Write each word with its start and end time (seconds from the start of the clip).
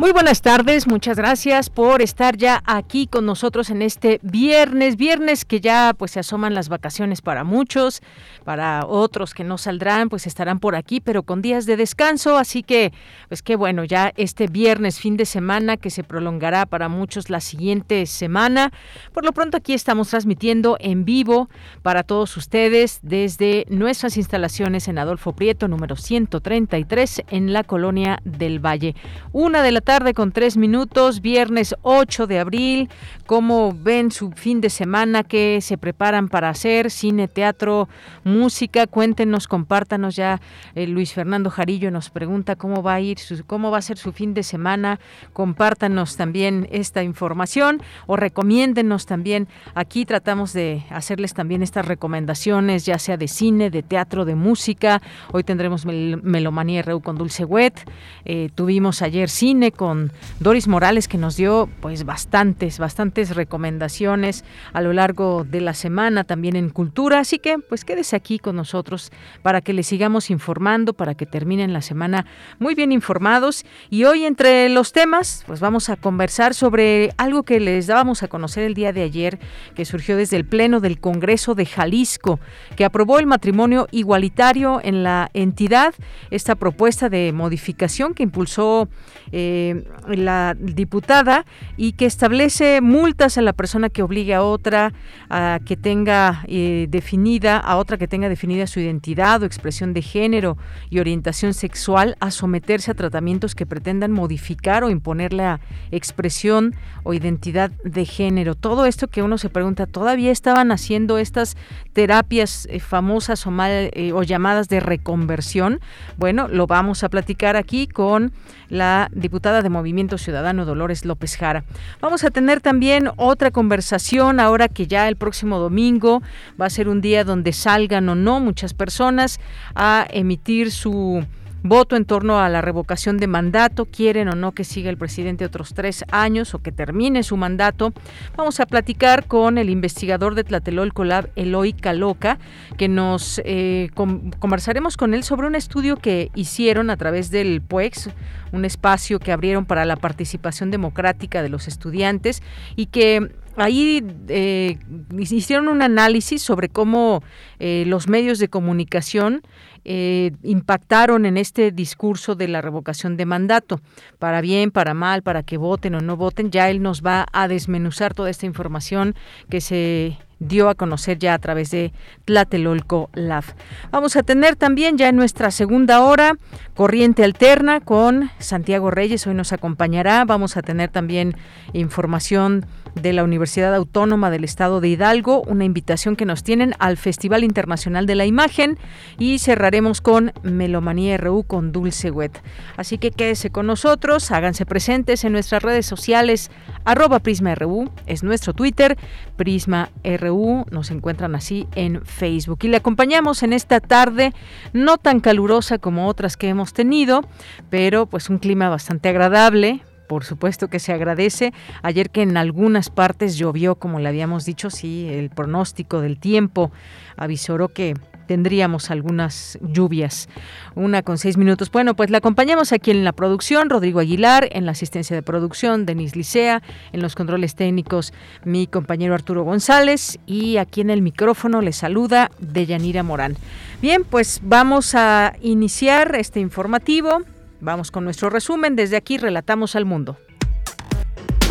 Muy 0.00 0.12
buenas 0.12 0.40
tardes, 0.40 0.86
muchas 0.86 1.18
gracias 1.18 1.68
por 1.68 2.00
estar 2.00 2.38
ya 2.38 2.62
aquí 2.64 3.06
con 3.06 3.26
nosotros 3.26 3.68
en 3.68 3.82
este 3.82 4.18
viernes, 4.22 4.96
viernes 4.96 5.44
que 5.44 5.60
ya 5.60 5.92
pues 5.92 6.12
se 6.12 6.20
asoman 6.20 6.54
las 6.54 6.70
vacaciones 6.70 7.20
para 7.20 7.44
muchos, 7.44 8.00
para 8.42 8.86
otros 8.86 9.34
que 9.34 9.44
no 9.44 9.58
saldrán, 9.58 10.08
pues 10.08 10.26
estarán 10.26 10.58
por 10.58 10.74
aquí, 10.74 11.02
pero 11.02 11.22
con 11.22 11.42
días 11.42 11.66
de 11.66 11.76
descanso, 11.76 12.38
así 12.38 12.62
que 12.62 12.94
pues 13.28 13.42
qué 13.42 13.56
bueno, 13.56 13.84
ya 13.84 14.14
este 14.16 14.46
viernes 14.46 14.98
fin 14.98 15.18
de 15.18 15.26
semana 15.26 15.76
que 15.76 15.90
se 15.90 16.02
prolongará 16.02 16.64
para 16.64 16.88
muchos 16.88 17.28
la 17.28 17.40
siguiente 17.40 18.06
semana. 18.06 18.72
Por 19.12 19.26
lo 19.26 19.32
pronto 19.32 19.58
aquí 19.58 19.74
estamos 19.74 20.08
transmitiendo 20.08 20.78
en 20.80 21.04
vivo 21.04 21.50
para 21.82 22.04
todos 22.04 22.38
ustedes 22.38 23.00
desde 23.02 23.66
nuestras 23.68 24.16
instalaciones 24.16 24.88
en 24.88 24.96
Adolfo 24.96 25.34
Prieto 25.34 25.68
número 25.68 25.96
133 25.96 27.24
en 27.28 27.52
la 27.52 27.64
colonia 27.64 28.18
del 28.24 28.64
Valle. 28.64 28.94
Una 29.32 29.62
de 29.62 29.72
la 29.72 29.89
tarde 29.90 30.14
con 30.14 30.30
tres 30.30 30.56
minutos, 30.56 31.20
viernes 31.20 31.74
8 31.82 32.28
de 32.28 32.38
abril. 32.38 32.88
¿Cómo 33.30 33.72
ven 33.72 34.10
su 34.10 34.32
fin 34.32 34.60
de 34.60 34.70
semana? 34.70 35.22
¿Qué 35.22 35.60
se 35.62 35.78
preparan 35.78 36.28
para 36.28 36.48
hacer? 36.48 36.90
Cine, 36.90 37.28
teatro, 37.28 37.88
música. 38.24 38.88
Cuéntenos, 38.88 39.46
compártanos 39.46 40.16
ya. 40.16 40.40
Eh, 40.74 40.88
Luis 40.88 41.12
Fernando 41.12 41.48
Jarillo 41.48 41.92
nos 41.92 42.10
pregunta 42.10 42.56
cómo 42.56 42.82
va 42.82 42.94
a 42.94 43.00
ir, 43.00 43.18
cómo 43.46 43.70
va 43.70 43.78
a 43.78 43.82
ser 43.82 43.98
su 43.98 44.10
fin 44.10 44.34
de 44.34 44.42
semana. 44.42 44.98
Compártanos 45.32 46.16
también 46.16 46.66
esta 46.72 47.04
información 47.04 47.80
o 48.08 48.16
recomiéndenos 48.16 49.06
también. 49.06 49.46
Aquí 49.76 50.04
tratamos 50.06 50.52
de 50.52 50.82
hacerles 50.90 51.32
también 51.32 51.62
estas 51.62 51.86
recomendaciones, 51.86 52.84
ya 52.84 52.98
sea 52.98 53.16
de 53.16 53.28
cine, 53.28 53.70
de 53.70 53.84
teatro, 53.84 54.24
de 54.24 54.34
música. 54.34 55.02
Hoy 55.30 55.44
tendremos 55.44 55.86
Melomanía 55.86 56.82
RU 56.82 57.00
con 57.00 57.16
Dulce 57.16 57.44
Wet. 57.44 57.88
Eh, 58.24 58.50
tuvimos 58.56 59.02
ayer 59.02 59.30
cine 59.30 59.70
con 59.70 60.10
Doris 60.40 60.66
Morales 60.66 61.06
que 61.06 61.16
nos 61.16 61.36
dio 61.36 61.68
pues 61.80 62.04
bastantes, 62.04 62.80
bastantes 62.80 63.19
recomendaciones 63.28 64.44
a 64.72 64.80
lo 64.80 64.94
largo 64.94 65.44
de 65.44 65.60
la 65.60 65.74
semana 65.74 66.24
también 66.24 66.56
en 66.56 66.70
cultura, 66.70 67.18
así 67.18 67.38
que 67.38 67.58
pues 67.58 67.84
quédese 67.84 68.16
aquí 68.16 68.38
con 68.38 68.56
nosotros 68.56 69.12
para 69.42 69.60
que 69.60 69.74
le 69.74 69.82
sigamos 69.82 70.30
informando, 70.30 70.94
para 70.94 71.14
que 71.14 71.26
terminen 71.26 71.74
la 71.74 71.82
semana 71.82 72.24
muy 72.58 72.74
bien 72.74 72.92
informados. 72.92 73.66
Y 73.90 74.04
hoy 74.04 74.24
entre 74.24 74.68
los 74.70 74.92
temas 74.92 75.44
pues 75.46 75.60
vamos 75.60 75.90
a 75.90 75.96
conversar 75.96 76.54
sobre 76.54 77.10
algo 77.18 77.42
que 77.42 77.60
les 77.60 77.86
dábamos 77.86 78.22
a 78.22 78.28
conocer 78.28 78.64
el 78.64 78.72
día 78.72 78.92
de 78.92 79.02
ayer 79.02 79.38
que 79.74 79.84
surgió 79.84 80.16
desde 80.16 80.38
el 80.38 80.46
pleno 80.46 80.80
del 80.80 80.98
Congreso 80.98 81.54
de 81.54 81.66
Jalisco 81.66 82.40
que 82.76 82.84
aprobó 82.84 83.18
el 83.18 83.26
matrimonio 83.26 83.88
igualitario 83.90 84.80
en 84.82 85.02
la 85.02 85.30
entidad, 85.34 85.94
esta 86.30 86.54
propuesta 86.54 87.08
de 87.08 87.32
modificación 87.32 88.14
que 88.14 88.22
impulsó 88.22 88.88
eh, 89.32 89.84
la 90.06 90.56
diputada 90.58 91.44
y 91.76 91.92
que 91.92 92.06
establece 92.06 92.80
multas 92.80 93.09
a 93.10 93.42
la 93.42 93.52
persona 93.52 93.90
que 93.90 94.02
obligue 94.02 94.34
a 94.34 94.42
otra 94.42 94.92
a 95.28 95.58
que 95.64 95.76
tenga 95.76 96.44
eh, 96.46 96.86
definida, 96.88 97.58
a 97.58 97.76
otra 97.76 97.98
que 97.98 98.08
tenga 98.08 98.28
definida 98.28 98.66
su 98.66 98.80
identidad 98.80 99.42
o 99.42 99.46
expresión 99.46 99.92
de 99.92 100.00
género 100.00 100.56
y 100.90 101.00
orientación 101.00 101.52
sexual 101.52 102.16
a 102.20 102.30
someterse 102.30 102.90
a 102.90 102.94
tratamientos 102.94 103.54
que 103.54 103.66
pretendan 103.66 104.12
modificar 104.12 104.84
o 104.84 104.90
imponer 104.90 105.32
la 105.32 105.60
expresión 105.90 106.74
o 107.02 107.12
identidad 107.12 107.70
de 107.84 108.04
género. 108.04 108.54
Todo 108.54 108.86
esto 108.86 109.08
que 109.08 109.22
uno 109.22 109.38
se 109.38 109.50
pregunta, 109.50 109.86
¿todavía 109.86 110.30
estaban 110.30 110.72
haciendo 110.72 111.18
estas 111.18 111.56
terapias 111.92 112.66
eh, 112.70 112.80
famosas 112.80 113.44
eh, 113.46 114.12
o 114.12 114.22
llamadas 114.22 114.68
de 114.68 114.80
reconversión? 114.80 115.80
Bueno, 116.16 116.48
lo 116.48 116.66
vamos 116.66 117.04
a 117.04 117.08
platicar 117.08 117.56
aquí 117.56 117.86
con 117.86 118.32
la 118.68 119.10
diputada 119.12 119.62
de 119.62 119.68
Movimiento 119.68 120.16
Ciudadano 120.16 120.64
Dolores 120.64 121.04
López 121.04 121.36
Jara. 121.36 121.64
Vamos 122.00 122.24
a 122.24 122.30
tener 122.30 122.60
también 122.60 122.99
otra 123.16 123.50
conversación 123.50 124.40
ahora 124.40 124.68
que 124.68 124.86
ya 124.86 125.08
el 125.08 125.16
próximo 125.16 125.58
domingo 125.58 126.22
va 126.60 126.66
a 126.66 126.70
ser 126.70 126.88
un 126.88 127.00
día 127.00 127.24
donde 127.24 127.52
salgan 127.52 128.08
o 128.08 128.14
no 128.14 128.40
muchas 128.40 128.74
personas 128.74 129.40
a 129.74 130.06
emitir 130.10 130.70
su 130.70 131.24
voto 131.62 131.96
en 131.96 132.04
torno 132.04 132.40
a 132.40 132.48
la 132.48 132.60
revocación 132.60 133.18
de 133.18 133.26
mandato, 133.26 133.86
quieren 133.86 134.28
o 134.28 134.34
no 134.34 134.52
que 134.52 134.64
siga 134.64 134.90
el 134.90 134.96
presidente 134.96 135.44
otros 135.44 135.74
tres 135.74 136.04
años 136.10 136.54
o 136.54 136.60
que 136.60 136.72
termine 136.72 137.22
su 137.22 137.36
mandato. 137.36 137.92
Vamos 138.36 138.60
a 138.60 138.66
platicar 138.66 139.26
con 139.26 139.58
el 139.58 139.70
investigador 139.70 140.34
de 140.34 140.44
Tlatelolco 140.44 141.04
Lab, 141.04 141.30
Eloy 141.36 141.72
Caloca, 141.72 142.38
que 142.76 142.88
nos 142.88 143.40
eh, 143.44 143.90
conversaremos 143.94 144.96
con 144.96 145.14
él 145.14 145.24
sobre 145.24 145.46
un 145.46 145.54
estudio 145.54 145.96
que 145.96 146.30
hicieron 146.34 146.90
a 146.90 146.96
través 146.96 147.30
del 147.30 147.60
PUEX, 147.60 148.10
un 148.52 148.64
espacio 148.64 149.18
que 149.18 149.32
abrieron 149.32 149.64
para 149.64 149.84
la 149.84 149.96
participación 149.96 150.70
democrática 150.70 151.42
de 151.42 151.48
los 151.48 151.68
estudiantes 151.68 152.42
y 152.76 152.86
que 152.86 153.30
ahí 153.56 154.04
eh, 154.28 154.78
hicieron 155.18 155.68
un 155.68 155.82
análisis 155.82 156.42
sobre 156.42 156.68
cómo 156.68 157.22
eh, 157.58 157.84
los 157.86 158.08
medios 158.08 158.38
de 158.38 158.48
comunicación 158.48 159.42
eh, 159.84 160.32
impactaron 160.42 161.24
en 161.24 161.36
este 161.36 161.72
discurso 161.72 162.34
de 162.34 162.48
la 162.48 162.60
revocación 162.60 163.16
de 163.16 163.24
mandato, 163.24 163.80
para 164.18 164.40
bien, 164.40 164.70
para 164.70 164.92
mal, 164.94 165.22
para 165.22 165.42
que 165.42 165.56
voten 165.56 165.94
o 165.94 166.00
no 166.00 166.16
voten. 166.16 166.50
Ya 166.50 166.68
él 166.68 166.82
nos 166.82 167.02
va 167.02 167.26
a 167.32 167.48
desmenuzar 167.48 168.14
toda 168.14 168.30
esta 168.30 168.46
información 168.46 169.14
que 169.48 169.60
se 169.60 170.18
dio 170.38 170.68
a 170.70 170.74
conocer 170.74 171.18
ya 171.18 171.34
a 171.34 171.38
través 171.38 171.70
de 171.70 171.92
Tlatelolco 172.24 173.10
Lab. 173.12 173.44
Vamos 173.90 174.16
a 174.16 174.22
tener 174.22 174.56
también 174.56 174.96
ya 174.98 175.08
en 175.08 175.16
nuestra 175.16 175.50
segunda 175.50 176.00
hora 176.00 176.36
corriente 176.74 177.24
alterna 177.24 177.80
con 177.80 178.30
Santiago 178.38 178.90
Reyes, 178.90 179.26
hoy 179.26 179.34
nos 179.34 179.52
acompañará. 179.52 180.24
Vamos 180.24 180.56
a 180.56 180.62
tener 180.62 180.90
también 180.90 181.36
información 181.74 182.66
de 182.94 183.12
la 183.12 183.24
Universidad 183.24 183.74
Autónoma 183.74 184.30
del 184.30 184.44
Estado 184.44 184.80
de 184.80 184.88
Hidalgo, 184.88 185.42
una 185.42 185.64
invitación 185.64 186.16
que 186.16 186.24
nos 186.24 186.42
tienen 186.42 186.74
al 186.78 186.96
Festival 186.96 187.44
Internacional 187.44 188.06
de 188.06 188.14
la 188.14 188.26
Imagen 188.26 188.78
y 189.18 189.38
cerraremos 189.38 190.00
con 190.00 190.32
Melomanía 190.42 191.16
RU 191.16 191.44
con 191.44 191.72
Dulce 191.72 192.10
Wet. 192.10 192.42
Así 192.76 192.98
que 192.98 193.10
quédese 193.10 193.50
con 193.50 193.66
nosotros, 193.66 194.30
háganse 194.30 194.66
presentes 194.66 195.24
en 195.24 195.32
nuestras 195.32 195.62
redes 195.62 195.86
sociales, 195.86 196.50
arroba 196.84 197.20
Prisma 197.20 197.54
RU, 197.54 197.90
es 198.06 198.22
nuestro 198.22 198.52
Twitter, 198.52 198.96
Prisma 199.36 199.90
RU, 200.04 200.64
nos 200.70 200.90
encuentran 200.90 201.34
así 201.34 201.66
en 201.74 202.04
Facebook. 202.04 202.58
Y 202.62 202.68
le 202.68 202.76
acompañamos 202.76 203.42
en 203.42 203.52
esta 203.52 203.80
tarde, 203.80 204.32
no 204.72 204.98
tan 204.98 205.20
calurosa 205.20 205.78
como 205.78 206.06
otras 206.06 206.36
que 206.36 206.48
hemos 206.48 206.72
tenido, 206.72 207.22
pero 207.68 208.06
pues 208.06 208.30
un 208.30 208.38
clima 208.38 208.68
bastante 208.68 209.08
agradable, 209.08 209.82
por 210.10 210.24
supuesto 210.24 210.66
que 210.66 210.80
se 210.80 210.92
agradece. 210.92 211.52
Ayer 211.84 212.10
que 212.10 212.22
en 212.22 212.36
algunas 212.36 212.90
partes 212.90 213.38
llovió, 213.38 213.76
como 213.76 214.00
le 214.00 214.08
habíamos 214.08 214.44
dicho, 214.44 214.68
sí, 214.68 215.06
el 215.08 215.30
pronóstico 215.30 216.00
del 216.00 216.18
tiempo 216.18 216.72
avisoró 217.16 217.68
que 217.68 217.94
tendríamos 218.26 218.90
algunas 218.90 219.56
lluvias. 219.62 220.28
Una 220.74 221.02
con 221.02 221.16
seis 221.16 221.36
minutos. 221.36 221.70
Bueno, 221.70 221.94
pues 221.94 222.10
la 222.10 222.18
acompañamos 222.18 222.72
aquí 222.72 222.90
en 222.90 223.04
la 223.04 223.12
producción, 223.12 223.70
Rodrigo 223.70 224.00
Aguilar, 224.00 224.48
en 224.50 224.66
la 224.66 224.72
asistencia 224.72 225.14
de 225.14 225.22
producción, 225.22 225.86
Denis 225.86 226.16
Licea, 226.16 226.60
en 226.92 227.02
los 227.02 227.14
controles 227.14 227.54
técnicos, 227.54 228.12
mi 228.44 228.66
compañero 228.66 229.14
Arturo 229.14 229.44
González, 229.44 230.18
y 230.26 230.56
aquí 230.56 230.80
en 230.80 230.90
el 230.90 231.02
micrófono 231.02 231.60
le 231.60 231.72
saluda 231.72 232.32
Deyanira 232.40 233.04
Morán. 233.04 233.36
Bien, 233.80 234.02
pues 234.02 234.40
vamos 234.42 234.96
a 234.96 235.34
iniciar 235.40 236.16
este 236.16 236.40
informativo 236.40 237.22
Vamos 237.60 237.90
con 237.90 238.04
nuestro 238.04 238.30
resumen. 238.30 238.74
Desde 238.74 238.96
aquí 238.96 239.18
relatamos 239.18 239.76
al 239.76 239.84
mundo. 239.84 240.16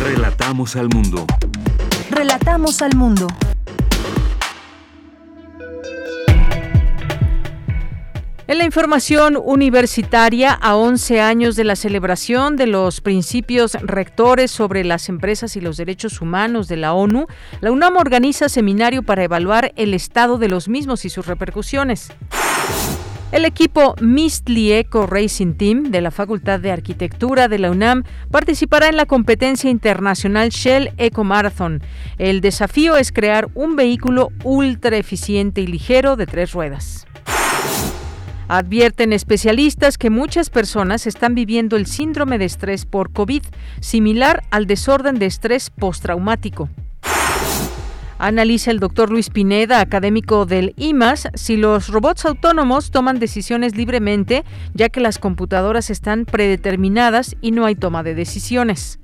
Relatamos 0.02 0.74
al 0.76 0.88
mundo. 0.88 1.26
Relatamos 2.10 2.82
al 2.82 2.96
mundo. 2.96 3.28
En 8.48 8.58
la 8.58 8.64
información 8.64 9.38
universitaria, 9.40 10.52
a 10.52 10.74
11 10.74 11.20
años 11.20 11.54
de 11.54 11.62
la 11.62 11.76
celebración 11.76 12.56
de 12.56 12.66
los 12.66 13.00
principios 13.00 13.74
rectores 13.74 14.50
sobre 14.50 14.82
las 14.82 15.08
empresas 15.08 15.54
y 15.54 15.60
los 15.60 15.76
derechos 15.76 16.20
humanos 16.20 16.66
de 16.66 16.76
la 16.76 16.92
ONU, 16.92 17.28
la 17.60 17.70
UNAM 17.70 17.96
organiza 17.96 18.48
seminario 18.48 19.04
para 19.04 19.22
evaluar 19.22 19.72
el 19.76 19.94
estado 19.94 20.36
de 20.36 20.48
los 20.48 20.68
mismos 20.68 21.04
y 21.04 21.10
sus 21.10 21.26
repercusiones. 21.26 22.10
El 23.32 23.44
equipo 23.44 23.94
Mistli 24.00 24.72
Eco 24.72 25.06
Racing 25.06 25.54
Team 25.54 25.84
de 25.92 26.00
la 26.00 26.10
Facultad 26.10 26.58
de 26.58 26.72
Arquitectura 26.72 27.46
de 27.46 27.60
la 27.60 27.70
UNAM 27.70 28.02
participará 28.28 28.88
en 28.88 28.96
la 28.96 29.06
competencia 29.06 29.70
internacional 29.70 30.48
Shell 30.48 30.90
Eco 30.96 31.22
Marathon. 31.22 31.80
El 32.18 32.40
desafío 32.40 32.96
es 32.96 33.12
crear 33.12 33.48
un 33.54 33.76
vehículo 33.76 34.30
ultra 34.42 34.96
eficiente 34.96 35.60
y 35.60 35.68
ligero 35.68 36.16
de 36.16 36.26
tres 36.26 36.52
ruedas. 36.52 37.06
Advierten 38.48 39.12
especialistas 39.12 39.96
que 39.96 40.10
muchas 40.10 40.50
personas 40.50 41.06
están 41.06 41.36
viviendo 41.36 41.76
el 41.76 41.86
síndrome 41.86 42.36
de 42.36 42.46
estrés 42.46 42.84
por 42.84 43.12
COVID, 43.12 43.44
similar 43.78 44.42
al 44.50 44.66
desorden 44.66 45.20
de 45.20 45.26
estrés 45.26 45.70
postraumático. 45.70 46.68
Analiza 48.22 48.70
el 48.70 48.80
doctor 48.80 49.10
Luis 49.10 49.30
Pineda, 49.30 49.80
académico 49.80 50.44
del 50.44 50.74
IMAS, 50.76 51.28
si 51.32 51.56
los 51.56 51.88
robots 51.88 52.26
autónomos 52.26 52.90
toman 52.90 53.18
decisiones 53.18 53.76
libremente, 53.76 54.44
ya 54.74 54.90
que 54.90 55.00
las 55.00 55.18
computadoras 55.18 55.88
están 55.88 56.26
predeterminadas 56.26 57.34
y 57.40 57.52
no 57.52 57.64
hay 57.64 57.76
toma 57.76 58.02
de 58.02 58.14
decisiones. 58.14 58.98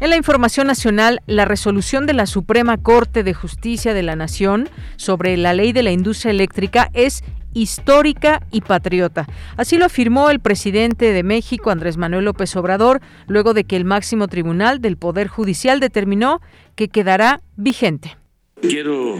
En 0.00 0.10
la 0.10 0.16
información 0.16 0.66
nacional, 0.66 1.20
la 1.26 1.44
resolución 1.44 2.06
de 2.06 2.14
la 2.14 2.26
Suprema 2.26 2.76
Corte 2.76 3.22
de 3.22 3.34
Justicia 3.34 3.94
de 3.94 4.02
la 4.02 4.16
Nación 4.16 4.68
sobre 4.96 5.36
la 5.36 5.54
ley 5.54 5.72
de 5.72 5.84
la 5.84 5.92
industria 5.92 6.32
eléctrica 6.32 6.90
es 6.92 7.22
histórica 7.54 8.42
y 8.50 8.60
patriota. 8.60 9.26
Así 9.56 9.78
lo 9.78 9.86
afirmó 9.86 10.30
el 10.30 10.40
presidente 10.40 11.12
de 11.12 11.22
México, 11.22 11.70
Andrés 11.70 11.96
Manuel 11.96 12.24
López 12.24 12.54
Obrador, 12.56 13.00
luego 13.26 13.54
de 13.54 13.64
que 13.64 13.76
el 13.76 13.84
máximo 13.84 14.28
tribunal 14.28 14.80
del 14.80 14.96
Poder 14.96 15.28
Judicial 15.28 15.80
determinó 15.80 16.40
que 16.74 16.88
quedará 16.88 17.40
vigente. 17.56 18.16
Quiero 18.60 19.16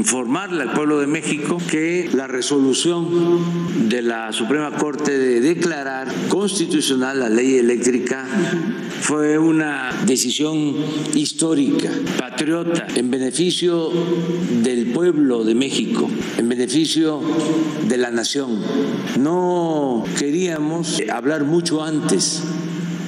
informarle 0.00 0.62
al 0.62 0.72
pueblo 0.72 0.98
de 0.98 1.06
México 1.06 1.58
que 1.70 2.08
la 2.14 2.26
resolución 2.26 3.90
de 3.90 4.00
la 4.00 4.32
Suprema 4.32 4.70
Corte 4.70 5.18
de 5.18 5.42
declarar 5.42 6.08
constitucional 6.30 7.20
la 7.20 7.28
ley 7.28 7.56
eléctrica 7.56 8.26
fue 9.02 9.38
una 9.38 9.90
decisión 10.06 10.74
histórica, 11.14 11.90
patriota, 12.18 12.86
en 12.94 13.10
beneficio 13.10 13.90
del 14.62 14.86
pueblo 14.86 15.44
de 15.44 15.54
México, 15.54 16.08
en 16.38 16.48
beneficio 16.48 17.20
de 17.86 17.98
la 17.98 18.10
nación. 18.10 18.58
No 19.18 20.04
queríamos 20.18 21.02
hablar 21.12 21.44
mucho 21.44 21.84
antes 21.84 22.42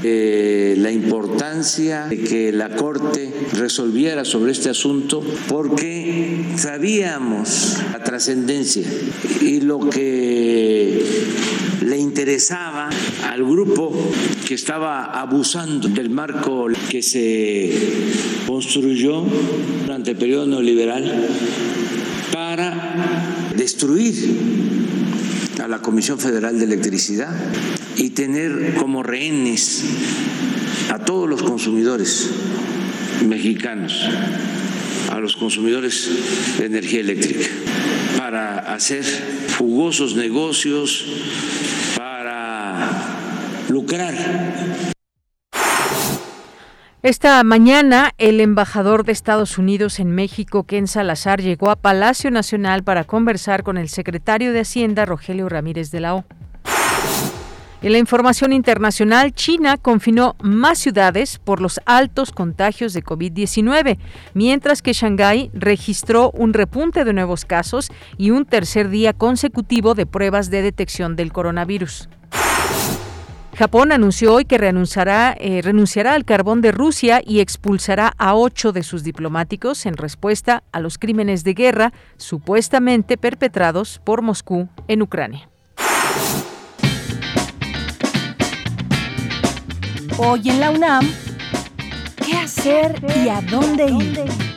eh, 0.04 0.74
la 0.78 0.90
importancia 0.90 2.06
de 2.08 2.18
que 2.18 2.52
la 2.52 2.70
Corte 2.76 3.32
resolviera 3.52 4.24
sobre 4.24 4.52
este 4.52 4.70
asunto 4.70 5.22
porque 5.48 6.44
sabíamos 6.56 7.78
la 7.92 8.02
trascendencia 8.02 8.82
y 9.40 9.60
lo 9.60 9.78
que 9.90 11.04
le 11.82 11.98
interesaba 11.98 12.90
al 13.28 13.44
grupo 13.44 13.92
que 14.46 14.54
estaba 14.54 15.04
abusando 15.20 15.88
del 15.88 16.10
marco 16.10 16.66
que 16.90 17.02
se 17.02 17.70
construyó 18.46 19.24
durante 19.82 20.12
el 20.12 20.16
periodo 20.16 20.46
neoliberal 20.46 21.28
para 22.32 23.52
destruir 23.56 24.14
a 25.60 25.68
la 25.68 25.80
Comisión 25.80 26.18
Federal 26.18 26.58
de 26.58 26.64
Electricidad 26.64 27.34
y 27.96 28.10
tener 28.10 28.74
como 28.74 29.02
rehenes 29.02 29.84
a 30.90 30.98
todos 30.98 31.28
los 31.28 31.42
consumidores 31.42 32.30
mexicanos, 33.26 34.08
a 35.10 35.20
los 35.20 35.36
consumidores 35.36 36.08
de 36.58 36.66
energía 36.66 37.00
eléctrica, 37.00 37.46
para 38.18 38.58
hacer 38.74 39.04
jugosos 39.58 40.16
negocios, 40.16 41.04
para 41.96 42.90
lucrar 43.68 44.91
esta 47.02 47.42
mañana, 47.42 48.12
el 48.18 48.40
embajador 48.40 49.04
de 49.04 49.10
Estados 49.10 49.58
Unidos 49.58 49.98
en 49.98 50.12
México, 50.14 50.62
Ken 50.62 50.86
Salazar, 50.86 51.40
llegó 51.40 51.70
a 51.70 51.76
Palacio 51.76 52.30
Nacional 52.30 52.84
para 52.84 53.02
conversar 53.02 53.64
con 53.64 53.76
el 53.76 53.88
secretario 53.88 54.52
de 54.52 54.60
Hacienda, 54.60 55.04
Rogelio 55.04 55.48
Ramírez 55.48 55.90
de 55.90 55.98
la 55.98 56.14
O. 56.14 56.24
En 57.82 57.90
la 57.90 57.98
información 57.98 58.52
internacional, 58.52 59.32
China 59.32 59.78
confinó 59.78 60.36
más 60.40 60.78
ciudades 60.78 61.40
por 61.40 61.60
los 61.60 61.80
altos 61.86 62.30
contagios 62.30 62.92
de 62.92 63.02
COVID-19, 63.02 63.98
mientras 64.34 64.80
que 64.80 64.92
Shanghái 64.92 65.50
registró 65.54 66.30
un 66.30 66.52
repunte 66.52 67.04
de 67.04 67.12
nuevos 67.12 67.44
casos 67.44 67.90
y 68.16 68.30
un 68.30 68.44
tercer 68.44 68.88
día 68.88 69.12
consecutivo 69.12 69.94
de 69.94 70.06
pruebas 70.06 70.50
de 70.50 70.62
detección 70.62 71.16
del 71.16 71.32
coronavirus. 71.32 72.08
Japón 73.62 73.92
anunció 73.92 74.34
hoy 74.34 74.44
que 74.44 74.58
renunciará, 74.58 75.36
eh, 75.38 75.62
renunciará 75.62 76.14
al 76.14 76.24
carbón 76.24 76.62
de 76.62 76.72
Rusia 76.72 77.22
y 77.24 77.38
expulsará 77.38 78.12
a 78.18 78.34
ocho 78.34 78.72
de 78.72 78.82
sus 78.82 79.04
diplomáticos 79.04 79.86
en 79.86 79.96
respuesta 79.96 80.64
a 80.72 80.80
los 80.80 80.98
crímenes 80.98 81.44
de 81.44 81.54
guerra 81.54 81.92
supuestamente 82.16 83.16
perpetrados 83.16 84.00
por 84.04 84.20
Moscú 84.20 84.68
en 84.88 85.02
Ucrania. 85.02 85.48
Hoy 90.18 90.50
en 90.50 90.58
la 90.58 90.72
UNAM, 90.72 91.08
¿qué 92.26 92.32
hacer 92.38 93.00
y 93.24 93.28
a 93.28 93.42
dónde 93.42 93.86
ir? 93.86 94.51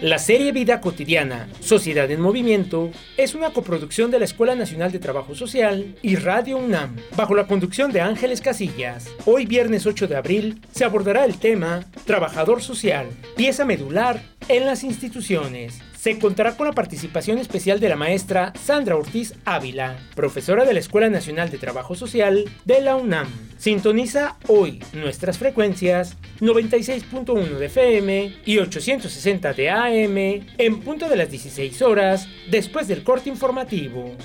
La 0.00 0.20
serie 0.20 0.52
Vida 0.52 0.80
Cotidiana, 0.80 1.48
Sociedad 1.58 2.08
en 2.08 2.20
Movimiento, 2.20 2.92
es 3.16 3.34
una 3.34 3.50
coproducción 3.50 4.12
de 4.12 4.20
la 4.20 4.26
Escuela 4.26 4.54
Nacional 4.54 4.92
de 4.92 5.00
Trabajo 5.00 5.34
Social 5.34 5.96
y 6.02 6.14
Radio 6.14 6.56
UNAM, 6.56 6.94
bajo 7.16 7.34
la 7.34 7.48
conducción 7.48 7.90
de 7.90 8.00
Ángeles 8.00 8.40
Casillas. 8.40 9.08
Hoy 9.26 9.44
viernes 9.44 9.86
8 9.86 10.06
de 10.06 10.16
abril 10.16 10.60
se 10.70 10.84
abordará 10.84 11.24
el 11.24 11.38
tema 11.38 11.84
Trabajador 12.04 12.62
Social, 12.62 13.08
pieza 13.34 13.64
medular 13.64 14.22
en 14.48 14.66
las 14.66 14.84
instituciones 14.84 15.80
se 16.08 16.18
contará 16.18 16.56
con 16.56 16.66
la 16.66 16.72
participación 16.72 17.36
especial 17.36 17.80
de 17.80 17.90
la 17.90 17.94
maestra 17.94 18.54
Sandra 18.58 18.96
Ortiz 18.96 19.34
Ávila, 19.44 19.98
profesora 20.14 20.64
de 20.64 20.72
la 20.72 20.78
Escuela 20.78 21.10
Nacional 21.10 21.50
de 21.50 21.58
Trabajo 21.58 21.94
Social 21.94 22.46
de 22.64 22.80
la 22.80 22.96
UNAM. 22.96 23.28
Sintoniza 23.58 24.38
hoy 24.46 24.82
nuestras 24.94 25.36
frecuencias 25.36 26.16
96.1 26.40 27.58
de 27.58 27.66
FM 27.66 28.36
y 28.46 28.56
860 28.56 29.52
de 29.52 29.68
AM 29.68 30.46
en 30.56 30.80
punto 30.80 31.10
de 31.10 31.16
las 31.16 31.30
16 31.30 31.82
horas 31.82 32.26
después 32.50 32.88
del 32.88 33.04
corte 33.04 33.28
informativo. 33.28 34.16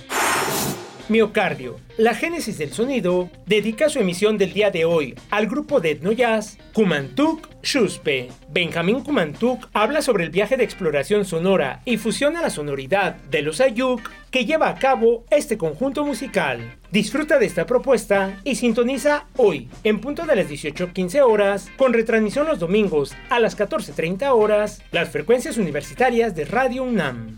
Miocardio, 1.13 1.79
la 1.99 2.15
génesis 2.15 2.57
del 2.57 2.73
sonido, 2.73 3.29
dedica 3.45 3.87
su 3.87 3.99
emisión 3.99 4.39
del 4.39 4.51
día 4.51 4.71
de 4.71 4.83
hoy 4.83 5.13
al 5.29 5.45
grupo 5.45 5.79
de 5.79 5.91
etno 5.91 6.11
jazz 6.11 6.57
Kumantuk 6.73 7.49
Shuspe. 7.61 8.29
Benjamín 8.49 9.01
Kumantuk 9.01 9.69
habla 9.73 10.01
sobre 10.01 10.23
el 10.23 10.31
viaje 10.31 10.57
de 10.57 10.63
exploración 10.63 11.23
sonora 11.23 11.83
y 11.85 11.97
fusiona 11.97 12.41
la 12.41 12.49
sonoridad 12.49 13.17
de 13.29 13.43
los 13.43 13.61
Ayuk 13.61 14.09
que 14.31 14.45
lleva 14.45 14.69
a 14.69 14.79
cabo 14.79 15.23
este 15.29 15.55
conjunto 15.55 16.03
musical. 16.03 16.77
Disfruta 16.91 17.37
de 17.37 17.45
esta 17.45 17.67
propuesta 17.67 18.39
y 18.43 18.55
sintoniza 18.55 19.27
hoy, 19.37 19.69
en 19.83 20.01
punto 20.01 20.25
de 20.25 20.35
las 20.35 20.49
18.15 20.49 21.21
horas, 21.21 21.69
con 21.77 21.93
retransmisión 21.93 22.47
los 22.47 22.57
domingos 22.57 23.13
a 23.29 23.39
las 23.39 23.55
14.30 23.55 24.31
horas, 24.31 24.81
las 24.91 25.09
frecuencias 25.09 25.57
universitarias 25.57 26.33
de 26.33 26.45
Radio 26.45 26.81
UNAM. 26.81 27.37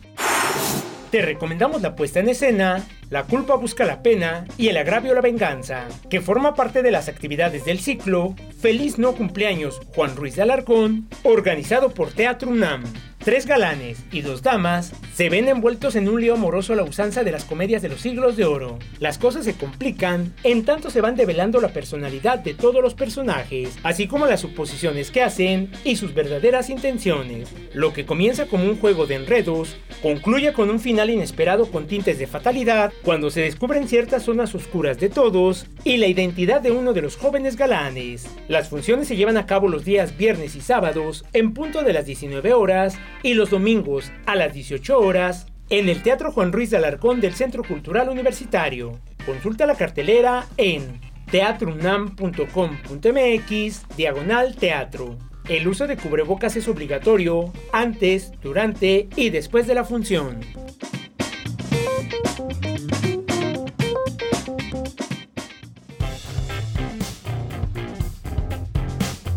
Te 1.11 1.21
recomendamos 1.21 1.81
la 1.81 1.95
puesta 1.95 2.19
en 2.19 2.29
escena 2.29 2.85
La 3.09 3.23
culpa 3.23 3.55
busca 3.55 3.85
la 3.85 4.01
pena 4.01 4.45
y 4.57 4.69
El 4.69 4.77
agravio 4.77 5.13
la 5.13 5.21
venganza, 5.21 5.87
que 6.09 6.21
forma 6.21 6.55
parte 6.55 6.81
de 6.81 6.89
las 6.89 7.07
actividades 7.07 7.63
del 7.63 7.79
ciclo 7.79 8.35
Feliz 8.59 8.97
no 8.97 9.13
cumpleaños 9.13 9.79
Juan 9.93 10.15
Ruiz 10.15 10.35
de 10.35 10.41
Alarcón, 10.41 11.07
organizado 11.23 11.91
por 11.91 12.11
Teatro 12.11 12.49
UNAM. 12.49 12.83
Tres 13.25 13.47
galanes 13.47 14.05
y 14.11 14.21
dos 14.21 14.43
damas 14.43 14.93
se 15.15 15.29
ven 15.29 15.47
envueltos 15.47 15.95
en 15.95 16.07
un 16.07 16.21
lío 16.21 16.35
amoroso 16.35 16.73
a 16.73 16.75
la 16.75 16.83
usanza 16.83 17.23
de 17.23 17.31
las 17.31 17.43
comedias 17.43 17.81
de 17.81 17.89
los 17.89 18.01
siglos 18.01 18.37
de 18.37 18.45
oro. 18.45 18.77
Las 18.99 19.17
cosas 19.17 19.45
se 19.45 19.55
complican 19.55 20.33
en 20.43 20.63
tanto 20.63 20.91
se 20.91 21.01
van 21.01 21.15
develando 21.15 21.59
la 21.59 21.69
personalidad 21.69 22.37
de 22.37 22.53
todos 22.53 22.83
los 22.83 22.93
personajes, 22.93 23.79
así 23.81 24.05
como 24.05 24.27
las 24.27 24.41
suposiciones 24.41 25.09
que 25.09 25.23
hacen 25.23 25.71
y 25.83 25.95
sus 25.95 26.13
verdaderas 26.13 26.69
intenciones. 26.69 27.49
Lo 27.73 27.93
que 27.93 28.05
comienza 28.05 28.45
como 28.45 28.65
un 28.65 28.77
juego 28.77 29.07
de 29.07 29.15
enredos, 29.15 29.75
concluye 30.03 30.53
con 30.53 30.69
un 30.69 30.79
final 30.79 31.09
inesperado 31.09 31.71
con 31.71 31.87
tintes 31.87 32.19
de 32.19 32.27
fatalidad 32.27 32.93
cuando 33.03 33.29
se 33.29 33.41
descubren 33.41 33.87
ciertas 33.87 34.23
zonas 34.23 34.55
oscuras 34.55 34.99
de 34.99 35.09
todos 35.09 35.67
y 35.83 35.97
la 35.97 36.07
identidad 36.07 36.61
de 36.61 36.71
uno 36.71 36.93
de 36.93 37.01
los 37.01 37.17
jóvenes 37.17 37.55
galanes. 37.55 38.27
Las 38.47 38.69
funciones 38.69 39.07
se 39.07 39.15
llevan 39.15 39.37
a 39.37 39.45
cabo 39.45 39.67
los 39.67 39.85
días 39.85 40.17
viernes 40.17 40.55
y 40.55 40.61
sábados 40.61 41.25
en 41.33 41.53
punto 41.53 41.83
de 41.83 41.93
las 41.93 42.05
19 42.05 42.53
horas 42.53 42.97
y 43.23 43.33
los 43.33 43.49
domingos 43.49 44.11
a 44.25 44.35
las 44.35 44.53
18 44.53 44.99
horas 44.99 45.47
en 45.69 45.89
el 45.89 46.03
Teatro 46.03 46.31
Juan 46.31 46.51
Ruiz 46.51 46.69
de 46.69 46.77
Alarcón 46.77 47.21
del 47.21 47.33
Centro 47.33 47.63
Cultural 47.63 48.09
Universitario. 48.09 48.99
Consulta 49.25 49.65
la 49.65 49.75
cartelera 49.75 50.45
en 50.57 50.99
teatrunam.com.mx 51.31 53.97
diagonal 53.97 54.55
teatro. 54.55 55.17
El 55.49 55.67
uso 55.67 55.87
de 55.87 55.97
cubrebocas 55.97 56.55
es 56.55 56.67
obligatorio 56.67 57.51
antes, 57.71 58.31
durante 58.41 59.07
y 59.15 59.29
después 59.29 59.67
de 59.67 59.75
la 59.75 59.83
función. 59.83 60.39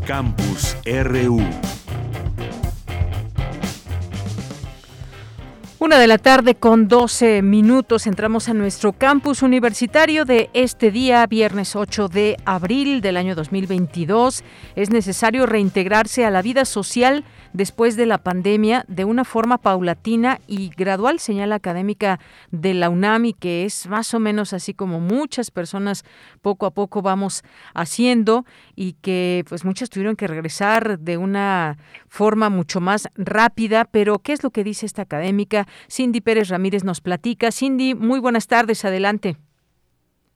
Campus 0.08 0.74
RU. 0.86 1.36
Una 5.80 6.00
de 6.00 6.08
la 6.08 6.18
tarde 6.18 6.56
con 6.56 6.88
12 6.88 7.40
minutos 7.40 8.08
entramos 8.08 8.48
a 8.48 8.54
nuestro 8.54 8.94
campus 8.94 9.42
universitario 9.42 10.24
de 10.24 10.50
este 10.52 10.90
día, 10.90 11.24
viernes 11.28 11.76
8 11.76 12.08
de 12.08 12.36
abril 12.44 13.00
del 13.00 13.16
año 13.16 13.36
2022. 13.36 14.42
Es 14.74 14.90
necesario 14.90 15.46
reintegrarse 15.46 16.24
a 16.24 16.30
la 16.30 16.42
vida 16.42 16.64
social 16.64 17.24
después 17.52 17.94
de 17.94 18.06
la 18.06 18.18
pandemia 18.18 18.84
de 18.88 19.04
una 19.04 19.24
forma 19.24 19.58
paulatina 19.58 20.40
y 20.48 20.70
gradual, 20.70 21.20
señala 21.20 21.54
académica 21.54 22.18
de 22.50 22.74
la 22.74 22.90
UNAMI, 22.90 23.32
que 23.34 23.64
es 23.64 23.86
más 23.86 24.12
o 24.14 24.18
menos 24.18 24.52
así 24.52 24.74
como 24.74 24.98
muchas 24.98 25.52
personas 25.52 26.04
poco 26.42 26.66
a 26.66 26.72
poco 26.72 27.02
vamos 27.02 27.44
haciendo 27.72 28.44
y 28.74 28.94
que 28.94 29.44
pues 29.48 29.64
muchas 29.64 29.90
tuvieron 29.90 30.16
que 30.16 30.26
regresar 30.26 30.98
de 30.98 31.16
una 31.16 31.78
forma 32.08 32.50
mucho 32.50 32.80
más 32.80 33.08
rápida, 33.14 33.84
pero 33.84 34.18
¿qué 34.18 34.32
es 34.32 34.42
lo 34.42 34.50
que 34.50 34.64
dice 34.64 34.86
esta 34.86 35.02
académica? 35.02 35.67
Cindy 35.88 36.20
Pérez 36.20 36.48
Ramírez 36.48 36.84
nos 36.84 37.00
platica. 37.00 37.50
Cindy, 37.50 37.94
muy 37.94 38.20
buenas 38.20 38.46
tardes, 38.46 38.84
adelante. 38.84 39.36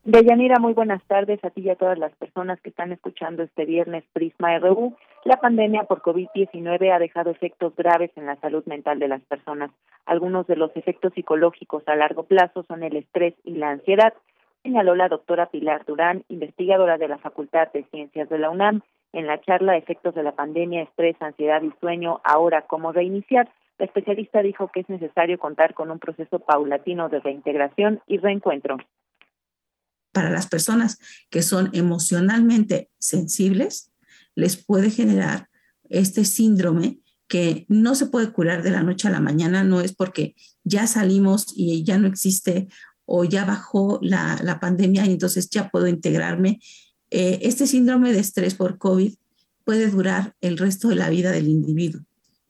Deyanira, 0.05 0.59
muy 0.59 0.73
buenas 0.73 1.01
tardes 1.05 1.41
a 1.45 1.49
ti 1.49 1.61
y 1.61 1.69
a 1.69 1.75
todas 1.75 1.97
las 1.97 2.13
personas 2.15 2.59
que 2.59 2.69
están 2.69 2.91
escuchando 2.91 3.41
este 3.43 3.63
viernes 3.63 4.03
Prisma 4.11 4.59
RU. 4.59 4.97
La 5.23 5.37
pandemia 5.37 5.85
por 5.85 6.01
COVID-19 6.01 6.93
ha 6.93 6.99
dejado 6.99 7.31
efectos 7.31 7.73
graves 7.77 8.11
en 8.17 8.25
la 8.25 8.35
salud 8.41 8.65
mental 8.65 8.99
de 8.99 9.07
las 9.07 9.21
personas. 9.21 9.71
Algunos 10.05 10.45
de 10.47 10.57
los 10.57 10.75
efectos 10.75 11.13
psicológicos 11.13 11.87
a 11.87 11.95
largo 11.95 12.23
plazo 12.23 12.65
son 12.67 12.83
el 12.83 12.97
estrés 12.97 13.33
y 13.45 13.51
la 13.53 13.69
ansiedad, 13.69 14.13
señaló 14.61 14.93
la 14.95 15.07
doctora 15.07 15.45
Pilar 15.45 15.85
Durán, 15.85 16.25
investigadora 16.27 16.97
de 16.97 17.07
la 17.07 17.17
Facultad 17.19 17.71
de 17.71 17.83
Ciencias 17.85 18.27
de 18.27 18.39
la 18.39 18.49
UNAM, 18.49 18.81
en 19.13 19.27
la 19.27 19.39
charla 19.39 19.77
Efectos 19.77 20.15
de 20.15 20.23
la 20.23 20.33
pandemia, 20.33 20.81
estrés, 20.81 21.15
ansiedad 21.21 21.61
y 21.61 21.71
sueño, 21.79 22.19
ahora 22.25 22.63
cómo 22.63 22.91
reiniciar. 22.91 23.49
La 23.83 23.87
especialista 23.87 24.41
dijo 24.41 24.71
que 24.73 24.79
es 24.79 24.87
necesario 24.87 25.37
contar 25.37 25.73
con 25.73 25.91
un 25.91 25.99
proceso 25.99 26.39
paulatino 26.39 27.09
de 27.09 27.19
reintegración 27.19 27.99
y 28.07 28.17
reencuentro 28.17 28.77
para 30.13 30.29
las 30.29 30.47
personas 30.47 30.99
que 31.29 31.41
son 31.41 31.69
emocionalmente 31.73 32.89
sensibles, 32.97 33.91
les 34.35 34.55
puede 34.55 34.89
generar 34.89 35.49
este 35.89 36.23
síndrome 36.23 36.99
que 37.27 37.65
no 37.67 37.93
se 37.95 38.05
puede 38.05 38.31
curar 38.31 38.63
de 38.63 38.71
la 38.71 38.83
noche 38.83 39.09
a 39.09 39.11
la 39.11 39.19
mañana, 39.19 39.65
no 39.65 39.81
es 39.81 39.93
porque 39.93 40.35
ya 40.63 40.87
salimos 40.87 41.51
y 41.53 41.83
ya 41.83 41.97
no 41.97 42.07
existe 42.07 42.69
o 43.03 43.25
ya 43.25 43.43
bajó 43.43 43.99
la, 44.01 44.59
pandemia 44.61 45.05
y 45.07 45.11
entonces 45.11 45.49
ya 45.49 45.67
puedo 45.67 45.87
integrarme. 45.87 46.61
Eh, 47.09 47.39
este 47.41 47.67
síndrome 47.67 48.13
de 48.13 48.19
estrés 48.19 48.55
por 48.55 48.77
COVID 48.77 49.13
puede 49.65 49.89
durar 49.89 50.35
el 50.39 50.57
resto 50.57 50.87
de 50.87 50.95
la 50.95 51.09
vida 51.09 51.31
del 51.31 51.49
individuo 51.49 52.05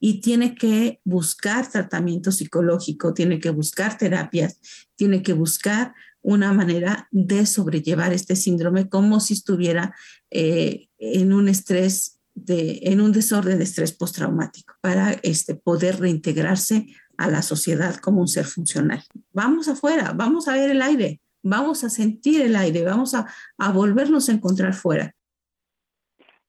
y 0.05 0.19
tiene 0.19 0.53
que 0.53 0.99
buscar 1.05 1.71
tratamiento 1.71 2.33
psicológico, 2.33 3.13
tiene 3.13 3.39
que 3.39 3.51
buscar 3.51 3.97
terapias, 3.97 4.59
tiene 4.97 5.23
que 5.23 5.31
buscar 5.31 5.93
una 6.21 6.51
manera 6.51 7.07
de 7.11 7.45
sobrellevar 7.45 8.11
este 8.11 8.35
síndrome 8.35 8.89
como 8.89 9.21
si 9.21 9.35
estuviera 9.35 9.95
eh, 10.29 10.89
en 10.97 11.31
un 11.31 11.47
estrés, 11.47 12.19
en 12.35 12.99
un 12.99 13.13
desorden 13.13 13.59
de 13.59 13.63
estrés 13.63 13.93
postraumático 13.93 14.73
para 14.81 15.13
este, 15.23 15.55
poder 15.55 16.01
reintegrarse 16.01 16.85
a 17.15 17.29
la 17.29 17.41
sociedad 17.41 17.95
como 17.95 18.19
un 18.19 18.27
ser 18.27 18.43
funcional. 18.43 19.05
Vamos 19.31 19.69
afuera, 19.69 20.11
vamos 20.13 20.49
a 20.49 20.53
ver 20.55 20.69
el 20.69 20.81
aire, 20.81 21.21
vamos 21.43 21.85
a 21.85 21.89
sentir 21.89 22.41
el 22.41 22.57
aire, 22.57 22.83
vamos 22.83 23.13
a 23.13 23.71
volvernos 23.71 24.27
a 24.27 24.33
encontrar 24.33 24.73
fuera. 24.73 25.15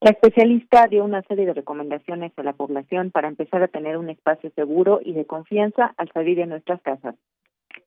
La 0.04 0.10
especialista 0.10 0.86
dio 0.86 1.02
una 1.02 1.22
serie 1.22 1.46
de 1.46 1.54
recomendaciones 1.54 2.30
a 2.36 2.42
la 2.42 2.52
población 2.52 3.10
para 3.10 3.26
empezar 3.26 3.62
a 3.62 3.68
tener 3.68 3.96
un 3.96 4.10
espacio 4.10 4.52
seguro 4.54 5.00
y 5.02 5.14
de 5.14 5.24
confianza 5.24 5.94
al 5.96 6.12
salir 6.12 6.36
de 6.36 6.44
nuestras 6.44 6.82
casas. 6.82 7.14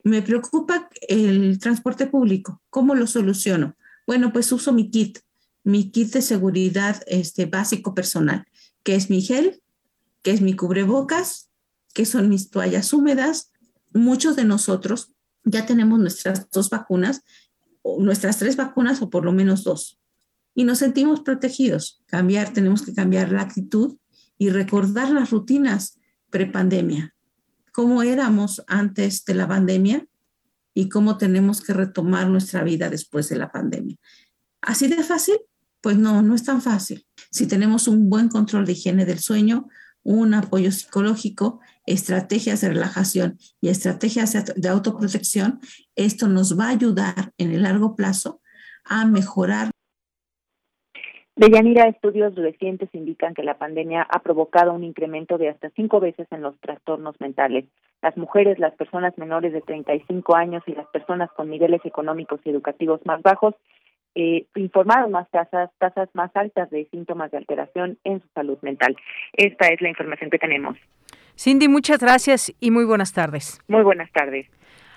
Me 0.02 0.24
preocupa 0.24 0.90
el 1.08 1.60
transporte 1.60 2.08
público. 2.08 2.60
¿Cómo 2.72 2.96
lo 2.96 3.06
soluciono? 3.06 3.76
Bueno, 4.08 4.34
pues 4.34 4.52
uso 4.52 4.74
mi 4.74 4.90
kit, 4.90 5.20
mi 5.64 5.92
kit 5.92 6.12
de 6.12 6.24
seguridad 6.24 7.04
este, 7.06 7.46
básico 7.46 7.94
personal, 7.94 8.46
que 8.82 8.96
es 8.96 9.12
mi 9.12 9.22
gel, 9.22 9.62
que 10.24 10.32
es 10.32 10.42
mi 10.42 10.56
cubrebocas, 10.56 11.52
que 11.94 12.06
son 12.06 12.30
mis 12.30 12.50
toallas 12.50 12.94
húmedas. 12.94 13.52
Muchos 13.94 14.36
de 14.36 14.44
nosotros 14.44 15.14
ya 15.44 15.68
tenemos 15.68 16.00
nuestras 16.00 16.50
dos 16.50 16.72
vacunas, 16.72 17.24
o 17.84 18.02
nuestras 18.02 18.40
tres 18.40 18.58
vacunas 18.58 19.04
o 19.04 19.12
por 19.12 19.24
lo 19.24 19.34
menos 19.34 19.64
dos. 19.64 20.00
Y 20.58 20.64
nos 20.64 20.80
sentimos 20.80 21.22
protegidos. 21.22 22.02
Cambiar, 22.08 22.52
tenemos 22.52 22.82
que 22.82 22.94
cambiar 22.94 23.32
la 23.32 23.44
actitud 23.44 23.98
y 24.38 24.50
recordar 24.50 25.12
las 25.12 25.30
rutinas 25.30 26.00
prepandemia 26.32 27.14
cómo 27.78 28.02
éramos 28.02 28.64
antes 28.66 29.24
de 29.24 29.36
la 29.36 29.48
pandemia 29.48 30.04
y 30.74 30.90
cómo 30.90 31.20
tenemos 31.20 31.62
que 31.62 31.74
retomar 31.74 32.28
nuestra 32.28 32.64
vida 32.64 32.90
después 32.90 33.30
de 33.30 33.36
la 33.36 33.52
pandemia. 33.52 33.98
¿Así 34.62 34.88
de 34.88 35.04
fácil? 35.04 35.38
Pues 35.80 35.96
no, 35.96 36.24
no 36.24 36.34
es 36.34 36.44
tan 36.44 36.64
fácil. 36.64 37.06
Si 37.30 37.46
tenemos 37.46 37.88
un 37.88 38.10
buen 38.10 38.30
control 38.30 38.66
de 38.66 38.72
higiene 38.72 39.06
del 39.06 39.20
sueño, 39.20 39.68
un 40.02 40.34
apoyo 40.34 40.72
psicológico, 40.72 41.60
estrategias 41.86 42.62
de 42.62 42.70
relajación 42.70 43.38
y 43.62 43.70
estrategias 43.70 44.34
de 44.56 44.70
autoprotección, 44.70 45.60
esto 45.96 46.28
nos 46.28 46.58
va 46.58 46.70
a 46.70 46.72
ayudar 46.72 47.32
en 47.38 47.52
el 47.52 47.62
largo 47.62 47.96
plazo 47.96 48.42
a 48.86 49.06
mejorar 49.06 49.70
Deyanira, 51.38 51.88
estudios 51.88 52.34
recientes 52.34 52.90
indican 52.94 53.36
que 53.36 53.44
la 53.44 53.60
pandemia 53.60 54.02
ha 54.02 54.20
provocado 54.24 54.74
un 54.74 54.84
incremento 54.84 55.38
de 55.38 55.50
hasta 55.50 55.70
cinco 55.76 56.00
veces 56.00 56.28
en 56.32 56.42
los 56.42 56.60
trastornos 56.60 57.16
mentales. 57.22 57.66
Las 58.02 58.18
mujeres, 58.18 58.58
las 58.58 58.74
personas 58.74 59.16
menores 59.20 59.54
de 59.54 59.62
35 59.62 60.36
años 60.36 60.64
y 60.66 60.74
las 60.74 60.88
personas 60.88 61.32
con 61.34 61.52
niveles 61.52 61.82
económicos 61.86 62.40
y 62.44 62.50
educativos 62.50 63.02
más 63.06 63.22
bajos 63.22 63.54
eh, 64.16 64.48
informaron 64.56 65.12
más 65.12 65.30
tasas, 65.30 65.70
tasas 65.78 66.10
más 66.14 66.36
altas 66.36 66.72
de 66.72 66.88
síntomas 66.90 67.30
de 67.30 67.38
alteración 67.38 68.00
en 68.04 68.20
su 68.20 68.28
salud 68.34 68.58
mental. 68.64 68.98
Esta 69.34 69.68
es 69.68 69.80
la 69.80 69.90
información 69.90 70.32
que 70.32 70.40
tenemos. 70.40 70.76
Cindy, 71.38 71.68
muchas 71.68 72.00
gracias 72.00 72.52
y 72.60 72.72
muy 72.72 72.86
buenas 72.86 73.14
tardes. 73.14 73.62
Muy 73.68 73.84
buenas 73.84 74.12
tardes. 74.12 74.48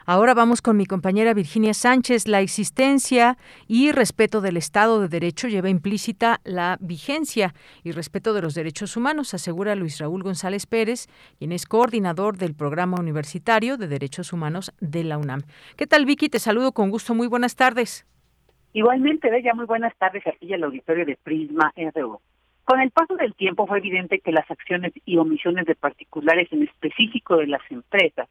Ahora 0.07 0.35
vamos 0.35 0.63
con 0.63 0.77
mi 0.77 0.87
compañera 0.87 1.35
Virginia 1.35 1.75
Sánchez. 1.75 2.27
La 2.27 2.41
existencia 2.41 3.37
y 3.69 3.93
respeto 3.93 4.41
del 4.41 4.57
Estado 4.57 5.01
de 5.01 5.09
Derecho 5.09 5.49
lleva 5.49 5.69
implícita 5.69 6.41
la 6.45 6.79
vigencia 6.81 7.53
y 7.85 7.93
respeto 7.93 8.33
de 8.33 8.43
los 8.43 8.55
derechos 8.55 8.97
humanos, 8.97 9.35
asegura 9.35 9.75
Luis 9.75 9.99
Raúl 9.99 10.23
González 10.23 10.67
Pérez, 10.67 11.07
quien 11.39 11.53
es 11.53 11.67
coordinador 11.67 12.39
del 12.39 12.55
Programa 12.55 12.99
Universitario 12.99 13.77
de 13.77 13.89
Derechos 13.89 14.33
Humanos 14.33 14.73
de 14.81 15.05
la 15.05 15.19
UNAM. 15.19 15.43
¿Qué 15.77 15.87
tal, 15.87 16.07
Vicky? 16.07 16.29
Te 16.29 16.39
saludo 16.39 16.73
con 16.73 16.91
gusto. 16.91 17.15
Muy 17.15 17.27
buenas 17.27 17.57
tardes. 17.57 18.07
Igualmente, 18.73 19.31
Bella, 19.31 19.53
muy 19.55 19.67
buenas 19.67 19.95
tardes 19.97 20.27
aquí 20.27 20.53
el 20.53 20.65
auditorio 20.65 21.05
de 21.05 21.17
Prisma 21.17 21.73
RO. 21.95 22.21
Con 22.65 22.81
el 22.81 22.91
paso 22.93 23.17
del 23.17 23.35
tiempo 23.35 23.67
fue 23.67 23.79
evidente 23.79 24.21
que 24.21 24.31
las 24.31 24.49
acciones 24.49 24.93
y 25.05 25.17
omisiones 25.19 25.67
de 25.67 25.75
particulares, 25.75 26.49
en 26.53 26.63
específico 26.63 27.37
de 27.37 27.49
las 27.49 27.63
empresas, 27.69 28.29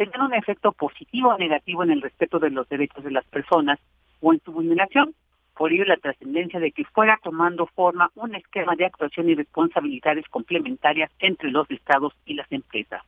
tener 0.00 0.18
un 0.22 0.32
efecto 0.32 0.72
positivo 0.72 1.28
o 1.28 1.36
negativo 1.36 1.82
en 1.82 1.90
el 1.90 2.00
respeto 2.00 2.38
de 2.38 2.48
los 2.48 2.66
derechos 2.70 3.04
de 3.04 3.10
las 3.10 3.26
personas 3.26 3.78
o 4.20 4.32
en 4.32 4.40
su 4.40 4.50
vulneración. 4.50 5.14
Por 5.54 5.74
ello, 5.74 5.84
la 5.84 5.98
trascendencia 5.98 6.58
de 6.58 6.72
que 6.72 6.86
fuera 6.86 7.20
tomando 7.22 7.66
forma 7.66 8.10
un 8.14 8.34
esquema 8.34 8.74
de 8.76 8.86
actuación 8.86 9.28
y 9.28 9.34
responsabilidades 9.34 10.26
complementarias 10.30 11.10
entre 11.18 11.50
los 11.50 11.70
estados 11.70 12.14
y 12.24 12.32
las 12.32 12.50
empresas. 12.50 13.02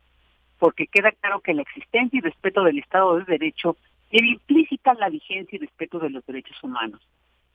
Porque 0.59 0.87
queda 0.87 1.13
claro 1.13 1.41
que 1.41 1.55
la 1.55 1.63
existencia 1.63 2.19
y 2.19 2.21
respeto 2.21 2.63
del 2.63 2.79
Estado 2.79 3.17
de 3.17 3.25
Derecho 3.25 3.79
debe 4.11 4.29
implícita 4.29 4.93
la 4.93 5.09
vigencia 5.09 5.57
y 5.57 5.61
respeto 5.61 5.99
de 5.99 6.11
los 6.11 6.27
derechos 6.27 6.63
humanos. 6.63 7.01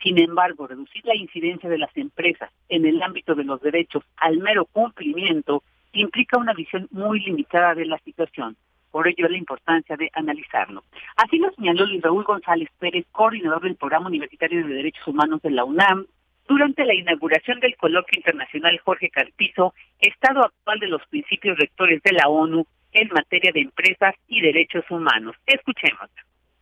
Sin 0.02 0.18
embargo, 0.18 0.66
reducir 0.66 1.06
la 1.06 1.16
incidencia 1.16 1.70
de 1.70 1.78
las 1.78 1.96
empresas 1.96 2.50
en 2.70 2.88
el 2.88 3.04
ámbito 3.04 3.36
de 3.36 3.44
los 3.44 3.62
derechos 3.62 4.04
al 4.16 4.40
mero 4.40 4.66
cumplimiento 4.66 5.62
implica 5.94 6.40
una 6.40 6.54
visión 6.54 6.88
muy 6.90 7.20
limitada 7.20 7.76
de 7.76 7.86
la 7.86 8.00
situación 8.00 8.58
por 8.92 9.08
ello 9.08 9.28
la 9.28 9.38
importancia 9.38 9.96
de 9.96 10.10
analizarlo. 10.14 10.84
Así 11.16 11.38
lo 11.38 11.52
señaló 11.52 11.86
Luis 11.86 12.02
Raúl 12.02 12.24
González 12.24 12.70
Pérez, 12.80 13.06
coordinador 13.12 13.64
del 13.64 13.76
Programa 13.76 14.08
Universitario 14.08 14.66
de 14.66 14.74
Derechos 14.74 15.08
Humanos 15.08 15.42
de 15.42 15.52
la 15.52 15.64
UNAM, 15.66 16.06
durante 16.48 16.86
la 16.86 16.96
inauguración 16.96 17.60
del 17.60 17.76
coloquio 17.76 18.18
internacional 18.18 18.80
Jorge 18.80 19.10
Carpizo, 19.10 19.74
Estado 20.00 20.46
actual 20.46 20.80
de 20.80 20.88
los 20.88 21.06
principios 21.08 21.58
rectores 21.58 22.02
de 22.04 22.14
la 22.14 22.30
ONU, 22.30 22.66
en 22.94 23.10
materia 23.10 23.52
de 23.54 23.62
empresas 23.62 24.16
y 24.28 24.42
derechos 24.42 24.84
humanos. 24.90 25.36
Escuchemos. 25.46 26.10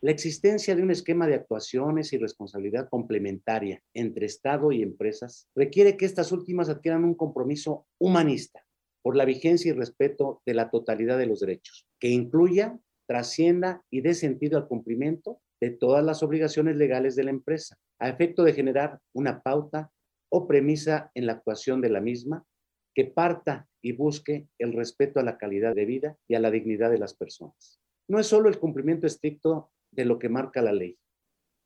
La 0.02 0.12
existencia 0.12 0.76
de 0.76 0.84
un 0.84 0.92
esquema 0.92 1.28
de 1.28 1.36
actuaciones 1.36 2.14
y 2.14 2.18
responsabilidad 2.18 2.90
complementaria 2.90 3.82
entre 3.94 4.26
Estado 4.26 4.72
y 4.72 4.84
empresas 4.84 5.48
requiere 5.56 5.98
que 5.98 6.06
estas 6.06 6.32
últimas 6.32 6.70
adquieran 6.70 7.06
un 7.06 7.16
compromiso 7.16 7.86
humanista 7.98 8.65
por 9.06 9.16
la 9.16 9.26
vigencia 9.26 9.70
y 9.70 9.76
respeto 9.76 10.42
de 10.48 10.56
la 10.56 10.72
totalidad 10.72 11.20
de 11.20 11.28
los 11.28 11.40
derechos, 11.40 11.88
que 12.00 12.08
incluya, 12.08 12.80
trascienda 13.08 13.84
y 13.92 14.02
dé 14.02 14.16
sentido 14.16 14.58
al 14.58 14.68
cumplimiento 14.68 15.44
de 15.62 15.70
todas 15.70 16.04
las 16.04 16.24
obligaciones 16.24 16.76
legales 16.76 17.16
de 17.16 17.24
la 17.24 17.30
empresa, 17.30 17.78
a 18.00 18.10
efecto 18.10 18.44
de 18.44 18.54
generar 18.54 19.00
una 19.14 19.44
pauta 19.44 19.92
o 20.32 20.48
premisa 20.48 21.12
en 21.14 21.28
la 21.28 21.34
actuación 21.34 21.82
de 21.82 21.90
la 21.90 22.02
misma 22.02 22.48
que 22.96 23.06
parta 23.06 23.68
y 23.80 23.92
busque 23.92 24.48
el 24.58 24.74
respeto 24.74 25.20
a 25.20 25.24
la 25.24 25.38
calidad 25.38 25.76
de 25.76 25.86
vida 25.86 26.18
y 26.28 26.34
a 26.34 26.40
la 26.40 26.50
dignidad 26.50 26.90
de 26.90 26.98
las 26.98 27.14
personas. 27.14 27.80
No 28.10 28.20
es 28.20 28.26
solo 28.26 28.50
el 28.50 28.58
cumplimiento 28.58 29.06
estricto 29.06 29.70
de 29.92 30.06
lo 30.06 30.18
que 30.18 30.30
marca 30.30 30.64
la 30.64 30.74
ley, 30.74 30.98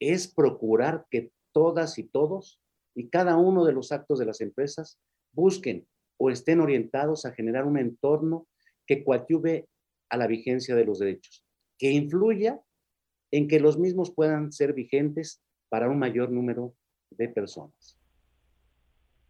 es 0.02 0.28
procurar 0.28 1.06
que 1.10 1.32
todas 1.54 2.00
y 2.00 2.04
todos 2.04 2.60
y 2.94 3.08
cada 3.08 3.38
uno 3.38 3.64
de 3.64 3.72
los 3.72 3.94
actos 3.94 4.20
de 4.20 4.26
las 4.26 4.42
empresas 4.42 5.00
busquen 5.32 5.88
o 6.20 6.30
estén 6.30 6.60
orientados 6.60 7.26
a 7.26 7.32
generar 7.32 7.66
un 7.66 7.78
entorno 7.78 8.46
que 8.86 9.04
coadyuve 9.04 9.66
a 10.10 10.18
la 10.18 10.28
vigencia 10.28 10.76
de 10.76 10.86
los 10.86 11.00
derechos, 11.00 11.44
que 11.78 11.92
influya 11.92 12.60
en 13.32 13.48
que 13.48 13.60
los 13.60 13.80
mismos 13.80 14.12
puedan 14.14 14.52
ser 14.52 14.74
vigentes 14.74 15.42
para 15.70 15.90
un 15.90 15.98
mayor 15.98 16.30
número 16.30 16.74
de 17.12 17.30
personas. 17.30 17.98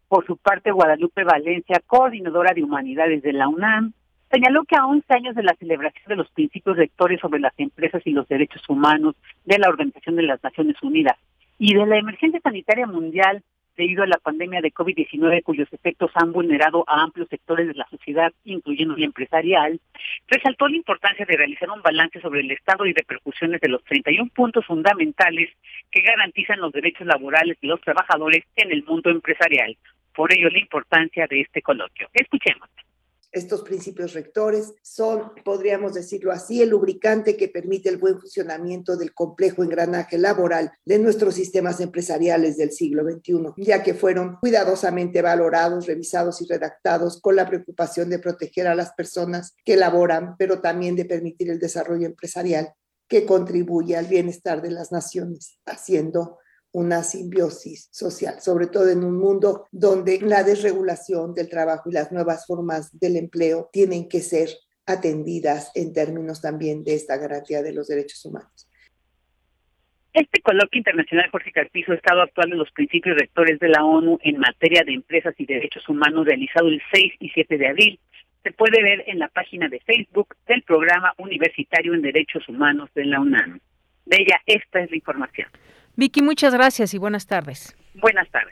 Por 0.08 0.25
su 0.25 0.38
parte, 0.38 0.72
Guadalupe 0.72 1.24
Valencia, 1.24 1.81
coordinadora 1.86 2.53
de 2.53 2.63
humanidades 2.63 3.22
de 3.22 3.34
la 3.34 3.48
UNAM, 3.48 3.93
señaló 4.31 4.63
que 4.63 4.75
a 4.75 4.88
11 4.88 5.05
años 5.13 5.36
de 5.36 5.43
la 5.43 5.55
celebración 5.55 6.05
de 6.08 6.15
los 6.15 6.31
principios 6.31 6.77
rectores 6.77 7.19
sobre 7.19 7.39
las 7.39 7.53
empresas 7.58 8.01
y 8.05 8.12
los 8.12 8.27
derechos 8.27 8.67
humanos 8.67 9.15
de 9.46 9.60
la 9.60 9.69
Organización 9.69 10.15
de 10.15 10.24
las 10.24 10.43
Naciones 10.43 10.81
Unidas 10.81 11.17
y 11.60 11.75
de 11.75 11.86
la 11.86 11.98
emergencia 11.98 12.39
sanitaria 12.41 12.88
mundial 12.88 13.43
debido 13.79 14.03
a 14.03 14.07
la 14.07 14.17
pandemia 14.17 14.59
de 14.59 14.74
COVID-19 14.74 15.41
cuyos 15.41 15.71
efectos 15.71 16.12
han 16.13 16.33
vulnerado 16.33 16.83
a 16.86 17.01
amplios 17.01 17.29
sectores 17.29 17.65
de 17.65 17.74
la 17.75 17.88
sociedad, 17.89 18.33
incluyendo 18.43 18.95
el 18.95 19.03
empresarial, 19.03 19.79
resaltó 20.27 20.67
la 20.67 20.75
importancia 20.75 21.25
de 21.25 21.38
realizar 21.38 21.69
un 21.69 21.81
balance 21.81 22.19
sobre 22.19 22.41
el 22.41 22.51
estado 22.51 22.86
y 22.86 22.93
repercusiones 22.93 23.62
de 23.62 23.69
los 23.69 23.81
31 23.86 24.29
puntos 24.36 24.65
fundamentales 24.65 25.50
que 25.89 26.01
garantizan 26.01 26.59
los 26.59 26.74
derechos 26.74 27.07
laborales 27.07 27.57
de 27.62 27.69
los 27.69 27.79
trabajadores 27.79 28.43
en 28.57 28.71
el 28.74 28.83
mundo 28.83 29.09
empresarial. 29.09 29.77
Por 30.13 30.33
ello, 30.33 30.50
la 30.50 30.59
importancia 30.59 31.25
de 31.29 31.39
este 31.39 31.62
coloquio. 31.62 32.09
Escuchemos. 32.13 32.67
Estos 33.31 33.62
principios 33.62 34.13
rectores 34.13 34.74
son, 34.81 35.33
podríamos 35.45 35.93
decirlo 35.93 36.31
así, 36.31 36.62
el 36.62 36.69
lubricante 36.69 37.38
que 37.38 37.48
permite 37.48 37.88
el 37.89 37.98
buen 37.98 38.19
funcionamiento 38.19 38.98
del 38.98 39.13
complejo 39.13 39.63
engranaje 39.63 40.17
laboral 40.17 40.71
de 40.83 40.98
nuestros 40.98 41.36
sistemas 41.36 41.79
empresariales 41.79 42.57
del 42.57 42.71
siglo 42.71 43.03
XXI, 43.03 43.53
ya 43.57 43.83
que 43.83 43.93
fueron 43.93 44.38
cuidadosamente 44.38 45.21
valorados, 45.21 45.86
revisados 45.86 46.41
y 46.41 46.48
redactados 46.48 47.21
con 47.21 47.36
la 47.36 47.48
preocupación 47.48 48.09
de 48.09 48.19
proteger 48.19 48.67
a 48.67 48.75
las 48.75 48.93
personas 48.93 49.55
que 49.63 49.77
laboran, 49.77 50.36
pero 50.38 50.59
también 50.59 50.95
de 50.95 51.05
permitir 51.05 51.51
el 51.51 51.59
desarrollo 51.59 52.07
empresarial 52.07 52.74
que 53.07 53.25
contribuye 53.25 53.95
al 53.95 54.05
bienestar 54.05 54.62
de 54.62 54.71
las 54.71 54.91
naciones, 54.91 55.59
haciendo 55.65 56.39
una 56.71 57.03
simbiosis 57.03 57.89
social, 57.91 58.41
sobre 58.41 58.67
todo 58.67 58.89
en 58.89 59.03
un 59.03 59.17
mundo 59.17 59.67
donde 59.71 60.19
la 60.21 60.43
desregulación 60.43 61.33
del 61.33 61.49
trabajo 61.49 61.89
y 61.89 61.93
las 61.93 62.11
nuevas 62.11 62.45
formas 62.45 62.97
del 62.99 63.15
empleo 63.15 63.69
tienen 63.71 64.07
que 64.07 64.21
ser 64.21 64.49
atendidas 64.85 65.71
en 65.75 65.93
términos 65.93 66.41
también 66.41 66.83
de 66.83 66.95
esta 66.95 67.17
garantía 67.17 67.61
de 67.61 67.73
los 67.73 67.88
derechos 67.88 68.23
humanos. 68.25 68.67
Este 70.13 70.41
coloquio 70.41 70.79
internacional, 70.79 71.29
Jorge 71.29 71.51
Carpizo, 71.51 71.93
estado 71.93 72.21
actual 72.21 72.49
de 72.49 72.55
los 72.55 72.71
principios 72.71 73.15
rectores 73.15 73.59
de 73.59 73.69
la 73.69 73.85
ONU 73.85 74.17
en 74.23 74.39
materia 74.39 74.83
de 74.83 74.93
empresas 74.93 75.35
y 75.38 75.45
derechos 75.45 75.88
humanos, 75.88 76.25
realizado 76.25 76.67
el 76.67 76.81
6 76.91 77.13
y 77.19 77.29
7 77.29 77.57
de 77.57 77.67
abril, 77.67 77.99
se 78.41 78.51
puede 78.51 78.82
ver 78.82 79.03
en 79.08 79.19
la 79.19 79.27
página 79.27 79.69
de 79.69 79.79
Facebook 79.82 80.36
del 80.47 80.63
Programa 80.63 81.13
Universitario 81.17 81.93
en 81.93 82.01
Derechos 82.01 82.47
Humanos 82.49 82.89
de 82.95 83.05
la 83.05 83.19
UNAM. 83.19 83.60
De 84.05 84.17
ella, 84.21 84.41
esta 84.47 84.79
es 84.79 84.89
la 84.89 84.95
información. 84.95 85.47
Vicky, 85.99 86.21
muchas 86.21 86.53
gracias 86.53 86.93
y 86.93 86.97
buenas 86.97 87.27
tardes. 87.27 87.75
Buenas 87.95 88.29
tardes. 88.31 88.48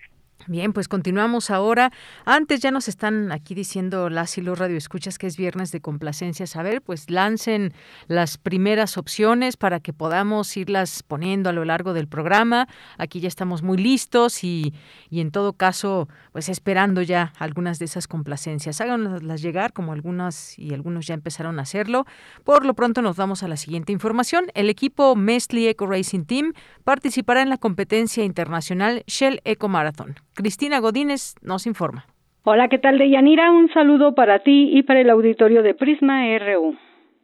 Bien, 0.49 0.71
pues 0.71 0.87
continuamos 0.87 1.51
ahora. 1.51 1.91
Antes 2.23 2.61
ya 2.61 2.71
nos 2.71 2.87
están 2.87 3.33
aquí 3.33 3.53
diciendo 3.53 4.09
las 4.09 4.37
y 4.37 4.41
los 4.41 4.57
radioescuchas 4.57 5.17
que 5.17 5.27
es 5.27 5.35
viernes 5.35 5.73
de 5.73 5.81
complacencias. 5.81 6.55
A 6.55 6.63
ver, 6.63 6.81
pues 6.81 7.09
lancen 7.09 7.73
las 8.07 8.37
primeras 8.37 8.97
opciones 8.97 9.57
para 9.57 9.81
que 9.81 9.91
podamos 9.91 10.55
irlas 10.55 11.03
poniendo 11.03 11.49
a 11.49 11.53
lo 11.53 11.65
largo 11.65 11.91
del 11.91 12.07
programa. 12.07 12.69
Aquí 12.97 13.19
ya 13.19 13.27
estamos 13.27 13.61
muy 13.61 13.77
listos 13.77 14.45
y, 14.45 14.73
y 15.09 15.19
en 15.19 15.31
todo 15.31 15.51
caso, 15.51 16.07
pues 16.31 16.47
esperando 16.47 17.01
ya 17.01 17.33
algunas 17.39 17.77
de 17.77 17.83
esas 17.83 18.07
complacencias. 18.07 18.79
Háganlas 18.79 19.41
llegar, 19.41 19.73
como 19.73 19.91
algunas 19.91 20.57
y 20.57 20.73
algunos 20.73 21.07
ya 21.07 21.13
empezaron 21.13 21.59
a 21.59 21.63
hacerlo. 21.63 22.05
Por 22.45 22.65
lo 22.65 22.73
pronto 22.73 23.01
nos 23.01 23.17
vamos 23.17 23.43
a 23.43 23.49
la 23.49 23.57
siguiente 23.57 23.91
información. 23.91 24.45
El 24.53 24.69
equipo 24.69 25.13
Mesli 25.17 25.67
Eco 25.67 25.87
Racing 25.87 26.23
Team 26.23 26.53
participará 26.85 27.41
en 27.41 27.49
la 27.49 27.57
competencia 27.57 28.23
internacional 28.23 29.03
Shell 29.07 29.41
Eco 29.43 29.67
Marathon. 29.67 30.15
Cristina 30.37 30.79
Godínez 30.79 31.33
nos 31.41 31.65
informa. 31.65 32.05
Hola, 32.43 32.67
¿qué 32.67 32.77
tal, 32.77 32.99
Deyanira? 32.99 33.51
Un 33.51 33.73
saludo 33.73 34.13
para 34.13 34.37
ti 34.43 34.69
y 34.71 34.83
para 34.83 35.01
el 35.01 35.09
auditorio 35.09 35.63
de 35.63 35.73
Prisma 35.73 36.21
RU. 36.37 36.77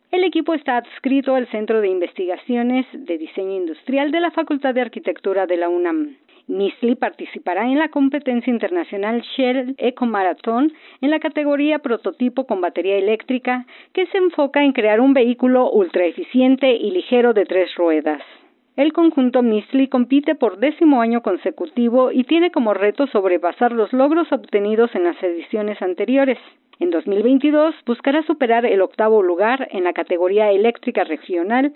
El 0.10 0.24
equipo 0.24 0.56
está 0.56 0.78
adscrito 0.78 1.36
al 1.36 1.48
Centro 1.52 1.80
de 1.80 1.90
Investigaciones 1.90 2.88
de 2.92 3.20
Diseño 3.20 3.56
Industrial 3.56 4.10
de 4.10 4.20
la 4.20 4.32
Facultad 4.32 4.74
de 4.74 4.82
Arquitectura 4.82 5.46
de 5.46 5.58
la 5.58 5.70
UNAM. 5.70 6.16
MISLI 6.48 6.96
participará 6.96 7.66
en 7.66 7.78
la 7.78 7.90
competencia 7.90 8.52
internacional 8.52 9.22
Shell 9.22 9.76
Eco 9.78 10.08
Marathon 10.08 10.74
en 11.00 11.12
la 11.12 11.20
categoría 11.20 11.80
prototipo 11.80 12.48
con 12.48 12.62
batería 12.62 12.98
eléctrica, 12.98 13.68
que 13.94 14.08
se 14.08 14.18
enfoca 14.18 14.64
en 14.64 14.74
crear 14.74 15.00
un 15.00 15.14
vehículo 15.14 15.70
ultra 15.70 16.04
eficiente 16.04 16.76
y 16.76 16.90
ligero 16.90 17.34
de 17.34 17.46
tres 17.46 17.76
ruedas. 17.76 18.24
El 18.76 18.92
conjunto 18.92 19.44
Misli 19.44 19.88
compite 19.88 20.34
por 20.34 20.58
décimo 20.58 21.02
año 21.02 21.22
consecutivo 21.22 22.12
y 22.12 22.24
tiene 22.24 22.50
como 22.50 22.74
reto 22.74 23.06
sobrepasar 23.06 23.72
los 23.72 23.94
logros 23.94 24.32
obtenidos 24.32 24.96
en 24.96 25.04
las 25.04 25.22
ediciones 25.22 25.80
anteriores. 25.80 26.40
En 26.80 26.90
2022 26.90 27.76
buscará 27.86 28.24
superar 28.24 28.66
el 28.66 28.82
octavo 28.82 29.22
lugar 29.22 29.68
en 29.70 29.84
la 29.84 29.94
categoría 29.94 30.50
eléctrica 30.50 31.04
regional 31.04 31.72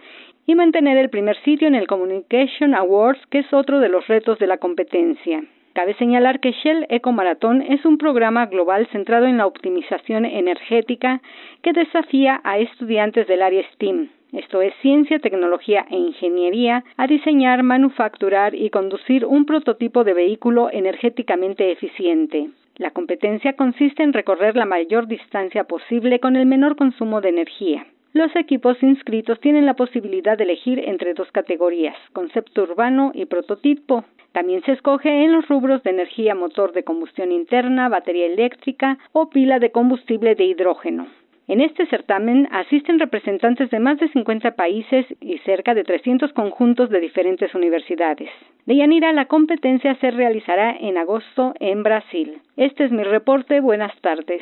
y 0.47 0.55
mantener 0.55 0.97
el 0.97 1.12
primer 1.12 1.38
sitio 1.43 1.67
en 1.67 1.75
el 1.75 1.86
Communication 1.86 2.73
Awards, 2.73 3.23
que 3.29 3.39
es 3.39 3.53
otro 3.53 3.79
de 3.79 3.89
los 3.89 4.07
retos 4.07 4.39
de 4.39 4.47
la 4.47 4.57
competencia. 4.57 5.43
Cabe 5.73 5.93
señalar 5.99 6.39
que 6.39 6.51
Shell 6.51 6.88
Eco 6.89 7.12
Maratón 7.12 7.62
es 7.62 7.86
un 7.86 7.99
programa 7.99 8.47
global 8.47 8.88
centrado 8.91 9.27
en 9.27 9.38
la 9.38 9.45
optimización 9.45 10.25
energética 10.25 11.21
que 11.62 11.73
desafía 11.73 12.41
a 12.43 12.57
estudiantes 12.57 13.27
del 13.27 13.43
área 13.43 13.62
STEAM 13.73 14.10
esto 14.38 14.62
es 14.62 14.73
ciencia, 14.82 15.19
tecnología 15.19 15.86
e 15.89 15.97
ingeniería, 15.97 16.84
a 16.95 17.08
diseñar, 17.08 17.63
manufacturar 17.63 18.54
y 18.54 18.69
conducir 18.69 19.26
un 19.26 19.45
prototipo 19.45 20.04
de 20.04 20.13
vehículo 20.13 20.69
energéticamente 20.71 21.71
eficiente. 21.71 22.50
La 22.76 22.91
competencia 22.91 23.54
consiste 23.54 24.04
en 24.04 24.13
recorrer 24.13 24.56
la 24.56 24.65
mayor 24.65 25.08
distancia 25.08 25.63
posible 25.63 26.19
con 26.19 26.36
el 26.36 26.45
menor 26.45 26.76
consumo 26.76 27.21
de 27.21 27.30
energía. 27.30 27.88
Los 28.13 28.36
equipos 28.36 28.82
inscritos 28.84 29.39
tienen 29.39 29.65
la 29.65 29.73
posibilidad 29.73 30.38
de 30.38 30.43
elegir 30.43 30.80
entre 30.88 31.13
dos 31.13 31.32
categorías, 31.32 31.95
concepto 32.13 32.63
urbano 32.63 33.12
y 33.13 33.26
prototipo. 33.26 34.06
También 34.32 34.62
se 34.63 34.73
escoge 34.73 35.23
en 35.23 35.32
los 35.32 35.47
rubros 35.47 35.82
de 35.82 35.89
energía 35.89 36.36
motor 36.36 36.73
de 36.73 36.84
combustión 36.84 37.32
interna, 37.32 37.89
batería 37.89 38.28
eléctrica 38.28 39.00
o 39.13 39.30
pila 39.30 39.58
de 39.58 39.71
combustible 39.71 40.36
de 40.36 40.45
hidrógeno. 40.45 41.08
En 41.49 41.62
este 41.62 41.86
certamen 41.88 42.49
asisten 42.51 42.99
representantes 42.99 43.69
de 43.69 43.79
más 43.79 43.97
de 43.99 44.10
50 44.10 44.51
países 44.55 45.05
y 45.21 45.38
cerca 45.45 45.73
de 45.73 45.86
300 45.86 46.33
conjuntos 46.33 46.89
de 46.89 46.99
diferentes 46.99 47.55
universidades. 47.55 48.29
De 48.65 48.75
Yanira, 48.75 49.13
la 49.13 49.27
competencia 49.27 49.97
se 50.01 50.12
realizará 50.12 50.75
en 50.77 50.97
agosto 50.97 51.53
en 51.62 51.83
Brasil. 51.83 52.41
Este 52.57 52.83
es 52.83 52.91
mi 52.91 53.03
reporte. 53.03 53.62
Buenas 53.62 53.93
tardes. 54.01 54.41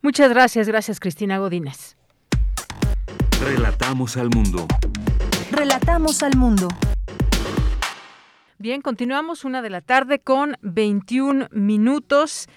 Muchas 0.00 0.30
gracias, 0.30 0.68
gracias 0.68 1.00
Cristina 1.00 1.38
Godínez. 1.38 1.96
Relatamos 3.44 4.16
al 4.16 4.30
mundo. 4.30 4.68
Relatamos 5.50 6.22
al 6.22 6.36
mundo. 6.36 6.68
Bien, 8.58 8.80
continuamos 8.80 9.44
una 9.44 9.60
de 9.60 9.70
la 9.70 9.80
tarde 9.80 10.20
con 10.20 10.56
21 10.62 11.48
minutos. 11.50 12.48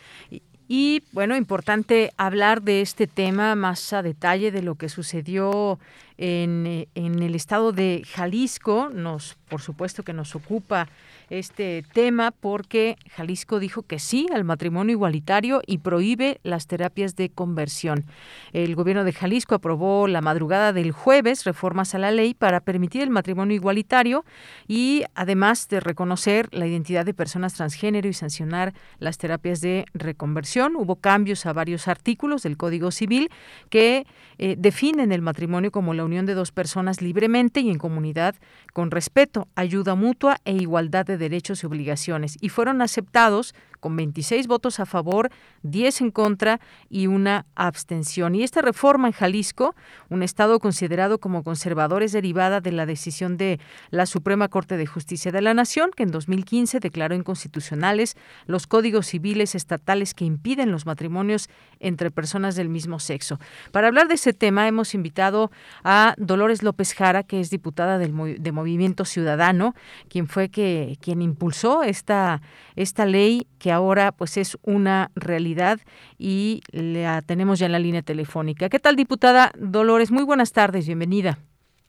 Y 0.67 1.03
bueno, 1.13 1.38
importante 1.38 2.12
hablar 2.17 2.62
de 2.62 2.82
este 2.82 3.08
tema 3.08 3.56
más 3.56 3.93
a 3.93 4.01
detalle 4.01 4.51
de 4.51 4.62
lo 4.62 4.75
que 4.75 4.89
sucedió 4.89 5.80
en, 6.17 6.88
en, 6.93 7.23
el 7.23 7.36
estado 7.36 7.71
de 7.71 8.03
Jalisco. 8.06 8.89
Nos, 8.93 9.38
por 9.47 9.62
supuesto 9.62 10.03
que 10.03 10.13
nos 10.13 10.36
ocupa 10.36 10.89
este 11.29 11.83
tema 11.93 12.31
porque 12.31 12.95
Jalisco 13.11 13.59
dijo 13.59 13.83
que 13.83 13.99
sí 13.99 14.27
al 14.33 14.43
matrimonio 14.43 14.93
igualitario 14.93 15.61
y 15.65 15.79
prohíbe 15.79 16.39
las 16.43 16.67
terapias 16.67 17.15
de 17.15 17.29
conversión. 17.29 18.05
El 18.53 18.75
gobierno 18.75 19.03
de 19.03 19.13
Jalisco 19.13 19.55
aprobó 19.55 20.07
la 20.07 20.21
madrugada 20.21 20.73
del 20.73 20.91
jueves 20.91 21.43
reformas 21.43 21.95
a 21.95 21.99
la 21.99 22.11
ley 22.11 22.33
para 22.33 22.61
permitir 22.61 23.01
el 23.01 23.09
matrimonio 23.09 23.55
igualitario 23.55 24.25
y 24.67 25.03
además 25.15 25.67
de 25.67 25.79
reconocer 25.79 26.47
la 26.51 26.67
identidad 26.67 27.05
de 27.05 27.13
personas 27.13 27.53
transgénero 27.53 28.07
y 28.07 28.13
sancionar 28.13 28.73
las 28.99 29.17
terapias 29.17 29.61
de 29.61 29.85
reconversión. 29.93 30.75
Hubo 30.75 30.95
cambios 30.95 31.45
a 31.45 31.53
varios 31.53 31.87
artículos 31.87 32.43
del 32.43 32.57
Código 32.57 32.91
Civil 32.91 33.29
que 33.69 34.05
eh, 34.37 34.55
definen 34.57 35.11
el 35.11 35.21
matrimonio 35.21 35.71
como 35.71 35.93
la 35.93 36.05
unión 36.05 36.25
de 36.25 36.35
dos 36.35 36.51
personas 36.51 37.01
libremente 37.01 37.59
y 37.61 37.69
en 37.69 37.77
comunidad 37.77 38.35
con 38.73 38.91
respeto, 38.91 39.47
ayuda 39.55 39.95
mutua 39.95 40.37
e 40.45 40.53
igualdad 40.53 41.05
de 41.05 41.16
derechos 41.17 41.63
y 41.63 41.65
obligaciones 41.65 42.38
y 42.41 42.49
fueron 42.49 42.82
aceptados 42.82 43.53
con 43.79 43.95
26 43.95 44.47
votos 44.47 44.79
a 44.79 44.85
favor, 44.85 45.29
10 45.63 46.01
en 46.01 46.11
contra 46.11 46.59
y 46.89 47.07
una 47.07 47.45
abstención. 47.55 48.35
Y 48.35 48.43
esta 48.43 48.61
reforma 48.61 49.07
en 49.07 49.13
Jalisco, 49.13 49.75
un 50.09 50.23
estado 50.23 50.59
considerado 50.59 51.19
como 51.19 51.43
conservador, 51.43 52.03
es 52.03 52.11
derivada 52.11 52.61
de 52.61 52.71
la 52.71 52.85
decisión 52.85 53.37
de 53.37 53.59
la 53.89 54.05
Suprema 54.05 54.47
Corte 54.47 54.77
de 54.77 54.85
Justicia 54.85 55.31
de 55.31 55.41
la 55.41 55.53
Nación, 55.53 55.91
que 55.95 56.03
en 56.03 56.11
2015 56.11 56.79
declaró 56.79 57.15
inconstitucionales 57.15 58.15
los 58.45 58.67
códigos 58.67 59.07
civiles 59.07 59.55
estatales 59.55 60.13
que 60.13 60.25
impiden 60.25 60.71
los 60.71 60.85
matrimonios 60.85 61.49
entre 61.79 62.11
personas 62.11 62.55
del 62.55 62.69
mismo 62.69 62.99
sexo. 62.99 63.39
Para 63.71 63.87
hablar 63.87 64.07
de 64.07 64.15
ese 64.15 64.33
tema 64.33 64.67
hemos 64.67 64.93
invitado 64.93 65.51
a 65.83 66.15
Dolores 66.17 66.63
López 66.63 66.93
Jara, 66.93 67.23
que 67.23 67.39
es 67.39 67.49
diputada 67.49 67.97
del 67.97 68.13
de 68.41 68.51
Movimiento 68.51 69.05
Ciudadano, 69.05 69.75
quien 70.09 70.27
fue 70.27 70.49
que 70.49 70.97
quien 71.01 71.21
impulsó 71.21 71.83
esta 71.83 72.41
esta 72.75 73.05
ley 73.05 73.47
que 73.59 73.66
ahora 73.69 74.12
pues 74.12 74.38
es 74.38 74.58
una 74.63 75.12
realidad 75.15 75.80
y 76.17 76.62
la 76.71 77.21
tenemos 77.21 77.60
ya 77.60 77.65
en 77.65 77.71
la 77.71 77.80
línea 77.80 78.01
telefónica. 78.01 78.69
¿Qué 78.69 78.80
tal, 78.80 78.95
diputada 78.95 79.51
Dolores? 79.58 80.12
Muy 80.12 80.23
buenas 80.23 80.53
tardes, 80.53 80.88
bienvenida. 80.88 81.38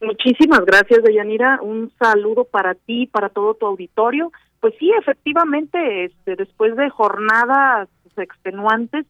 Muchísimas 0.00 0.64
gracias, 0.64 1.02
Deyanira. 1.02 1.58
Un 1.60 1.90
saludo 1.98 2.44
para 2.44 2.74
ti, 2.74 3.06
para 3.06 3.28
todo 3.28 3.54
tu 3.54 3.66
auditorio. 3.66 4.30
Pues 4.60 4.74
sí, 4.78 4.90
efectivamente, 4.98 6.04
este, 6.04 6.36
después 6.36 6.76
de 6.76 6.88
jornadas 6.90 7.88
extenuantes, 8.22 9.06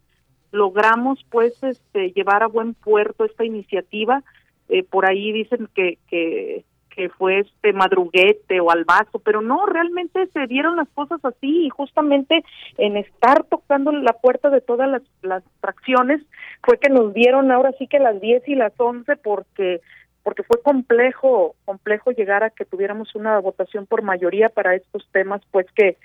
logramos 0.51 1.25
pues 1.31 1.63
este, 1.63 2.13
llevar 2.13 2.43
a 2.43 2.49
buen 2.49 2.75
puerto 2.75 3.25
esta 3.25 3.45
iniciativa. 3.45 4.23
Eh, 4.69 4.83
por 4.83 5.07
ahí 5.07 5.33
dicen 5.33 5.69
que, 5.75 5.99
que 6.09 6.65
que 6.99 7.09
fue 7.11 7.39
este 7.39 7.73
madruguete 7.73 8.59
o 8.59 8.73
albazo, 8.73 9.21
pero 9.21 9.41
no, 9.41 9.67
realmente 9.67 10.27
se 10.33 10.49
dieron 10.49 10.75
las 10.75 10.89
cosas 10.89 11.25
así 11.25 11.67
y 11.67 11.69
justamente 11.69 12.43
en 12.77 12.97
estar 12.97 13.45
tocando 13.45 13.93
la 13.93 14.15
puerta 14.15 14.51
de 14.51 14.61
todas 14.61 14.91
las, 14.91 15.03
las 15.23 15.45
fracciones 15.61 16.21
fue 16.61 16.77
que 16.81 16.91
nos 16.91 17.15
dieron 17.15 17.53
ahora 17.53 17.71
sí 17.79 17.87
que 17.87 18.01
las 18.01 18.21
10 18.21 18.49
y 18.49 18.57
las 18.57 18.73
11 18.77 19.15
porque 19.19 19.81
porque 20.25 20.43
fue 20.43 20.61
complejo 20.61 21.55
complejo 21.65 22.11
llegar 22.11 22.43
a 22.43 22.51
que 22.51 22.65
tuviéramos 22.65 23.15
una 23.15 23.39
votación 23.39 23.87
por 23.87 24.03
mayoría 24.03 24.49
para 24.49 24.75
estos 24.75 25.09
temas 25.13 25.41
pues 25.53 25.67
que 25.77 25.97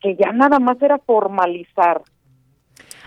que 0.00 0.14
ya 0.14 0.30
nada 0.30 0.60
más 0.60 0.80
era 0.80 0.98
formalizar 0.98 2.02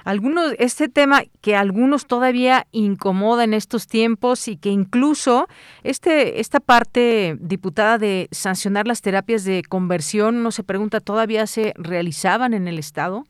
algunos, 0.03 0.53
este 0.59 0.89
tema 0.89 1.21
que 1.41 1.55
algunos 1.55 2.07
todavía 2.07 2.65
incomoda 2.71 3.43
en 3.43 3.53
estos 3.53 3.87
tiempos 3.87 4.47
y 4.47 4.57
que 4.57 4.69
incluso 4.69 5.47
este, 5.83 6.39
esta 6.39 6.59
parte 6.59 7.35
diputada 7.39 7.97
de 7.97 8.27
sancionar 8.31 8.87
las 8.87 9.01
terapias 9.01 9.43
de 9.43 9.61
conversión, 9.67 10.43
no 10.43 10.51
se 10.51 10.63
pregunta, 10.63 10.99
¿todavía 10.99 11.47
se 11.47 11.73
realizaban 11.77 12.53
en 12.53 12.67
el 12.67 12.79
Estado? 12.79 13.23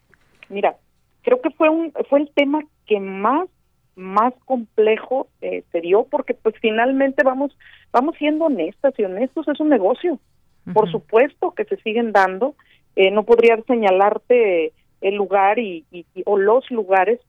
Mira, 0.50 0.76
creo 1.24 1.42
que 1.42 1.50
fue 1.52 1.70
un, 1.70 1.94
fue 2.10 2.22
el 2.22 2.32
tema 2.34 2.62
que 2.86 3.00
más 3.00 3.48
más 3.96 4.34
complejo 4.46 5.28
eh, 5.42 5.64
se 5.74 5.82
dio 5.82 6.06
porque 6.10 6.34
pues 6.34 6.56
finalmente 6.62 7.22
vamos 7.22 7.52
vamos 7.92 8.16
siendo 8.18 8.46
honestas 8.46 8.94
y 8.98 9.04
honestos 9.04 9.48
es 9.48 9.60
un 9.60 9.70
negocio. 9.70 10.20
Por 10.74 10.90
supuesto 10.92 11.52
que 11.52 11.66
se 11.66 11.78
siguen 11.78 12.12
dando. 12.12 12.54
Eh, 12.96 13.12
no 13.12 13.24
podría 13.24 13.58
señalarte 13.66 14.72
el 15.02 15.16
lugar 15.16 15.60
y, 15.60 15.86
o 16.26 16.38
los 16.38 16.70
lugares 16.72 17.20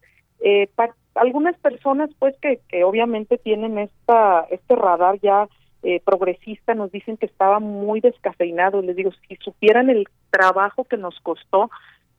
eh, 0.40 0.68
para 0.74 0.94
algunas 1.14 1.56
personas 1.58 2.10
pues 2.18 2.36
que, 2.40 2.60
que 2.68 2.84
obviamente 2.84 3.36
tienen 3.38 3.78
esta 3.78 4.46
este 4.50 4.76
radar 4.76 5.18
ya 5.20 5.48
eh, 5.82 6.00
progresista 6.04 6.74
nos 6.74 6.92
dicen 6.92 7.16
que 7.16 7.26
estaba 7.26 7.58
muy 7.58 8.00
descafeinado. 8.00 8.82
Les 8.82 8.96
digo 8.96 9.10
si 9.26 9.36
supieran 9.36 9.88
el 9.88 10.08
trabajo 10.30 10.84
que 10.84 10.96
nos 10.96 11.18
costó 11.20 11.70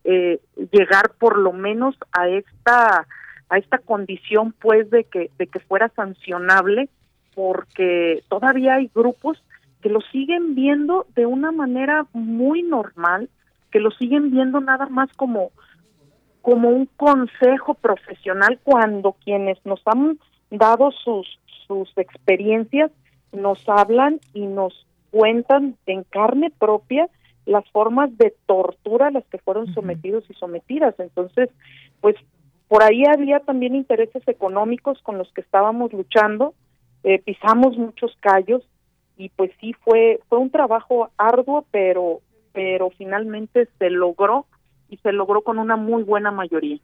eh, 0.04 0.40
llegar 0.72 1.12
por 1.20 1.38
lo 1.38 1.54
menos 1.54 1.96
a 2.12 2.28
esta 2.28 3.08
a 3.50 3.58
esta 3.58 3.78
condición 3.78 4.54
pues 4.60 4.90
de 4.90 5.04
que 5.04 5.30
de 5.38 5.48
que 5.48 5.60
fuera 5.60 5.90
sancionable 5.90 6.90
porque 7.36 8.24
todavía 8.30 8.76
hay 8.76 8.90
grupos 8.94 9.42
que 9.82 9.90
lo 9.90 10.02
siguen 10.12 10.56
viendo 10.56 11.06
de 11.16 11.26
una 11.26 11.52
manera 11.52 12.06
muy 12.14 12.64
normal 12.64 13.30
que 13.72 13.80
lo 13.80 13.92
siguen 13.92 14.32
viendo 14.32 14.60
nada 14.60 14.88
más 14.88 15.12
como 15.14 15.52
como 16.42 16.70
un 16.70 16.88
consejo 16.98 17.76
profesional 17.76 18.60
cuando 18.64 19.14
quienes 19.24 19.64
nos 19.66 19.82
han 19.86 20.18
dado 20.50 20.92
sus 20.92 21.40
sus 21.68 21.90
experiencias 21.98 22.92
nos 23.32 23.68
hablan 23.70 24.20
y 24.34 24.46
nos 24.46 24.86
cuentan 25.10 25.78
en 25.86 26.04
carne 26.04 26.52
propia 26.58 27.10
las 27.46 27.68
formas 27.72 28.16
de 28.18 28.34
tortura 28.46 29.08
a 29.08 29.12
las 29.12 29.26
que 29.26 29.38
fueron 29.40 29.74
sometidos 29.74 30.24
y 30.30 30.34
sometidas. 30.34 30.96
Entonces, 31.00 31.50
pues 32.00 32.16
por 32.68 32.84
ahí 32.84 33.04
había 33.06 33.40
también 33.40 33.76
intereses 33.76 34.26
económicos 34.28 35.02
con 35.02 35.18
los 35.18 35.32
que 35.34 35.42
estábamos 35.42 35.92
luchando, 35.92 36.54
eh, 37.04 37.20
pisamos 37.20 37.78
muchos 37.78 38.16
callos 38.20 38.64
y 39.18 39.30
pues 39.30 39.52
sí 39.60 39.74
fue 39.74 40.20
fue 40.30 40.38
un 40.38 40.50
trabajo 40.50 41.10
arduo, 41.18 41.66
pero 41.72 42.22
pero 42.54 42.90
finalmente 42.90 43.68
se 43.80 43.90
logró 43.90 44.46
y 44.90 44.98
se 44.98 45.12
logró 45.12 45.42
con 45.42 45.60
una 45.60 45.76
muy 45.76 46.04
buena 46.04 46.32
mayoría. 46.32 46.80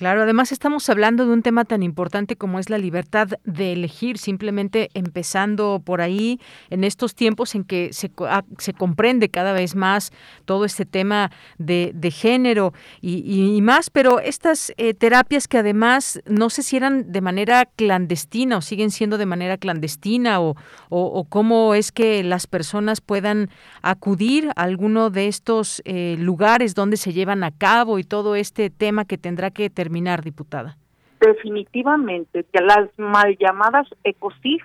Claro, 0.00 0.22
además 0.22 0.50
estamos 0.50 0.88
hablando 0.88 1.26
de 1.26 1.32
un 1.34 1.42
tema 1.42 1.66
tan 1.66 1.82
importante 1.82 2.34
como 2.34 2.58
es 2.58 2.70
la 2.70 2.78
libertad 2.78 3.28
de 3.44 3.74
elegir, 3.74 4.16
simplemente 4.16 4.88
empezando 4.94 5.82
por 5.84 6.00
ahí 6.00 6.40
en 6.70 6.84
estos 6.84 7.14
tiempos 7.14 7.54
en 7.54 7.64
que 7.64 7.92
se, 7.92 8.10
ah, 8.20 8.42
se 8.56 8.72
comprende 8.72 9.28
cada 9.28 9.52
vez 9.52 9.74
más 9.76 10.10
todo 10.46 10.64
este 10.64 10.86
tema 10.86 11.30
de, 11.58 11.92
género 12.10 12.72
y, 13.02 13.60
más, 13.60 13.90
pero 13.90 14.20
estas 14.20 14.72
eh, 14.78 14.94
terapias 14.94 15.46
que 15.46 15.58
además 15.58 16.22
no 16.24 16.48
sé 16.48 16.62
si 16.62 16.78
eran 16.78 17.12
de 17.12 17.20
manera 17.20 17.66
clandestina 17.66 18.56
o 18.56 18.62
siguen 18.62 18.90
siendo 18.90 19.18
de 19.18 19.26
manera 19.26 19.58
clandestina 19.58 20.40
o, 20.40 20.56
o, 20.88 21.24
cómo 21.24 21.74
es 21.74 21.92
que 21.92 22.24
las 22.24 22.46
personas 22.46 23.02
puedan 23.02 23.50
acudir 23.82 24.48
a 24.56 24.62
alguno 24.62 25.10
de 25.10 25.28
estos 25.28 25.82
eh, 25.84 26.16
lugares 26.18 26.74
donde 26.74 26.96
se 26.96 27.12
llevan 27.12 27.44
a 27.44 27.50
cabo 27.50 27.98
y 27.98 28.04
todo 28.04 28.34
este 28.34 28.70
tema 28.70 29.04
que 29.04 29.18
tendrá 29.18 29.50
que 29.50 29.68
terminar 29.68 29.89
diputada? 30.22 30.76
Definitivamente, 31.20 32.44
que 32.44 32.62
las 32.62 32.88
mal 32.96 33.36
llamadas 33.38 33.86
ECOSIG, 34.04 34.62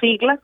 siglas, 0.00 0.40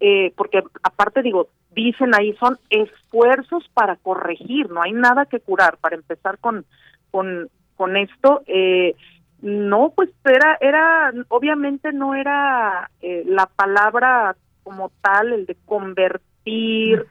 eh, 0.00 0.32
porque 0.36 0.62
aparte 0.82 1.22
digo, 1.22 1.48
dicen 1.70 2.14
ahí 2.14 2.34
son 2.34 2.58
esfuerzos 2.70 3.68
para 3.72 3.96
corregir, 3.96 4.70
no 4.70 4.82
hay 4.82 4.92
nada 4.92 5.26
que 5.26 5.40
curar, 5.40 5.78
para 5.78 5.96
empezar 5.96 6.38
con, 6.38 6.64
con, 7.10 7.48
con 7.76 7.96
esto, 7.96 8.42
eh, 8.46 8.94
no, 9.42 9.92
pues 9.94 10.10
era, 10.24 10.56
era, 10.60 11.12
obviamente 11.28 11.92
no 11.92 12.14
era 12.14 12.90
eh, 13.00 13.22
la 13.26 13.46
palabra 13.46 14.36
como 14.62 14.90
tal, 15.00 15.32
el 15.32 15.46
de 15.46 15.56
convertir, 15.64 17.06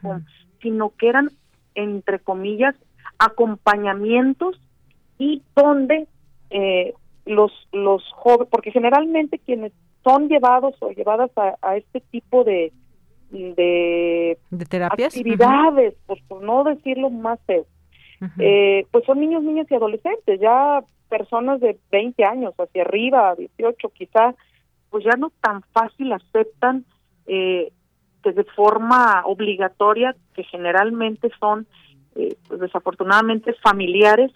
sino 0.60 0.90
que 0.90 1.08
eran, 1.08 1.30
entre 1.74 2.18
comillas, 2.18 2.74
acompañamientos 3.18 4.60
y 5.18 5.42
donde 5.54 6.06
eh, 6.50 6.94
los 7.24 7.52
los 7.72 8.02
jóvenes, 8.12 8.48
porque 8.50 8.70
generalmente 8.70 9.38
quienes 9.38 9.72
son 10.04 10.28
llevados 10.28 10.74
o 10.80 10.90
llevadas 10.90 11.30
a, 11.36 11.76
este 11.76 12.00
tipo 12.00 12.44
de 12.44 12.72
de, 13.30 14.38
terapias 14.68 15.16
actividades, 15.16 15.94
pues 16.06 16.22
por 16.28 16.42
no 16.42 16.62
decirlo 16.62 17.10
más 17.10 17.40
feo, 17.46 17.66
eh, 18.38 18.86
pues 18.92 19.04
son 19.04 19.20
niños, 19.20 19.42
niñas 19.42 19.66
y 19.70 19.74
adolescentes, 19.74 20.40
ya 20.40 20.82
personas 21.08 21.60
de 21.60 21.76
20 21.90 22.24
años 22.24 22.54
hacia 22.56 22.82
arriba, 22.82 23.34
18 23.34 23.88
quizá, 23.90 24.34
pues 24.90 25.04
ya 25.04 25.16
no 25.18 25.32
tan 25.40 25.62
fácil 25.72 26.12
aceptan 26.12 26.84
eh, 27.26 27.72
que 28.22 28.32
de 28.32 28.44
forma 28.44 29.22
obligatoria, 29.24 30.14
que 30.34 30.44
generalmente 30.44 31.30
son 31.38 31.66
eh, 32.14 32.36
pues 32.48 32.60
desafortunadamente 32.60 33.52
familiares, 33.54 34.32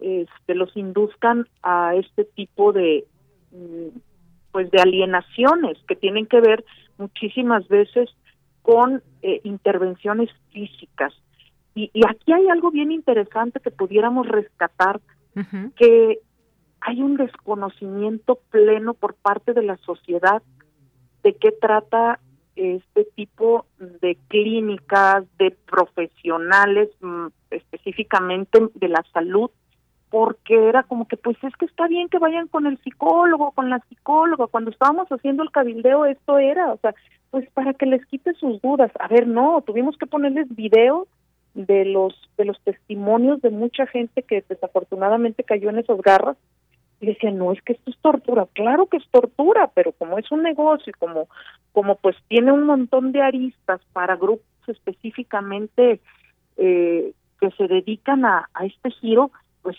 este, 0.00 0.54
los 0.54 0.76
induzcan 0.76 1.46
a 1.62 1.94
este 1.94 2.24
tipo 2.24 2.72
de 2.72 3.04
mm, 3.52 3.98
pues 4.52 4.70
de 4.70 4.80
alienaciones 4.80 5.76
que 5.86 5.96
tienen 5.96 6.26
que 6.26 6.40
ver 6.40 6.64
muchísimas 6.96 7.68
veces 7.68 8.08
con 8.62 9.02
eh, 9.22 9.40
intervenciones 9.44 10.30
físicas. 10.50 11.12
Y, 11.74 11.90
aquí 12.08 12.32
hay 12.32 12.48
algo 12.48 12.70
bien 12.70 12.90
interesante 12.90 13.60
que 13.60 13.70
pudiéramos 13.70 14.26
rescatar, 14.26 15.00
que 15.76 16.20
hay 16.80 17.02
un 17.02 17.18
desconocimiento 17.18 18.38
pleno 18.50 18.94
por 18.94 19.14
parte 19.14 19.52
de 19.52 19.62
la 19.62 19.76
sociedad 19.76 20.42
de 21.22 21.34
qué 21.34 21.52
trata 21.52 22.18
este 22.56 23.04
tipo 23.14 23.66
de 23.78 24.16
clínicas, 24.28 25.24
de 25.38 25.50
profesionales 25.50 26.88
mm, 27.02 27.26
específicamente 27.50 28.58
de 28.74 28.88
la 28.88 29.04
salud, 29.12 29.50
porque 30.16 30.70
era 30.70 30.82
como 30.82 31.06
que 31.06 31.18
pues 31.18 31.36
es 31.44 31.54
que 31.56 31.66
está 31.66 31.86
bien 31.88 32.08
que 32.08 32.18
vayan 32.18 32.48
con 32.48 32.66
el 32.66 32.78
psicólogo, 32.78 33.50
con 33.50 33.68
la 33.68 33.80
psicóloga, 33.80 34.46
cuando 34.46 34.70
estábamos 34.70 35.06
haciendo 35.08 35.42
el 35.42 35.50
cabildeo 35.50 36.06
esto 36.06 36.38
era, 36.38 36.72
o 36.72 36.78
sea, 36.78 36.94
pues 37.30 37.46
para 37.50 37.74
que 37.74 37.84
les 37.84 38.02
quite 38.06 38.32
sus 38.32 38.62
dudas. 38.62 38.90
A 38.98 39.08
ver, 39.08 39.26
no, 39.26 39.60
tuvimos 39.60 39.98
que 39.98 40.06
ponerles 40.06 40.46
video 40.56 41.06
de 41.52 41.84
los 41.84 42.14
de 42.38 42.46
los 42.46 42.58
testimonios 42.62 43.42
de 43.42 43.50
mucha 43.50 43.86
gente 43.88 44.22
que 44.22 44.42
desafortunadamente 44.48 45.44
cayó 45.44 45.68
en 45.68 45.80
esos 45.80 46.00
garras 46.00 46.38
y 46.98 47.08
decían, 47.08 47.36
no, 47.36 47.52
es 47.52 47.60
que 47.60 47.74
esto 47.74 47.90
es 47.90 47.98
tortura. 47.98 48.48
Claro 48.54 48.86
que 48.86 48.96
es 48.96 49.06
tortura, 49.10 49.70
pero 49.74 49.92
como 49.92 50.16
es 50.16 50.32
un 50.32 50.42
negocio 50.42 50.92
y 50.96 50.98
como, 50.98 51.28
como 51.72 51.96
pues 51.96 52.16
tiene 52.28 52.52
un 52.52 52.64
montón 52.64 53.12
de 53.12 53.20
aristas 53.20 53.82
para 53.92 54.16
grupos 54.16 54.46
específicamente 54.66 56.00
eh, 56.56 57.12
que 57.38 57.50
se 57.50 57.68
dedican 57.68 58.24
a, 58.24 58.48
a 58.54 58.64
este 58.64 58.90
giro, 58.92 59.30
pues 59.60 59.76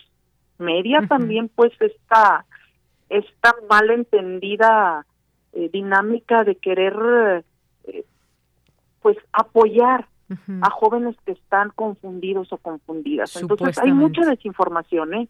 media 0.57 1.05
también 1.07 1.49
pues 1.49 1.71
esta, 1.79 2.45
esta 3.09 3.55
mal 3.69 3.89
entendida 3.89 5.05
eh, 5.53 5.69
dinámica 5.71 6.43
de 6.43 6.55
querer 6.55 7.43
eh, 7.85 8.03
pues 9.01 9.17
apoyar 9.31 10.07
a 10.61 10.69
jóvenes 10.69 11.15
que 11.25 11.31
están 11.31 11.71
confundidos 11.73 12.51
o 12.51 12.57
confundidas. 12.57 13.35
Entonces 13.37 13.77
hay 13.77 13.93
mucha 13.93 14.25
desinformación. 14.25 15.13
¿eh? 15.13 15.29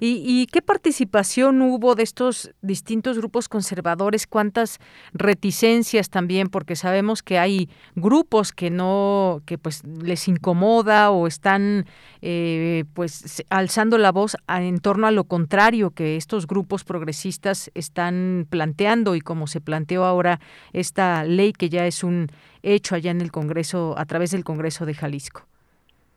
¿Y, 0.00 0.46
qué 0.46 0.60
participación 0.60 1.62
hubo 1.62 1.94
de 1.94 2.02
estos 2.02 2.52
distintos 2.62 3.18
grupos 3.18 3.48
conservadores? 3.48 4.26
¿Cuántas 4.26 4.80
reticencias 5.12 6.10
también? 6.10 6.48
Porque 6.48 6.74
sabemos 6.74 7.22
que 7.22 7.38
hay 7.38 7.68
grupos 7.94 8.52
que 8.52 8.70
no, 8.70 9.40
que 9.46 9.56
pues 9.56 9.84
les 9.84 10.26
incomoda 10.26 11.10
o 11.10 11.28
están 11.28 11.86
eh, 12.22 12.84
pues 12.94 13.44
alzando 13.50 13.98
la 13.98 14.10
voz 14.10 14.36
en 14.48 14.80
torno 14.80 15.06
a 15.06 15.12
lo 15.12 15.24
contrario 15.24 15.90
que 15.90 16.16
estos 16.16 16.46
grupos 16.46 16.82
progresistas 16.82 17.70
están 17.74 18.46
planteando 18.50 19.14
y 19.14 19.20
como 19.20 19.46
se 19.46 19.60
planteó 19.60 20.04
ahora 20.04 20.40
esta 20.72 21.24
ley 21.24 21.52
que 21.52 21.68
ya 21.68 21.86
es 21.86 22.02
un 22.02 22.28
hecho 22.62 22.94
allá 22.94 23.10
en 23.10 23.20
el 23.20 23.32
Congreso, 23.32 23.94
a 23.96 24.04
través 24.04 24.30
del 24.30 24.44
Congreso 24.44 24.86
de 24.86 24.94
Jalisco? 24.94 25.42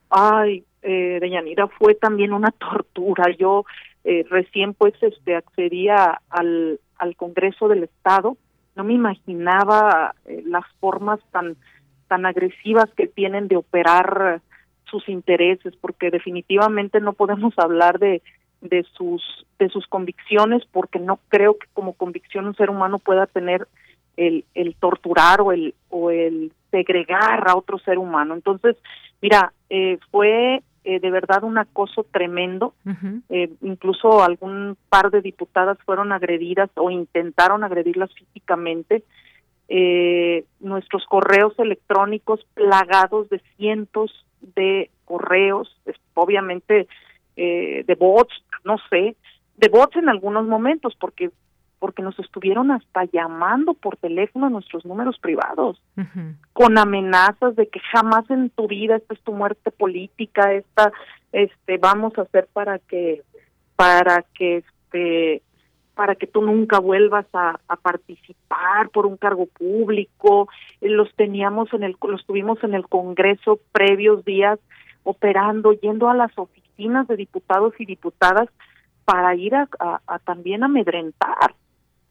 Ay, 0.09 0.63
eh, 0.81 1.17
Deyanira, 1.19 1.67
fue 1.67 1.95
también 1.95 2.31
una 2.31 2.51
tortura. 2.51 3.25
Yo 3.37 3.65
eh, 4.03 4.23
recién 4.29 4.73
pues 4.73 4.93
este 5.01 5.35
accedía 5.35 6.21
al, 6.29 6.79
al 6.97 7.15
Congreso 7.15 7.67
del 7.67 7.83
Estado, 7.83 8.37
no 8.75 8.83
me 8.83 8.93
imaginaba 8.93 10.13
eh, 10.25 10.43
las 10.45 10.65
formas 10.79 11.19
tan 11.31 11.55
tan 12.07 12.27
agresivas 12.27 12.85
que 12.95 13.07
tienen 13.07 13.47
de 13.47 13.55
operar 13.55 14.41
sus 14.83 15.09
intereses, 15.09 15.73
porque 15.81 16.11
definitivamente 16.11 16.99
no 16.99 17.13
podemos 17.13 17.57
hablar 17.57 17.97
de 17.97 18.21
de 18.61 18.85
sus 18.95 19.23
de 19.57 19.69
sus 19.69 19.87
convicciones, 19.87 20.63
porque 20.71 20.99
no 20.99 21.19
creo 21.29 21.57
que 21.57 21.67
como 21.73 21.93
convicción 21.93 22.45
un 22.45 22.55
ser 22.55 22.69
humano 22.69 22.99
pueda 22.99 23.25
tener 23.25 23.67
el, 24.17 24.45
el 24.53 24.75
torturar 24.75 25.41
o 25.41 25.51
el, 25.51 25.73
o 25.89 26.11
el 26.11 26.51
segregar 26.71 27.47
a 27.47 27.55
otro 27.55 27.77
ser 27.79 27.97
humano. 27.97 28.33
Entonces, 28.33 28.75
mira, 29.21 29.53
eh, 29.69 29.97
fue 30.11 30.61
eh, 30.83 30.99
de 30.99 31.11
verdad 31.11 31.43
un 31.43 31.57
acoso 31.57 32.05
tremendo. 32.11 32.73
eh, 33.29 33.49
incluso 33.61 34.23
algún 34.23 34.77
par 34.89 35.09
de 35.09 35.21
diputadas 35.21 35.77
fueron 35.85 36.11
agredidas 36.11 36.69
o 36.75 36.89
intentaron 36.91 37.63
agredirlas 37.63 38.13
físicamente. 38.13 39.03
Eh, 39.67 40.45
nuestros 40.59 41.05
correos 41.07 41.57
electrónicos 41.57 42.45
plagados 42.53 43.29
de 43.29 43.41
cientos 43.57 44.25
de 44.55 44.91
correos, 45.05 45.75
obviamente 46.13 46.87
eh, 47.35 47.83
de 47.87 47.95
bots, 47.95 48.33
no 48.63 48.77
sé, 48.89 49.15
de 49.57 49.69
bots 49.69 49.95
en 49.95 50.07
algunos 50.07 50.45
momentos, 50.45 50.95
porque 50.99 51.31
porque 51.85 52.01
nos 52.01 52.17
estuvieron 52.17 52.71
hasta 52.71 53.03
llamando 53.13 53.75
por 53.75 53.95
teléfono 53.97 54.47
a 54.47 54.49
nuestros 54.49 54.83
números 54.87 55.19
privados, 55.19 55.79
con 56.51 56.79
amenazas 56.79 57.55
de 57.55 57.67
que 57.67 57.79
jamás 57.79 58.27
en 58.31 58.49
tu 58.49 58.67
vida 58.67 58.95
esta 58.95 59.13
es 59.13 59.21
tu 59.21 59.33
muerte 59.33 59.69
política, 59.69 60.51
esta, 60.51 60.91
este, 61.31 61.77
vamos 61.77 62.17
a 62.17 62.23
hacer 62.23 62.47
para 62.51 62.79
que, 62.79 63.21
para 63.75 64.25
que, 64.33 64.63
este, 64.63 65.43
para 65.93 66.15
que 66.15 66.25
tú 66.25 66.41
nunca 66.41 66.79
vuelvas 66.79 67.27
a, 67.33 67.59
a 67.67 67.75
participar 67.75 68.89
por 68.89 69.05
un 69.05 69.17
cargo 69.17 69.45
público, 69.45 70.49
los 70.81 71.13
teníamos 71.13 71.71
en 71.71 71.83
el, 71.83 71.95
los 72.01 72.25
tuvimos 72.25 72.63
en 72.63 72.73
el 72.73 72.87
Congreso 72.87 73.59
previos 73.71 74.25
días 74.25 74.57
operando, 75.03 75.71
yendo 75.73 76.09
a 76.09 76.15
las 76.15 76.35
oficinas 76.35 77.07
de 77.07 77.15
diputados 77.15 77.75
y 77.77 77.85
diputadas 77.85 78.49
para 79.05 79.35
ir 79.35 79.53
a, 79.53 79.67
a 79.79 80.17
también 80.17 80.63
amedrentar 80.63 81.53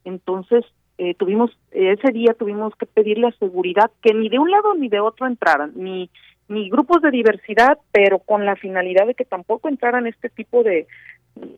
entonces, 0.05 0.65
eh, 0.99 1.15
tuvimos, 1.15 1.51
ese 1.73 2.13
día 2.13 2.35
tuvimos 2.35 2.75
que 2.77 2.87
pedirle 2.87 3.29
a 3.29 3.39
seguridad 3.39 3.91
que 4.03 4.15
ni 4.15 4.29
de 4.29 4.39
un 4.39 4.51
lado 4.51 4.75
ni 4.75 4.89
de 4.89 5.01
otro 5.01 5.27
entraran, 5.27 5.73
ni, 5.75 6.11
ni 6.49 6.71
grupos 6.71 7.03
de 7.03 7.11
diversidad, 7.11 7.79
pero 7.91 8.19
con 8.19 8.45
la 8.45 8.57
finalidad 8.57 9.07
de 9.07 9.15
que 9.15 9.25
tampoco 9.25 9.69
entraran 9.69 10.07
este 10.07 10.29
tipo 10.29 10.63
de 10.63 10.87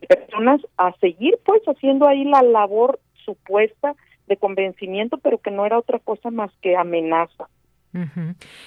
personas 0.08 0.60
a 0.78 0.92
seguir 1.00 1.38
pues 1.44 1.62
haciendo 1.66 2.06
ahí 2.06 2.24
la 2.24 2.42
labor 2.42 2.98
supuesta 3.24 3.94
de 4.26 4.36
convencimiento, 4.36 5.18
pero 5.18 5.38
que 5.38 5.50
no 5.50 5.66
era 5.66 5.78
otra 5.78 5.98
cosa 5.98 6.30
más 6.30 6.50
que 6.62 6.76
amenaza. 6.76 7.48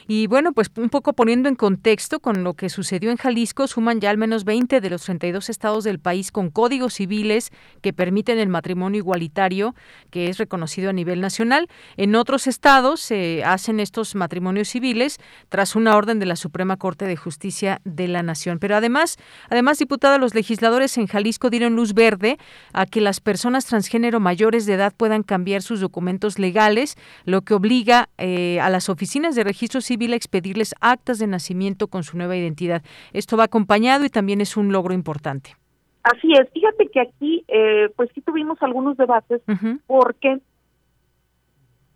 Y 0.08 0.28
bueno, 0.28 0.54
pues 0.54 0.72
un 0.76 0.90
poco 0.90 1.14
poniendo 1.14 1.50
en 1.50 1.56
contexto 1.56 2.20
con 2.20 2.44
lo 2.44 2.54
que 2.54 2.70
sucedió 2.70 3.12
en 3.12 3.18
Jalisco, 3.18 3.68
suman 3.68 4.00
ya 4.00 4.10
al 4.10 4.18
menos 4.18 4.44
20 4.44 4.82
de 4.82 4.90
los 4.90 5.04
32 5.04 5.50
estados 5.50 5.84
del 5.84 6.00
país 6.00 6.32
con 6.32 6.50
códigos 6.50 6.96
civiles 6.96 7.52
que 7.82 7.94
permiten 7.94 8.40
el 8.40 8.50
matrimonio 8.50 9.00
igualitario, 9.00 9.76
que 10.10 10.30
es 10.30 10.38
reconocido 10.38 10.90
a 10.90 10.94
nivel 10.94 11.22
nacional. 11.22 11.68
En 11.98 12.16
otros 12.16 12.48
estados 12.48 13.02
se 13.02 13.44
hacen 13.44 13.80
estos 13.80 14.16
matrimonios 14.16 14.70
civiles 14.70 15.20
tras 15.50 15.76
una 15.76 15.96
orden 15.96 16.20
de 16.20 16.26
la 16.26 16.36
Suprema 16.36 16.78
Corte 16.78 17.06
de 17.06 17.16
Justicia 17.16 17.82
de 17.84 18.08
la 18.08 18.24
Nación. 18.24 18.60
Pero 18.60 18.76
además, 18.76 19.18
además, 19.50 19.78
diputada, 19.78 20.18
los 20.18 20.34
legisladores 20.34 20.98
en 20.98 21.08
Jalisco 21.08 21.50
dieron 21.50 21.76
luz 21.76 21.94
verde 21.94 22.38
a 22.74 22.86
que 22.86 23.02
las 23.02 23.20
personas 23.20 23.66
transgénero 23.66 24.20
mayores 24.20 24.66
de 24.66 24.74
edad 24.74 24.94
puedan 24.96 25.24
cambiar 25.24 25.62
sus 25.62 25.80
documentos 25.80 26.40
legales, 26.40 26.96
lo 27.26 27.42
que 27.42 27.54
obliga 27.54 28.10
eh, 28.18 28.60
a 28.62 28.70
las 28.70 28.90
oficinas 28.90 29.19
de 29.22 29.44
registro 29.44 29.82
civil 29.82 30.14
a 30.14 30.16
expedirles 30.16 30.74
actas 30.82 31.20
de 31.20 31.28
nacimiento 31.28 31.88
con 31.88 32.04
su 32.04 32.18
nueva 32.18 32.36
identidad. 32.36 32.84
Esto 33.14 33.38
va 33.38 33.46
acompañado 33.46 34.06
y 34.06 34.10
también 34.10 34.42
es 34.42 34.58
un 34.58 34.72
logro 34.72 34.94
importante. 34.94 35.56
Así 36.04 36.32
es. 36.34 36.50
Fíjate 36.54 36.88
que 36.88 37.02
aquí, 37.02 37.44
eh, 37.48 37.90
pues 37.96 38.10
sí 38.16 38.22
tuvimos 38.22 38.62
algunos 38.62 38.98
debates 38.98 39.42
porque 39.86 40.40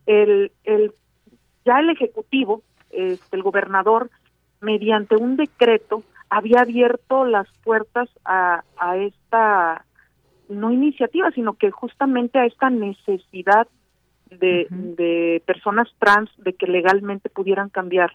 el, 0.05 0.51
el 0.65 0.93
ya 1.65 1.79
el 1.79 1.89
ejecutivo, 1.89 2.61
este, 2.91 3.35
el 3.35 3.43
gobernador, 3.43 4.09
mediante 4.59 5.15
un 5.15 5.37
decreto 5.37 6.03
había 6.29 6.61
abierto 6.61 7.25
las 7.25 7.47
puertas 7.63 8.09
a, 8.25 8.63
a 8.77 8.97
esta 8.97 9.85
no 10.49 10.71
iniciativa, 10.71 11.31
sino 11.31 11.53
que 11.53 11.71
justamente 11.71 12.39
a 12.39 12.45
esta 12.45 12.69
necesidad 12.69 13.67
de, 14.29 14.67
de 14.69 15.41
personas 15.45 15.87
trans 15.99 16.29
de 16.37 16.53
que 16.53 16.67
legalmente 16.67 17.29
pudieran 17.29 17.69
cambiar 17.69 18.11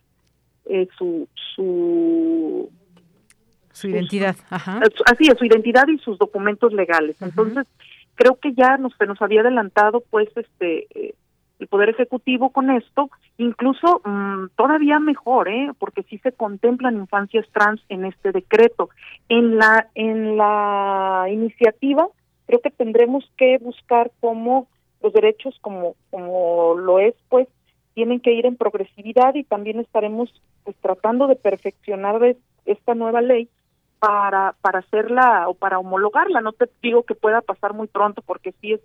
eh, 0.66 0.88
su 0.96 1.28
su 1.56 2.70
su 3.72 3.88
identidad, 3.88 4.36
Ajá. 4.50 4.80
así 5.06 5.28
es, 5.28 5.38
su 5.38 5.44
identidad 5.44 5.86
y 5.86 5.98
sus 5.98 6.18
documentos 6.18 6.72
legales. 6.72 7.20
Entonces, 7.22 7.64
creo 8.16 8.34
que 8.34 8.52
ya 8.52 8.76
nos, 8.76 8.92
se 8.96 9.06
nos 9.06 9.22
había 9.22 9.42
adelantado, 9.42 10.02
pues, 10.10 10.28
este, 10.36 10.88
eh, 10.94 11.14
el 11.60 11.68
Poder 11.68 11.90
Ejecutivo 11.90 12.50
con 12.50 12.70
esto, 12.70 13.08
incluso 13.36 14.00
mm, 14.04 14.46
todavía 14.56 14.98
mejor, 14.98 15.48
¿eh? 15.48 15.70
Porque 15.78 16.02
sí 16.04 16.18
se 16.18 16.32
contemplan 16.32 16.96
infancias 16.96 17.46
trans 17.52 17.80
en 17.88 18.04
este 18.04 18.32
decreto. 18.32 18.90
En 19.28 19.58
la, 19.58 19.88
en 19.94 20.36
la 20.36 21.26
iniciativa, 21.30 22.08
creo 22.46 22.60
que 22.60 22.70
tendremos 22.70 23.30
que 23.36 23.58
buscar 23.58 24.10
cómo 24.20 24.66
los 25.02 25.12
derechos 25.12 25.56
como 25.60 25.94
como 26.10 26.74
lo 26.76 26.98
es 26.98 27.14
pues 27.28 27.48
tienen 27.94 28.20
que 28.20 28.32
ir 28.32 28.46
en 28.46 28.56
progresividad 28.56 29.34
y 29.34 29.44
también 29.44 29.80
estaremos 29.80 30.30
pues 30.64 30.76
tratando 30.80 31.26
de 31.26 31.36
perfeccionar 31.36 32.36
esta 32.64 32.94
nueva 32.94 33.20
ley 33.20 33.48
para 33.98 34.54
para 34.60 34.80
hacerla 34.80 35.48
o 35.48 35.54
para 35.54 35.78
homologarla. 35.78 36.40
No 36.40 36.52
te 36.52 36.68
digo 36.82 37.02
que 37.02 37.14
pueda 37.14 37.40
pasar 37.40 37.74
muy 37.74 37.88
pronto 37.88 38.22
porque 38.22 38.52
sí 38.60 38.74
es 38.74 38.80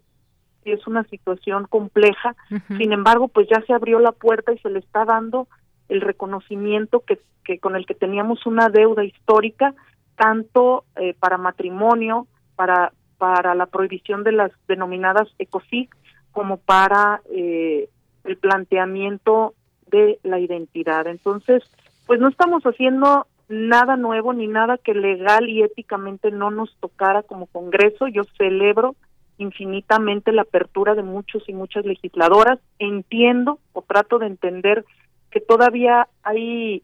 sí 0.63 0.71
es 0.71 0.87
una 0.87 1.03
situación 1.05 1.65
compleja. 1.67 2.35
Sin 2.77 2.93
embargo 2.93 3.27
pues 3.27 3.47
ya 3.49 3.61
se 3.65 3.73
abrió 3.73 3.99
la 3.99 4.13
puerta 4.13 4.53
y 4.53 4.59
se 4.59 4.69
le 4.69 4.79
está 4.79 5.05
dando 5.05 5.47
el 5.89 6.01
reconocimiento 6.01 7.01
que, 7.01 7.19
que 7.43 7.59
con 7.59 7.75
el 7.75 7.85
que 7.85 7.93
teníamos 7.93 8.45
una 8.45 8.69
deuda 8.69 9.03
histórica, 9.03 9.73
tanto 10.15 10.85
eh, 10.95 11.13
para 11.19 11.37
matrimonio, 11.37 12.27
para, 12.55 12.93
para 13.17 13.55
la 13.55 13.65
prohibición 13.65 14.23
de 14.23 14.31
las 14.31 14.51
denominadas 14.67 15.27
ECOSIG, 15.39 15.89
como 16.33 16.57
para 16.57 17.21
eh, 17.31 17.87
el 18.25 18.37
planteamiento 18.37 19.53
de 19.87 20.19
la 20.23 20.39
identidad. 20.39 21.07
Entonces, 21.07 21.63
pues 22.05 22.19
no 22.19 22.27
estamos 22.27 22.63
haciendo 22.63 23.27
nada 23.47 23.95
nuevo 23.95 24.33
ni 24.33 24.47
nada 24.47 24.77
que 24.77 24.93
legal 24.93 25.47
y 25.47 25.61
éticamente 25.61 26.31
no 26.31 26.51
nos 26.51 26.75
tocara 26.79 27.23
como 27.23 27.45
Congreso. 27.45 28.07
Yo 28.07 28.23
celebro 28.37 28.95
infinitamente 29.37 30.31
la 30.31 30.43
apertura 30.43 30.95
de 30.95 31.03
muchos 31.03 31.47
y 31.47 31.53
muchas 31.53 31.85
legisladoras. 31.85 32.59
Entiendo 32.79 33.59
o 33.73 33.81
trato 33.81 34.19
de 34.19 34.27
entender 34.27 34.83
que 35.31 35.39
todavía 35.39 36.07
hay 36.23 36.83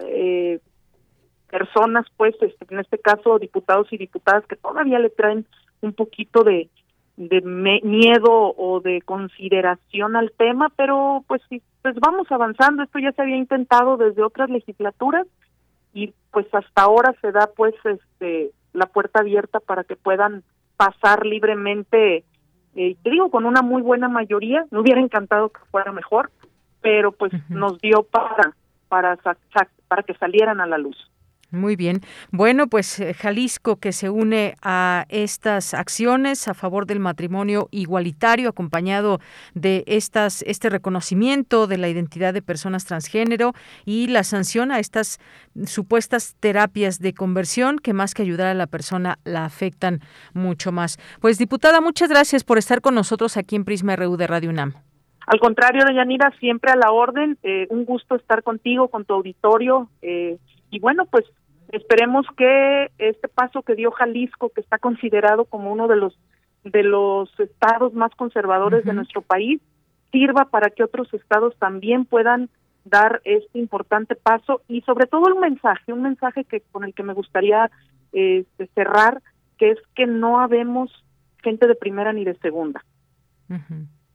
eh, 0.00 0.60
personas, 1.50 2.06
pues, 2.16 2.34
este, 2.40 2.66
en 2.70 2.80
este 2.80 2.98
caso 2.98 3.38
diputados 3.38 3.92
y 3.92 3.98
diputadas, 3.98 4.44
que 4.46 4.56
todavía 4.56 4.98
le 4.98 5.10
traen 5.10 5.46
un 5.80 5.92
poquito 5.92 6.44
de, 6.44 6.68
de 7.18 7.40
miedo 7.40 8.54
o 8.56 8.80
de 8.80 9.02
consideración 9.02 10.14
al 10.14 10.30
tema, 10.38 10.68
pero 10.76 11.24
pues 11.26 11.42
sí, 11.48 11.60
pues 11.82 11.96
vamos 11.96 12.30
avanzando. 12.30 12.84
Esto 12.84 13.00
ya 13.00 13.10
se 13.10 13.22
había 13.22 13.36
intentado 13.36 13.96
desde 13.96 14.22
otras 14.22 14.48
legislaturas 14.48 15.26
y 15.92 16.14
pues 16.30 16.46
hasta 16.54 16.82
ahora 16.82 17.12
se 17.20 17.32
da 17.32 17.50
pues 17.56 17.74
este 17.84 18.52
la 18.72 18.86
puerta 18.86 19.18
abierta 19.18 19.58
para 19.58 19.82
que 19.82 19.96
puedan 19.96 20.44
pasar 20.76 21.26
libremente, 21.26 22.22
eh, 22.76 22.96
te 23.02 23.10
digo, 23.10 23.30
con 23.30 23.46
una 23.46 23.62
muy 23.62 23.82
buena 23.82 24.08
mayoría. 24.08 24.64
Me 24.70 24.78
hubiera 24.78 25.00
encantado 25.00 25.48
que 25.48 25.60
fuera 25.72 25.90
mejor, 25.90 26.30
pero 26.80 27.10
pues 27.10 27.32
nos 27.48 27.80
dio 27.80 28.04
para 28.04 28.54
para 28.88 29.18
para 29.88 30.02
que 30.04 30.14
salieran 30.14 30.60
a 30.60 30.66
la 30.66 30.78
luz. 30.78 30.96
Muy 31.50 31.76
bien. 31.76 32.02
Bueno, 32.30 32.66
pues 32.66 33.00
eh, 33.00 33.14
Jalisco 33.14 33.76
que 33.76 33.92
se 33.92 34.10
une 34.10 34.54
a 34.60 35.06
estas 35.08 35.72
acciones 35.72 36.46
a 36.46 36.52
favor 36.52 36.84
del 36.84 37.00
matrimonio 37.00 37.68
igualitario, 37.70 38.50
acompañado 38.50 39.18
de 39.54 39.82
estas 39.86 40.42
este 40.42 40.68
reconocimiento 40.68 41.66
de 41.66 41.78
la 41.78 41.88
identidad 41.88 42.34
de 42.34 42.42
personas 42.42 42.84
transgénero 42.84 43.54
y 43.86 44.08
la 44.08 44.24
sanción 44.24 44.70
a 44.70 44.78
estas 44.78 45.20
supuestas 45.64 46.36
terapias 46.38 46.98
de 46.98 47.14
conversión 47.14 47.78
que 47.78 47.94
más 47.94 48.12
que 48.12 48.20
ayudar 48.20 48.48
a 48.48 48.54
la 48.54 48.66
persona 48.66 49.18
la 49.24 49.46
afectan 49.46 50.00
mucho 50.34 50.70
más. 50.70 50.98
Pues 51.18 51.38
diputada, 51.38 51.80
muchas 51.80 52.10
gracias 52.10 52.44
por 52.44 52.58
estar 52.58 52.82
con 52.82 52.94
nosotros 52.94 53.38
aquí 53.38 53.56
en 53.56 53.64
Prisma 53.64 53.96
RU 53.96 54.18
de 54.18 54.26
Radio 54.26 54.50
UNAM. 54.50 54.74
Al 55.26 55.40
contrario, 55.40 55.84
Yanira, 55.94 56.30
siempre 56.40 56.72
a 56.72 56.76
la 56.76 56.90
orden. 56.90 57.38
Eh, 57.42 57.66
un 57.70 57.86
gusto 57.86 58.16
estar 58.16 58.42
contigo, 58.42 58.88
con 58.88 59.06
tu 59.06 59.14
auditorio. 59.14 59.88
Eh, 60.02 60.38
y 60.70 60.80
bueno, 60.80 61.06
pues 61.06 61.24
esperemos 61.72 62.26
que 62.36 62.90
este 62.98 63.28
paso 63.28 63.62
que 63.62 63.74
dio 63.74 63.90
Jalisco, 63.90 64.50
que 64.50 64.60
está 64.60 64.78
considerado 64.78 65.44
como 65.44 65.72
uno 65.72 65.88
de 65.88 65.96
los 65.96 66.18
de 66.64 66.82
los 66.82 67.30
estados 67.38 67.94
más 67.94 68.14
conservadores 68.16 68.84
de 68.84 68.92
nuestro 68.92 69.22
país, 69.22 69.60
sirva 70.10 70.46
para 70.46 70.70
que 70.70 70.82
otros 70.82 71.12
estados 71.14 71.56
también 71.58 72.04
puedan 72.04 72.50
dar 72.84 73.20
este 73.24 73.58
importante 73.58 74.16
paso 74.16 74.62
y 74.68 74.80
sobre 74.82 75.06
todo 75.06 75.34
un 75.34 75.40
mensaje, 75.40 75.92
un 75.92 76.02
mensaje 76.02 76.44
que 76.44 76.62
con 76.72 76.84
el 76.84 76.94
que 76.94 77.02
me 77.02 77.12
gustaría 77.12 77.70
este, 78.12 78.66
cerrar, 78.74 79.22
que 79.56 79.70
es 79.70 79.78
que 79.94 80.06
no 80.06 80.40
habemos 80.40 80.90
gente 81.42 81.66
de 81.66 81.74
primera 81.74 82.12
ni 82.12 82.24
de 82.24 82.34
segunda. 82.38 82.84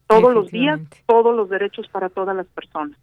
Todos 0.07 0.33
los 0.33 0.51
días, 0.51 0.79
todos 1.07 1.35
los 1.35 1.49
derechos 1.49 1.87
para 1.87 2.09
todas 2.09 2.35
las 2.35 2.47
personas. 2.47 2.97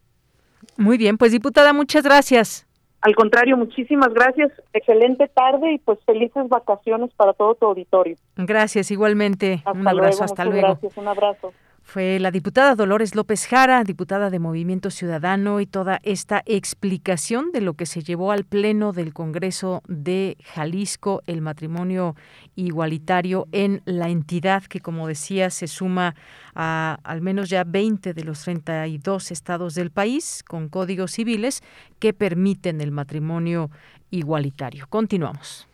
Muy 0.76 0.98
bien, 0.98 1.16
pues 1.18 1.32
diputada, 1.32 1.72
muchas 1.72 2.04
gracias. 2.04 2.69
Al 3.00 3.14
contrario, 3.14 3.56
muchísimas 3.56 4.12
gracias. 4.12 4.52
Excelente 4.74 5.26
tarde 5.28 5.72
y 5.72 5.78
pues 5.78 5.98
felices 6.04 6.48
vacaciones 6.48 7.10
para 7.14 7.32
todo 7.32 7.54
tu 7.54 7.66
auditorio. 7.66 8.16
Gracias, 8.36 8.90
igualmente. 8.90 9.62
un 9.72 9.88
abrazo, 9.88 10.24
hasta 10.24 10.44
luego. 10.44 10.68
Gracias, 10.68 10.96
un 10.96 11.08
abrazo. 11.08 11.52
Fue 11.92 12.20
la 12.20 12.30
diputada 12.30 12.76
Dolores 12.76 13.16
López 13.16 13.48
Jara, 13.48 13.82
diputada 13.82 14.30
de 14.30 14.38
Movimiento 14.38 14.92
Ciudadano, 14.92 15.60
y 15.60 15.66
toda 15.66 15.98
esta 16.04 16.40
explicación 16.46 17.50
de 17.50 17.60
lo 17.60 17.74
que 17.74 17.84
se 17.84 18.04
llevó 18.04 18.30
al 18.30 18.44
Pleno 18.44 18.92
del 18.92 19.12
Congreso 19.12 19.82
de 19.88 20.36
Jalisco, 20.54 21.20
el 21.26 21.40
matrimonio 21.40 22.14
igualitario 22.54 23.48
en 23.50 23.82
la 23.86 24.08
entidad 24.08 24.62
que, 24.62 24.78
como 24.78 25.08
decía, 25.08 25.50
se 25.50 25.66
suma 25.66 26.14
a 26.54 27.00
al 27.02 27.22
menos 27.22 27.50
ya 27.50 27.64
20 27.64 28.14
de 28.14 28.22
los 28.22 28.44
32 28.44 29.32
estados 29.32 29.74
del 29.74 29.90
país 29.90 30.44
con 30.46 30.68
códigos 30.68 31.10
civiles 31.10 31.60
que 31.98 32.12
permiten 32.12 32.80
el 32.80 32.92
matrimonio 32.92 33.68
igualitario. 34.12 34.86
Continuamos. 34.88 35.69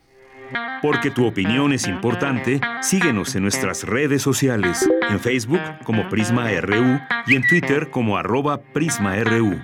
Porque 0.82 1.10
tu 1.10 1.26
opinión 1.26 1.72
es 1.72 1.86
importante, 1.86 2.60
síguenos 2.80 3.34
en 3.34 3.42
nuestras 3.42 3.84
redes 3.84 4.22
sociales, 4.22 4.88
en 5.08 5.20
Facebook 5.20 5.60
como 5.84 6.08
Prisma 6.08 6.50
RU 6.60 7.00
y 7.26 7.36
en 7.36 7.46
Twitter 7.46 7.90
como 7.90 8.16
arroba 8.16 8.60
PrismaRU. 8.60 9.56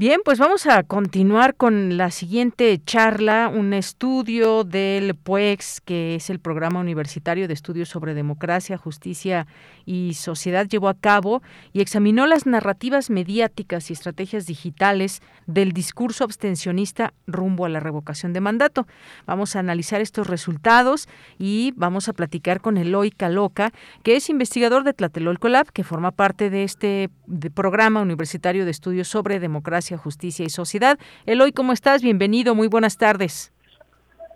Bien, 0.00 0.22
pues 0.24 0.38
vamos 0.38 0.66
a 0.66 0.82
continuar 0.82 1.56
con 1.56 1.98
la 1.98 2.10
siguiente 2.10 2.80
charla, 2.82 3.52
un 3.54 3.74
estudio 3.74 4.64
del 4.64 5.14
PUEX, 5.14 5.82
que 5.82 6.14
es 6.14 6.30
el 6.30 6.40
Programa 6.40 6.80
Universitario 6.80 7.46
de 7.46 7.52
Estudios 7.52 7.90
sobre 7.90 8.14
Democracia, 8.14 8.78
Justicia 8.78 9.46
y 9.90 10.14
Sociedad, 10.14 10.68
llevó 10.68 10.88
a 10.88 10.94
cabo 10.94 11.42
y 11.72 11.80
examinó 11.80 12.24
las 12.28 12.46
narrativas 12.46 13.10
mediáticas 13.10 13.90
y 13.90 13.92
estrategias 13.92 14.46
digitales 14.46 15.20
del 15.48 15.72
discurso 15.72 16.22
abstencionista 16.22 17.12
rumbo 17.26 17.64
a 17.64 17.68
la 17.68 17.80
revocación 17.80 18.32
de 18.32 18.40
mandato. 18.40 18.86
Vamos 19.26 19.56
a 19.56 19.58
analizar 19.58 20.00
estos 20.00 20.28
resultados 20.28 21.08
y 21.40 21.72
vamos 21.74 22.08
a 22.08 22.12
platicar 22.12 22.60
con 22.60 22.76
Eloy 22.76 23.10
Caloca, 23.10 23.72
que 24.04 24.14
es 24.14 24.30
investigador 24.30 24.84
de 24.84 24.92
Tlatelolco 24.92 25.48
Lab, 25.48 25.72
que 25.72 25.82
forma 25.82 26.12
parte 26.12 26.50
de 26.50 26.62
este 26.62 27.10
Programa 27.52 28.00
Universitario 28.00 28.64
de 28.64 28.70
Estudios 28.70 29.08
sobre 29.08 29.40
Democracia 29.40 29.98
Justicia 29.98 30.44
y 30.44 30.50
Sociedad. 30.50 31.00
Eloy, 31.26 31.50
¿cómo 31.50 31.72
estás? 31.72 32.00
Bienvenido, 32.00 32.54
muy 32.54 32.68
buenas 32.68 32.96
tardes. 32.96 33.52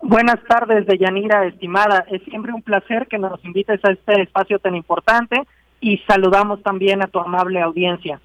Buenas 0.01 0.43
tardes, 0.47 0.85
Deyanira, 0.85 1.45
estimada. 1.45 2.05
Es 2.11 2.21
siempre 2.23 2.53
un 2.53 2.61
placer 2.61 3.07
que 3.07 3.17
nos 3.17 3.43
invites 3.43 3.83
a 3.83 3.91
este 3.91 4.21
espacio 4.21 4.59
tan 4.59 4.75
importante 4.75 5.41
y 5.79 5.97
saludamos 6.07 6.61
también 6.63 7.01
a 7.01 7.07
tu 7.07 7.19
amable 7.19 7.61
audiencia. 7.61 8.19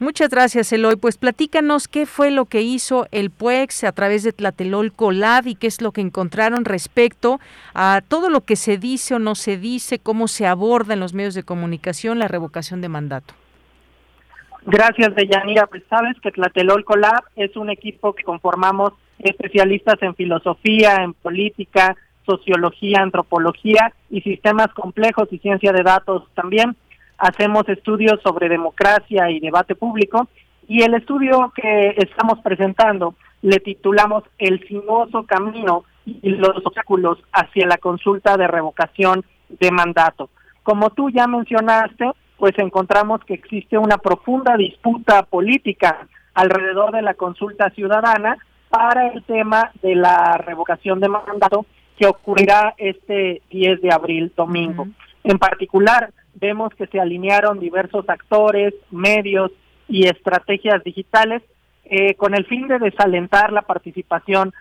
Muchas 0.00 0.30
gracias, 0.30 0.72
Eloy. 0.72 0.94
Pues 0.94 1.18
platícanos 1.18 1.88
qué 1.88 2.06
fue 2.06 2.30
lo 2.30 2.44
que 2.44 2.62
hizo 2.62 3.08
el 3.10 3.30
PUEX 3.30 3.82
a 3.82 3.90
través 3.90 4.22
de 4.22 4.32
Tlatelolco 4.32 5.10
Lab 5.10 5.48
y 5.48 5.56
qué 5.56 5.66
es 5.66 5.82
lo 5.82 5.90
que 5.90 6.00
encontraron 6.00 6.64
respecto 6.64 7.40
a 7.74 8.00
todo 8.06 8.30
lo 8.30 8.42
que 8.42 8.54
se 8.54 8.78
dice 8.78 9.16
o 9.16 9.18
no 9.18 9.34
se 9.34 9.56
dice, 9.56 9.98
cómo 9.98 10.28
se 10.28 10.46
aborda 10.46 10.94
en 10.94 11.00
los 11.00 11.14
medios 11.14 11.34
de 11.34 11.42
comunicación 11.42 12.20
la 12.20 12.28
revocación 12.28 12.80
de 12.80 12.88
mandato. 12.88 13.34
Gracias, 14.66 15.16
Deyanira. 15.16 15.66
Pues 15.66 15.82
sabes 15.90 16.16
que 16.20 16.30
Tlatelolco 16.30 16.96
Lab 16.96 17.24
es 17.34 17.56
un 17.56 17.68
equipo 17.68 18.14
que 18.14 18.22
conformamos 18.22 18.92
especialistas 19.18 19.96
en 20.02 20.14
filosofía, 20.14 20.96
en 21.02 21.14
política, 21.14 21.96
sociología, 22.26 23.00
antropología 23.00 23.92
y 24.10 24.20
sistemas 24.20 24.68
complejos 24.74 25.28
y 25.30 25.38
ciencia 25.38 25.72
de 25.72 25.82
datos 25.82 26.24
también. 26.34 26.76
Hacemos 27.16 27.68
estudios 27.68 28.20
sobre 28.22 28.48
democracia 28.48 29.30
y 29.30 29.40
debate 29.40 29.74
público 29.74 30.28
y 30.68 30.82
el 30.82 30.94
estudio 30.94 31.52
que 31.56 31.94
estamos 31.96 32.38
presentando 32.40 33.14
le 33.42 33.58
titulamos 33.60 34.24
El 34.38 34.66
sinuoso 34.68 35.24
camino 35.24 35.84
y 36.04 36.30
los 36.30 36.64
obstáculos 36.64 37.18
hacia 37.32 37.66
la 37.66 37.78
consulta 37.78 38.36
de 38.36 38.46
revocación 38.46 39.24
de 39.48 39.70
mandato. 39.70 40.30
Como 40.62 40.90
tú 40.90 41.10
ya 41.10 41.26
mencionaste, 41.26 42.12
pues 42.36 42.52
encontramos 42.58 43.24
que 43.24 43.34
existe 43.34 43.78
una 43.78 43.98
profunda 43.98 44.56
disputa 44.56 45.22
política 45.24 46.06
alrededor 46.34 46.92
de 46.92 47.02
la 47.02 47.14
consulta 47.14 47.70
ciudadana 47.70 48.38
para 48.68 49.08
el 49.08 49.22
tema 49.24 49.72
de 49.82 49.94
la 49.94 50.38
revocación 50.38 51.00
de 51.00 51.08
mandato 51.08 51.66
que 51.98 52.06
ocurrirá 52.06 52.74
este 52.78 53.42
10 53.50 53.82
de 53.82 53.92
abril, 53.92 54.32
domingo. 54.36 54.86
En 55.24 55.38
particular, 55.38 56.12
vemos 56.34 56.72
que 56.74 56.86
se 56.86 57.00
alinearon 57.00 57.58
diversos 57.58 58.08
actores, 58.08 58.74
medios 58.90 59.50
y 59.88 60.06
estrategias 60.06 60.82
digitales 60.84 61.42
eh, 61.84 62.14
con 62.14 62.34
el 62.34 62.44
fin 62.46 62.68
de 62.68 62.78
desalentar 62.78 63.52
la 63.52 63.62
participación 63.62 64.52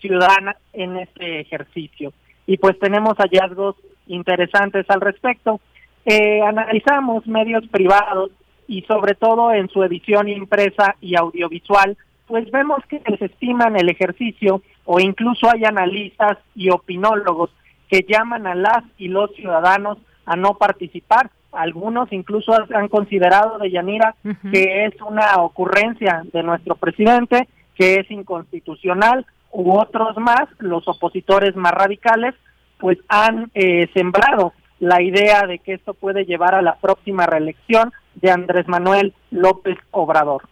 ciudadana 0.00 0.56
en 0.72 0.96
este 0.96 1.40
ejercicio. 1.40 2.12
Y 2.46 2.56
pues 2.56 2.78
tenemos 2.78 3.14
hallazgos 3.18 3.76
interesantes 4.06 4.86
al 4.88 5.00
respecto. 5.00 5.60
Eh, 6.04 6.40
analizamos 6.42 7.26
medios 7.26 7.66
privados 7.68 8.30
y 8.66 8.82
sobre 8.82 9.14
todo 9.14 9.52
en 9.52 9.68
su 9.68 9.82
edición 9.84 10.28
impresa 10.28 10.96
y 11.00 11.16
audiovisual, 11.16 11.96
pues 12.30 12.50
vemos 12.50 12.78
que 12.88 13.00
desestiman 13.00 13.76
el 13.76 13.88
ejercicio 13.88 14.62
o 14.84 15.00
incluso 15.00 15.50
hay 15.50 15.64
analistas 15.64 16.38
y 16.54 16.70
opinólogos 16.70 17.50
que 17.88 18.06
llaman 18.08 18.46
a 18.46 18.54
las 18.54 18.84
y 18.96 19.08
los 19.08 19.34
ciudadanos 19.34 19.98
a 20.24 20.36
no 20.36 20.54
participar 20.54 21.30
algunos 21.52 22.12
incluso 22.12 22.52
han 22.74 22.88
considerado 22.88 23.58
de 23.58 23.70
Yanira 23.70 24.14
que 24.52 24.84
es 24.86 24.94
una 25.02 25.42
ocurrencia 25.42 26.22
de 26.32 26.42
nuestro 26.42 26.76
presidente, 26.76 27.48
que 27.74 27.96
es 27.96 28.10
inconstitucional, 28.10 29.26
u 29.52 29.72
otros 29.72 30.16
más, 30.18 30.48
los 30.58 30.86
opositores 30.86 31.56
más 31.56 31.72
radicales, 31.72 32.34
pues 32.78 32.98
han 33.08 33.50
eh, 33.54 33.88
sembrado 33.94 34.52
la 34.78 35.02
idea 35.02 35.42
de 35.46 35.58
que 35.58 35.74
esto 35.74 35.94
puede 35.94 36.24
llevar 36.24 36.54
a 36.54 36.62
la 36.62 36.76
próxima 36.76 37.26
reelección 37.26 37.92
de 38.14 38.30
Andrés 38.30 38.68
Manuel 38.68 39.12
López 39.30 39.76
Obrador. 39.90 40.42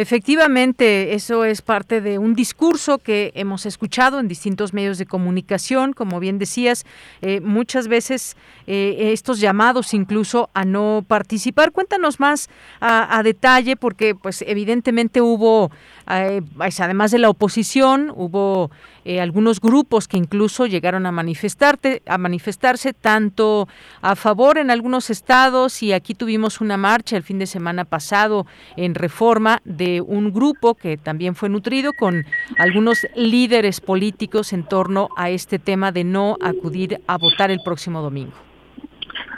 Efectivamente, 0.00 1.12
eso 1.12 1.44
es 1.44 1.60
parte 1.60 2.00
de 2.00 2.16
un 2.16 2.34
discurso 2.34 2.96
que 2.96 3.32
hemos 3.34 3.66
escuchado 3.66 4.18
en 4.18 4.28
distintos 4.28 4.72
medios 4.72 4.96
de 4.96 5.04
comunicación, 5.04 5.92
como 5.92 6.20
bien 6.20 6.38
decías, 6.38 6.86
eh, 7.20 7.42
muchas 7.42 7.86
veces 7.86 8.34
eh, 8.66 9.10
estos 9.12 9.40
llamados 9.40 9.92
incluso 9.92 10.48
a 10.54 10.64
no 10.64 11.04
participar. 11.06 11.70
Cuéntanos 11.72 12.18
más 12.18 12.48
a, 12.80 13.20
detalle, 13.22 13.76
porque 13.76 14.14
pues 14.14 14.42
evidentemente 14.46 15.20
hubo, 15.20 15.70
eh, 16.10 16.40
pues, 16.56 16.80
además 16.80 17.10
de 17.10 17.18
la 17.18 17.28
oposición, 17.28 18.10
hubo 18.16 18.70
algunos 19.20 19.60
grupos 19.60 20.08
que 20.08 20.16
incluso 20.16 20.66
llegaron 20.66 21.06
a 21.06 21.12
manifestarte, 21.12 22.02
a 22.06 22.18
manifestarse 22.18 22.92
tanto 22.92 23.68
a 24.02 24.14
favor 24.16 24.58
en 24.58 24.70
algunos 24.70 25.10
estados 25.10 25.82
y 25.82 25.92
aquí 25.92 26.14
tuvimos 26.14 26.60
una 26.60 26.76
marcha 26.76 27.16
el 27.16 27.22
fin 27.22 27.38
de 27.38 27.46
semana 27.46 27.84
pasado 27.84 28.46
en 28.76 28.94
Reforma 28.94 29.60
de 29.64 30.00
un 30.00 30.32
grupo 30.32 30.74
que 30.74 30.96
también 30.96 31.34
fue 31.34 31.48
nutrido 31.48 31.92
con 31.92 32.24
algunos 32.58 33.06
líderes 33.14 33.80
políticos 33.80 34.52
en 34.52 34.64
torno 34.64 35.08
a 35.16 35.30
este 35.30 35.58
tema 35.58 35.92
de 35.92 36.04
no 36.04 36.36
acudir 36.40 37.00
a 37.06 37.18
votar 37.18 37.50
el 37.50 37.60
próximo 37.64 38.02
domingo. 38.02 38.32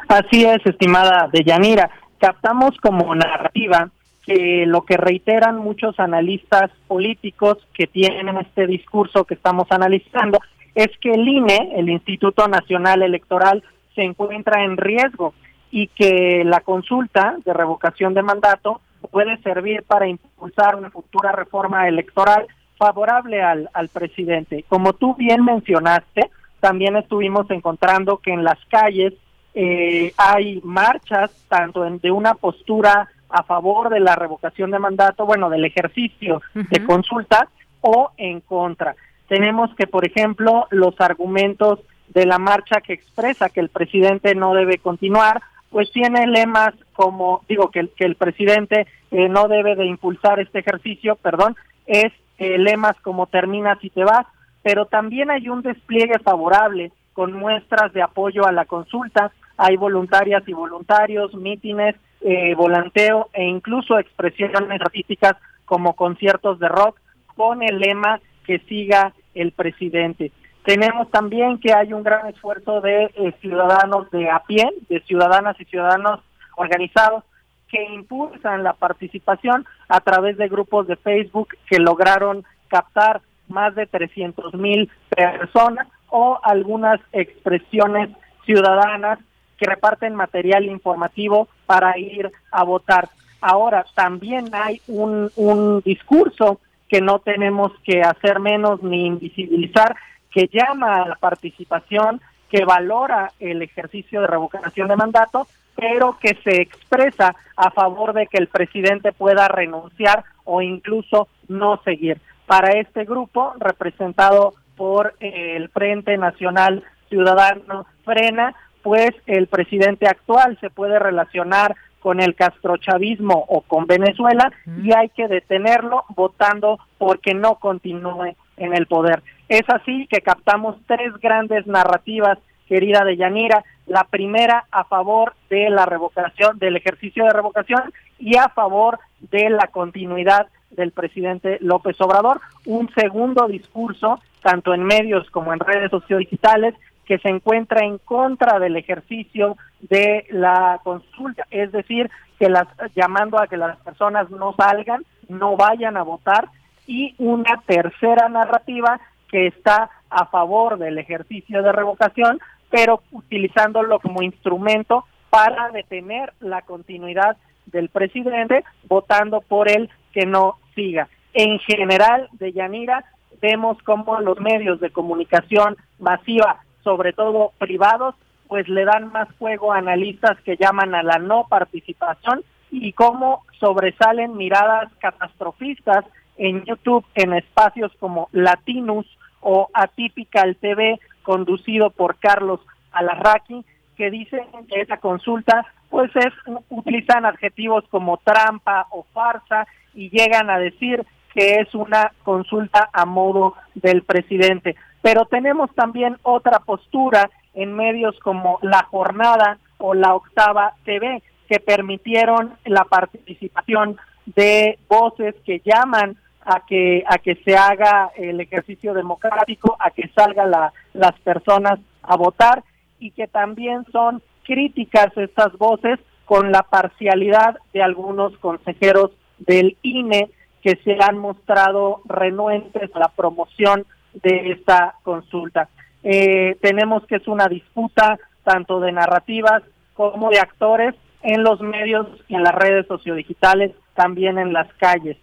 Así 0.08 0.44
es, 0.44 0.58
estimada 0.64 1.28
Deyanira. 1.32 1.90
Captamos 2.18 2.76
como 2.82 3.14
narrativa 3.14 3.90
que 4.26 4.64
lo 4.66 4.82
que 4.82 4.96
reiteran 4.96 5.58
muchos 5.58 5.98
analistas 5.98 6.70
políticos 6.86 7.58
que 7.74 7.86
tienen 7.86 8.36
este 8.38 8.66
discurso 8.66 9.24
que 9.24 9.34
estamos 9.34 9.66
analizando 9.70 10.38
es 10.74 10.88
que 11.00 11.10
el 11.10 11.26
INE, 11.26 11.72
el 11.76 11.88
Instituto 11.88 12.46
Nacional 12.48 13.02
Electoral, 13.02 13.62
se 13.94 14.02
encuentra 14.02 14.64
en 14.64 14.76
riesgo 14.76 15.34
y 15.70 15.88
que 15.88 16.44
la 16.44 16.60
consulta 16.60 17.36
de 17.44 17.52
revocación 17.52 18.14
de 18.14 18.22
mandato 18.22 18.80
puede 19.10 19.36
servir 19.38 19.82
para 19.82 20.06
impulsar 20.06 20.76
una 20.76 20.90
futura 20.90 21.32
reforma 21.32 21.88
electoral 21.88 22.46
favorable 22.78 23.42
al, 23.42 23.68
al 23.74 23.88
presidente. 23.88 24.64
Como 24.68 24.92
tú 24.92 25.14
bien 25.14 25.44
mencionaste, 25.44 26.30
también 26.60 26.96
estuvimos 26.96 27.50
encontrando 27.50 28.18
que 28.18 28.32
en 28.32 28.44
las 28.44 28.58
calles 28.66 29.14
eh, 29.54 30.12
hay 30.16 30.60
marchas 30.64 31.30
tanto 31.48 31.82
de 31.82 32.10
una 32.10 32.34
postura 32.34 33.08
a 33.32 33.42
favor 33.42 33.88
de 33.90 34.00
la 34.00 34.14
revocación 34.14 34.70
de 34.70 34.78
mandato, 34.78 35.26
bueno, 35.26 35.50
del 35.50 35.64
ejercicio 35.64 36.40
de 36.54 36.84
consulta 36.84 37.48
o 37.80 38.10
en 38.16 38.40
contra. 38.40 38.94
Tenemos 39.28 39.74
que, 39.74 39.86
por 39.86 40.06
ejemplo, 40.06 40.66
los 40.70 41.00
argumentos 41.00 41.80
de 42.08 42.26
la 42.26 42.38
marcha 42.38 42.80
que 42.80 42.92
expresa 42.92 43.48
que 43.48 43.60
el 43.60 43.70
presidente 43.70 44.34
no 44.34 44.54
debe 44.54 44.78
continuar 44.78 45.40
pues 45.72 45.90
tiene 45.90 46.26
lemas 46.26 46.74
como, 46.92 47.42
digo, 47.48 47.70
que, 47.70 47.88
que 47.96 48.04
el 48.04 48.14
presidente 48.14 48.86
eh, 49.10 49.28
no 49.28 49.48
debe 49.48 49.74
de 49.74 49.86
impulsar 49.86 50.38
este 50.38 50.60
ejercicio, 50.60 51.16
perdón, 51.16 51.56
es 51.86 52.12
eh, 52.38 52.58
lemas 52.58 52.94
como 53.00 53.26
termina 53.26 53.78
si 53.80 53.88
te 53.88 54.04
vas, 54.04 54.26
pero 54.62 54.86
también 54.86 55.30
hay 55.30 55.48
un 55.48 55.62
despliegue 55.62 56.18
favorable 56.18 56.92
con 57.14 57.32
muestras 57.32 57.92
de 57.94 58.02
apoyo 58.02 58.46
a 58.46 58.52
la 58.52 58.66
consulta, 58.66 59.32
hay 59.56 59.76
voluntarias 59.76 60.46
y 60.46 60.52
voluntarios, 60.52 61.34
mítines, 61.34 61.96
eh, 62.24 62.54
volanteo 62.54 63.28
e 63.32 63.44
incluso 63.44 63.98
expresiones 63.98 64.80
artísticas 64.80 65.34
como 65.64 65.94
conciertos 65.94 66.58
de 66.58 66.68
rock 66.68 66.98
con 67.36 67.62
el 67.62 67.78
lema 67.78 68.20
que 68.44 68.58
siga 68.60 69.12
el 69.34 69.52
presidente. 69.52 70.32
Tenemos 70.64 71.10
también 71.10 71.58
que 71.58 71.72
hay 71.72 71.92
un 71.92 72.02
gran 72.02 72.28
esfuerzo 72.28 72.80
de 72.80 73.04
eh, 73.04 73.34
ciudadanos 73.40 74.10
de 74.10 74.30
a 74.30 74.40
pie, 74.40 74.68
de 74.88 75.00
ciudadanas 75.00 75.60
y 75.60 75.64
ciudadanos 75.64 76.20
organizados 76.56 77.24
que 77.68 77.82
impulsan 77.94 78.62
la 78.62 78.74
participación 78.74 79.66
a 79.88 80.00
través 80.00 80.36
de 80.36 80.48
grupos 80.48 80.86
de 80.86 80.96
Facebook 80.96 81.48
que 81.68 81.78
lograron 81.78 82.44
captar 82.68 83.22
más 83.48 83.74
de 83.74 83.86
300 83.86 84.54
mil 84.54 84.90
personas 85.08 85.88
o 86.10 86.38
algunas 86.42 87.00
expresiones 87.12 88.10
ciudadanas 88.44 89.18
que 89.58 89.66
reparten 89.66 90.14
material 90.14 90.64
informativo 90.64 91.48
para 91.72 91.96
ir 91.96 92.30
a 92.50 92.64
votar. 92.64 93.08
Ahora, 93.40 93.86
también 93.94 94.50
hay 94.52 94.82
un, 94.88 95.30
un 95.36 95.80
discurso 95.80 96.60
que 96.86 97.00
no 97.00 97.20
tenemos 97.20 97.72
que 97.82 98.02
hacer 98.02 98.40
menos 98.40 98.82
ni 98.82 99.06
invisibilizar, 99.06 99.96
que 100.30 100.50
llama 100.52 100.96
a 100.96 101.08
la 101.08 101.14
participación, 101.14 102.20
que 102.50 102.66
valora 102.66 103.32
el 103.40 103.62
ejercicio 103.62 104.20
de 104.20 104.26
revocación 104.26 104.86
de 104.88 104.96
mandato, 104.96 105.46
pero 105.74 106.18
que 106.20 106.36
se 106.44 106.60
expresa 106.60 107.34
a 107.56 107.70
favor 107.70 108.12
de 108.12 108.26
que 108.26 108.36
el 108.36 108.48
presidente 108.48 109.12
pueda 109.12 109.48
renunciar 109.48 110.24
o 110.44 110.60
incluso 110.60 111.28
no 111.48 111.80
seguir. 111.84 112.20
Para 112.44 112.72
este 112.78 113.06
grupo, 113.06 113.54
representado 113.58 114.52
por 114.76 115.14
el 115.20 115.70
Frente 115.70 116.18
Nacional 116.18 116.84
Ciudadano 117.08 117.86
Frena, 118.04 118.54
pues 118.82 119.10
el 119.26 119.46
presidente 119.46 120.06
actual 120.06 120.58
se 120.60 120.70
puede 120.70 120.98
relacionar 120.98 121.76
con 122.00 122.20
el 122.20 122.34
castrochavismo 122.34 123.44
o 123.48 123.60
con 123.62 123.86
Venezuela 123.86 124.52
y 124.82 124.92
hay 124.92 125.08
que 125.10 125.28
detenerlo 125.28 126.04
votando 126.16 126.80
porque 126.98 127.32
no 127.32 127.54
continúe 127.56 128.34
en 128.56 128.74
el 128.74 128.86
poder. 128.86 129.22
Es 129.48 129.62
así 129.68 130.06
que 130.08 130.20
captamos 130.20 130.76
tres 130.86 131.12
grandes 131.20 131.66
narrativas, 131.66 132.38
querida 132.66 133.04
de 133.04 133.16
Yanira. 133.16 133.64
La 133.86 134.04
primera 134.04 134.64
a 134.70 134.84
favor 134.84 135.34
de 135.50 135.70
la 135.70 135.86
revocación, 135.86 136.58
del 136.58 136.76
ejercicio 136.76 137.24
de 137.24 137.32
revocación 137.32 137.92
y 138.18 138.36
a 138.36 138.48
favor 138.48 138.98
de 139.30 139.50
la 139.50 139.68
continuidad 139.68 140.48
del 140.70 140.90
presidente 140.92 141.58
López 141.60 142.00
Obrador. 142.00 142.40
Un 142.66 142.88
segundo 142.94 143.46
discurso, 143.46 144.20
tanto 144.42 144.74
en 144.74 144.84
medios 144.84 145.28
como 145.30 145.52
en 145.52 145.60
redes 145.60 145.90
sociodigitales, 145.90 146.74
que 147.12 147.18
se 147.18 147.28
encuentra 147.28 147.84
en 147.84 147.98
contra 147.98 148.58
del 148.58 148.74
ejercicio 148.74 149.58
de 149.82 150.24
la 150.30 150.80
consulta, 150.82 151.46
es 151.50 151.70
decir, 151.70 152.10
que 152.38 152.48
las 152.48 152.66
llamando 152.96 153.38
a 153.38 153.48
que 153.48 153.58
las 153.58 153.76
personas 153.80 154.30
no 154.30 154.54
salgan, 154.54 155.04
no 155.28 155.58
vayan 155.58 155.98
a 155.98 156.04
votar 156.04 156.48
y 156.86 157.14
una 157.18 157.62
tercera 157.66 158.30
narrativa 158.30 158.98
que 159.30 159.48
está 159.48 159.90
a 160.08 160.24
favor 160.24 160.78
del 160.78 160.96
ejercicio 160.96 161.62
de 161.62 161.70
revocación, 161.70 162.40
pero 162.70 163.02
utilizándolo 163.10 164.00
como 164.00 164.22
instrumento 164.22 165.04
para 165.28 165.68
detener 165.68 166.32
la 166.40 166.62
continuidad 166.62 167.36
del 167.66 167.90
presidente, 167.90 168.64
votando 168.88 169.42
por 169.42 169.68
él 169.68 169.90
que 170.14 170.24
no 170.24 170.56
siga. 170.74 171.10
En 171.34 171.58
general, 171.58 172.30
de 172.32 172.52
Yanira, 172.52 173.04
vemos 173.42 173.76
cómo 173.82 174.18
los 174.20 174.40
medios 174.40 174.80
de 174.80 174.88
comunicación 174.88 175.76
masiva, 175.98 176.64
sobre 176.82 177.12
todo 177.12 177.52
privados, 177.58 178.14
pues 178.48 178.68
le 178.68 178.84
dan 178.84 179.10
más 179.12 179.28
juego 179.38 179.72
a 179.72 179.78
analistas 179.78 180.38
que 180.42 180.56
llaman 180.56 180.94
a 180.94 181.02
la 181.02 181.18
no 181.18 181.46
participación 181.48 182.42
y 182.70 182.92
cómo 182.92 183.44
sobresalen 183.60 184.36
miradas 184.36 184.90
catastrofistas 184.98 186.04
en 186.36 186.64
YouTube 186.64 187.04
en 187.14 187.34
espacios 187.34 187.92
como 187.98 188.28
Latinus 188.32 189.06
o 189.40 189.68
Atypical 189.72 190.56
TV, 190.56 190.98
conducido 191.22 191.90
por 191.90 192.18
Carlos 192.18 192.60
Alarraqui, 192.92 193.64
que 193.96 194.10
dicen 194.10 194.44
que 194.68 194.80
esa 194.80 194.96
consulta 194.98 195.66
pues 195.90 196.10
es 196.16 196.32
utilizan 196.70 197.26
adjetivos 197.26 197.84
como 197.90 198.16
trampa 198.24 198.86
o 198.90 199.04
farsa 199.12 199.66
y 199.94 200.08
llegan 200.08 200.48
a 200.48 200.58
decir 200.58 201.04
que 201.34 201.56
es 201.56 201.74
una 201.74 202.12
consulta 202.24 202.88
a 202.92 203.04
modo 203.04 203.54
del 203.74 204.02
presidente. 204.02 204.74
Pero 205.02 205.26
tenemos 205.26 205.70
también 205.74 206.16
otra 206.22 206.60
postura 206.60 207.30
en 207.54 207.74
medios 207.74 208.18
como 208.20 208.58
La 208.62 208.84
Jornada 208.84 209.58
o 209.78 209.94
La 209.94 210.14
Octava 210.14 210.74
TV 210.84 211.22
que 211.48 211.60
permitieron 211.60 212.54
la 212.64 212.84
participación 212.84 213.98
de 214.26 214.78
voces 214.88 215.34
que 215.44 215.60
llaman 215.64 216.16
a 216.44 216.64
que 216.66 217.04
a 217.06 217.18
que 217.18 217.34
se 217.44 217.56
haga 217.56 218.10
el 218.16 218.40
ejercicio 218.40 218.94
democrático, 218.94 219.76
a 219.78 219.90
que 219.90 220.08
salgan 220.08 220.50
la, 220.50 220.72
las 220.92 221.12
personas 221.20 221.78
a 222.02 222.16
votar 222.16 222.64
y 222.98 223.10
que 223.10 223.26
también 223.26 223.84
son 223.92 224.22
críticas 224.44 225.16
estas 225.16 225.56
voces 225.58 225.98
con 226.24 226.52
la 226.52 226.62
parcialidad 226.62 227.58
de 227.72 227.82
algunos 227.82 228.36
consejeros 228.38 229.10
del 229.38 229.76
INE 229.82 230.30
que 230.62 230.76
se 230.84 230.96
han 231.00 231.18
mostrado 231.18 232.00
renuentes 232.04 232.94
a 232.94 232.98
la 232.98 233.08
promoción 233.08 233.84
de 234.14 234.52
esta 234.52 234.94
consulta. 235.02 235.68
Eh, 236.02 236.56
tenemos 236.60 237.06
que 237.06 237.16
es 237.16 237.28
una 237.28 237.46
disputa 237.46 238.18
tanto 238.44 238.80
de 238.80 238.92
narrativas 238.92 239.62
como 239.94 240.30
de 240.30 240.40
actores 240.40 240.94
en 241.22 241.44
los 241.44 241.60
medios, 241.60 242.08
en 242.28 242.42
las 242.42 242.54
redes 242.54 242.86
sociodigitales, 242.86 243.72
también 243.94 244.38
en 244.38 244.52
las 244.52 244.72
calles. 244.74 245.16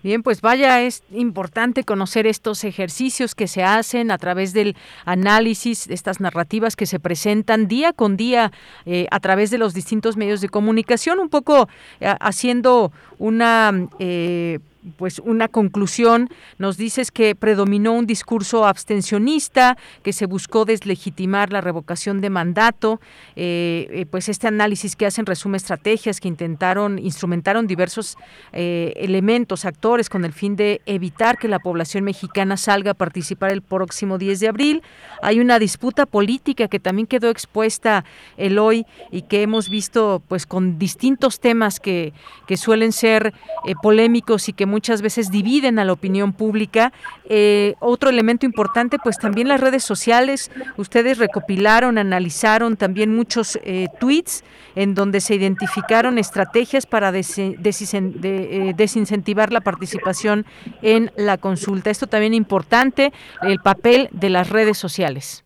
Bien, 0.00 0.22
pues 0.22 0.40
vaya, 0.40 0.80
es 0.82 1.02
importante 1.10 1.82
conocer 1.82 2.28
estos 2.28 2.62
ejercicios 2.62 3.34
que 3.34 3.48
se 3.48 3.64
hacen 3.64 4.12
a 4.12 4.18
través 4.18 4.52
del 4.52 4.76
análisis 5.04 5.88
estas 5.88 6.20
narrativas 6.20 6.76
que 6.76 6.86
se 6.86 7.00
presentan 7.00 7.66
día 7.66 7.92
con 7.92 8.16
día 8.16 8.52
eh, 8.86 9.08
a 9.10 9.18
través 9.18 9.50
de 9.50 9.58
los 9.58 9.74
distintos 9.74 10.16
medios 10.16 10.40
de 10.40 10.48
comunicación, 10.48 11.18
un 11.18 11.28
poco 11.28 11.68
eh, 11.98 12.14
haciendo 12.20 12.92
una 13.18 13.88
eh, 13.98 14.60
pues 14.96 15.18
una 15.18 15.48
conclusión. 15.48 16.28
Nos 16.58 16.76
dices 16.76 17.10
que 17.10 17.34
predominó 17.34 17.92
un 17.92 18.06
discurso 18.06 18.66
abstencionista, 18.66 19.76
que 20.02 20.12
se 20.12 20.26
buscó 20.26 20.64
deslegitimar 20.64 21.52
la 21.52 21.60
revocación 21.60 22.20
de 22.20 22.30
mandato. 22.30 23.00
Eh, 23.36 23.88
eh, 23.90 24.06
pues 24.06 24.28
este 24.28 24.46
análisis 24.46 24.96
que 24.96 25.06
hacen 25.06 25.26
resume 25.26 25.56
estrategias 25.56 26.20
que 26.20 26.28
intentaron, 26.28 26.98
instrumentaron 26.98 27.66
diversos 27.66 28.16
eh, 28.52 28.92
elementos, 28.96 29.64
actores, 29.64 30.08
con 30.08 30.24
el 30.24 30.32
fin 30.32 30.56
de 30.56 30.80
evitar 30.86 31.38
que 31.38 31.48
la 31.48 31.58
población 31.58 32.04
mexicana 32.04 32.56
salga 32.56 32.92
a 32.92 32.94
participar 32.94 33.52
el 33.52 33.62
próximo 33.62 34.18
10 34.18 34.40
de 34.40 34.48
abril. 34.48 34.82
Hay 35.22 35.40
una 35.40 35.58
disputa 35.58 36.06
política 36.06 36.68
que 36.68 36.78
también 36.78 37.06
quedó 37.06 37.30
expuesta 37.30 38.04
el 38.36 38.58
hoy 38.58 38.86
y 39.10 39.22
que 39.22 39.42
hemos 39.42 39.68
visto 39.68 40.22
pues 40.28 40.46
con 40.46 40.78
distintos 40.78 41.40
temas 41.40 41.80
que, 41.80 42.12
que 42.46 42.56
suelen 42.56 42.92
ser 42.92 43.34
polémicos 43.82 44.48
y 44.48 44.52
que 44.52 44.66
muchas 44.68 45.02
veces 45.02 45.30
dividen 45.30 45.78
a 45.78 45.84
la 45.84 45.92
opinión 45.92 46.32
pública. 46.32 46.92
Eh, 47.28 47.74
otro 47.80 48.10
elemento 48.10 48.46
importante, 48.46 48.98
pues 49.02 49.18
también 49.18 49.48
las 49.48 49.60
redes 49.60 49.82
sociales. 49.82 50.50
Ustedes 50.76 51.18
recopilaron, 51.18 51.98
analizaron 51.98 52.76
también 52.76 53.14
muchos 53.14 53.58
eh, 53.64 53.88
tweets 53.98 54.44
en 54.76 54.94
donde 54.94 55.20
se 55.20 55.34
identificaron 55.34 56.18
estrategias 56.18 56.86
para 56.86 57.10
eh, 57.12 58.72
desincentivar 58.76 59.52
la 59.52 59.60
participación 59.60 60.46
en 60.82 61.10
la 61.16 61.38
consulta. 61.38 61.90
Esto 61.90 62.06
también 62.06 62.34
es 62.34 62.38
importante, 62.38 63.12
el 63.42 63.58
papel 63.58 64.08
de 64.12 64.30
las 64.30 64.50
redes 64.50 64.78
sociales. 64.78 65.44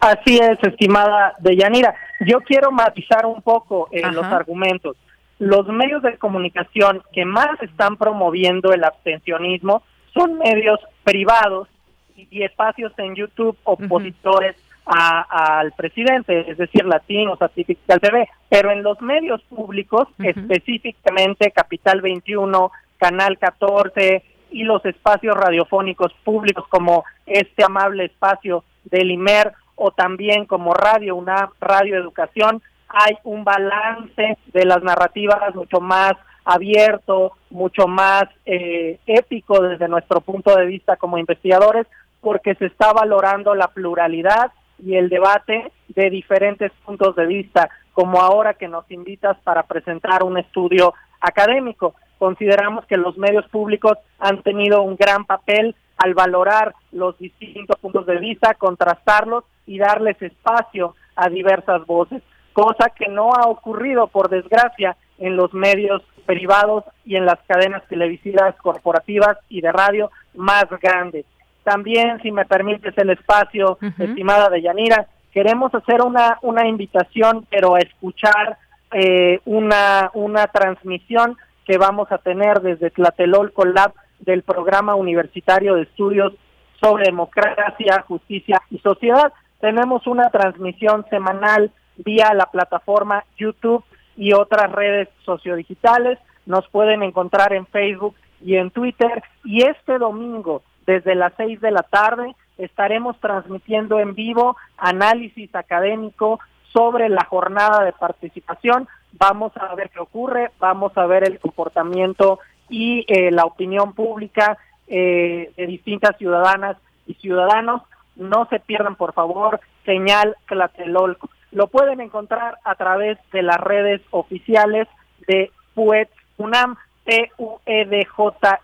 Así 0.00 0.38
es, 0.38 0.58
estimada 0.62 1.34
Deyanira. 1.40 1.94
Yo 2.26 2.40
quiero 2.40 2.72
matizar 2.72 3.26
un 3.26 3.42
poco 3.42 3.88
los 3.92 4.24
argumentos 4.24 4.96
los 5.40 5.66
medios 5.68 6.02
de 6.02 6.18
comunicación 6.18 7.02
que 7.14 7.24
más 7.24 7.60
están 7.62 7.96
promoviendo 7.96 8.72
el 8.72 8.84
abstencionismo 8.84 9.82
son 10.12 10.36
medios 10.38 10.78
privados 11.02 11.66
y 12.14 12.42
espacios 12.42 12.92
en 12.98 13.14
YouTube 13.14 13.56
opositores 13.64 14.54
al 14.84 15.72
presidente, 15.72 16.50
es 16.50 16.58
decir, 16.58 16.84
latinos, 16.84 17.40
Artificial 17.40 18.00
TV, 18.00 18.28
pero 18.50 18.70
en 18.70 18.82
los 18.82 19.00
medios 19.00 19.40
públicos, 19.44 20.08
específicamente 20.18 21.52
Capital 21.52 22.02
21, 22.02 22.70
Canal 22.98 23.38
14 23.38 24.22
y 24.50 24.64
los 24.64 24.84
espacios 24.84 25.36
radiofónicos 25.36 26.12
públicos 26.22 26.66
como 26.68 27.04
este 27.24 27.64
amable 27.64 28.06
espacio 28.06 28.62
del 28.84 29.10
IMER 29.10 29.52
o 29.76 29.90
también 29.92 30.44
como 30.44 30.74
Radio 30.74 31.16
una 31.16 31.48
Radio 31.60 31.96
Educación, 31.96 32.60
hay 32.92 33.16
un 33.24 33.44
balance 33.44 34.38
de 34.52 34.64
las 34.64 34.82
narrativas 34.82 35.54
mucho 35.54 35.80
más 35.80 36.12
abierto, 36.44 37.32
mucho 37.50 37.86
más 37.86 38.24
eh, 38.44 38.98
épico 39.06 39.60
desde 39.62 39.88
nuestro 39.88 40.20
punto 40.20 40.56
de 40.56 40.66
vista 40.66 40.96
como 40.96 41.18
investigadores, 41.18 41.86
porque 42.20 42.54
se 42.56 42.66
está 42.66 42.92
valorando 42.92 43.54
la 43.54 43.68
pluralidad 43.68 44.52
y 44.78 44.96
el 44.96 45.08
debate 45.08 45.72
de 45.88 46.10
diferentes 46.10 46.72
puntos 46.84 47.14
de 47.16 47.26
vista, 47.26 47.68
como 47.92 48.20
ahora 48.20 48.54
que 48.54 48.68
nos 48.68 48.90
invitas 48.90 49.36
para 49.44 49.64
presentar 49.64 50.22
un 50.22 50.38
estudio 50.38 50.94
académico. 51.20 51.94
Consideramos 52.18 52.84
que 52.86 52.96
los 52.96 53.16
medios 53.16 53.46
públicos 53.48 53.98
han 54.18 54.42
tenido 54.42 54.82
un 54.82 54.96
gran 54.96 55.24
papel 55.24 55.74
al 55.96 56.14
valorar 56.14 56.74
los 56.92 57.18
distintos 57.18 57.78
puntos 57.78 58.06
de 58.06 58.18
vista, 58.18 58.54
contrastarlos 58.54 59.44
y 59.66 59.78
darles 59.78 60.20
espacio 60.22 60.94
a 61.14 61.28
diversas 61.28 61.84
voces 61.86 62.22
cosa 62.60 62.90
que 62.90 63.08
no 63.08 63.32
ha 63.32 63.46
ocurrido, 63.46 64.06
por 64.08 64.28
desgracia, 64.28 64.96
en 65.18 65.36
los 65.36 65.52
medios 65.52 66.02
privados 66.26 66.84
y 67.04 67.16
en 67.16 67.26
las 67.26 67.38
cadenas 67.46 67.82
televisivas 67.88 68.54
corporativas 68.56 69.36
y 69.48 69.60
de 69.60 69.72
radio 69.72 70.10
más 70.34 70.66
grandes. 70.80 71.26
También, 71.64 72.20
si 72.22 72.32
me 72.32 72.44
permites 72.44 72.96
el 72.96 73.10
espacio, 73.10 73.78
estimada 73.98 74.48
de 74.48 74.62
Yanira, 74.62 75.06
queremos 75.32 75.74
hacer 75.74 76.02
una, 76.02 76.38
una 76.42 76.66
invitación, 76.66 77.46
pero 77.50 77.74
a 77.74 77.80
escuchar 77.80 78.58
eh, 78.92 79.40
una, 79.44 80.10
una 80.14 80.46
transmisión 80.46 81.36
que 81.66 81.78
vamos 81.78 82.10
a 82.10 82.18
tener 82.18 82.60
desde 82.60 82.90
Tlatelolco 82.90 83.64
Lab 83.64 83.92
del 84.20 84.42
Programa 84.42 84.94
Universitario 84.94 85.74
de 85.74 85.82
Estudios 85.82 86.32
sobre 86.80 87.04
Democracia, 87.04 88.04
Justicia 88.08 88.60
y 88.70 88.78
Sociedad. 88.78 89.32
Tenemos 89.60 90.06
una 90.06 90.30
transmisión 90.30 91.04
semanal 91.10 91.70
vía 92.04 92.32
la 92.34 92.46
plataforma 92.46 93.24
YouTube 93.36 93.84
y 94.16 94.32
otras 94.32 94.70
redes 94.72 95.08
sociodigitales. 95.24 96.18
Nos 96.46 96.68
pueden 96.68 97.02
encontrar 97.02 97.52
en 97.52 97.66
Facebook 97.66 98.14
y 98.40 98.56
en 98.56 98.70
Twitter. 98.70 99.22
Y 99.44 99.62
este 99.62 99.98
domingo, 99.98 100.62
desde 100.86 101.14
las 101.14 101.32
seis 101.36 101.60
de 101.60 101.70
la 101.70 101.82
tarde, 101.82 102.34
estaremos 102.58 103.18
transmitiendo 103.20 103.98
en 103.98 104.14
vivo 104.14 104.56
análisis 104.76 105.54
académico 105.54 106.40
sobre 106.72 107.08
la 107.08 107.24
jornada 107.24 107.84
de 107.84 107.92
participación. 107.92 108.88
Vamos 109.12 109.52
a 109.56 109.74
ver 109.74 109.90
qué 109.90 110.00
ocurre, 110.00 110.50
vamos 110.58 110.96
a 110.96 111.06
ver 111.06 111.24
el 111.24 111.38
comportamiento 111.38 112.38
y 112.68 113.04
eh, 113.08 113.30
la 113.30 113.44
opinión 113.44 113.92
pública 113.94 114.56
eh, 114.86 115.52
de 115.56 115.66
distintas 115.66 116.16
ciudadanas 116.18 116.76
y 117.06 117.14
ciudadanos. 117.14 117.82
No 118.16 118.46
se 118.50 118.60
pierdan, 118.60 118.96
por 118.96 119.12
favor, 119.12 119.60
señal 119.84 120.36
Tlatelolco. 120.48 121.28
Lo 121.52 121.66
pueden 121.66 122.00
encontrar 122.00 122.58
a 122.64 122.74
través 122.76 123.18
de 123.32 123.42
las 123.42 123.58
redes 123.58 124.00
oficiales 124.10 124.88
de 125.26 125.50
PUED 125.74 126.08
UNAM, 126.38 126.76
P-U-E-D-J-S 127.04 128.54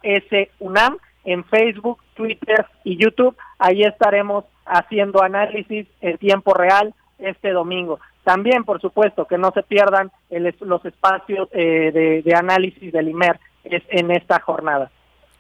UNAM, 0.61 0.99
en 1.25 1.45
Facebook, 1.45 2.01
Twitter 2.15 2.67
y 2.85 2.97
YouTube. 2.97 3.37
Ahí 3.59 3.83
estaremos 3.83 4.45
haciendo 4.65 5.23
análisis 5.23 5.87
en 6.01 6.19
tiempo 6.19 6.55
real 6.55 6.95
este 7.19 7.51
domingo. 7.51 7.99
También, 8.25 8.65
por 8.65 8.81
supuesto, 8.81 9.27
que 9.27 9.39
no 9.39 9.53
se 9.53 9.63
pierdan 9.63 10.11
los 10.61 10.85
espacios 10.85 11.49
eh, 11.53 11.91
de, 11.93 12.23
de, 12.23 12.35
análisis 12.35 12.93
del 12.93 13.09
IMER 13.09 13.39
en 13.65 14.11
esta 14.11 14.41
jornada. 14.41 14.91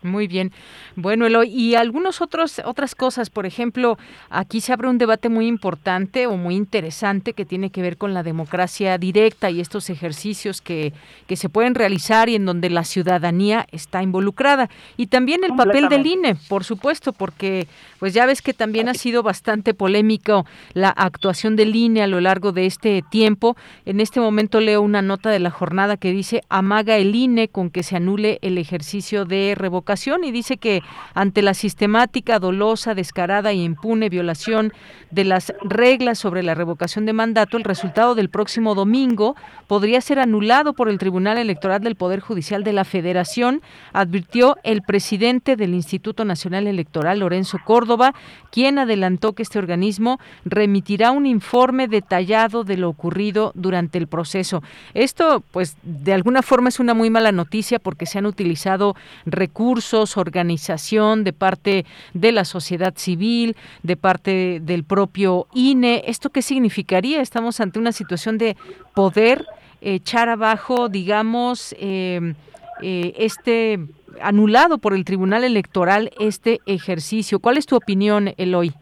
Muy 0.07 0.28
bien. 0.28 0.52
Bueno, 0.94 1.26
Eloy, 1.26 1.48
y 1.48 1.74
algunas 1.74 2.20
otras 2.20 2.94
cosas, 2.94 3.28
por 3.28 3.44
ejemplo, 3.44 3.98
aquí 4.30 4.61
se 4.61 4.72
abre 4.72 4.88
un 4.88 4.98
debate 4.98 5.28
muy 5.28 5.46
importante 5.46 6.26
o 6.26 6.36
muy 6.36 6.54
interesante 6.54 7.32
que 7.32 7.44
tiene 7.44 7.70
que 7.70 7.82
ver 7.82 7.96
con 7.96 8.14
la 8.14 8.22
democracia 8.22 8.96
directa 8.96 9.50
y 9.50 9.61
estos 9.61 9.90
ejercicios 9.90 10.62
que, 10.62 10.92
que 11.26 11.36
se 11.36 11.48
pueden 11.48 11.74
realizar 11.74 12.28
y 12.28 12.36
en 12.36 12.46
donde 12.46 12.70
la 12.70 12.84
ciudadanía 12.84 13.66
está 13.72 14.02
involucrada. 14.02 14.70
Y 14.96 15.09
también 15.09 15.42
el 15.42 15.54
papel 15.54 15.88
del 15.88 16.07
INE, 16.07 16.36
por 16.48 16.62
supuesto, 16.64 17.12
porque 17.12 17.66
pues 17.98 18.14
ya 18.14 18.26
ves 18.26 18.42
que 18.42 18.54
también 18.54 18.88
ha 18.88 18.94
sido 18.94 19.22
bastante 19.22 19.74
polémico 19.74 20.46
la 20.72 20.90
actuación 20.90 21.57
del 21.57 21.74
INE 21.74 22.02
a 22.02 22.07
lo 22.07 22.20
largo 22.20 22.52
de 22.52 22.66
este 22.66 23.02
tiempo. 23.11 23.57
En 23.84 24.00
este 24.00 24.20
momento 24.20 24.61
leo 24.61 24.82
una 24.82 25.02
nota 25.02 25.30
de 25.30 25.40
la 25.40 25.50
jornada 25.50 25.96
que 25.96 26.12
dice 26.12 26.42
amaga 26.48 26.96
el 26.96 27.14
INE 27.14 27.48
con 27.48 27.70
que 27.70 27.82
se 27.82 27.96
anule 27.96 28.38
el 28.42 28.59
ejercicio 28.59 29.24
de 29.24 29.54
revocación 29.57 29.95
y 29.97 30.30
dice 30.30 30.59
que 30.59 30.82
ante 31.14 31.42
la 31.42 31.55
sistemática, 31.55 32.38
dolosa, 32.38 32.94
descarada 32.94 33.51
e 33.51 33.55
impune 33.55 34.09
violación 34.09 34.72
de 35.11 35.24
las 35.24 35.55
reglas 35.62 36.18
sobre 36.18 36.42
la 36.42 36.55
revocación 36.55 37.07
de 37.07 37.12
mandato, 37.12 37.57
el 37.57 37.64
resultado 37.64 38.14
del 38.14 38.28
próximo 38.28 38.74
domingo 38.74 39.36
podría 39.68 40.01
ser 40.01 40.18
anulado 40.18 40.74
por 40.74 40.88
el 40.88 40.99
Tribunal 40.99 41.38
Electoral 41.38 41.80
del 41.80 41.97
Poder 41.97 42.20
Judicial 42.20 42.62
de 42.62 42.72
la 42.72 42.84
Federación, 42.84 43.62
advirtió 43.92 44.57
el 44.64 44.82
presidente 44.82 45.57
del 45.57 45.74
Instituto 45.74 46.24
Nacional 46.24 46.66
Electoral, 46.66 47.20
Lorenzo 47.20 47.59
Córdoba, 47.64 48.14
quien 48.51 48.78
adelantó 48.78 49.32
que 49.32 49.42
este 49.42 49.59
organismo 49.59 50.18
remitirá 50.44 51.11
un 51.11 51.26
informe 51.26 51.88
detallado 51.88 52.64
de 52.64 52.76
lo 52.76 52.88
ocurrido 52.88 53.53
durante 53.55 53.99
el 53.99 54.07
proceso. 54.07 54.62
Esto, 54.94 55.42
pues, 55.53 55.76
de 55.82 56.12
alguna 56.12 56.42
forma 56.42 56.68
es 56.68 56.80
una 56.80 56.94
muy 56.94 57.11
mala 57.11 57.32
noticia 57.32 57.78
porque 57.78 58.07
se 58.07 58.18
han 58.18 58.26
utilizado 58.26 58.94
recursos 59.24 59.76
organización 60.16 61.24
de 61.24 61.33
parte 61.33 61.85
de 62.14 62.33
la 62.33 62.45
sociedad 62.45 62.95
civil, 62.97 63.57
de 63.83 63.97
parte 63.97 64.61
del 64.61 64.85
propio 64.85 65.47
INE. 65.55 66.03
¿Esto 66.07 66.31
qué 66.31 66.43
significaría? 66.43 67.20
Estamos 67.20 67.61
ante 67.61 67.79
una 67.79 67.93
situación 67.93 68.39
de 68.39 68.57
poder 68.95 69.45
echar 69.81 70.29
abajo, 70.29 70.89
digamos, 70.89 71.74
eh, 71.79 72.35
eh, 72.83 73.14
este 73.18 73.79
anulado 74.20 74.79
por 74.79 74.95
el 74.95 75.05
Tribunal 75.05 75.45
Electoral 75.45 76.11
este 76.18 76.61
ejercicio. 76.66 77.39
¿Cuál 77.39 77.59
es 77.59 77.66
tu 77.66 77.77
opinión, 77.77 78.33
Eloy? 78.37 78.72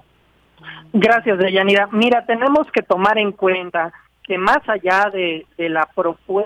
Gracias, 0.93 1.39
Deyanira. 1.39 1.89
Mira, 1.91 2.25
tenemos 2.25 2.71
que 2.73 2.83
tomar 2.83 3.19
en 3.19 3.33
cuenta 3.33 3.93
que 4.23 4.39
más 4.39 4.61
allá 4.69 5.11
de, 5.13 5.45
la, 5.59 5.89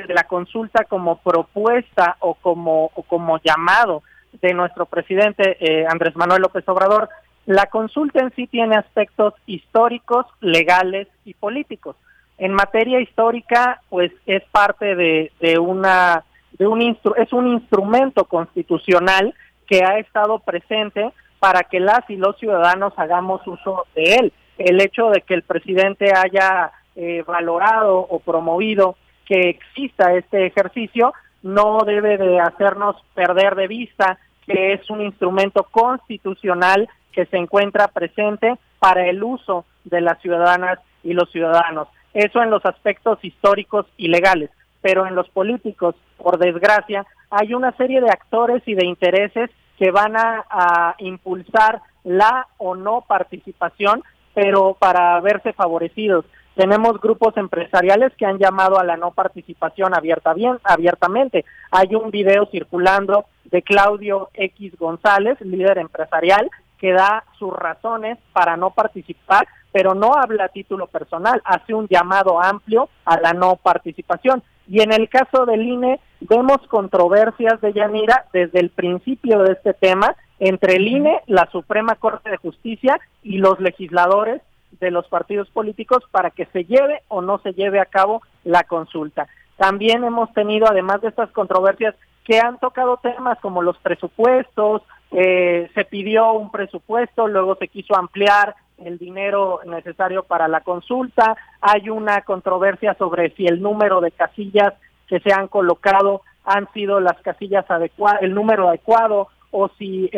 de 0.09 0.15
la 0.15 0.25
consulta 0.25 0.85
como 0.85 1.19
propuesta 1.19 2.17
o 2.21 2.35
como 2.35 3.41
llamado 3.45 4.03
de 4.41 4.55
nuestro 4.55 4.87
presidente 4.87 5.57
eh, 5.61 5.87
Andrés 5.89 6.17
Manuel 6.17 6.43
López 6.43 6.69
Obrador, 6.69 7.09
la 7.47 7.67
consulta 7.67 8.21
en 8.21 8.33
sí 8.35 8.47
tiene 8.47 8.77
aspectos 8.77 9.35
históricos, 9.47 10.27
legales 10.41 11.09
y 11.25 11.35
políticos. 11.35 11.97
En 12.37 12.53
materia 12.53 13.01
histórica, 13.01 13.81
pues 13.89 14.13
es 14.27 14.43
parte 14.53 14.95
de, 14.95 15.33
de 15.41 15.59
una 15.59 16.25
de 16.59 16.67
un 16.67 16.83
es 16.83 17.33
un 17.33 17.47
instrumento 17.47 18.25
constitucional 18.25 19.35
que 19.67 19.85
ha 19.85 19.99
estado 19.99 20.41
presente 20.41 21.13
para 21.39 21.63
que 21.63 21.81
las 21.81 22.09
y 22.09 22.17
los 22.17 22.37
ciudadanos 22.39 22.93
hagamos 22.97 23.47
uso 23.47 23.87
de 23.95 24.15
él. 24.17 24.33
El 24.59 24.81
hecho 24.81 25.11
de 25.11 25.23
que 25.23 25.35
el 25.35 25.43
presidente 25.43 26.13
haya 26.15 26.73
eh, 26.97 27.23
valorado 27.27 27.99
o 27.99 28.19
promovido 28.19 28.97
que 29.25 29.51
exista 29.51 30.15
este 30.15 30.47
ejercicio 30.47 31.13
no 31.43 31.81
debe 31.85 32.17
de 32.17 32.41
hacernos 32.41 32.97
perder 33.15 33.55
de 33.55 33.69
vista 33.69 34.19
que 34.49 34.73
es 34.73 34.91
un 34.91 35.03
instrumento 35.03 35.65
constitucional 35.71 36.89
que 37.13 37.27
se 37.27 37.37
encuentra 37.37 37.89
presente 37.89 38.55
para 38.79 39.07
el 39.07 39.23
uso 39.23 39.65
de 39.85 40.01
las 40.01 40.21
ciudadanas 40.21 40.79
y 41.03 41.13
los 41.13 41.31
ciudadanos. 41.31 41.89
Eso 42.15 42.43
en 42.43 42.51
los 42.51 42.65
aspectos 42.65 43.19
históricos 43.23 43.87
y 43.97 44.09
legales, 44.09 44.51
pero 44.81 45.07
en 45.07 45.15
los 45.15 45.29
políticos, 45.29 45.95
por 46.17 46.39
desgracia, 46.39 47.07
hay 47.31 47.55
una 47.55 47.73
serie 47.73 48.01
de 48.01 48.11
actores 48.11 48.63
y 48.67 48.75
de 48.75 48.87
intereses 48.87 49.51
que 49.79 49.91
van 49.91 50.17
a, 50.17 50.95
impulsar 50.99 51.81
la 52.03 52.49
o 52.57 52.75
no 52.75 53.03
participación, 53.03 54.03
pero 54.35 54.75
para 54.75 55.21
verse 55.21 55.53
favorecidos. 55.53 56.25
Tenemos 56.59 57.01
grupos 57.01 57.37
empresariales 57.37 58.13
que 58.17 58.27
han 58.27 58.39
llamado 58.39 58.81
a 58.81 58.85
la 58.85 58.97
no 58.97 59.13
participación 59.13 59.95
abierta 59.95 60.35
bien, 60.35 60.59
abiertamente. 60.65 61.45
Hay 61.71 61.95
un 61.95 62.11
video 62.11 62.47
circulando 62.47 63.27
de 63.45 63.63
Claudio 63.63 64.31
X 64.35 64.77
González, 64.77 65.41
líder 65.41 65.79
empresarial, 65.79 66.51
que 66.77 66.93
da 66.93 67.23
sus 67.39 67.53
razones 67.53 68.19
para 68.33 68.57
no 68.57 68.71
participar, 68.71 69.47
pero 69.71 69.95
no 69.95 70.15
habla 70.17 70.47
a 70.47 70.49
título 70.49 70.89
personal, 70.89 71.41
hace 71.45 71.75
un 71.75 71.87
llamado 71.87 72.43
amplio 72.43 72.89
a 73.05 73.21
la 73.21 73.35
no 73.35 73.55
participación. 73.55 74.43
Y 74.67 74.83
en 74.83 74.93
el 74.93 75.09
caso 75.09 75.47
del 75.47 75.63
INE, 75.63 76.01
vemos 76.19 76.59
controversias 76.67 77.61
de 77.61 77.73
Yanira 77.73 78.25
desde 78.33 78.59
el 78.59 78.71
principio 78.71 79.45
de 79.45 79.53
este 79.53 79.75
tema 79.75 80.17
entre 80.41 80.75
el 80.75 80.89
INE, 80.89 81.21
la 81.27 81.49
Suprema 81.53 81.95
Corte 81.95 82.31
de 82.31 82.37
Justicia 82.37 82.99
y 83.23 83.39
los 83.39 83.61
legisladores 83.61 84.43
de 84.81 84.91
los 84.91 85.07
partidos 85.09 85.49
políticos 85.51 86.05
para 86.11 86.31
que 86.31 86.47
se 86.47 86.65
lleve 86.65 87.03
o 87.09 87.23
no 87.23 87.39
se 87.39 87.53
lleve 87.53 87.81
a 87.81 87.87
cabo 87.87 88.23
la 88.45 88.65
consulta. 88.65 89.27
También 89.57 90.05
hemos 90.05 90.33
tenido, 90.35 90.67
además 90.69 91.01
de 91.01 91.09
estas 91.09 91.31
controversias, 91.31 91.95
que 92.25 92.39
han 92.39 92.59
tocado 92.59 92.99
temas 92.99 93.39
como 93.41 93.63
los 93.63 93.79
presupuestos, 93.79 94.83
eh, 95.11 95.71
se 95.75 95.85
pidió 95.87 96.33
un 96.33 96.51
presupuesto, 96.51 97.27
luego 97.27 97.57
se 97.57 97.69
quiso 97.69 97.97
ampliar 97.97 98.55
el 98.79 98.99
dinero 98.99 99.61
necesario 99.67 100.23
para 100.23 100.47
la 100.47 100.61
consulta, 100.61 101.37
hay 101.61 101.89
una 101.89 102.21
controversia 102.23 102.95
sobre 102.95 103.31
si 103.35 103.47
el 103.47 103.61
número 103.61 104.01
de 104.01 104.13
casillas 104.13 104.75
que 105.09 105.21
se 105.21 105.33
han 105.33 105.49
colocado 105.49 106.23
han 106.45 106.71
sido 106.73 107.01
las 107.01 107.21
casillas 107.23 107.69
adecuadas, 107.71 108.23
el 108.23 108.35
número 108.35 108.69
adecuado 108.69 109.29
o 109.51 109.69
si 109.79 110.11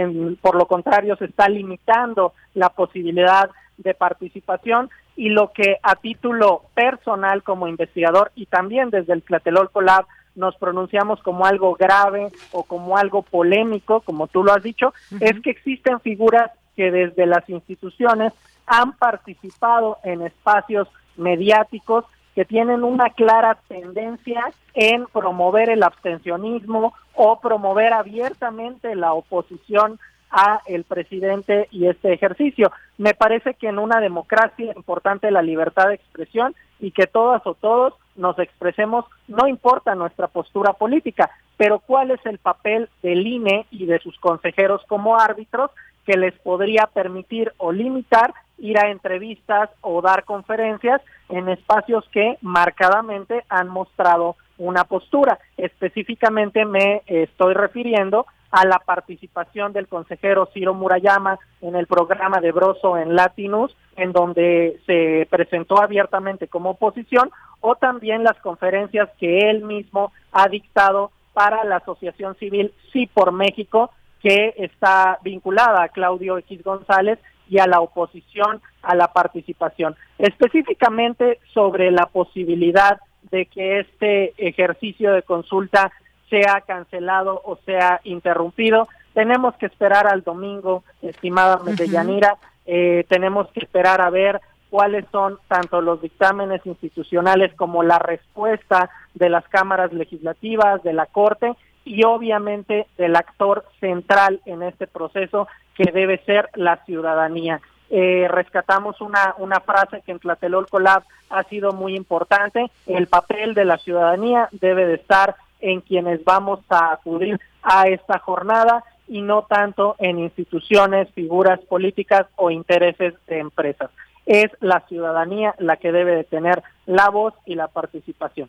por 0.42 0.56
lo 0.56 0.66
contrario 0.66 1.16
se 1.16 1.26
está 1.26 1.48
limitando 1.48 2.32
la 2.54 2.70
posibilidad 2.70 3.50
de 3.82 3.94
participación 3.94 4.90
y 5.16 5.30
lo 5.30 5.52
que 5.52 5.78
a 5.82 5.96
título 5.96 6.62
personal 6.74 7.42
como 7.42 7.68
investigador 7.68 8.32
y 8.34 8.46
también 8.46 8.90
desde 8.90 9.12
el 9.12 9.22
Tlatelolco 9.22 9.80
Lab 9.80 10.06
nos 10.34 10.56
pronunciamos 10.56 11.20
como 11.22 11.44
algo 11.44 11.74
grave 11.74 12.28
o 12.52 12.62
como 12.62 12.96
algo 12.96 13.22
polémico, 13.22 14.00
como 14.00 14.28
tú 14.28 14.44
lo 14.44 14.52
has 14.52 14.62
dicho, 14.62 14.94
es 15.20 15.40
que 15.40 15.50
existen 15.50 16.00
figuras 16.00 16.50
que 16.76 16.90
desde 16.90 17.26
las 17.26 17.48
instituciones 17.48 18.32
han 18.66 18.92
participado 18.92 19.98
en 20.04 20.22
espacios 20.22 20.88
mediáticos 21.16 22.04
que 22.34 22.44
tienen 22.44 22.84
una 22.84 23.10
clara 23.10 23.58
tendencia 23.68 24.52
en 24.74 25.06
promover 25.06 25.68
el 25.68 25.82
abstencionismo 25.82 26.94
o 27.14 27.40
promover 27.40 27.92
abiertamente 27.92 28.94
la 28.94 29.12
oposición 29.12 29.98
a 30.30 30.60
el 30.66 30.84
presidente 30.84 31.68
y 31.70 31.86
este 31.86 32.12
ejercicio. 32.12 32.70
Me 32.98 33.14
parece 33.14 33.54
que 33.54 33.68
en 33.68 33.78
una 33.78 34.00
democracia 34.00 34.70
es 34.70 34.76
importante 34.76 35.30
la 35.30 35.42
libertad 35.42 35.88
de 35.88 35.94
expresión 35.94 36.54
y 36.78 36.92
que 36.92 37.06
todas 37.06 37.46
o 37.46 37.54
todos 37.54 37.94
nos 38.16 38.38
expresemos, 38.38 39.04
no 39.28 39.46
importa 39.46 39.94
nuestra 39.94 40.28
postura 40.28 40.72
política, 40.74 41.30
pero 41.56 41.78
cuál 41.78 42.10
es 42.10 42.24
el 42.26 42.38
papel 42.38 42.88
del 43.02 43.26
INE 43.26 43.66
y 43.70 43.86
de 43.86 43.98
sus 43.98 44.18
consejeros 44.18 44.82
como 44.88 45.18
árbitros 45.18 45.70
que 46.06 46.16
les 46.16 46.34
podría 46.40 46.88
permitir 46.92 47.52
o 47.58 47.72
limitar 47.72 48.34
ir 48.58 48.78
a 48.78 48.90
entrevistas 48.90 49.70
o 49.80 50.02
dar 50.02 50.24
conferencias 50.24 51.00
en 51.28 51.48
espacios 51.48 52.04
que 52.12 52.36
marcadamente 52.42 53.44
han 53.48 53.68
mostrado 53.68 54.36
una 54.58 54.84
postura. 54.84 55.38
Específicamente 55.56 56.64
me 56.64 57.02
estoy 57.06 57.54
refiriendo 57.54 58.26
a 58.50 58.66
la 58.66 58.78
participación 58.78 59.72
del 59.72 59.86
consejero 59.86 60.48
Ciro 60.52 60.74
Murayama 60.74 61.38
en 61.60 61.76
el 61.76 61.86
programa 61.86 62.40
de 62.40 62.52
Broso 62.52 62.98
en 62.98 63.14
Latinus, 63.14 63.76
en 63.96 64.12
donde 64.12 64.80
se 64.86 65.26
presentó 65.30 65.80
abiertamente 65.80 66.48
como 66.48 66.70
oposición, 66.70 67.30
o 67.60 67.76
también 67.76 68.24
las 68.24 68.38
conferencias 68.40 69.08
que 69.18 69.50
él 69.50 69.62
mismo 69.62 70.12
ha 70.32 70.48
dictado 70.48 71.12
para 71.32 71.64
la 71.64 71.76
Asociación 71.76 72.34
Civil 72.36 72.72
Sí 72.92 73.06
por 73.06 73.32
México, 73.32 73.90
que 74.20 74.54
está 74.56 75.18
vinculada 75.22 75.82
a 75.82 75.88
Claudio 75.88 76.38
X 76.38 76.62
González 76.62 77.18
y 77.48 77.58
a 77.58 77.66
la 77.66 77.80
oposición 77.80 78.60
a 78.82 78.94
la 78.94 79.12
participación. 79.12 79.96
Específicamente 80.18 81.38
sobre 81.52 81.90
la 81.90 82.06
posibilidad 82.06 83.00
de 83.30 83.46
que 83.46 83.80
este 83.80 84.34
ejercicio 84.36 85.12
de 85.12 85.22
consulta 85.22 85.92
sea 86.30 86.62
cancelado 86.66 87.42
o 87.44 87.58
sea 87.66 88.00
interrumpido. 88.04 88.88
Tenemos 89.12 89.54
que 89.56 89.66
esperar 89.66 90.06
al 90.06 90.22
domingo, 90.22 90.84
estimada 91.02 91.58
Medellanira, 91.58 92.36
eh, 92.64 93.04
tenemos 93.08 93.48
que 93.52 93.60
esperar 93.60 94.00
a 94.00 94.10
ver 94.10 94.40
cuáles 94.70 95.04
son 95.10 95.38
tanto 95.48 95.80
los 95.80 96.00
dictámenes 96.00 96.64
institucionales 96.64 97.52
como 97.54 97.82
la 97.82 97.98
respuesta 97.98 98.88
de 99.14 99.28
las 99.28 99.46
cámaras 99.48 99.92
legislativas, 99.92 100.82
de 100.84 100.92
la 100.92 101.06
Corte 101.06 101.52
y 101.84 102.04
obviamente 102.04 102.86
del 102.96 103.16
actor 103.16 103.64
central 103.80 104.40
en 104.46 104.62
este 104.62 104.86
proceso 104.86 105.48
que 105.74 105.90
debe 105.90 106.18
ser 106.24 106.48
la 106.54 106.76
ciudadanía. 106.84 107.60
Eh, 107.92 108.28
rescatamos 108.28 109.00
una, 109.00 109.34
una 109.38 109.58
frase 109.58 110.02
que 110.06 110.12
en 110.12 110.20
Tlatelolco 110.20 110.78
Lab 110.78 111.02
ha 111.28 111.42
sido 111.44 111.72
muy 111.72 111.96
importante, 111.96 112.70
el 112.86 113.08
papel 113.08 113.54
de 113.54 113.64
la 113.64 113.78
ciudadanía 113.78 114.48
debe 114.52 114.86
de 114.86 114.94
estar 114.94 115.34
en 115.60 115.80
quienes 115.80 116.24
vamos 116.24 116.60
a 116.68 116.92
acudir 116.92 117.38
a 117.62 117.88
esta 117.88 118.18
jornada 118.18 118.84
y 119.08 119.22
no 119.22 119.42
tanto 119.42 119.96
en 119.98 120.18
instituciones, 120.18 121.08
figuras 121.14 121.60
políticas 121.68 122.26
o 122.36 122.50
intereses 122.50 123.14
de 123.26 123.38
empresas. 123.38 123.90
Es 124.24 124.50
la 124.60 124.80
ciudadanía 124.88 125.54
la 125.58 125.76
que 125.76 125.90
debe 125.90 126.14
de 126.14 126.24
tener 126.24 126.62
la 126.86 127.10
voz 127.10 127.34
y 127.44 127.56
la 127.56 127.68
participación. 127.68 128.48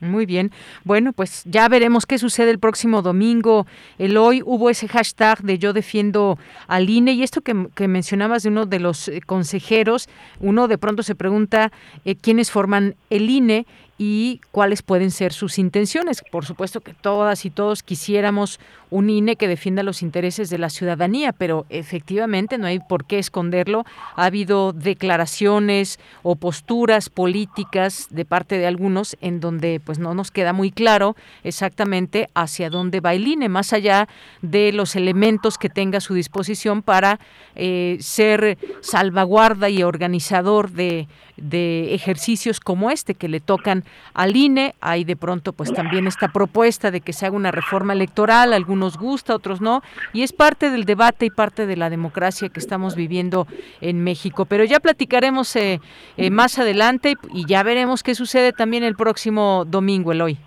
Muy 0.00 0.26
bien. 0.26 0.50
Bueno, 0.84 1.12
pues 1.12 1.44
ya 1.46 1.68
veremos 1.68 2.04
qué 2.04 2.18
sucede 2.18 2.50
el 2.50 2.58
próximo 2.58 3.00
domingo. 3.00 3.66
El 3.98 4.16
hoy 4.16 4.42
hubo 4.44 4.68
ese 4.68 4.88
hashtag 4.88 5.40
de 5.42 5.58
yo 5.58 5.72
defiendo 5.72 6.36
al 6.66 6.90
INE 6.90 7.12
y 7.12 7.22
esto 7.22 7.40
que, 7.40 7.88
mencionabas 7.88 8.42
de 8.42 8.50
uno 8.50 8.66
de 8.66 8.80
los 8.80 9.08
eh, 9.08 9.20
consejeros, 9.24 10.08
uno 10.40 10.68
de 10.68 10.78
pronto 10.78 11.02
se 11.02 11.14
pregunta 11.14 11.72
eh, 12.04 12.16
quiénes 12.16 12.50
forman 12.50 12.96
el 13.08 13.30
INE 13.30 13.66
y 13.96 14.40
cuáles 14.50 14.82
pueden 14.82 15.10
ser 15.10 15.32
sus 15.32 15.58
intenciones. 15.58 16.22
Por 16.30 16.44
supuesto 16.44 16.80
que 16.80 16.94
todas 16.94 17.44
y 17.44 17.50
todos 17.50 17.82
quisiéramos 17.82 18.58
un 18.90 19.10
INE 19.10 19.36
que 19.36 19.48
defienda 19.48 19.82
los 19.82 20.02
intereses 20.02 20.50
de 20.50 20.58
la 20.58 20.70
ciudadanía, 20.70 21.32
pero 21.32 21.66
efectivamente 21.68 22.58
no 22.58 22.66
hay 22.66 22.78
por 22.78 23.04
qué 23.04 23.18
esconderlo. 23.18 23.84
Ha 24.14 24.26
habido 24.26 24.72
declaraciones 24.72 25.98
o 26.22 26.36
posturas 26.36 27.08
políticas 27.08 28.08
de 28.10 28.24
parte 28.24 28.58
de 28.58 28.66
algunos 28.66 29.16
en 29.20 29.40
donde 29.40 29.80
pues 29.84 29.98
no 29.98 30.14
nos 30.14 30.30
queda 30.30 30.52
muy 30.52 30.70
claro 30.70 31.16
exactamente 31.42 32.28
hacia 32.34 32.70
dónde 32.70 33.00
va 33.00 33.14
el 33.14 33.26
INE, 33.26 33.48
más 33.48 33.72
allá 33.72 34.08
de 34.42 34.72
los 34.72 34.96
elementos 34.96 35.58
que 35.58 35.68
tenga 35.68 35.98
a 35.98 36.00
su 36.00 36.14
disposición 36.14 36.82
para 36.82 37.18
eh, 37.54 37.96
ser 38.00 38.58
salvaguarda 38.80 39.68
y 39.70 39.82
organizador 39.82 40.70
de, 40.70 41.08
de 41.36 41.94
ejercicios 41.94 42.60
como 42.60 42.90
este 42.90 43.14
que 43.14 43.28
le 43.28 43.40
tocan 43.40 43.83
relación 43.84 44.04
al 44.14 44.36
INE. 44.36 44.74
Hay 44.80 45.04
de 45.04 45.16
pronto 45.16 45.52
pues 45.52 45.72
también 45.72 46.06
esta 46.06 46.28
propuesta 46.28 46.90
de 46.90 47.00
que 47.00 47.12
se 47.12 47.26
haga 47.26 47.36
una 47.36 47.50
reforma 47.50 47.92
electoral, 47.92 48.52
algunos 48.52 48.96
gusta, 48.96 49.34
otros 49.34 49.60
no, 49.60 49.82
y 50.12 50.22
es 50.22 50.32
parte 50.32 50.70
del 50.70 50.84
debate 50.84 51.26
y 51.26 51.30
parte 51.30 51.66
de 51.66 51.76
la 51.76 51.90
democracia 51.90 52.48
que 52.48 52.60
estamos 52.60 52.94
viviendo 52.94 53.46
en 53.80 54.02
México. 54.02 54.44
Pero 54.44 54.64
ya 54.64 54.80
platicaremos 54.80 55.54
eh, 55.56 55.80
eh, 56.16 56.30
más 56.30 56.58
adelante 56.58 57.14
y 57.32 57.46
ya 57.46 57.62
veremos 57.62 58.02
qué 58.02 58.14
sucede 58.14 58.52
también 58.52 58.84
el 58.84 58.94
próximo 58.94 59.64
domingo, 59.66 60.12
Eloy. 60.12 60.38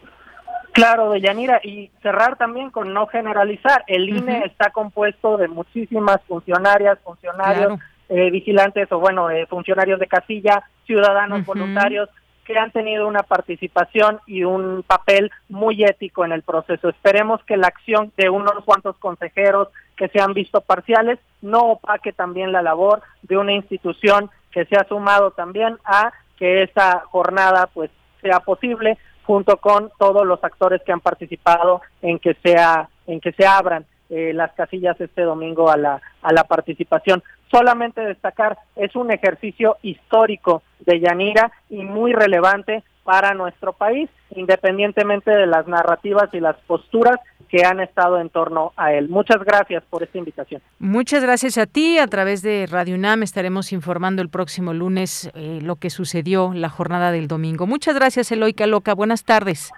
Claro, 0.74 1.10
de 1.10 1.22
Yanira, 1.22 1.60
y 1.64 1.90
cerrar 2.04 2.38
también 2.38 2.70
con 2.70 2.94
no 2.94 3.08
generalizar. 3.08 3.84
El 3.88 4.10
INE 4.10 4.44
está 4.46 4.70
compuesto 4.70 5.36
de 5.38 5.48
muchísimas 5.48 6.20
funcionarias, 6.28 7.00
funcionarios, 7.04 7.80
eh, 8.10 8.30
vigilantes 8.30 8.92
o 8.92 9.00
bueno, 9.00 9.32
eh, 9.32 9.48
funcionarios 9.48 10.00
de 10.00 10.06
casilla, 10.06 10.64
ciudadanos 10.86 11.46
voluntarios 11.46 12.10
que 12.48 12.58
han 12.58 12.72
tenido 12.72 13.06
una 13.06 13.24
participación 13.24 14.22
y 14.26 14.46
un 14.46 14.82
papel 14.88 15.32
muy 15.50 15.84
ético 15.84 16.24
en 16.24 16.32
el 16.32 16.44
proceso. 16.44 16.88
Esperemos 16.88 17.44
que 17.44 17.58
la 17.58 17.68
acción 17.68 18.14
de 18.16 18.30
unos 18.30 18.64
cuantos 18.64 18.96
consejeros 19.00 19.68
que 19.98 20.08
se 20.08 20.22
han 20.22 20.34
visto 20.34 20.62
parciales 20.62 21.20
no 21.42 21.72
opaque 21.72 22.14
también 22.14 22.54
la 22.54 22.62
labor 22.62 23.02
de 23.24 23.36
una 23.36 23.52
institución 23.52 24.30
que 24.52 24.64
se 24.64 24.78
ha 24.78 24.88
sumado 24.88 25.32
también 25.32 25.78
a 25.84 26.14
que 26.38 26.64
esta 26.64 27.02
jornada 27.12 27.68
pues 27.74 27.92
sea 28.22 28.40
posible 28.40 28.98
junto 29.24 29.58
con 29.58 29.92
todos 30.00 30.26
los 30.26 30.42
actores 30.42 30.82
que 30.86 30.94
han 30.94 31.02
participado 31.02 31.82
en 32.02 32.18
que 32.18 32.34
sea 32.36 32.88
en 33.08 33.20
que 33.20 33.34
se 33.34 33.46
abran 33.46 33.86
eh, 34.10 34.32
las 34.34 34.54
casillas 34.54 35.00
este 35.02 35.24
domingo 35.24 35.70
a 35.70 35.76
la 35.76 36.02
a 36.22 36.32
la 36.32 36.46
participación. 36.46 37.22
Solamente 37.52 38.02
destacar 38.02 38.58
es 38.76 38.96
un 38.96 39.12
ejercicio 39.12 39.78
histórico 39.82 40.64
de 40.80 41.00
Yanira 41.00 41.52
y 41.70 41.84
muy 41.84 42.14
relevante 42.14 42.84
para 43.04 43.34
nuestro 43.34 43.72
país, 43.72 44.10
independientemente 44.36 45.32
de 45.32 45.48
las 45.48 45.66
narrativas 45.68 46.34
y 46.34 46.42
las 46.42 46.58
posturas 46.68 47.18
que 47.48 47.66
han 47.66 47.80
estado 47.80 48.20
en 48.20 48.30
torno 48.30 48.74
a 48.76 48.92
él. 48.92 49.08
Muchas 49.08 49.42
gracias 49.46 49.82
por 49.90 50.04
esta 50.04 50.18
invitación. 50.18 50.62
Muchas 50.80 51.24
gracias 51.24 51.58
a 51.58 51.66
ti. 51.66 51.98
A 52.00 52.08
través 52.08 52.42
de 52.42 52.68
Radio 52.70 52.96
UNAM 52.96 53.24
estaremos 53.24 53.72
informando 53.72 54.22
el 54.22 54.30
próximo 54.30 54.74
lunes 54.74 55.32
eh, 55.36 55.60
lo 55.62 55.78
que 55.78 55.90
sucedió 55.90 56.52
la 56.54 56.68
jornada 56.68 57.12
del 57.12 57.30
domingo. 57.30 57.66
Muchas 57.66 57.96
gracias, 57.96 58.32
Eloica 58.34 58.68
Loca. 58.68 58.94
Buenas 58.94 59.24
tardes. 59.24 59.72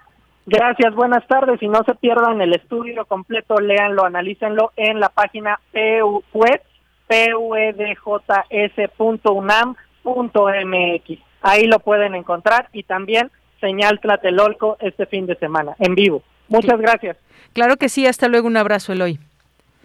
Gracias, 0.46 0.92
buenas 0.94 1.24
tardes. 1.28 1.62
Y 1.62 1.68
no 1.68 1.84
se 1.84 1.94
pierdan 1.94 2.40
el 2.40 2.54
estudio 2.54 3.04
completo, 3.04 3.60
léanlo, 3.60 4.04
analícenlo 4.04 4.72
en 4.76 4.98
la 4.98 5.08
página 5.10 5.60
PU 5.72 6.24
web, 7.38 7.76
pedjs.unam.mx. 7.76 9.70
Ahí 11.42 11.66
lo 11.66 11.80
pueden 11.80 12.14
encontrar 12.14 12.68
y 12.72 12.82
también 12.82 13.30
señal 13.60 14.00
Tlatelolco 14.00 14.76
este 14.80 15.06
fin 15.06 15.26
de 15.26 15.36
semana, 15.36 15.76
en 15.78 15.94
vivo. 15.94 16.22
Muchas 16.48 16.80
gracias. 16.80 17.16
Claro 17.52 17.76
que 17.76 17.88
sí, 17.88 18.06
hasta 18.06 18.28
luego, 18.28 18.46
un 18.46 18.56
abrazo, 18.56 18.92
Eloy. 18.92 19.18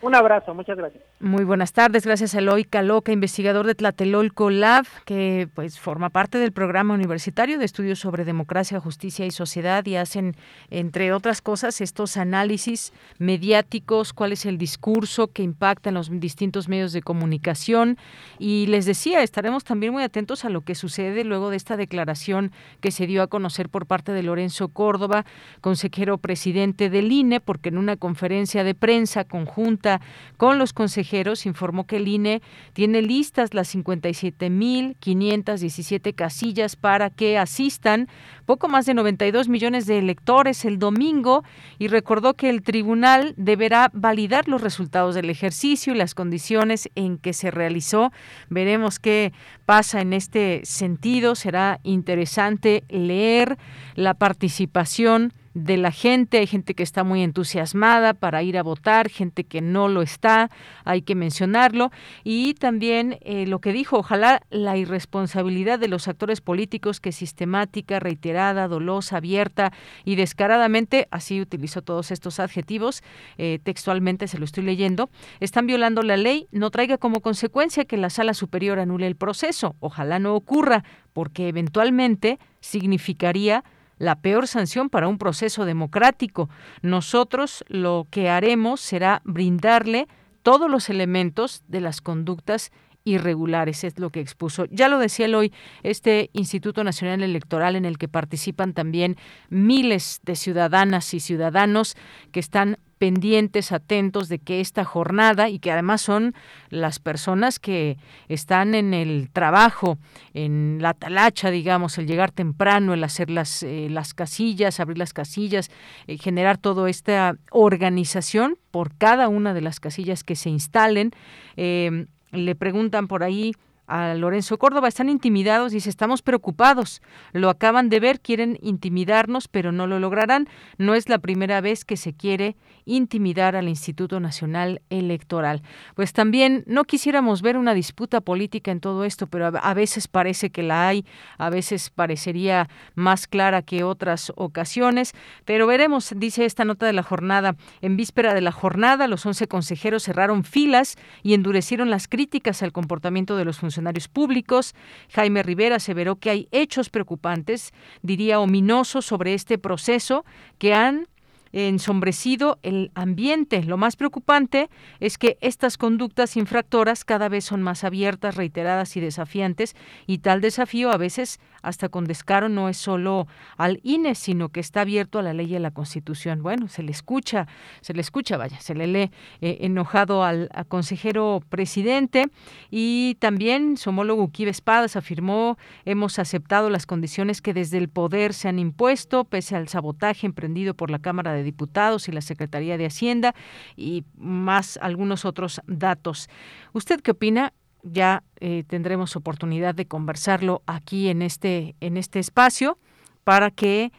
Un 0.06 0.14
abrazo, 0.14 0.54
muchas 0.54 0.78
gracias. 0.78 1.04
Muy 1.20 1.44
buenas 1.46 1.74
tardes, 1.74 2.06
gracias 2.06 2.36
a 2.36 2.38
Eloy 2.38 2.64
Caloca, 2.64 3.12
investigador 3.12 3.66
de 3.66 3.74
Tlatelolco 3.74 4.52
Lab, 4.52 4.86
que 5.04 5.50
pues 5.56 5.80
forma 5.80 6.12
parte 6.12 6.38
del 6.38 6.52
programa 6.52 6.94
universitario 6.94 7.58
de 7.58 7.66
estudios 7.66 7.98
sobre 7.98 8.24
democracia, 8.24 8.80
justicia 8.80 9.26
y 9.26 9.32
sociedad 9.32 9.84
y 9.88 9.96
hacen, 9.96 10.36
entre 10.70 11.12
otras 11.12 11.42
cosas, 11.42 11.82
estos 11.82 12.18
análisis 12.18 12.94
mediáticos, 13.18 14.14
cuál 14.14 14.34
es 14.34 14.46
el 14.46 14.60
discurso 14.60 15.30
que 15.30 15.42
impacta 15.42 15.90
en 15.90 15.96
los 15.96 16.12
distintos 16.20 16.70
medios 16.70 16.94
de 16.94 17.02
comunicación. 17.02 17.98
Y 18.38 18.68
les 18.68 18.86
decía, 18.86 19.24
estaremos 19.24 19.64
también 19.64 19.92
muy 19.92 20.04
atentos 20.04 20.46
a 20.46 20.50
lo 20.50 20.62
que 20.62 20.76
sucede 20.76 21.24
luego 21.24 21.50
de 21.50 21.58
esta 21.58 21.78
declaración 21.78 22.52
que 22.80 22.92
se 22.92 23.08
dio 23.08 23.24
a 23.24 23.28
conocer 23.28 23.70
por 23.70 23.88
parte 23.88 24.12
de 24.12 24.22
Lorenzo 24.22 24.68
Córdoba, 24.68 25.26
consejero 25.62 26.20
presidente 26.20 26.92
del 26.92 27.12
INE, 27.12 27.40
porque 27.40 27.70
en 27.70 27.80
una 27.80 27.98
conferencia 27.98 28.64
de 28.64 28.76
prensa 28.76 29.24
conjunta 29.24 29.95
con 30.38 30.60
los 30.60 30.74
consejeros 30.74 31.46
informó 31.46 31.86
que 31.86 31.98
el 31.98 32.08
INE 32.08 32.42
tiene 32.74 33.02
listas 33.02 33.54
las 33.54 33.76
57.517 33.76 36.16
casillas 36.16 36.76
para 36.76 37.10
que 37.10 37.38
asistan 37.38 38.08
poco 38.46 38.68
más 38.68 38.86
de 38.86 38.94
92 38.94 39.50
millones 39.50 39.86
de 39.86 39.98
electores 39.98 40.66
el 40.66 40.80
domingo 40.80 41.44
y 41.80 41.88
recordó 41.88 42.36
que 42.36 42.50
el 42.50 42.62
tribunal 42.62 43.34
deberá 43.38 43.90
validar 43.94 44.48
los 44.48 44.62
resultados 44.62 45.16
del 45.16 45.30
ejercicio 45.30 45.94
y 45.94 45.98
las 45.98 46.14
condiciones 46.14 46.90
en 46.96 47.18
que 47.18 47.34
se 47.34 47.52
realizó. 47.52 48.12
Veremos 48.50 49.00
qué 49.00 49.34
pasa 49.66 50.02
en 50.02 50.14
este 50.14 50.62
sentido. 50.64 51.36
Será 51.36 51.80
interesante 51.84 52.84
leer 52.90 53.58
la 53.96 54.14
participación 54.14 55.34
de 55.56 55.78
la 55.78 55.92
gente, 55.92 56.40
hay 56.40 56.48
gente 56.48 56.76
que 56.76 56.84
está 56.84 57.06
muy 57.06 57.24
entusiasmada 57.24 58.14
para 58.14 58.44
ir 58.44 58.58
a 58.58 58.64
votar, 58.64 59.10
gente 59.10 59.46
que 59.46 59.62
no 59.62 59.88
lo 59.88 60.02
está, 60.02 60.52
hay 60.84 61.02
que 61.02 61.16
mencionarlo, 61.16 61.92
y 62.26 62.56
también 62.56 63.18
eh, 63.22 63.48
lo 63.48 63.60
que 63.60 63.72
dijo, 63.72 63.98
ojalá 63.98 64.42
la 64.50 64.76
irresponsabilidad 64.76 65.80
de 65.80 65.88
los 65.88 66.10
actores 66.10 66.42
políticos 66.42 67.00
que 67.00 67.14
sistemática, 67.14 68.02
reiterada, 68.02 68.68
dolosa, 68.68 69.18
abierta 69.18 69.72
y 70.04 70.16
descaradamente, 70.16 71.08
así 71.10 71.40
utilizó 71.40 71.82
todos 71.82 72.12
estos 72.12 72.42
adjetivos, 72.42 73.02
eh, 73.38 73.60
textualmente 73.64 74.28
se 74.28 74.38
lo 74.38 74.44
estoy 74.44 74.66
leyendo, 74.66 75.10
están 75.40 75.68
violando 75.68 76.02
la 76.04 76.18
ley, 76.18 76.48
no 76.52 76.70
traiga 76.70 76.98
como 76.98 77.22
consecuencia 77.22 77.86
que 77.86 77.96
la 77.96 78.10
sala 78.10 78.34
superior 78.34 78.78
anule 78.78 79.08
el 79.08 79.16
proceso, 79.16 79.78
ojalá 79.80 80.20
no 80.20 80.36
ocurra, 80.36 80.84
porque 81.14 81.48
eventualmente 81.48 82.40
significaría 82.60 83.64
la 83.98 84.16
peor 84.16 84.48
sanción 84.48 84.90
para 84.90 85.08
un 85.08 85.18
proceso 85.18 85.66
democrático. 85.66 86.50
Nosotros 86.82 87.64
lo 87.68 88.08
que 88.10 88.30
haremos 88.30 88.82
será 88.82 89.22
brindarle 89.24 90.08
todos 90.44 90.70
los 90.70 90.90
elementos 90.90 91.64
de 91.68 91.82
las 91.82 92.02
conductas 92.02 92.72
irregulares, 93.06 93.84
es 93.84 94.00
lo 94.00 94.10
que 94.10 94.20
expuso. 94.20 94.66
Ya 94.72 94.90
lo 94.90 94.98
decía 94.98 95.28
él 95.28 95.36
hoy, 95.36 95.54
este 95.84 96.32
Instituto 96.34 96.84
Nacional 96.84 97.22
Electoral 97.24 97.76
en 97.76 97.86
el 97.86 97.98
que 97.98 98.08
participan 98.08 98.74
también 98.74 99.16
miles 99.50 100.20
de 100.24 100.36
ciudadanas 100.36 101.14
y 101.14 101.20
ciudadanos 101.20 101.96
que 102.32 102.40
están 102.40 102.78
pendientes, 102.98 103.72
atentos 103.72 104.30
de 104.30 104.40
que 104.40 104.62
esta 104.62 104.86
jornada 104.86 105.50
y 105.50 105.60
que 105.60 105.72
además 105.72 106.02
son 106.02 106.34
las 106.70 107.00
personas 107.00 107.60
que 107.60 107.98
están 108.30 108.74
en 108.74 108.94
el 108.94 109.30
trabajo, 109.32 109.98
en 110.34 110.78
la 110.82 110.94
talacha, 110.94 111.52
digamos, 111.52 111.98
el 111.98 112.08
llegar 112.08 112.32
temprano, 112.32 112.94
el 112.94 113.04
hacer 113.04 113.30
las, 113.30 113.64
eh, 113.64 113.88
las 113.90 114.14
casillas, 114.14 114.80
abrir 114.80 114.98
las 114.98 115.14
casillas, 115.14 115.70
eh, 116.08 116.18
generar 116.18 116.58
toda 116.58 116.90
esta 116.90 117.36
organización 117.52 118.58
por 118.72 118.96
cada 118.96 119.28
una 119.28 119.54
de 119.54 119.62
las 119.62 119.80
casillas 119.80 120.24
que 120.24 120.36
se 120.36 120.50
instalen. 120.50 121.12
Eh, 121.58 122.08
le 122.32 122.56
preguntan 122.56 123.08
por 123.08 123.24
ahí 123.24 123.54
a 123.88 124.14
Lorenzo 124.16 124.58
Córdoba. 124.58 124.88
Están 124.88 125.10
intimidados, 125.10 125.72
dice, 125.72 125.90
estamos 125.90 126.22
preocupados. 126.22 127.02
Lo 127.34 127.50
acaban 127.50 127.90
de 127.90 128.00
ver, 128.00 128.20
quieren 128.20 128.58
intimidarnos, 128.62 129.48
pero 129.48 129.72
no 129.72 129.88
lo 129.88 130.00
lograrán. 130.00 130.48
No 130.78 130.96
es 130.96 131.10
la 131.10 131.20
primera 131.20 131.62
vez 131.62 131.86
que 131.86 131.98
se 131.98 132.14
quiere 132.14 132.56
intimidar 132.86 133.56
al 133.56 133.68
Instituto 133.68 134.20
Nacional 134.20 134.82
Electoral. 134.90 135.62
Pues 135.96 136.14
también 136.14 136.64
no 136.68 136.84
quisiéramos 136.84 137.42
ver 137.42 137.58
una 137.58 137.74
disputa 137.74 138.22
política 138.22 138.72
en 138.72 138.80
todo 138.80 139.06
esto, 139.06 139.28
pero 139.28 139.48
a, 139.48 139.74
veces 139.74 140.08
parece 140.08 140.52
que 140.52 140.64
la 140.64 140.88
hay, 140.88 141.06
a 141.38 141.50
veces 141.50 141.90
parecería 141.90 142.70
más 142.94 143.28
clara 143.28 143.62
que 143.64 143.84
otras 143.84 144.32
ocasiones, 144.36 145.14
pero 145.46 145.68
veremos, 145.68 146.14
dice 146.16 146.46
esta 146.46 146.66
nota 146.66 146.86
de 146.86 146.94
la 146.94 147.04
jornada. 147.04 147.56
En 147.82 147.98
víspera 147.98 148.34
de 148.34 148.42
la 148.42 148.52
jornada, 148.52 149.08
los 149.08 149.26
11 149.26 149.48
consejeros 149.48 150.04
cerraron 150.04 150.44
filas 150.44 150.96
y 151.24 151.34
endurecieron 151.34 151.90
las 151.90 152.08
críticas 152.08 152.62
al 152.62 152.72
comportamiento 152.72 153.36
de 153.36 153.46
los 153.46 153.58
funcionarios 153.58 153.75
funcionarios 153.76 154.08
públicos. 154.08 154.74
Jaime 155.14 155.44
Rivera 155.44 155.76
aseveró 155.76 156.16
que 156.16 156.30
hay 156.30 156.48
hechos 156.52 156.90
preocupantes, 156.90 157.74
diría 158.02 158.40
ominosos, 158.40 159.06
sobre 159.06 159.34
este 159.34 159.58
proceso 159.58 160.24
que 160.58 160.74
han 160.74 161.08
ensombrecido 161.52 162.60
el 162.64 162.92
ambiente. 162.96 163.64
Lo 163.64 163.78
más 163.78 163.96
preocupante 163.96 164.70
es 165.00 165.18
que 165.18 165.38
estas 165.42 165.78
conductas 165.78 166.36
infractoras 166.36 167.06
cada 167.06 167.30
vez 167.30 167.46
son 167.46 167.62
más 167.62 167.84
abiertas, 167.84 168.36
reiteradas 168.36 168.98
y 168.98 169.00
desafiantes, 169.00 169.76
y 170.06 170.18
tal 170.18 170.42
desafío 170.42 170.92
a 170.92 170.98
veces 170.98 171.40
hasta 171.66 171.90
con 171.90 172.06
descaro 172.06 172.48
no 172.48 172.70
es 172.70 172.78
solo 172.78 173.28
al 173.58 173.80
INE, 173.84 174.16
sino 174.16 174.50
que 174.50 174.60
está 174.60 174.82
abierto 174.82 175.20
a 175.20 175.24
la 175.24 175.34
ley 175.34 175.48
y 175.48 175.56
a 175.56 175.60
la 175.60 175.72
Constitución. 175.72 176.44
Bueno, 176.44 176.68
se 176.68 176.84
le 176.84 176.92
escucha, 176.92 177.48
se 177.82 177.94
le 177.94 178.02
escucha, 178.02 178.38
vaya, 178.38 178.60
se 178.60 178.76
le 178.76 178.88
lee 178.88 179.12
eh, 179.42 179.58
enojado 179.62 180.24
al, 180.24 180.50
consejero 180.68 181.42
presidente 181.50 182.28
y 182.70 183.16
también 183.20 183.78
su 183.78 183.90
homólogo 183.90 184.30
Espadas 184.46 184.96
afirmó 184.96 185.58
hemos 185.86 186.20
aceptado 186.20 186.70
las 186.70 186.86
condiciones 186.86 187.42
que 187.42 187.54
desde 187.54 187.78
el 187.78 187.90
poder 187.90 188.34
se 188.34 188.48
han 188.48 188.60
impuesto, 188.60 189.24
pese 189.24 189.56
al 189.56 189.68
sabotaje 189.68 190.28
emprendido 190.28 190.74
por 190.76 190.92
la 190.92 191.00
Cámara 191.00 191.34
de 191.34 191.44
Diputados 191.44 192.08
y 192.08 192.12
la 192.12 192.22
Secretaría 192.22 192.78
de 192.78 192.86
Hacienda 192.86 193.34
y 193.76 194.04
más 194.18 194.78
algunos 194.82 195.26
otros 195.26 195.62
datos. 195.68 196.30
¿Usted 196.74 197.02
qué 197.02 197.12
opina? 197.12 197.54
Ya 197.86 198.24
eh, 198.40 198.64
tendremos 198.68 199.16
oportunidad 199.16 199.76
de 199.76 199.86
conversarlo 199.86 200.64
aquí 200.66 201.10
en 201.10 201.22
este, 201.22 201.76
en 201.80 201.98
este 201.98 202.20
espacio 202.20 202.78
para 203.24 203.52
que 203.52 203.92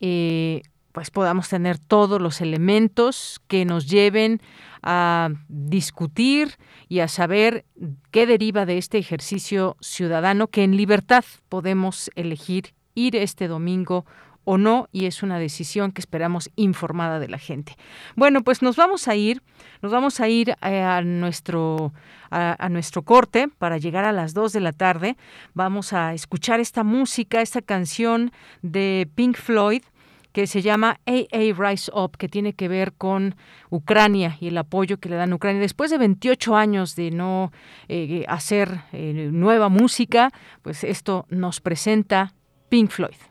eh, 0.00 0.62
pues 0.92 1.10
podamos 1.10 1.48
tener 1.48 1.78
todos 1.78 2.20
los 2.20 2.40
elementos 2.40 3.40
que 3.46 3.64
nos 3.64 3.88
lleven 3.88 4.40
a 4.82 5.30
discutir 5.48 6.56
y 6.88 7.00
a 7.00 7.08
saber 7.08 7.64
qué 8.10 8.26
deriva 8.26 8.66
de 8.66 8.78
este 8.78 8.98
ejercicio 8.98 9.76
ciudadano 9.80 10.48
que 10.48 10.64
en 10.64 10.76
libertad 10.76 11.24
podemos 11.48 12.10
elegir 12.16 12.74
ir 12.94 13.14
este 13.14 13.46
domingo 13.46 14.04
o 14.50 14.56
no 14.56 14.88
y 14.92 15.04
es 15.04 15.22
una 15.22 15.38
decisión 15.38 15.92
que 15.92 16.00
esperamos 16.00 16.48
informada 16.56 17.18
de 17.18 17.28
la 17.28 17.36
gente. 17.36 17.76
Bueno, 18.16 18.42
pues 18.42 18.62
nos 18.62 18.76
vamos 18.76 19.06
a 19.06 19.14
ir, 19.14 19.42
nos 19.82 19.92
vamos 19.92 20.20
a 20.20 20.28
ir 20.28 20.56
eh, 20.62 20.80
a 20.80 21.02
nuestro 21.02 21.92
a, 22.30 22.68
nuestro 22.70 23.02
corte 23.02 23.48
para 23.58 23.76
llegar 23.76 24.06
a 24.06 24.12
las 24.12 24.32
2 24.32 24.54
de 24.54 24.60
la 24.60 24.72
tarde. 24.72 25.18
Vamos 25.52 25.92
a 25.92 26.14
escuchar 26.14 26.60
esta 26.60 26.82
música, 26.82 27.42
esta 27.42 27.60
canción 27.60 28.32
de 28.62 29.06
Pink 29.14 29.36
Floyd 29.36 29.82
que 30.32 30.46
se 30.46 30.62
llama 30.62 30.98
AA 31.04 31.52
Rise 31.54 31.90
Up, 31.94 32.16
que 32.16 32.28
tiene 32.28 32.54
que 32.54 32.68
ver 32.68 32.94
con 32.94 33.34
Ucrania 33.68 34.38
y 34.40 34.48
el 34.48 34.56
apoyo 34.56 34.98
que 34.98 35.10
le 35.10 35.16
dan 35.16 35.32
a 35.32 35.34
Ucrania. 35.34 35.60
Después 35.60 35.90
de 35.90 35.98
28 35.98 36.56
años 36.56 36.96
de 36.96 37.10
no 37.10 37.52
eh, 37.88 38.24
hacer 38.28 38.80
eh, 38.92 39.28
nueva 39.30 39.68
música, 39.68 40.30
pues 40.62 40.84
esto 40.84 41.26
nos 41.28 41.60
presenta 41.60 42.32
Pink 42.70 42.90
Floyd. 42.90 43.27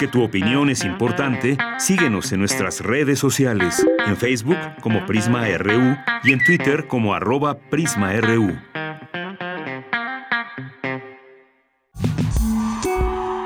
Porque 0.00 0.12
tu 0.12 0.24
opinión 0.24 0.70
es 0.70 0.82
importante, 0.86 1.58
síguenos 1.78 2.32
en 2.32 2.38
nuestras 2.38 2.80
redes 2.80 3.18
sociales, 3.18 3.86
en 4.06 4.16
Facebook 4.16 4.56
como 4.80 5.04
Prisma 5.04 5.46
RU 5.58 5.94
y 6.24 6.32
en 6.32 6.42
Twitter 6.42 6.88
como 6.88 7.12
arroba 7.12 7.58
PrismaRU. 7.58 8.56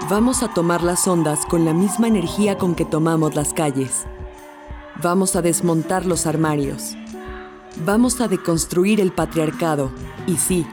Vamos 0.08 0.44
a 0.44 0.54
tomar 0.54 0.84
las 0.84 1.08
ondas 1.08 1.44
con 1.44 1.64
la 1.64 1.72
misma 1.72 2.06
energía 2.06 2.56
con 2.56 2.76
que 2.76 2.84
tomamos 2.84 3.34
las 3.34 3.52
calles. 3.52 4.06
Vamos 5.02 5.34
a 5.34 5.42
desmontar 5.42 6.06
los 6.06 6.24
armarios. 6.24 6.96
Vamos 7.84 8.20
a 8.20 8.28
deconstruir 8.28 9.00
el 9.00 9.10
patriarcado. 9.10 9.90
Y 10.28 10.36
sí, 10.36 10.64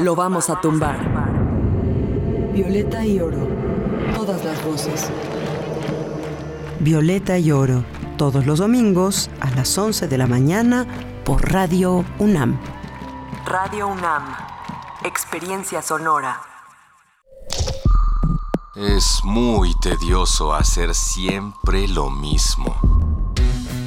lo 0.00 0.16
vamos 0.16 0.50
a 0.50 0.60
tumbar. 0.60 0.98
Violeta 2.52 3.06
y 3.06 3.20
oro 3.20 3.49
voces. 4.64 5.10
Violeta 6.80 7.38
y 7.38 7.52
Oro, 7.52 7.84
todos 8.16 8.46
los 8.46 8.58
domingos 8.58 9.30
a 9.40 9.50
las 9.50 9.76
11 9.76 10.08
de 10.08 10.18
la 10.18 10.26
mañana 10.26 10.86
por 11.24 11.52
Radio 11.52 12.04
UNAM. 12.18 12.58
Radio 13.46 13.88
UNAM, 13.88 14.34
experiencia 15.04 15.82
sonora. 15.82 16.40
Es 18.76 19.20
muy 19.24 19.74
tedioso 19.80 20.54
hacer 20.54 20.94
siempre 20.94 21.88
lo 21.88 22.08
mismo. 22.08 22.76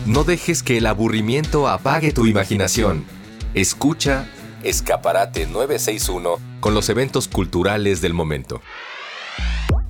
No 0.05 0.23
dejes 0.23 0.61
que 0.61 0.77
el 0.77 0.85
aburrimiento 0.85 1.67
apague 1.67 2.11
tu 2.11 2.25
imaginación. 2.25 3.05
Escucha 3.53 4.29
Escaparate 4.63 5.47
961 5.47 6.37
con 6.59 6.73
los 6.73 6.89
eventos 6.89 7.27
culturales 7.27 8.01
del 8.01 8.13
momento. 8.13 8.61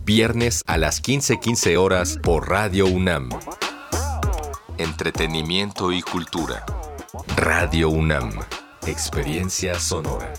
Viernes 0.05 0.63
a 0.67 0.77
las 0.77 1.01
15:15 1.01 1.77
horas 1.77 2.19
por 2.21 2.49
Radio 2.49 2.87
UNAM. 2.87 3.29
Entretenimiento 4.77 5.93
y 5.93 6.01
cultura. 6.01 6.65
Radio 7.37 7.89
UNAM. 7.89 8.31
Experiencia 8.85 9.79
sonora. 9.79 10.33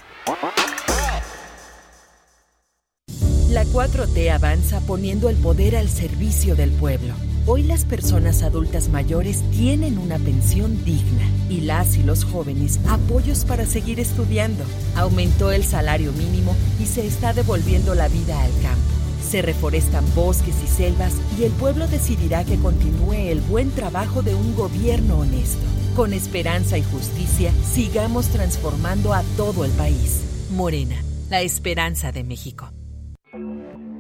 La 3.49 3.65
4T 3.65 4.31
avanza 4.31 4.81
poniendo 4.81 5.31
el 5.31 5.37
poder 5.37 5.77
al 5.77 5.89
servicio 5.89 6.57
del 6.57 6.71
pueblo. 6.73 7.15
Hoy 7.47 7.63
las 7.63 7.87
personas 7.87 8.43
adultas 8.43 8.91
mayores 8.91 9.43
tienen 9.51 9.97
una 9.97 10.19
pensión 10.19 10.85
digna 10.85 11.27
y 11.49 11.63
las 11.63 11.97
y 11.97 12.03
los 12.03 12.25
jóvenes 12.25 12.81
apoyos 12.87 13.47
para 13.47 13.65
seguir 13.65 13.99
estudiando. 13.99 14.63
Aumentó 14.95 15.53
el 15.53 15.65
salario 15.65 16.13
mínimo 16.13 16.55
y 16.79 16.85
se 16.85 17.07
está 17.07 17.33
devolviendo 17.33 17.95
la 17.95 18.09
vida 18.09 18.43
al 18.43 18.53
campo. 18.61 19.04
Se 19.35 19.43
reforestan 19.43 20.05
bosques 20.15 20.55
y 20.63 20.69
selvas 20.69 21.13
y 21.37 21.43
el 21.43 21.51
pueblo 21.51 21.89
decidirá 21.89 22.45
que 22.45 22.57
continúe 22.57 23.15
el 23.15 23.41
buen 23.41 23.73
trabajo 23.73 24.23
de 24.23 24.33
un 24.33 24.55
gobierno 24.55 25.19
honesto. 25.19 25.67
Con 25.97 26.13
esperanza 26.13 26.79
y 26.79 26.85
justicia, 26.85 27.51
sigamos 27.69 28.29
transformando 28.29 29.13
a 29.13 29.25
todo 29.37 29.65
el 29.65 29.73
país. 29.73 30.23
Morena, 30.53 30.95
la 31.31 31.41
esperanza 31.43 32.13
de 32.13 32.23
México. 32.23 32.71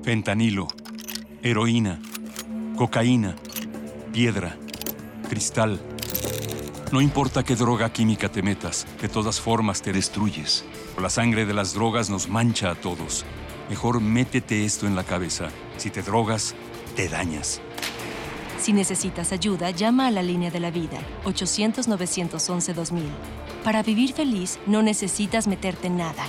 Fentanilo, 0.04 0.68
heroína 1.42 1.98
cocaína, 2.76 3.34
piedra, 4.12 4.56
cristal. 5.28 5.80
No 6.92 7.00
importa 7.00 7.42
qué 7.42 7.56
droga 7.56 7.92
química 7.92 8.28
te 8.28 8.40
metas, 8.40 8.86
de 9.02 9.08
todas 9.08 9.40
formas 9.40 9.82
te 9.82 9.92
destruyes. 9.92 10.64
La 11.02 11.10
sangre 11.10 11.44
de 11.44 11.54
las 11.54 11.74
drogas 11.74 12.08
nos 12.08 12.28
mancha 12.28 12.70
a 12.70 12.76
todos. 12.76 13.26
Mejor 13.68 14.00
métete 14.00 14.64
esto 14.64 14.86
en 14.86 14.94
la 14.94 15.04
cabeza. 15.04 15.48
Si 15.78 15.90
te 15.90 16.02
drogas, 16.02 16.54
te 16.96 17.08
dañas. 17.08 17.62
Si 18.58 18.72
necesitas 18.72 19.32
ayuda, 19.32 19.70
llama 19.70 20.06
a 20.06 20.10
la 20.10 20.22
línea 20.22 20.50
de 20.50 20.60
la 20.60 20.70
vida, 20.70 20.98
800-911-2000. 21.24 23.02
Para 23.64 23.82
vivir 23.82 24.12
feliz, 24.12 24.58
no 24.66 24.82
necesitas 24.82 25.46
meterte 25.46 25.86
en 25.86 25.96
nada. 25.96 26.24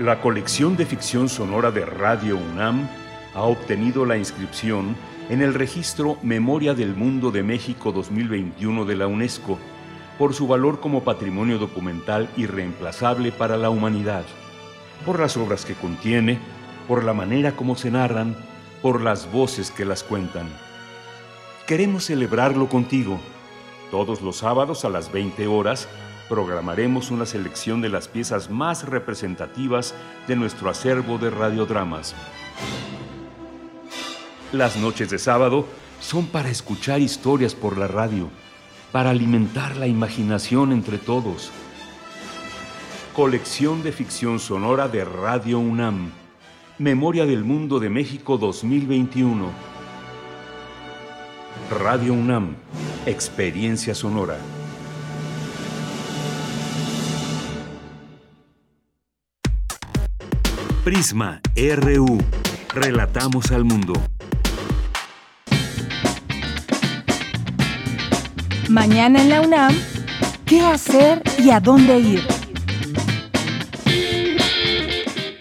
La 0.00 0.20
colección 0.20 0.76
de 0.76 0.86
ficción 0.86 1.28
sonora 1.28 1.70
de 1.70 1.84
Radio 1.84 2.36
UNAM 2.36 2.88
ha 3.34 3.42
obtenido 3.42 4.04
la 4.04 4.16
inscripción 4.16 4.96
en 5.28 5.40
el 5.40 5.54
registro 5.54 6.18
Memoria 6.22 6.74
del 6.74 6.94
Mundo 6.96 7.30
de 7.30 7.42
México 7.42 7.92
2021 7.92 8.84
de 8.84 8.96
la 8.96 9.06
UNESCO 9.06 9.58
por 10.18 10.34
su 10.34 10.46
valor 10.46 10.80
como 10.80 11.04
patrimonio 11.04 11.58
documental 11.58 12.28
irreemplazable 12.36 13.32
para 13.32 13.56
la 13.56 13.70
humanidad, 13.70 14.24
por 15.04 15.20
las 15.20 15.36
obras 15.36 15.64
que 15.64 15.74
contiene, 15.74 16.38
por 16.86 17.04
la 17.04 17.12
manera 17.12 17.56
como 17.56 17.76
se 17.76 17.90
narran, 17.90 18.36
por 18.82 19.00
las 19.00 19.30
voces 19.30 19.70
que 19.70 19.84
las 19.84 20.02
cuentan. 20.02 20.48
Queremos 21.66 22.04
celebrarlo 22.04 22.68
contigo. 22.68 23.18
Todos 23.90 24.20
los 24.20 24.36
sábados 24.36 24.84
a 24.84 24.90
las 24.90 25.10
20 25.10 25.46
horas 25.46 25.88
programaremos 26.28 27.10
una 27.10 27.26
selección 27.26 27.80
de 27.80 27.88
las 27.88 28.08
piezas 28.08 28.50
más 28.50 28.86
representativas 28.86 29.94
de 30.26 30.36
nuestro 30.36 30.70
acervo 30.70 31.18
de 31.18 31.30
radiodramas. 31.30 32.14
Las 34.52 34.76
noches 34.76 35.10
de 35.10 35.18
sábado 35.18 35.66
son 36.00 36.26
para 36.26 36.50
escuchar 36.50 37.00
historias 37.00 37.54
por 37.54 37.78
la 37.78 37.86
radio, 37.88 38.28
para 38.94 39.10
alimentar 39.10 39.74
la 39.76 39.88
imaginación 39.88 40.70
entre 40.70 40.98
todos. 40.98 41.50
Colección 43.12 43.82
de 43.82 43.90
ficción 43.90 44.38
sonora 44.38 44.86
de 44.86 45.04
Radio 45.04 45.58
UNAM. 45.58 46.12
Memoria 46.78 47.26
del 47.26 47.42
Mundo 47.42 47.80
de 47.80 47.90
México 47.90 48.38
2021. 48.38 49.50
Radio 51.76 52.12
UNAM. 52.12 52.54
Experiencia 53.04 53.96
sonora. 53.96 54.38
Prisma 60.84 61.40
RU. 61.56 62.18
Relatamos 62.72 63.50
al 63.50 63.64
mundo. 63.64 63.94
Mañana 68.74 69.22
en 69.22 69.30
la 69.30 69.40
UNAM, 69.40 69.72
¿qué 70.44 70.60
hacer 70.60 71.22
y 71.38 71.50
a 71.50 71.60
dónde 71.60 71.96
ir? 71.96 72.20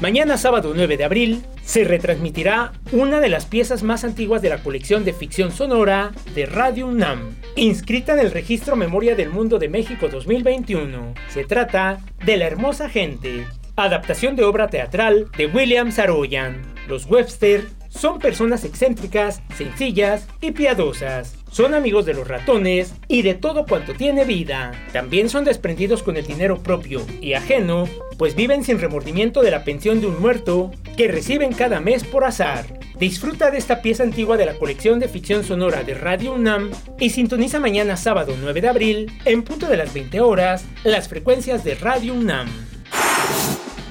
Mañana 0.00 0.36
sábado 0.36 0.72
9 0.74 0.96
de 0.96 1.04
abril 1.04 1.42
se 1.64 1.84
retransmitirá 1.84 2.72
una 2.90 3.20
de 3.20 3.28
las 3.28 3.46
piezas 3.46 3.84
más 3.84 4.02
antiguas 4.02 4.42
de 4.42 4.48
la 4.48 4.58
colección 4.58 5.04
de 5.04 5.12
ficción 5.12 5.52
sonora 5.52 6.10
de 6.34 6.46
Radio 6.46 6.88
UNAM, 6.88 7.36
inscrita 7.56 8.14
en 8.14 8.20
el 8.20 8.32
registro 8.32 8.76
Memoria 8.76 9.14
del 9.14 9.30
Mundo 9.30 9.58
de 9.58 9.68
México 9.68 10.08
2021. 10.08 11.14
Se 11.28 11.44
trata 11.44 12.00
de 12.24 12.36
La 12.36 12.46
Hermosa 12.46 12.88
Gente, 12.88 13.46
adaptación 13.76 14.34
de 14.36 14.44
obra 14.44 14.68
teatral 14.68 15.30
de 15.36 15.46
William 15.46 15.92
Saroyan. 15.92 16.62
Los 16.88 17.06
Webster 17.06 17.64
son 17.88 18.18
personas 18.18 18.64
excéntricas, 18.64 19.40
sencillas 19.56 20.26
y 20.40 20.50
piadosas. 20.50 21.43
Son 21.54 21.72
amigos 21.72 22.04
de 22.04 22.14
los 22.14 22.26
ratones 22.26 22.94
y 23.06 23.22
de 23.22 23.34
todo 23.34 23.64
cuanto 23.64 23.94
tiene 23.94 24.24
vida. 24.24 24.72
También 24.92 25.28
son 25.28 25.44
desprendidos 25.44 26.02
con 26.02 26.16
el 26.16 26.26
dinero 26.26 26.60
propio 26.60 27.06
y 27.20 27.34
ajeno, 27.34 27.88
pues 28.18 28.34
viven 28.34 28.64
sin 28.64 28.80
remordimiento 28.80 29.40
de 29.40 29.52
la 29.52 29.62
pensión 29.62 30.00
de 30.00 30.08
un 30.08 30.20
muerto 30.20 30.72
que 30.96 31.06
reciben 31.06 31.52
cada 31.52 31.78
mes 31.78 32.02
por 32.02 32.24
azar. 32.24 32.66
Disfruta 32.98 33.52
de 33.52 33.58
esta 33.58 33.82
pieza 33.82 34.02
antigua 34.02 34.36
de 34.36 34.46
la 34.46 34.54
colección 34.54 34.98
de 34.98 35.06
ficción 35.06 35.44
sonora 35.44 35.84
de 35.84 35.94
Radio 35.94 36.34
UNAM 36.34 36.72
y 36.98 37.10
sintoniza 37.10 37.60
mañana 37.60 37.96
sábado 37.96 38.34
9 38.36 38.60
de 38.60 38.68
abril, 38.68 39.12
en 39.24 39.44
punto 39.44 39.68
de 39.68 39.76
las 39.76 39.94
20 39.94 40.20
horas, 40.22 40.64
las 40.82 41.08
frecuencias 41.08 41.62
de 41.62 41.76
Radio 41.76 42.14
UNAM. 42.14 42.48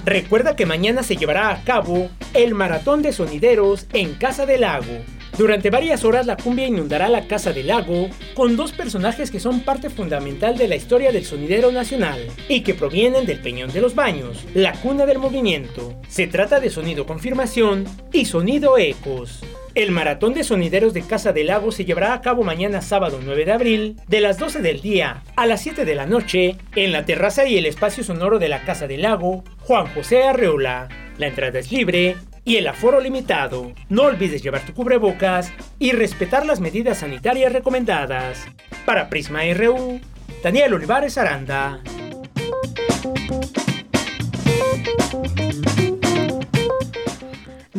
Recuerda 0.04 0.58
que 0.58 0.66
mañana 0.66 1.02
se 1.02 1.16
llevará 1.16 1.50
a 1.52 1.64
cabo 1.64 2.10
el 2.34 2.56
Maratón 2.56 3.02
de 3.02 3.14
Sonideros 3.14 3.88
en 3.94 4.16
Casa 4.16 4.46
del 4.46 4.62
Lago. 4.62 5.00
Durante 5.38 5.72
varias 5.72 6.06
horas 6.06 6.28
la 6.28 6.38
cumbia 6.38 6.68
inundará 6.68 7.10
la 7.10 7.26
Casa 7.26 7.52
del 7.52 7.68
Lago 7.68 8.08
con 8.36 8.56
dos 8.56 8.72
personajes 8.72 9.32
que 9.32 9.40
son 9.40 9.62
parte 9.62 9.90
fundamental 9.90 10.58
de 10.58 10.68
la 10.68 10.76
historia 10.76 11.12
del 11.12 11.26
sonidero 11.26 11.72
nacional 11.72 12.20
y 12.48 12.62
que 12.62 12.76
provienen 12.76 13.26
del 13.26 13.40
Peñón 13.40 13.74
de 13.74 13.82
los 13.82 13.96
Baños, 13.96 14.46
la 14.54 14.74
cuna 14.74 15.08
del 15.08 15.18
movimiento. 15.18 15.96
Se 16.08 16.28
trata 16.28 16.60
de 16.60 16.70
Sonido 16.70 17.08
Confirmación 17.08 17.86
y 18.12 18.26
Sonido 18.26 18.78
Ecos. 18.78 19.42
El 19.74 19.90
maratón 19.90 20.36
de 20.36 20.44
sonideros 20.44 20.94
de 20.94 21.02
Casa 21.02 21.34
del 21.34 21.48
Lago 21.48 21.72
se 21.72 21.84
llevará 21.84 22.14
a 22.14 22.22
cabo 22.22 22.44
mañana 22.44 22.84
sábado 22.84 23.20
9 23.24 23.46
de 23.46 23.52
abril, 23.52 23.96
de 24.08 24.22
las 24.22 24.38
12 24.38 24.62
del 24.62 24.82
día 24.82 25.24
a 25.36 25.48
las 25.48 25.64
7 25.64 25.84
de 25.84 25.96
la 25.96 26.06
noche, 26.06 26.58
en 26.76 26.92
la 26.92 27.06
terraza 27.06 27.48
y 27.48 27.58
el 27.58 27.66
espacio 27.66 28.04
sonoro 28.04 28.38
de 28.38 28.50
la 28.50 28.66
Casa 28.66 28.86
del 28.86 29.02
Lago, 29.02 29.44
Juan 29.62 29.88
José 29.96 30.26
Arreola. 30.26 30.90
La 31.18 31.26
entrada 31.26 31.58
es 31.58 31.72
libre 31.72 32.18
y 32.46 32.58
el 32.58 32.68
aforo 32.68 33.00
limitado. 33.00 33.72
No 33.90 34.04
olvides 34.04 34.44
llevar 34.44 34.66
tu 34.66 34.74
cubrebocas 34.74 35.52
y 35.80 35.92
respetar 35.92 36.46
las 36.46 36.60
medidas 36.60 37.00
sanitarias 37.00 37.54
recomendadas. 37.54 38.46
Para 38.86 39.10
Prisma 39.10 39.42
RU, 39.54 40.00
Daniel 40.44 40.74
Olivares 40.74 41.18
Aranda. 41.18 41.82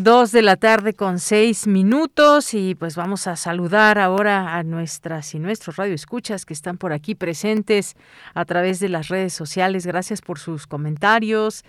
Dos 0.04 0.32
de 0.32 0.42
la 0.42 0.56
tarde 0.56 0.92
con 0.92 1.18
seis 1.18 1.66
minutos 1.66 2.52
y 2.52 2.74
pues 2.74 2.94
vamos 2.94 3.26
a 3.26 3.36
saludar 3.36 3.98
ahora 3.98 4.54
a 4.54 4.62
nuestras 4.62 5.34
y 5.34 5.38
nuestros 5.38 5.76
radioescuchas 5.76 6.44
que 6.44 6.52
están 6.52 6.76
por 6.76 6.92
aquí 6.92 7.14
presentes 7.14 7.94
a 8.34 8.44
través 8.44 8.80
de 8.80 8.90
las 8.90 9.08
redes 9.08 9.32
sociales. 9.32 9.86
Gracias 9.86 10.20
por 10.20 10.38
sus 10.38 10.66
comentarios 10.66 11.64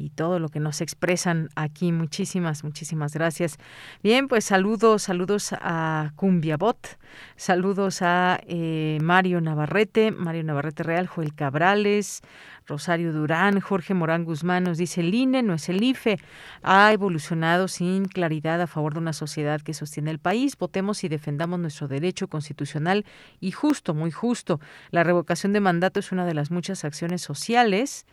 y 0.00 0.10
todo 0.10 0.38
lo 0.38 0.48
que 0.48 0.60
nos 0.60 0.80
expresan 0.80 1.48
aquí. 1.54 1.92
Muchísimas, 1.92 2.64
muchísimas 2.64 3.12
gracias. 3.12 3.58
Bien, 4.02 4.28
pues 4.28 4.44
saludos, 4.46 5.02
saludos 5.02 5.52
a 5.52 6.12
Cumbiabot, 6.16 6.98
saludos 7.36 8.02
a 8.02 8.40
eh, 8.46 8.98
Mario 9.02 9.40
Navarrete, 9.40 10.10
Mario 10.10 10.44
Navarrete 10.44 10.82
Real, 10.82 11.06
Joel 11.06 11.34
Cabrales, 11.34 12.22
Rosario 12.66 13.12
Durán, 13.12 13.60
Jorge 13.60 13.94
Morán 13.94 14.24
Guzmán 14.24 14.64
nos 14.64 14.78
dice, 14.78 15.00
el 15.00 15.12
INE 15.12 15.42
no 15.42 15.54
es 15.54 15.68
el 15.68 15.82
IFE, 15.82 16.18
ha 16.62 16.92
evolucionado 16.92 17.68
sin 17.68 18.04
claridad 18.04 18.60
a 18.60 18.66
favor 18.66 18.94
de 18.94 19.00
una 19.00 19.12
sociedad 19.12 19.60
que 19.60 19.74
sostiene 19.74 20.10
el 20.10 20.20
país. 20.20 20.56
Votemos 20.56 21.02
y 21.04 21.08
defendamos 21.08 21.58
nuestro 21.58 21.88
derecho 21.88 22.28
constitucional 22.28 23.04
y 23.40 23.50
justo, 23.50 23.92
muy 23.92 24.12
justo. 24.12 24.60
La 24.90 25.04
revocación 25.04 25.52
de 25.52 25.60
mandato 25.60 26.00
es 26.00 26.12
una 26.12 26.24
de 26.24 26.34
las 26.34 26.50
muchas 26.50 26.84
acciones 26.84 27.22
sociales 27.22 28.06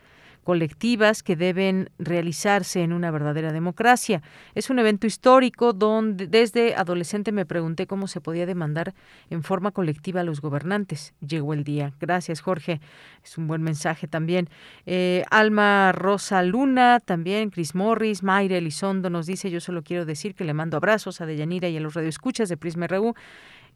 colectivas 0.48 1.22
que 1.22 1.36
deben 1.36 1.90
realizarse 1.98 2.82
en 2.82 2.94
una 2.94 3.10
verdadera 3.10 3.52
democracia. 3.52 4.22
Es 4.54 4.70
un 4.70 4.78
evento 4.78 5.06
histórico 5.06 5.74
donde 5.74 6.26
desde 6.26 6.74
adolescente 6.74 7.32
me 7.32 7.44
pregunté 7.44 7.86
cómo 7.86 8.06
se 8.06 8.22
podía 8.22 8.46
demandar 8.46 8.94
en 9.28 9.42
forma 9.42 9.72
colectiva 9.72 10.22
a 10.22 10.24
los 10.24 10.40
gobernantes. 10.40 11.12
Llegó 11.20 11.52
el 11.52 11.64
día. 11.64 11.92
Gracias, 12.00 12.40
Jorge. 12.40 12.80
Es 13.22 13.36
un 13.36 13.46
buen 13.46 13.60
mensaje 13.60 14.08
también. 14.08 14.48
Eh, 14.86 15.22
Alma 15.30 15.92
Rosa 15.92 16.42
Luna, 16.42 17.00
también 17.00 17.50
Chris 17.50 17.74
Morris, 17.74 18.22
Mayra 18.22 18.56
Elizondo 18.56 19.10
nos 19.10 19.26
dice, 19.26 19.50
yo 19.50 19.60
solo 19.60 19.82
quiero 19.82 20.06
decir 20.06 20.34
que 20.34 20.44
le 20.44 20.54
mando 20.54 20.78
abrazos 20.78 21.20
a 21.20 21.26
Deyanira 21.26 21.68
y 21.68 21.76
a 21.76 21.80
los 21.80 21.92
radioescuchas 21.92 22.48
de 22.48 22.56
Prisma 22.56 22.86
RU 22.86 23.14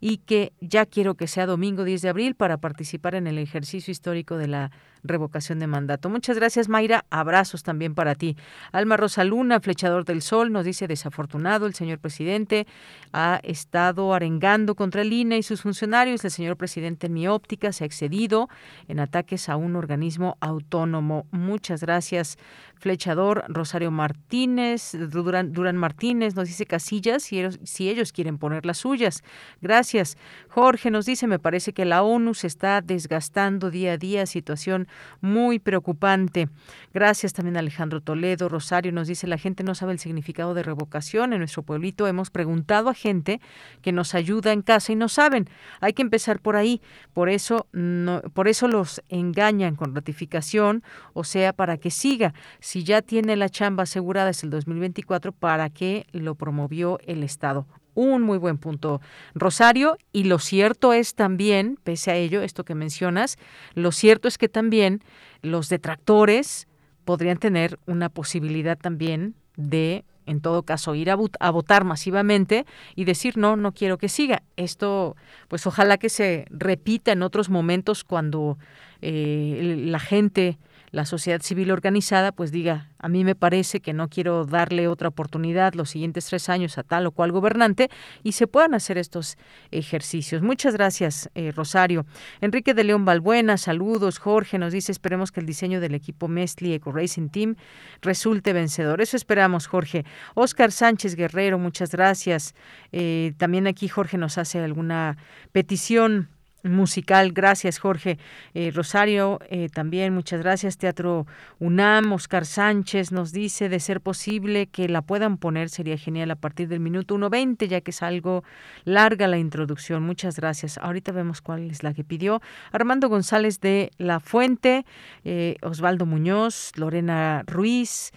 y 0.05 0.17
que 0.17 0.53
ya 0.61 0.85
quiero 0.85 1.15
que 1.15 1.29
sea 1.29 1.47
domingo 1.47 1.85
10 1.85 2.03
de 2.03 2.09
abril 2.09 2.35
para 2.35 2.57
participar 2.57 3.15
en 3.15 3.29
el 3.29 3.39
ejercicio 3.39 3.93
histórico 3.93 4.37
de 4.37 4.49
la 4.49 4.73
revocación 5.05 5.61
de 5.61 5.69
mandato. 5.69 6.11
Muchas 6.11 6.37
gracias, 6.37 6.69
Mayra. 6.69 7.05
Abrazos 7.11 7.63
también 7.63 7.95
para 7.95 8.17
ti. 8.17 8.37
Alma 8.73 8.97
Rosa 8.97 9.23
Luna, 9.23 9.61
flechador 9.61 10.05
del 10.05 10.21
sol, 10.21 10.51
nos 10.51 10.65
dice 10.65 10.89
desafortunado, 10.89 11.67
el 11.67 11.75
señor 11.75 12.01
presidente 12.01 12.67
ha 13.13 13.39
estado 13.45 14.13
arengando 14.13 14.75
contra 14.75 15.03
el 15.03 15.13
INE 15.13 15.39
y 15.39 15.45
sus 15.45 15.63
funcionarios. 15.63 16.25
El 16.25 16.33
señor 16.33 16.57
presidente, 16.57 17.07
en 17.07 17.13
mi 17.13 17.29
óptica, 17.29 17.73
se 17.73 17.85
ha 17.85 17.87
excedido 17.87 18.49
en 18.89 18.99
ataques 18.99 19.49
a 19.49 19.55
un 19.55 19.77
organismo 19.77 20.37
autónomo. 20.41 21.27
Muchas 21.31 21.81
gracias, 21.81 22.39
flechador. 22.83 23.45
Rosario 23.49 23.91
Martínez, 23.91 24.93
Durán, 24.93 25.53
Durán 25.53 25.77
Martínez, 25.77 26.35
nos 26.35 26.49
dice 26.49 26.67
Casillas, 26.67 27.23
si 27.23 27.39
ellos, 27.39 27.59
si 27.63 27.89
ellos 27.89 28.13
quieren 28.13 28.39
poner 28.39 28.67
las 28.67 28.79
suyas. 28.79 29.23
Gracias. 29.61 30.19
Jorge 30.55 30.91
nos 30.91 31.07
dice, 31.07 31.27
me 31.27 31.39
parece 31.39 31.73
que 31.73 31.87
la 31.87 32.03
ONU 32.03 32.35
se 32.35 32.47
está 32.47 32.83
desgastando 32.83 33.71
día 33.71 33.95
a 33.95 33.97
día, 33.97 34.27
situación 34.27 34.87
muy 35.23 35.59
preocupante. 35.59 36.51
Gracias 36.93 37.33
también 37.33 37.57
a 37.57 37.61
Alejandro 37.61 38.03
Toledo. 38.03 38.51
Rosario 38.51 38.93
nos 38.93 39.09
dice, 39.09 39.27
la 39.27 39.39
gente 39.39 39.65
no 39.65 39.75
sabe 39.75 39.93
el 39.93 39.99
significado 39.99 40.53
de 40.53 40.63
revocación. 40.63 41.33
En 41.33 41.39
nuestro 41.39 41.63
pueblito 41.63 42.07
hemos 42.07 42.29
preguntado 42.29 42.91
a 42.91 42.95
gente 42.95 43.41
que 43.81 43.93
nos 43.93 44.15
ayuda 44.15 44.53
en 44.53 44.61
casa 44.61 44.93
y 44.93 44.97
no 44.97 45.09
saben. 45.09 45.49
Hay 45.81 45.95
que 45.95 46.03
empezar 46.03 46.39
por 46.39 46.57
ahí. 46.57 46.83
Por 47.15 47.31
eso, 47.31 47.67
no, 47.73 48.21
por 48.35 48.47
eso 48.47 48.69
los 48.69 49.01
engañan 49.09 49.75
con 49.75 49.95
ratificación, 49.95 50.83
o 51.15 51.25
sea, 51.25 51.55
para 51.55 51.79
que 51.79 51.91
siga. 51.91 52.35
Si 52.61 52.85
ya 52.85 53.01
tiene 53.01 53.37
la 53.37 53.49
chamba 53.49 53.85
asegurada 53.85 54.29
es 54.29 54.45
el 54.45 54.51
2024, 54.51 55.33
¿para 55.33 55.71
qué 55.71 56.05
lo 56.13 56.35
promovió 56.35 56.99
el 57.07 57.23
Estado? 57.23 57.67
Un 57.95 58.23
muy 58.23 58.39
buen 58.39 58.59
punto, 58.59 59.01
Rosario. 59.35 59.99
Y 60.13 60.25
lo 60.25 60.39
cierto 60.39 60.93
es 60.93 61.15
también, 61.15 61.79
pese 61.83 62.11
a 62.11 62.17
ello, 62.17 62.43
esto 62.43 62.65
que 62.65 62.75
mencionas, 62.75 63.37
lo 63.75 63.93
cierto 63.93 64.29
es 64.29 64.39
que 64.39 64.49
también 64.49 65.03
los 65.43 65.69
detractores 65.69 66.69
podrían 67.05 67.39
tener 67.39 67.79
una 67.87 68.09
posibilidad 68.09 68.79
también 68.79 69.35
de, 69.57 70.05
en 70.27 70.41
todo 70.41 70.63
caso, 70.63 70.95
ir 70.95 71.11
a, 71.11 71.17
votar 71.51 71.85
masivamente 71.85 72.65
y 72.95 73.05
decir, 73.05 73.37
no, 73.37 73.57
no 73.57 73.73
quiero 73.73 73.99
que 73.99 74.09
siga. 74.09 74.43
Esto, 74.57 75.17
pues 75.49 75.67
ojalá 75.67 75.99
que 75.99 76.09
se 76.09 76.47
repita 76.51 77.13
en 77.13 77.23
otros 77.23 77.51
momentos 77.51 78.05
cuando 78.05 78.59
eh, 79.01 79.77
la 79.87 79.99
gente 79.99 80.59
la 80.93 81.07
sociedad 81.07 81.41
civil 81.41 81.71
organizada 81.71 82.33
pues 82.33 82.53
diga, 82.53 82.91
a 82.99 83.09
mí 83.09 83.25
me 83.25 83.35
parece 83.35 83.81
que 83.81 83.95
no 83.95 84.09
quiero 84.09 84.45
darle 84.45 84.89
otra 84.89 85.09
oportunidad 85.09 85.73
los 85.73 85.91
siguientes 85.91 86.27
tres 86.27 86.51
años 86.51 86.77
a 86.77 86.83
tal 86.83 87.07
o 87.07 87.13
cual 87.13 87.33
gobernante 87.33 87.91
y 88.23 88.33
se 88.33 88.47
puedan 88.47 88.75
hacer 88.75 88.99
estos 88.99 89.39
ejercicios. 89.71 90.43
Muchas 90.43 90.75
gracias, 90.75 91.31
eh, 91.35 91.51
Rosario. 91.51 92.05
Enrique 92.43 92.75
de 92.75 92.85
León 92.85 93.07
Balbuena, 93.07 93.57
saludos. 93.57 94.19
Jorge 94.19 94.59
nos 94.59 94.75
dice, 94.75 94.93
esperemos 94.93 95.33
que 95.33 95.41
el 95.41 95.47
diseño 95.47 95.81
del 95.81 95.95
equipo 95.95 96.29
Mestli 96.29 96.75
Eco 96.75 96.93
Racing 96.93 97.31
Team 97.31 97.57
resulte 98.03 98.53
vencedor. 98.53 99.01
Eso 99.01 99.17
esperamos, 99.17 99.67
Jorge. 99.67 100.05
Oscar 100.35 100.71
Sánchez 100.73 101.17
Guerrero, 101.17 101.59
muchas 101.59 101.91
gracias. 101.91 102.55
Eh, 102.93 103.33
también 103.39 103.67
aquí 103.67 103.89
Jorge 103.89 104.19
nos 104.19 104.37
hace 104.37 104.61
alguna 104.61 105.17
petición 105.53 106.29
musical. 106.63 107.33
Gracias, 107.33 107.79
Jorge. 107.79 108.19
Eh, 108.55 108.71
Rosario, 108.75 109.39
eh, 109.49 109.69
también 109.69 110.15
muchas 110.15 110.41
gracias. 110.41 110.79
Teatro 110.79 111.27
UNAM, 111.59 112.13
Oscar 112.13 112.47
Sánchez 112.47 113.13
nos 113.13 113.33
dice, 113.33 113.69
de 113.69 113.81
ser 113.81 114.01
posible 114.01 114.67
que 114.67 114.89
la 114.89 115.03
puedan 115.03 115.39
poner, 115.39 115.69
sería 115.69 115.97
genial 115.97 116.31
a 116.31 116.37
partir 116.37 116.69
del 116.69 116.81
minuto 116.81 117.17
1.20, 117.17 117.67
ya 117.69 117.81
que 117.81 117.91
es 117.91 118.03
algo 118.03 118.45
larga 118.85 119.27
la 119.27 119.39
introducción. 119.39 120.03
Muchas 120.03 120.37
gracias. 120.37 120.79
Ahorita 120.79 121.13
vemos 121.13 121.41
cuál 121.41 121.71
es 121.71 121.83
la 121.83 121.95
que 121.95 122.05
pidió. 122.05 122.41
Armando 122.71 123.09
González 123.09 123.61
de 123.61 123.91
La 123.99 124.21
Fuente, 124.21 124.85
eh, 125.25 125.57
Osvaldo 125.63 126.07
Muñoz, 126.07 126.73
Lorena 126.77 127.43
Ruiz, 127.47 128.13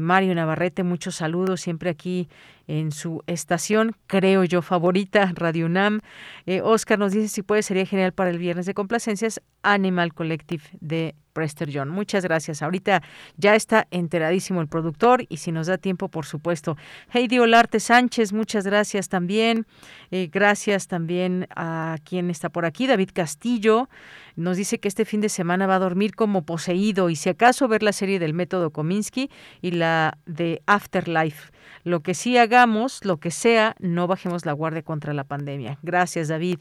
Mario 0.00 0.34
Navarrete, 0.34 0.82
muchos 0.82 1.14
saludos 1.14 1.60
siempre 1.60 1.90
aquí 1.90 2.28
en 2.66 2.92
su 2.92 3.22
estación, 3.26 3.96
creo 4.06 4.44
yo, 4.44 4.62
favorita, 4.62 5.32
Radio 5.34 5.66
UNAM. 5.66 6.00
Eh, 6.46 6.60
Oscar 6.62 6.98
nos 6.98 7.12
dice 7.12 7.28
si 7.28 7.42
puede, 7.42 7.62
sería 7.62 7.86
genial 7.86 8.12
para 8.12 8.30
el 8.30 8.38
viernes 8.38 8.66
de 8.66 8.74
complacencias, 8.74 9.40
Animal 9.62 10.14
Collective 10.14 10.64
de 10.80 11.14
Prester 11.36 11.68
John. 11.70 11.90
Muchas 11.90 12.24
gracias. 12.24 12.62
Ahorita 12.62 13.02
ya 13.36 13.54
está 13.54 13.86
enteradísimo 13.90 14.62
el 14.62 14.68
productor 14.68 15.26
y 15.28 15.36
si 15.36 15.52
nos 15.52 15.66
da 15.66 15.76
tiempo, 15.76 16.08
por 16.08 16.24
supuesto. 16.24 16.78
Heidi 17.12 17.38
Olarte 17.38 17.78
Sánchez, 17.78 18.32
muchas 18.32 18.64
gracias 18.64 19.10
también. 19.10 19.66
Eh, 20.10 20.30
gracias 20.32 20.88
también 20.88 21.46
a 21.54 21.98
quien 22.04 22.30
está 22.30 22.48
por 22.48 22.64
aquí, 22.64 22.86
David 22.86 23.10
Castillo. 23.12 23.90
Nos 24.34 24.56
dice 24.56 24.78
que 24.78 24.88
este 24.88 25.04
fin 25.04 25.20
de 25.20 25.28
semana 25.28 25.66
va 25.66 25.74
a 25.74 25.78
dormir 25.78 26.14
como 26.14 26.46
poseído 26.46 27.10
y 27.10 27.16
si 27.16 27.28
acaso 27.28 27.68
ver 27.68 27.82
la 27.82 27.92
serie 27.92 28.18
del 28.18 28.32
método 28.32 28.70
Kominsky 28.70 29.30
y 29.60 29.72
la 29.72 30.16
de 30.24 30.62
Afterlife. 30.66 31.50
Lo 31.84 32.00
que 32.00 32.14
sí 32.14 32.36
hagamos, 32.36 33.04
lo 33.04 33.18
que 33.18 33.30
sea, 33.30 33.76
no 33.78 34.06
bajemos 34.06 34.44
la 34.44 34.52
guardia 34.52 34.82
contra 34.82 35.12
la 35.12 35.24
pandemia. 35.24 35.78
Gracias, 35.82 36.28
David. 36.28 36.58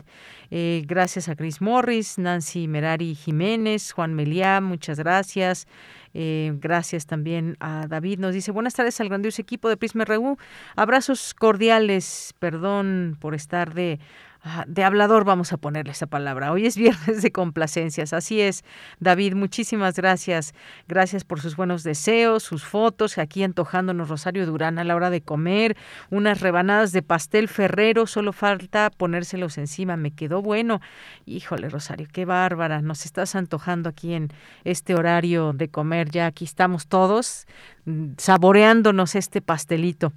Eh, 0.51 0.83
gracias 0.85 1.29
a 1.29 1.35
Chris 1.35 1.61
Morris, 1.61 2.17
Nancy 2.17 2.67
Merari 2.67 3.15
Jiménez, 3.15 3.91
Juan 3.91 4.13
Meliá, 4.13 4.61
muchas 4.65 4.99
gracias. 4.99 5.67
Eh, 6.13 6.53
gracias 6.59 7.05
también 7.05 7.55
a 7.59 7.87
David. 7.87 8.19
Nos 8.19 8.33
dice, 8.33 8.51
buenas 8.51 8.73
tardes 8.73 8.99
al 9.01 9.09
grandioso 9.09 9.41
equipo 9.41 9.69
de 9.69 9.77
Prisma 9.77 10.05
RU. 10.05 10.37
Abrazos 10.75 11.33
cordiales. 11.33 12.33
Perdón 12.39 13.17
por 13.19 13.35
estar 13.35 13.73
de 13.73 13.99
de 14.67 14.83
hablador 14.83 15.25
vamos 15.25 15.53
a 15.53 15.57
ponerle 15.57 15.91
esa 15.91 16.05
palabra. 16.07 16.51
Hoy 16.51 16.65
es 16.65 16.77
viernes 16.77 17.21
de 17.21 17.31
complacencias. 17.31 18.13
Así 18.13 18.41
es, 18.41 18.63
David, 18.99 19.33
muchísimas 19.33 19.95
gracias. 19.95 20.53
Gracias 20.87 21.23
por 21.23 21.41
sus 21.41 21.55
buenos 21.55 21.83
deseos, 21.83 22.43
sus 22.43 22.63
fotos, 22.63 23.17
aquí 23.17 23.43
antojándonos 23.43 24.09
Rosario 24.09 24.45
Durán 24.45 24.77
a 24.77 24.83
la 24.83 24.95
hora 24.95 25.09
de 25.09 25.21
comer, 25.21 25.75
unas 26.09 26.41
rebanadas 26.41 26.91
de 26.91 27.01
pastel 27.01 27.47
ferrero, 27.47 28.07
solo 28.07 28.33
falta 28.33 28.91
ponérselos 28.91 29.57
encima. 29.57 29.97
Me 29.97 30.11
quedó 30.11 30.41
bueno. 30.41 30.81
Híjole, 31.25 31.69
Rosario, 31.69 32.07
qué 32.11 32.25
bárbara. 32.25 32.81
Nos 32.81 33.05
estás 33.05 33.35
antojando 33.35 33.89
aquí 33.89 34.13
en 34.13 34.29
este 34.63 34.95
horario 34.95 35.53
de 35.53 35.69
comer. 35.69 36.09
Ya 36.11 36.27
aquí 36.27 36.45
estamos 36.45 36.87
todos 36.87 37.47
saboreándonos 38.17 39.15
este 39.15 39.41
pastelito. 39.41 40.13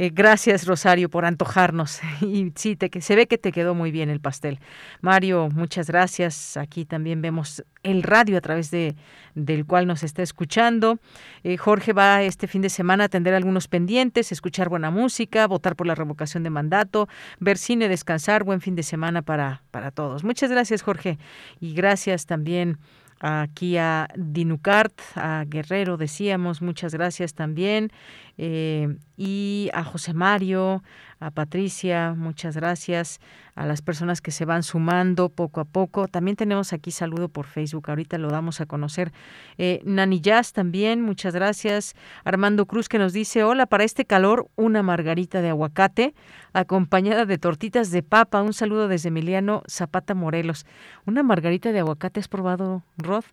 Eh, 0.00 0.10
gracias, 0.14 0.64
Rosario, 0.66 1.10
por 1.10 1.24
antojarnos. 1.24 2.00
Y 2.20 2.52
sí, 2.54 2.76
te, 2.76 2.88
que 2.88 3.00
se 3.00 3.16
ve 3.16 3.26
que 3.26 3.38
te 3.38 3.50
quedó 3.50 3.74
muy 3.74 3.90
bien 3.90 4.10
el 4.10 4.20
pastel. 4.20 4.60
Mario, 5.00 5.48
muchas 5.52 5.88
gracias. 5.88 6.56
Aquí 6.56 6.84
también 6.84 7.20
vemos 7.20 7.64
el 7.82 8.02
radio 8.02 8.38
a 8.38 8.40
través 8.40 8.70
de 8.70 8.94
del 9.34 9.66
cual 9.66 9.86
nos 9.86 10.02
está 10.02 10.22
escuchando. 10.22 10.98
Eh, 11.44 11.56
Jorge 11.56 11.92
va 11.92 12.22
este 12.22 12.46
fin 12.48 12.62
de 12.62 12.70
semana 12.70 13.04
a 13.04 13.06
atender 13.06 13.34
algunos 13.34 13.68
pendientes, 13.68 14.32
escuchar 14.32 14.68
buena 14.68 14.90
música, 14.90 15.46
votar 15.46 15.76
por 15.76 15.86
la 15.86 15.94
revocación 15.94 16.42
de 16.42 16.50
mandato, 16.50 17.08
ver 17.38 17.56
cine, 17.56 17.88
descansar. 17.88 18.44
Buen 18.44 18.60
fin 18.60 18.74
de 18.74 18.82
semana 18.82 19.22
para, 19.22 19.62
para 19.70 19.90
todos. 19.90 20.24
Muchas 20.24 20.50
gracias, 20.50 20.82
Jorge. 20.82 21.18
Y 21.60 21.74
gracias 21.74 22.26
también 22.26 22.78
aquí 23.20 23.76
a 23.76 24.08
Dinucart, 24.16 25.00
a 25.14 25.44
Guerrero, 25.46 25.96
decíamos, 25.96 26.62
muchas 26.62 26.94
gracias 26.94 27.34
también, 27.34 27.90
eh, 28.38 28.96
y 29.16 29.68
a 29.74 29.82
José 29.82 30.14
Mario, 30.14 30.84
a 31.18 31.32
Patricia, 31.32 32.14
muchas 32.16 32.56
gracias, 32.56 33.20
a 33.56 33.66
las 33.66 33.82
personas 33.82 34.20
que 34.20 34.30
se 34.30 34.44
van 34.44 34.62
sumando 34.62 35.28
poco 35.28 35.60
a 35.60 35.64
poco. 35.64 36.06
También 36.06 36.36
tenemos 36.36 36.72
aquí 36.72 36.92
saludo 36.92 37.28
por 37.28 37.46
Facebook, 37.46 37.90
ahorita 37.90 38.16
lo 38.16 38.28
damos 38.28 38.60
a 38.60 38.66
conocer. 38.66 39.12
Eh, 39.58 39.80
Nani 39.84 40.20
Jazz 40.20 40.52
también, 40.52 41.02
muchas 41.02 41.34
gracias. 41.34 41.96
Armando 42.22 42.66
Cruz 42.66 42.88
que 42.88 42.98
nos 42.98 43.12
dice, 43.12 43.42
hola, 43.42 43.66
para 43.66 43.82
este 43.82 44.04
calor, 44.04 44.48
una 44.54 44.84
margarita 44.84 45.42
de 45.42 45.48
aguacate 45.48 46.14
acompañada 46.52 47.26
de 47.26 47.38
tortitas 47.38 47.90
de 47.90 48.04
papa. 48.04 48.42
Un 48.42 48.52
saludo 48.52 48.86
desde 48.86 49.08
Emiliano 49.08 49.64
Zapata 49.68 50.14
Morelos. 50.14 50.64
Una 51.06 51.24
margarita 51.24 51.72
de 51.72 51.80
aguacate, 51.80 52.20
¿has 52.20 52.28
probado, 52.28 52.84
Rod? 52.96 53.24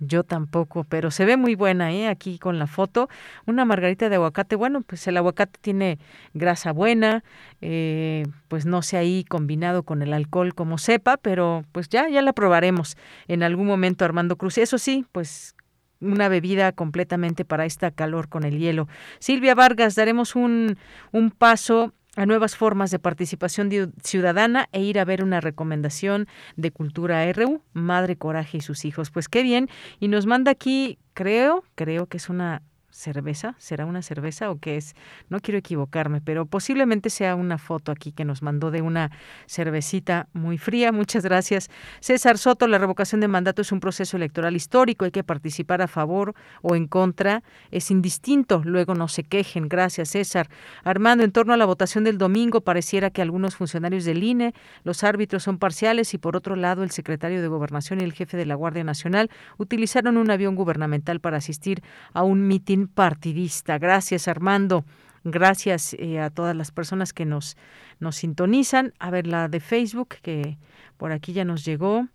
Yo 0.00 0.22
tampoco, 0.22 0.84
pero 0.84 1.10
se 1.10 1.24
ve 1.24 1.36
muy 1.36 1.56
buena, 1.56 1.92
¿eh? 1.92 2.06
Aquí 2.06 2.38
con 2.38 2.58
la 2.60 2.68
foto. 2.68 3.08
Una 3.46 3.64
margarita 3.64 4.08
de 4.08 4.14
aguacate. 4.14 4.54
Bueno, 4.54 4.82
pues 4.82 5.06
el 5.08 5.16
aguacate 5.16 5.58
tiene 5.60 5.98
grasa 6.34 6.72
buena, 6.72 7.24
eh, 7.60 8.24
pues 8.46 8.64
no 8.64 8.82
sé 8.82 8.96
ahí 8.96 9.24
combinado 9.24 9.82
con 9.82 10.02
el 10.02 10.12
alcohol 10.12 10.54
como 10.54 10.78
sepa, 10.78 11.16
pero 11.16 11.64
pues 11.72 11.88
ya, 11.88 12.08
ya 12.08 12.22
la 12.22 12.32
probaremos 12.32 12.96
en 13.26 13.42
algún 13.42 13.66
momento, 13.66 14.04
Armando 14.04 14.36
Cruz. 14.36 14.58
Eso 14.58 14.78
sí, 14.78 15.04
pues 15.10 15.56
una 16.00 16.28
bebida 16.28 16.70
completamente 16.70 17.44
para 17.44 17.64
esta 17.64 17.90
calor 17.90 18.28
con 18.28 18.44
el 18.44 18.58
hielo. 18.58 18.86
Silvia 19.18 19.56
Vargas, 19.56 19.96
daremos 19.96 20.36
un, 20.36 20.78
un 21.10 21.30
paso 21.32 21.92
a 22.18 22.26
nuevas 22.26 22.56
formas 22.56 22.90
de 22.90 22.98
participación 22.98 23.70
ciudadana 24.02 24.68
e 24.72 24.82
ir 24.82 24.98
a 24.98 25.04
ver 25.04 25.22
una 25.22 25.40
recomendación 25.40 26.26
de 26.56 26.72
Cultura 26.72 27.32
RU, 27.32 27.62
Madre 27.74 28.16
Coraje 28.16 28.58
y 28.58 28.60
sus 28.60 28.84
hijos. 28.84 29.10
Pues 29.10 29.28
qué 29.28 29.44
bien. 29.44 29.68
Y 30.00 30.08
nos 30.08 30.26
manda 30.26 30.50
aquí, 30.50 30.98
creo, 31.14 31.62
creo 31.76 32.06
que 32.06 32.16
es 32.16 32.28
una 32.28 32.62
cerveza, 32.98 33.54
¿será 33.58 33.86
una 33.86 34.02
cerveza 34.02 34.50
o 34.50 34.58
qué 34.58 34.76
es? 34.76 34.94
No 35.28 35.40
quiero 35.40 35.58
equivocarme, 35.58 36.20
pero 36.20 36.46
posiblemente 36.46 37.10
sea 37.10 37.36
una 37.36 37.56
foto 37.56 37.92
aquí 37.92 38.12
que 38.12 38.24
nos 38.24 38.42
mandó 38.42 38.70
de 38.70 38.82
una 38.82 39.10
cervecita 39.46 40.28
muy 40.32 40.58
fría. 40.58 40.90
Muchas 40.90 41.24
gracias. 41.24 41.70
César 42.00 42.38
Soto, 42.38 42.66
la 42.66 42.78
revocación 42.78 43.20
de 43.20 43.28
mandato 43.28 43.62
es 43.62 43.70
un 43.70 43.80
proceso 43.80 44.16
electoral 44.16 44.56
histórico, 44.56 45.04
hay 45.04 45.12
que 45.12 45.22
participar 45.22 45.80
a 45.80 45.86
favor 45.86 46.34
o 46.60 46.74
en 46.74 46.88
contra, 46.88 47.42
es 47.70 47.90
indistinto, 47.90 48.62
luego 48.64 48.94
no 48.94 49.06
se 49.06 49.22
quejen. 49.22 49.68
Gracias, 49.68 50.10
César. 50.10 50.48
Armando, 50.82 51.22
en 51.22 51.30
torno 51.30 51.52
a 51.52 51.56
la 51.56 51.66
votación 51.66 52.02
del 52.02 52.18
domingo, 52.18 52.62
pareciera 52.62 53.10
que 53.10 53.22
algunos 53.22 53.54
funcionarios 53.54 54.04
del 54.04 54.24
INE, 54.24 54.54
los 54.82 55.04
árbitros 55.04 55.44
son 55.44 55.58
parciales 55.58 56.14
y 56.14 56.18
por 56.18 56.36
otro 56.36 56.56
lado 56.56 56.82
el 56.82 56.90
secretario 56.90 57.40
de 57.40 57.48
Gobernación 57.48 58.00
y 58.00 58.04
el 58.04 58.12
jefe 58.12 58.36
de 58.36 58.46
la 58.46 58.56
Guardia 58.56 58.82
Nacional 58.82 59.30
utilizaron 59.56 60.16
un 60.16 60.30
avión 60.30 60.56
gubernamental 60.56 61.20
para 61.20 61.36
asistir 61.36 61.82
a 62.12 62.24
un 62.24 62.48
mitin 62.48 62.87
partidista. 62.94 63.78
Gracias, 63.78 64.28
Armando. 64.28 64.84
Gracias 65.24 65.94
eh, 65.94 66.20
a 66.20 66.30
todas 66.30 66.56
las 66.56 66.70
personas 66.70 67.12
que 67.12 67.24
nos, 67.24 67.56
nos 68.00 68.16
sintonizan. 68.16 68.94
A 68.98 69.10
ver, 69.10 69.26
la 69.26 69.48
de 69.48 69.60
Facebook, 69.60 70.16
que 70.22 70.58
por 70.96 71.12
aquí 71.12 71.32
ya 71.32 71.44
nos 71.44 71.64
llegó. 71.64 72.06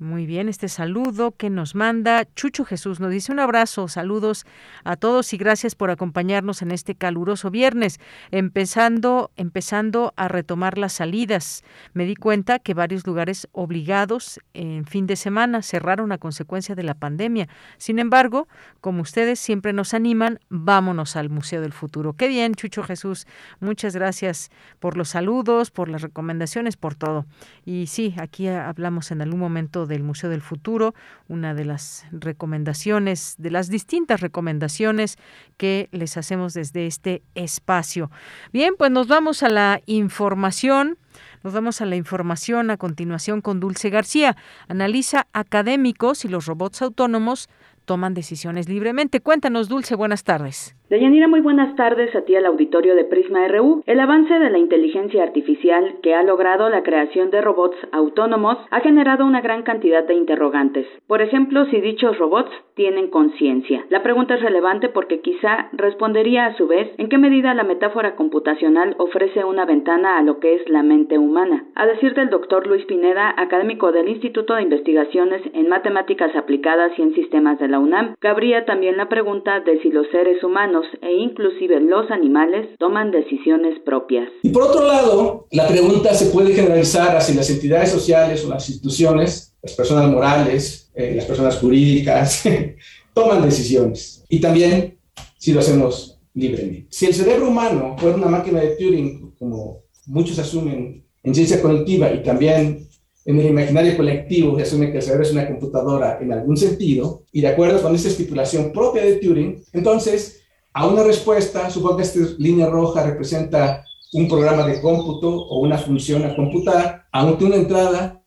Muy 0.00 0.24
bien, 0.24 0.48
este 0.48 0.70
saludo 0.70 1.32
que 1.32 1.50
nos 1.50 1.74
manda 1.74 2.24
Chucho 2.34 2.64
Jesús 2.64 3.00
nos 3.00 3.10
dice 3.10 3.32
un 3.32 3.38
abrazo, 3.38 3.86
saludos 3.86 4.46
a 4.82 4.96
todos 4.96 5.34
y 5.34 5.36
gracias 5.36 5.74
por 5.74 5.90
acompañarnos 5.90 6.62
en 6.62 6.70
este 6.70 6.94
caluroso 6.94 7.50
viernes, 7.50 8.00
empezando 8.30 9.30
empezando 9.36 10.14
a 10.16 10.26
retomar 10.28 10.78
las 10.78 10.94
salidas. 10.94 11.64
Me 11.92 12.06
di 12.06 12.16
cuenta 12.16 12.60
que 12.60 12.72
varios 12.72 13.06
lugares 13.06 13.46
obligados 13.52 14.40
en 14.54 14.86
fin 14.86 15.06
de 15.06 15.16
semana 15.16 15.60
cerraron 15.60 16.12
a 16.12 16.18
consecuencia 16.18 16.74
de 16.74 16.82
la 16.82 16.94
pandemia. 16.94 17.50
Sin 17.76 17.98
embargo, 17.98 18.48
como 18.80 19.02
ustedes 19.02 19.38
siempre 19.38 19.74
nos 19.74 19.92
animan, 19.92 20.38
vámonos 20.48 21.14
al 21.14 21.28
Museo 21.28 21.60
del 21.60 21.74
Futuro. 21.74 22.14
Qué 22.14 22.26
bien, 22.26 22.54
Chucho 22.54 22.82
Jesús. 22.82 23.26
Muchas 23.60 23.94
gracias 23.94 24.50
por 24.78 24.96
los 24.96 25.10
saludos, 25.10 25.70
por 25.70 25.90
las 25.90 26.00
recomendaciones, 26.00 26.78
por 26.78 26.94
todo. 26.94 27.26
Y 27.66 27.88
sí, 27.88 28.14
aquí 28.16 28.48
hablamos 28.48 29.10
en 29.10 29.20
algún 29.20 29.40
momento 29.40 29.89
del 29.90 30.02
Museo 30.02 30.30
del 30.30 30.40
Futuro, 30.40 30.94
una 31.28 31.52
de 31.52 31.66
las 31.66 32.06
recomendaciones, 32.12 33.34
de 33.36 33.50
las 33.50 33.68
distintas 33.68 34.22
recomendaciones 34.22 35.18
que 35.58 35.90
les 35.92 36.16
hacemos 36.16 36.54
desde 36.54 36.86
este 36.86 37.22
espacio. 37.34 38.10
Bien, 38.52 38.74
pues 38.78 38.90
nos 38.90 39.06
vamos 39.06 39.42
a 39.42 39.50
la 39.50 39.82
información. 39.84 40.96
Nos 41.42 41.52
vamos 41.52 41.82
a 41.82 41.86
la 41.86 41.96
información 41.96 42.70
a 42.70 42.78
continuación 42.78 43.42
con 43.42 43.60
Dulce 43.60 43.90
García. 43.90 44.36
Analiza 44.68 45.26
académicos 45.34 46.24
y 46.24 46.28
los 46.28 46.46
robots 46.46 46.80
autónomos 46.80 47.48
toman 47.84 48.14
decisiones 48.14 48.68
libremente. 48.68 49.20
Cuéntanos, 49.20 49.68
Dulce, 49.68 49.94
buenas 49.94 50.24
tardes. 50.24 50.74
Deyanira, 50.90 51.28
muy 51.28 51.38
buenas 51.38 51.76
tardes 51.76 52.12
a 52.16 52.22
ti 52.22 52.34
al 52.34 52.46
auditorio 52.46 52.96
de 52.96 53.04
Prisma 53.04 53.46
RU. 53.46 53.84
El 53.86 54.00
avance 54.00 54.36
de 54.36 54.50
la 54.50 54.58
inteligencia 54.58 55.22
artificial 55.22 55.98
que 56.02 56.16
ha 56.16 56.24
logrado 56.24 56.68
la 56.68 56.82
creación 56.82 57.30
de 57.30 57.40
robots 57.40 57.76
autónomos 57.92 58.58
ha 58.72 58.80
generado 58.80 59.24
una 59.24 59.40
gran 59.40 59.62
cantidad 59.62 60.02
de 60.02 60.14
interrogantes. 60.14 60.88
Por 61.06 61.22
ejemplo, 61.22 61.64
si 61.66 61.80
dichos 61.80 62.18
robots 62.18 62.50
tienen 62.74 63.08
conciencia. 63.08 63.84
La 63.88 64.02
pregunta 64.02 64.34
es 64.34 64.42
relevante 64.42 64.88
porque 64.88 65.20
quizá 65.20 65.68
respondería 65.74 66.46
a 66.46 66.56
su 66.56 66.66
vez 66.66 66.90
en 66.98 67.08
qué 67.08 67.18
medida 67.18 67.54
la 67.54 67.62
metáfora 67.62 68.16
computacional 68.16 68.96
ofrece 68.98 69.44
una 69.44 69.66
ventana 69.66 70.18
a 70.18 70.22
lo 70.22 70.40
que 70.40 70.56
es 70.56 70.68
la 70.68 70.82
mente 70.82 71.18
humana. 71.18 71.66
A 71.76 71.86
decir 71.86 72.14
del 72.14 72.30
doctor 72.30 72.66
Luis 72.66 72.84
Pineda, 72.86 73.32
académico 73.36 73.92
del 73.92 74.08
Instituto 74.08 74.54
de 74.54 74.62
Investigaciones 74.62 75.42
en 75.52 75.68
Matemáticas 75.68 76.34
Aplicadas 76.34 76.98
y 76.98 77.02
en 77.02 77.14
Sistemas 77.14 77.60
de 77.60 77.68
la 77.68 77.78
UNAM, 77.78 78.16
cabría 78.18 78.64
también 78.64 78.96
la 78.96 79.08
pregunta 79.08 79.60
de 79.60 79.78
si 79.82 79.92
los 79.92 80.08
seres 80.08 80.42
humanos 80.42 80.79
e 81.02 81.12
inclusive 81.12 81.80
los 81.80 82.10
animales 82.10 82.68
toman 82.78 83.10
decisiones 83.10 83.78
propias. 83.84 84.28
Y 84.42 84.50
por 84.50 84.64
otro 84.64 84.86
lado, 84.86 85.46
la 85.50 85.66
pregunta 85.68 86.14
se 86.14 86.26
puede 86.26 86.54
generalizar 86.54 87.16
hacia 87.16 87.34
las 87.34 87.50
entidades 87.50 87.90
sociales 87.90 88.44
o 88.44 88.48
las 88.48 88.68
instituciones, 88.68 89.56
las 89.62 89.74
personas 89.74 90.10
morales, 90.10 90.90
eh, 90.94 91.14
las 91.16 91.24
personas 91.24 91.58
jurídicas, 91.58 92.44
toman 93.14 93.42
decisiones. 93.42 94.24
Y 94.28 94.40
también 94.40 94.98
si 95.38 95.52
lo 95.52 95.60
hacemos 95.60 96.18
libremente. 96.34 96.86
Si 96.90 97.06
el 97.06 97.14
cerebro 97.14 97.48
humano 97.48 97.96
fuera 97.98 98.16
una 98.16 98.28
máquina 98.28 98.60
de 98.60 98.76
Turing, 98.76 99.34
como 99.38 99.84
muchos 100.06 100.38
asumen 100.38 101.04
en 101.22 101.34
ciencia 101.34 101.60
cognitiva 101.60 102.12
y 102.12 102.22
también 102.22 102.86
en 103.24 103.38
el 103.38 103.46
imaginario 103.46 103.96
colectivo 103.96 104.56
se 104.56 104.62
asume 104.62 104.90
que 104.90 104.98
el 104.98 105.02
cerebro 105.02 105.24
es 105.24 105.32
una 105.32 105.46
computadora 105.46 106.18
en 106.20 106.32
algún 106.32 106.56
sentido, 106.56 107.24
y 107.32 107.40
de 107.40 107.48
acuerdo 107.48 107.82
con 107.82 107.94
esa 107.94 108.08
estipulación 108.08 108.72
propia 108.72 109.04
de 109.04 109.16
Turing, 109.16 109.62
entonces 109.72 110.39
a 110.72 110.86
una 110.86 111.02
respuesta, 111.02 111.70
supongo 111.70 111.96
que 111.96 112.02
esta 112.04 112.20
línea 112.38 112.66
roja 112.66 113.04
representa 113.04 113.84
un 114.12 114.28
programa 114.28 114.66
de 114.66 114.80
cómputo 114.80 115.28
o 115.28 115.60
una 115.60 115.78
función 115.78 116.24
a 116.24 116.34
computar, 116.34 117.06
aunque 117.12 117.44
una 117.44 117.56
entrada 117.56 118.22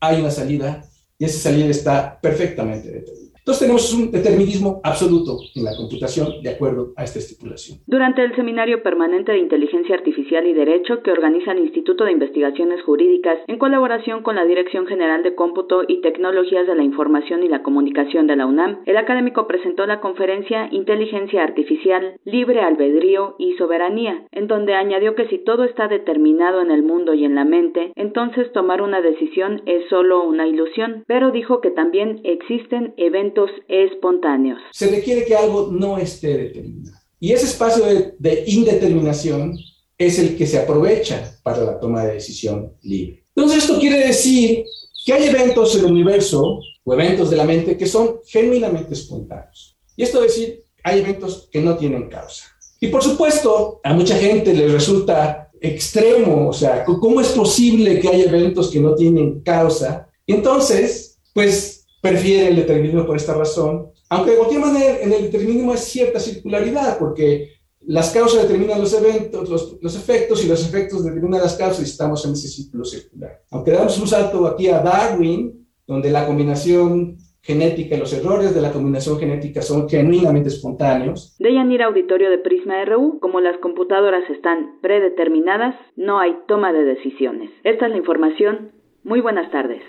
hay 0.00 0.20
una 0.20 0.30
salida 0.30 0.84
y 1.18 1.24
esa 1.24 1.38
salida 1.50 1.66
está 1.66 2.18
perfectamente 2.20 2.88
determinada. 2.90 3.27
Entonces 3.48 3.66
tenemos 3.66 3.94
un 3.94 4.10
determinismo 4.10 4.78
absoluto 4.84 5.38
en 5.54 5.64
la 5.64 5.74
computación 5.74 6.42
de 6.42 6.50
acuerdo 6.50 6.92
a 6.96 7.04
esta 7.04 7.18
estipulación. 7.18 7.78
Durante 7.86 8.22
el 8.22 8.36
Seminario 8.36 8.82
Permanente 8.82 9.32
de 9.32 9.38
Inteligencia 9.38 9.94
Artificial 9.94 10.46
y 10.46 10.52
Derecho 10.52 11.02
que 11.02 11.12
organiza 11.12 11.52
el 11.52 11.60
Instituto 11.60 12.04
de 12.04 12.12
Investigaciones 12.12 12.82
Jurídicas 12.82 13.38
en 13.46 13.56
colaboración 13.56 14.22
con 14.22 14.36
la 14.36 14.44
Dirección 14.44 14.86
General 14.86 15.22
de 15.22 15.34
Cómputo 15.34 15.84
y 15.88 16.02
Tecnologías 16.02 16.66
de 16.66 16.74
la 16.74 16.82
Información 16.82 17.42
y 17.42 17.48
la 17.48 17.62
Comunicación 17.62 18.26
de 18.26 18.36
la 18.36 18.44
UNAM, 18.44 18.80
el 18.84 18.98
académico 18.98 19.46
presentó 19.46 19.86
la 19.86 20.02
conferencia 20.02 20.68
Inteligencia 20.70 21.42
Artificial, 21.42 22.20
Libre 22.26 22.60
Albedrío 22.60 23.34
y 23.38 23.54
Soberanía, 23.54 24.26
en 24.30 24.46
donde 24.46 24.74
añadió 24.74 25.14
que 25.14 25.26
si 25.28 25.38
todo 25.38 25.64
está 25.64 25.88
determinado 25.88 26.60
en 26.60 26.70
el 26.70 26.82
mundo 26.82 27.14
y 27.14 27.24
en 27.24 27.34
la 27.34 27.46
mente, 27.46 27.92
entonces 27.96 28.52
tomar 28.52 28.82
una 28.82 29.00
decisión 29.00 29.62
es 29.64 29.88
solo 29.88 30.22
una 30.24 30.46
ilusión, 30.46 31.04
pero 31.06 31.30
dijo 31.30 31.62
que 31.62 31.70
también 31.70 32.20
existen 32.24 32.92
eventos 32.98 33.37
espontáneos. 33.68 34.58
Se 34.72 34.88
requiere 34.88 35.24
que 35.24 35.36
algo 35.36 35.68
no 35.70 35.98
esté 35.98 36.36
determinado. 36.36 36.98
Y 37.20 37.32
ese 37.32 37.46
espacio 37.46 37.84
de, 38.18 38.44
indeterminación 38.46 39.58
es 39.96 40.18
el 40.18 40.36
que 40.36 40.46
se 40.46 40.58
aprovecha 40.58 41.38
para 41.42 41.64
la 41.64 41.80
toma 41.80 42.04
de 42.04 42.14
decisión 42.14 42.72
libre. 42.82 43.24
Entonces 43.34 43.64
esto 43.64 43.78
quiere 43.80 44.06
decir 44.06 44.64
que 45.04 45.12
hay 45.12 45.26
eventos 45.26 45.74
en 45.74 45.84
el 45.84 45.92
universo 45.92 46.60
o 46.84 46.94
eventos 46.94 47.30
de 47.30 47.36
la 47.36 47.44
mente 47.44 47.76
que 47.76 47.86
son 47.86 48.20
genuinamente 48.26 48.94
espontáneos. 48.94 49.76
Y 49.96 50.04
esto 50.04 50.22
es 50.22 50.34
decir, 50.34 50.64
hay 50.84 51.00
eventos 51.00 51.48
que 51.50 51.60
no 51.60 51.76
tienen 51.76 52.08
causa. 52.08 52.44
Y 52.80 52.88
por 52.88 53.02
supuesto, 53.02 53.80
a 53.82 53.92
mucha 53.92 54.16
gente 54.16 54.54
le 54.54 54.68
resulta 54.68 55.50
extremo, 55.60 56.48
o 56.48 56.52
sea, 56.52 56.84
¿cómo 56.84 57.20
es 57.20 57.28
posible 57.28 57.98
que 57.98 58.08
haya 58.08 58.24
eventos 58.24 58.70
que 58.70 58.78
no 58.78 58.94
tienen 58.94 59.40
causa? 59.40 60.08
Entonces, 60.26 61.18
pues 61.34 61.77
prefiere 62.00 62.48
el 62.48 62.56
determinismo 62.56 63.06
por 63.06 63.16
esta 63.16 63.34
razón, 63.34 63.90
aunque 64.08 64.32
de 64.32 64.36
cualquier 64.38 64.60
manera 64.60 64.98
en 65.00 65.12
el 65.12 65.22
determinismo 65.22 65.72
hay 65.72 65.78
cierta 65.78 66.20
circularidad, 66.20 66.98
porque 66.98 67.58
las 67.80 68.10
causas 68.10 68.42
determinan 68.42 68.80
los 68.80 68.92
eventos, 68.92 69.48
los, 69.80 69.96
efectos, 69.96 70.44
y 70.44 70.48
los 70.48 70.66
efectos 70.66 71.04
determinan 71.04 71.40
las 71.40 71.56
causas, 71.56 71.80
y 71.80 71.90
estamos 71.90 72.24
en 72.24 72.32
ese 72.32 72.48
ciclo 72.48 72.84
circular. 72.84 73.42
Aunque 73.50 73.72
damos 73.72 73.98
un 73.98 74.06
salto 74.06 74.46
aquí 74.46 74.68
a 74.68 74.80
Darwin, 74.80 75.66
donde 75.86 76.10
la 76.10 76.26
combinación 76.26 77.16
genética 77.40 77.96
y 77.96 77.98
los 77.98 78.12
errores 78.12 78.54
de 78.54 78.60
la 78.60 78.72
combinación 78.72 79.18
genética 79.18 79.62
son 79.62 79.88
genuinamente 79.88 80.50
espontáneos. 80.50 81.34
De 81.38 81.54
Yanira 81.54 81.86
Auditorio 81.86 82.30
de 82.30 82.38
Prisma 82.38 82.84
RU, 82.84 83.18
como 83.20 83.40
las 83.40 83.56
computadoras 83.58 84.28
están 84.28 84.80
predeterminadas, 84.82 85.74
no 85.96 86.18
hay 86.18 86.36
toma 86.46 86.74
de 86.74 86.84
decisiones. 86.84 87.50
Esta 87.64 87.86
es 87.86 87.92
la 87.92 87.96
información. 87.96 88.72
Muy 89.02 89.22
buenas 89.22 89.50
tardes. 89.50 89.80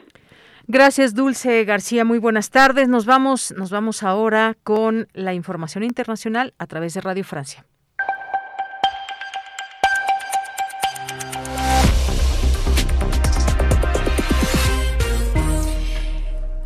Gracias, 0.72 1.16
Dulce 1.16 1.66
García. 1.66 2.06
Muy 2.06 2.20
buenas 2.20 2.52
tardes. 2.52 2.88
Nos 2.88 3.08
vamos, 3.08 3.52
nos 3.58 3.72
vamos 3.72 4.04
ahora 4.04 4.56
con 4.62 5.08
la 5.14 5.34
información 5.34 5.84
internacional 5.84 6.54
a 6.60 6.68
través 6.68 6.94
de 6.94 7.02
Radio 7.02 7.24
Francia. 7.24 7.66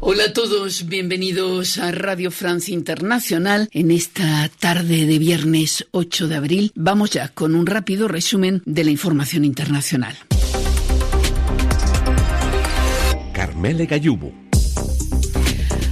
Hola 0.02 0.26
a 0.26 0.34
todos, 0.34 0.90
bienvenidos 0.90 1.78
a 1.78 1.94
Radio 1.94 2.30
Francia 2.30 2.74
Internacional. 2.74 3.70
En 3.72 3.90
esta 3.90 4.50
tarde 4.60 5.06
de 5.06 5.18
viernes 5.18 5.88
8 5.92 6.28
de 6.28 6.36
abril 6.36 6.72
vamos 6.76 7.12
ya 7.12 7.30
con 7.30 7.56
un 7.56 7.66
rápido 7.66 8.10
resumen 8.10 8.62
de 8.66 8.84
la 8.84 8.92
información 8.92 9.46
internacional. 9.46 10.18
Carmele 13.64 13.86
Gallubo. 13.86 14.34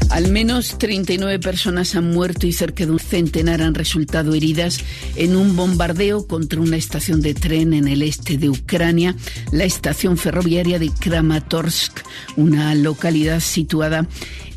Al 0.09 0.29
menos 0.29 0.77
39 0.77 1.39
personas 1.39 1.95
han 1.95 2.11
muerto 2.11 2.45
y 2.45 2.51
cerca 2.51 2.85
de 2.85 2.91
un 2.91 2.99
centenar 2.99 3.61
han 3.61 3.75
resultado 3.75 4.33
heridas 4.33 4.83
en 5.15 5.37
un 5.37 5.55
bombardeo 5.55 6.27
contra 6.27 6.59
una 6.59 6.75
estación 6.75 7.21
de 7.21 7.33
tren 7.33 7.73
en 7.73 7.87
el 7.87 8.01
este 8.01 8.37
de 8.37 8.49
Ucrania, 8.49 9.15
la 9.53 9.63
estación 9.63 10.17
ferroviaria 10.17 10.79
de 10.79 10.89
Kramatorsk, 10.89 12.01
una 12.35 12.75
localidad 12.75 13.39
situada 13.39 14.05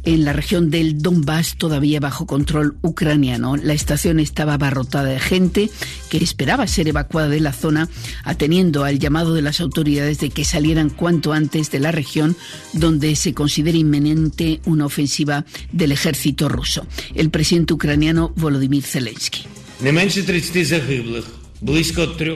en 0.04 0.24
la 0.24 0.32
región 0.32 0.70
del 0.70 1.00
Donbass, 1.00 1.56
todavía 1.56 2.00
bajo 2.00 2.26
control 2.26 2.76
ucraniano. 2.82 3.56
La 3.56 3.72
estación 3.72 4.20
estaba 4.20 4.54
abarrotada 4.54 5.08
de 5.08 5.20
gente 5.20 5.70
que 6.10 6.18
esperaba 6.18 6.66
ser 6.66 6.88
evacuada 6.88 7.28
de 7.28 7.40
la 7.40 7.52
zona, 7.52 7.88
ateniendo 8.22 8.84
al 8.84 8.98
llamado 8.98 9.34
de 9.34 9.42
las 9.42 9.60
autoridades 9.60 10.18
de 10.18 10.30
que 10.30 10.44
salieran 10.44 10.90
cuanto 10.90 11.32
antes 11.32 11.70
de 11.70 11.80
la 11.80 11.92
región 11.92 12.36
donde 12.72 13.16
se 13.16 13.34
considera 13.34 13.78
inminente 13.78 14.60
una 14.64 14.86
ofensiva 14.86 15.44
del 15.72 15.92
ejército 15.92 16.48
ruso. 16.48 16.86
El 17.14 17.30
presidente 17.30 17.74
ucraniano 17.74 18.32
Volodymyr 18.36 18.82
Zelensky. 18.82 19.42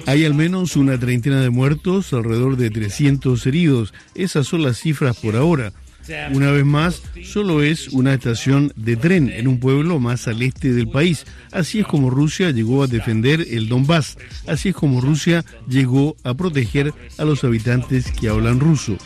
Hay 0.06 0.24
al 0.24 0.34
menos 0.34 0.76
una 0.76 0.98
treintena 0.98 1.40
de 1.40 1.50
muertos, 1.50 2.12
alrededor 2.12 2.56
de 2.56 2.70
300 2.70 3.46
heridos. 3.46 3.92
Esas 4.14 4.46
son 4.46 4.62
las 4.62 4.78
cifras 4.78 5.16
por 5.16 5.36
ahora. 5.36 5.72
Una 6.32 6.50
vez 6.50 6.64
más, 6.64 7.02
solo 7.24 7.62
es 7.62 7.88
una 7.88 8.14
estación 8.14 8.72
de 8.76 8.96
tren 8.96 9.30
en 9.30 9.48
un 9.48 9.60
pueblo 9.60 10.00
más 10.00 10.28
al 10.28 10.42
este 10.42 10.72
del 10.72 10.88
país. 10.88 11.24
Así 11.52 11.80
es 11.80 11.86
como 11.86 12.10
Rusia 12.10 12.50
llegó 12.50 12.82
a 12.82 12.86
defender 12.86 13.46
el 13.50 13.68
Donbass. 13.68 14.16
Así 14.46 14.70
es 14.70 14.74
como 14.74 15.00
Rusia 15.00 15.44
llegó 15.68 16.16
a 16.24 16.34
proteger 16.34 16.94
a 17.18 17.24
los 17.24 17.44
habitantes 17.44 18.10
que 18.12 18.28
hablan 18.28 18.60
ruso. 18.60 18.96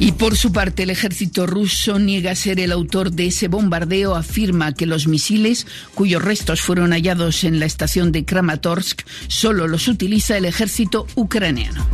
Y 0.00 0.12
por 0.12 0.36
su 0.36 0.52
parte, 0.52 0.84
el 0.84 0.90
ejército 0.90 1.46
ruso 1.46 1.98
niega 1.98 2.34
ser 2.36 2.60
el 2.60 2.70
autor 2.70 3.10
de 3.10 3.26
ese 3.26 3.48
bombardeo, 3.48 4.14
afirma 4.14 4.72
que 4.72 4.86
los 4.86 5.08
misiles 5.08 5.66
cuyos 5.94 6.22
restos 6.22 6.60
fueron 6.60 6.92
hallados 6.92 7.42
en 7.42 7.58
la 7.58 7.66
estación 7.66 8.12
de 8.12 8.24
Kramatorsk 8.24 9.02
solo 9.26 9.66
los 9.66 9.88
utiliza 9.88 10.36
el 10.36 10.44
ejército 10.44 11.06
ucraniano. 11.16 11.84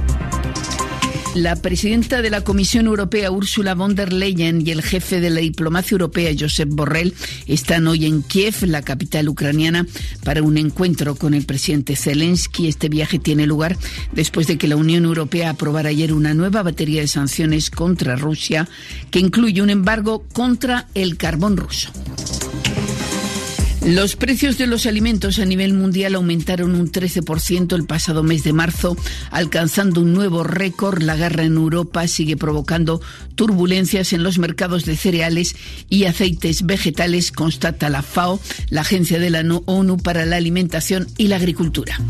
La 1.35 1.56
presidenta 1.56 2.23
de 2.23 2.31
la 2.31 2.43
Comisión 2.43 2.86
Europea, 2.86 3.32
Ursula 3.32 3.74
von 3.74 3.97
der 3.97 4.12
Leyen, 4.12 4.65
y 4.65 4.70
el 4.70 4.82
jefe 4.82 5.20
de 5.20 5.31
la 5.31 5.40
diplomacia 5.40 5.97
europea, 5.97 6.31
Josep 6.39 6.69
Borrell, 6.69 7.12
están 7.48 7.89
hoy 7.89 8.06
en 8.06 8.23
Kiev, 8.23 8.62
la 8.66 8.82
capital 8.82 9.28
ucraniana, 9.28 9.85
para 10.23 10.44
un 10.44 10.56
encuentro 10.59 11.16
con 11.16 11.35
el 11.35 11.44
presidente 11.44 11.97
Zelensky. 11.97 12.69
Este 12.69 12.89
viaje 12.89 13.19
tiene 13.19 13.47
lugar 13.47 13.77
después 14.12 14.47
de 14.47 14.59
que 14.59 14.69
la 14.69 14.77
Unión 14.77 15.05
Europea 15.06 15.51
aprobara 15.51 15.89
ayer 15.89 16.12
una 16.12 16.35
nueva 16.35 16.62
batería 16.62 17.01
de 17.01 17.09
sanciones 17.09 17.69
contra 17.69 18.15
Rusia, 18.15 18.69
que 19.11 19.19
incluye 19.19 19.61
un 19.61 19.70
embargo 19.70 20.24
contra 20.32 20.86
el 20.94 21.16
carbón 21.16 21.56
ruso. 21.56 21.90
Los 23.85 24.16
precios 24.16 24.56
de 24.56 24.66
los 24.66 24.86
alimentos 24.86 25.39
a 25.39 25.44
nivel 25.44 25.74
mundial 25.74 26.15
aumentaron 26.15 26.74
un 26.74 26.90
13% 26.90 27.74
el 27.74 27.85
pasado 27.85 28.23
mes 28.23 28.43
de 28.43 28.55
marzo, 28.55 28.97
alcanzando 29.31 30.01
un 30.01 30.15
nuevo 30.15 30.43
récord. 30.43 31.02
La 31.02 31.16
guerra 31.16 31.44
en 31.44 31.56
Europa 31.56 32.09
sigue 32.09 32.39
provocando 32.39 33.02
turbulencias 33.35 34.15
en 34.15 34.23
los 34.23 34.39
mercados 34.39 34.86
de 34.86 34.97
cereales 34.97 35.55
y 35.90 36.05
aceites 36.05 36.65
vegetales, 36.65 37.31
constata 37.31 37.90
la 37.90 38.01
FAO, 38.01 38.40
la 38.70 38.81
Agencia 38.81 39.19
de 39.19 39.28
la 39.28 39.44
ONU 39.66 39.98
para 39.98 40.24
la 40.24 40.36
Alimentación 40.36 41.06
y 41.19 41.28
la 41.28 41.36
Agricultura. 41.36 42.01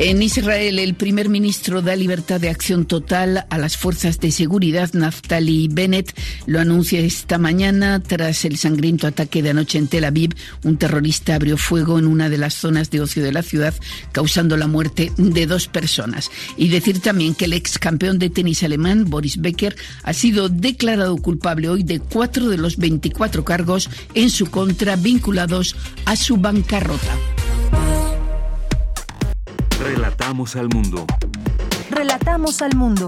En 0.00 0.22
Israel, 0.22 0.78
el 0.78 0.94
primer 0.94 1.28
ministro 1.28 1.82
da 1.82 1.96
libertad 1.96 2.40
de 2.40 2.50
acción 2.50 2.86
total 2.86 3.46
a 3.50 3.58
las 3.58 3.76
fuerzas 3.76 4.20
de 4.20 4.30
seguridad. 4.30 4.90
Naftali 4.92 5.66
Bennett 5.66 6.16
lo 6.46 6.60
anuncia 6.60 7.00
esta 7.00 7.36
mañana 7.36 8.00
tras 8.00 8.44
el 8.44 8.58
sangriento 8.58 9.08
ataque 9.08 9.42
de 9.42 9.50
anoche 9.50 9.76
en 9.76 9.88
Tel 9.88 10.04
Aviv. 10.04 10.36
Un 10.62 10.76
terrorista 10.76 11.34
abrió 11.34 11.56
fuego 11.56 11.98
en 11.98 12.06
una 12.06 12.30
de 12.30 12.38
las 12.38 12.54
zonas 12.54 12.92
de 12.92 13.00
ocio 13.00 13.24
de 13.24 13.32
la 13.32 13.42
ciudad, 13.42 13.74
causando 14.12 14.56
la 14.56 14.68
muerte 14.68 15.10
de 15.16 15.46
dos 15.46 15.66
personas. 15.66 16.30
Y 16.56 16.68
decir 16.68 17.00
también 17.00 17.34
que 17.34 17.46
el 17.46 17.52
ex 17.52 17.76
campeón 17.76 18.20
de 18.20 18.30
tenis 18.30 18.62
alemán, 18.62 19.06
Boris 19.08 19.38
Becker, 19.38 19.74
ha 20.04 20.12
sido 20.12 20.48
declarado 20.48 21.16
culpable 21.16 21.70
hoy 21.70 21.82
de 21.82 21.98
cuatro 21.98 22.48
de 22.48 22.58
los 22.58 22.76
24 22.76 23.44
cargos 23.44 23.90
en 24.14 24.30
su 24.30 24.48
contra 24.48 24.94
vinculados 24.94 25.74
a 26.04 26.14
su 26.14 26.36
bancarrota. 26.36 27.18
Relatamos 29.88 30.54
al 30.54 30.68
mundo. 30.68 31.06
Relatamos 31.88 32.60
al 32.60 32.76
mundo. 32.76 33.06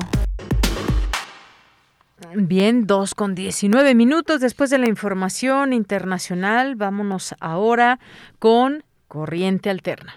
Bien, 2.34 2.86
dos 2.86 3.14
con 3.14 3.34
19 3.34 3.94
minutos 3.94 4.40
después 4.40 4.70
de 4.70 4.78
la 4.78 4.88
información 4.88 5.74
internacional. 5.74 6.76
Vámonos 6.76 7.34
ahora 7.38 8.00
con 8.38 8.82
Corriente 9.08 9.68
Alterna. 9.68 10.14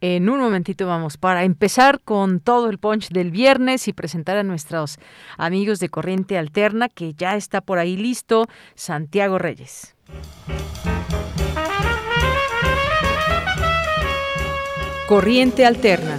En 0.00 0.28
un 0.28 0.38
momentito 0.38 0.86
vamos 0.86 1.16
para 1.16 1.42
empezar 1.42 2.00
con 2.00 2.38
todo 2.38 2.70
el 2.70 2.78
punch 2.78 3.08
del 3.08 3.32
viernes 3.32 3.88
y 3.88 3.92
presentar 3.92 4.36
a 4.36 4.44
nuestros 4.44 5.00
amigos 5.36 5.80
de 5.80 5.88
Corriente 5.88 6.38
Alterna, 6.38 6.88
que 6.88 7.14
ya 7.14 7.34
está 7.34 7.60
por 7.60 7.80
ahí 7.80 7.96
listo, 7.96 8.46
Santiago 8.76 9.38
Reyes. 9.38 9.96
Corriente 15.12 15.66
Alterna. 15.66 16.18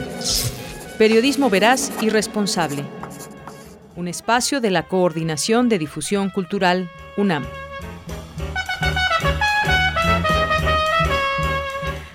Periodismo 1.00 1.50
veraz 1.50 1.92
y 2.04 2.10
responsable. 2.10 2.84
Un 3.96 4.08
espacio 4.08 4.62
de 4.62 4.70
la 4.70 4.84
Coordinación 4.84 5.68
de 5.68 5.80
Difusión 5.80 6.30
Cultural, 6.30 6.92
UNAM. 7.18 7.44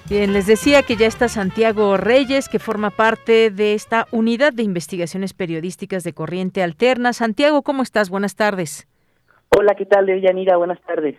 Bien, 0.09 0.33
les 0.33 0.47
decía 0.47 0.85
que 0.85 0.95
ya 0.95 1.09
está 1.09 1.27
Santiago 1.27 1.97
Reyes, 1.97 2.49
que 2.49 2.61
forma 2.61 2.91
parte 2.91 3.51
de 3.51 3.75
esta 3.75 4.07
unidad 4.13 4.53
de 4.53 4.63
investigaciones 4.63 5.33
periodísticas 5.35 6.05
de 6.05 6.13
Corriente 6.13 6.63
Alterna. 6.63 7.13
Santiago, 7.13 7.63
¿cómo 7.63 7.83
estás? 7.83 8.09
Buenas 8.09 8.37
tardes. 8.37 8.88
Hola, 9.57 9.75
¿qué 9.75 9.87
tal, 9.87 10.07
Yanira? 10.21 10.57
Buenas 10.57 10.81
tardes. 10.83 11.17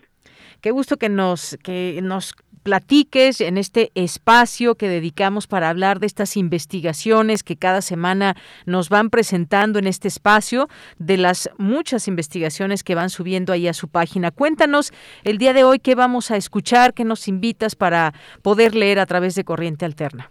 Qué 0.62 0.72
gusto 0.72 0.98
que 0.98 1.10
nos, 1.10 1.58
que 1.64 2.00
nos 2.04 2.36
platiques 2.64 3.42
en 3.42 3.58
este 3.58 3.92
espacio 3.96 4.76
que 4.76 4.88
dedicamos 4.90 5.48
para 5.48 5.70
hablar 5.70 6.00
de 6.00 6.08
estas 6.08 6.38
investigaciones 6.38 7.44
que 7.44 7.56
cada 7.56 7.82
semana 7.82 8.36
nos 8.66 8.90
van 8.90 9.10
presentando 9.10 9.80
en 9.80 9.88
este 9.88 10.08
espacio, 10.08 10.68
de 10.98 11.18
las 11.18 11.50
muchas 11.58 12.08
investigaciones 12.08 12.84
que 12.84 12.96
van 12.96 13.10
subiendo 13.10 13.54
ahí 13.54 13.68
a 13.68 13.74
su 13.74 13.88
página. 13.88 14.32
Cuéntanos 14.32 14.92
el 15.24 15.38
día 15.38 15.54
de 15.54 15.64
hoy 15.64 15.80
qué 15.80 15.96
vamos 15.96 16.32
a 16.32 16.38
escuchar, 16.38 16.94
qué 16.94 17.06
nos 17.06 17.28
invitas 17.28 17.76
para 17.76 18.14
poder 18.44 18.76
leer 18.76 19.00
a 19.00 19.06
través 19.06 19.36
de 19.36 19.44
Corriente 19.44 19.86
Alterna. 19.86 20.30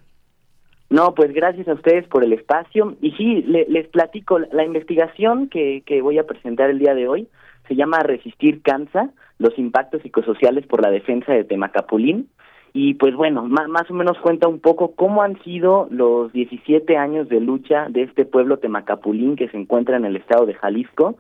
No, 0.91 1.15
pues 1.15 1.33
gracias 1.35 1.69
a 1.69 1.75
ustedes 1.75 2.07
por 2.07 2.25
el 2.25 2.33
espacio. 2.33 2.97
Y 3.03 3.11
sí, 3.13 3.43
les 3.43 3.89
platico, 3.89 4.39
la 4.39 4.65
investigación 4.65 5.49
que, 5.49 5.83
que 5.85 6.01
voy 6.01 6.19
a 6.19 6.27
presentar 6.27 6.71
el 6.71 6.79
día 6.79 6.95
de 6.95 7.09
hoy 7.09 7.29
se 7.69 7.77
llama 7.77 8.01
Resistir 8.01 8.63
Cansa 8.63 9.11
los 9.39 9.57
impactos 9.59 10.03
psicosociales 10.03 10.67
por 10.67 10.83
la 10.83 10.91
defensa 10.91 11.33
de 11.33 11.45
Temacapulín. 11.45 12.29
Y 12.73 12.95
pues 12.95 13.15
bueno, 13.15 13.45
más, 13.45 13.91
o 13.91 13.95
menos 13.95 14.19
cuenta 14.19 14.47
un 14.47 14.61
poco 14.61 14.95
cómo 14.95 15.23
han 15.23 15.43
sido 15.43 15.89
los 15.91 16.33
17 16.33 16.97
años 16.97 17.29
de 17.29 17.41
lucha 17.41 17.87
de 17.89 18.03
este 18.03 18.25
pueblo 18.25 18.59
Temacapulín 18.59 19.37
que 19.37 19.49
se 19.49 19.57
encuentra 19.57 19.97
en 19.97 20.05
el 20.05 20.17
estado 20.17 20.45
de 20.45 20.55
Jalisco, 20.55 21.17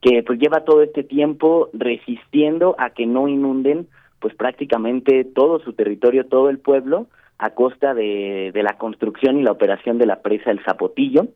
que 0.00 0.22
pues 0.22 0.38
lleva 0.38 0.64
todo 0.64 0.82
este 0.82 1.02
tiempo 1.02 1.70
resistiendo 1.72 2.74
a 2.78 2.90
que 2.90 3.06
no 3.06 3.28
inunden 3.28 3.88
pues 4.20 4.34
prácticamente 4.34 5.24
todo 5.24 5.60
su 5.60 5.72
territorio, 5.72 6.26
todo 6.26 6.50
el 6.50 6.58
pueblo, 6.58 7.06
a 7.38 7.50
costa 7.50 7.94
de, 7.94 8.52
de 8.52 8.62
la 8.62 8.76
construcción 8.78 9.38
y 9.38 9.42
la 9.42 9.50
operación 9.50 9.98
de 9.98 10.06
la 10.06 10.20
presa 10.22 10.50
El 10.50 10.62
Zapotillo. 10.62 11.26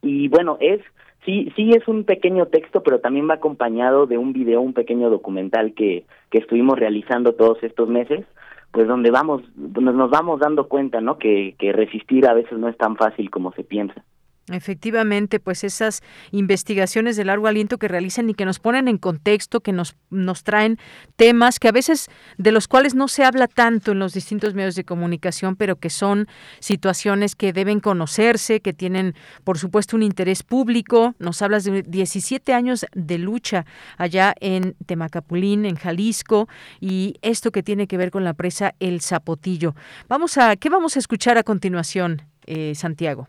y 0.00 0.28
bueno, 0.28 0.56
es 0.60 0.80
sí 1.26 1.52
sí 1.54 1.72
es 1.72 1.86
un 1.86 2.04
pequeño 2.04 2.46
texto, 2.46 2.82
pero 2.82 3.00
también 3.00 3.28
va 3.28 3.34
acompañado 3.34 4.06
de 4.06 4.16
un 4.16 4.32
video, 4.32 4.62
un 4.62 4.72
pequeño 4.72 5.10
documental 5.10 5.74
que 5.74 6.04
que 6.30 6.38
estuvimos 6.38 6.78
realizando 6.78 7.34
todos 7.34 7.62
estos 7.62 7.88
meses, 7.88 8.24
pues 8.72 8.88
donde 8.88 9.10
vamos 9.10 9.42
nos 9.56 10.10
vamos 10.10 10.40
dando 10.40 10.68
cuenta, 10.68 11.02
¿no? 11.02 11.18
Que 11.18 11.54
que 11.58 11.72
resistir 11.72 12.26
a 12.26 12.32
veces 12.32 12.58
no 12.58 12.68
es 12.68 12.78
tan 12.78 12.96
fácil 12.96 13.30
como 13.30 13.52
se 13.52 13.64
piensa. 13.64 14.02
Efectivamente, 14.48 15.40
pues 15.40 15.64
esas 15.64 16.02
investigaciones 16.30 17.16
de 17.16 17.24
largo 17.24 17.48
aliento 17.48 17.78
que 17.78 17.88
realizan 17.88 18.30
y 18.30 18.34
que 18.34 18.44
nos 18.44 18.60
ponen 18.60 18.86
en 18.86 18.96
contexto, 18.96 19.60
que 19.60 19.72
nos, 19.72 19.96
nos 20.08 20.44
traen 20.44 20.78
temas 21.16 21.58
que 21.58 21.66
a 21.66 21.72
veces 21.72 22.08
de 22.38 22.52
los 22.52 22.68
cuales 22.68 22.94
no 22.94 23.08
se 23.08 23.24
habla 23.24 23.48
tanto 23.48 23.90
en 23.90 23.98
los 23.98 24.12
distintos 24.12 24.54
medios 24.54 24.76
de 24.76 24.84
comunicación, 24.84 25.56
pero 25.56 25.76
que 25.76 25.90
son 25.90 26.28
situaciones 26.60 27.34
que 27.34 27.52
deben 27.52 27.80
conocerse, 27.80 28.60
que 28.60 28.72
tienen, 28.72 29.16
por 29.42 29.58
supuesto, 29.58 29.96
un 29.96 30.04
interés 30.04 30.44
público. 30.44 31.16
Nos 31.18 31.42
hablas 31.42 31.64
de 31.64 31.82
17 31.82 32.54
años 32.54 32.86
de 32.94 33.18
lucha 33.18 33.66
allá 33.96 34.32
en 34.38 34.76
Temacapulín, 34.86 35.66
en 35.66 35.74
Jalisco, 35.74 36.48
y 36.80 37.16
esto 37.20 37.50
que 37.50 37.64
tiene 37.64 37.88
que 37.88 37.96
ver 37.96 38.12
con 38.12 38.22
la 38.22 38.34
presa 38.34 38.76
El 38.78 39.00
Zapotillo. 39.00 39.74
Vamos 40.08 40.38
a, 40.38 40.54
¿qué 40.54 40.70
vamos 40.70 40.94
a 40.94 41.00
escuchar 41.00 41.36
a 41.36 41.42
continuación, 41.42 42.22
eh, 42.46 42.76
Santiago? 42.76 43.26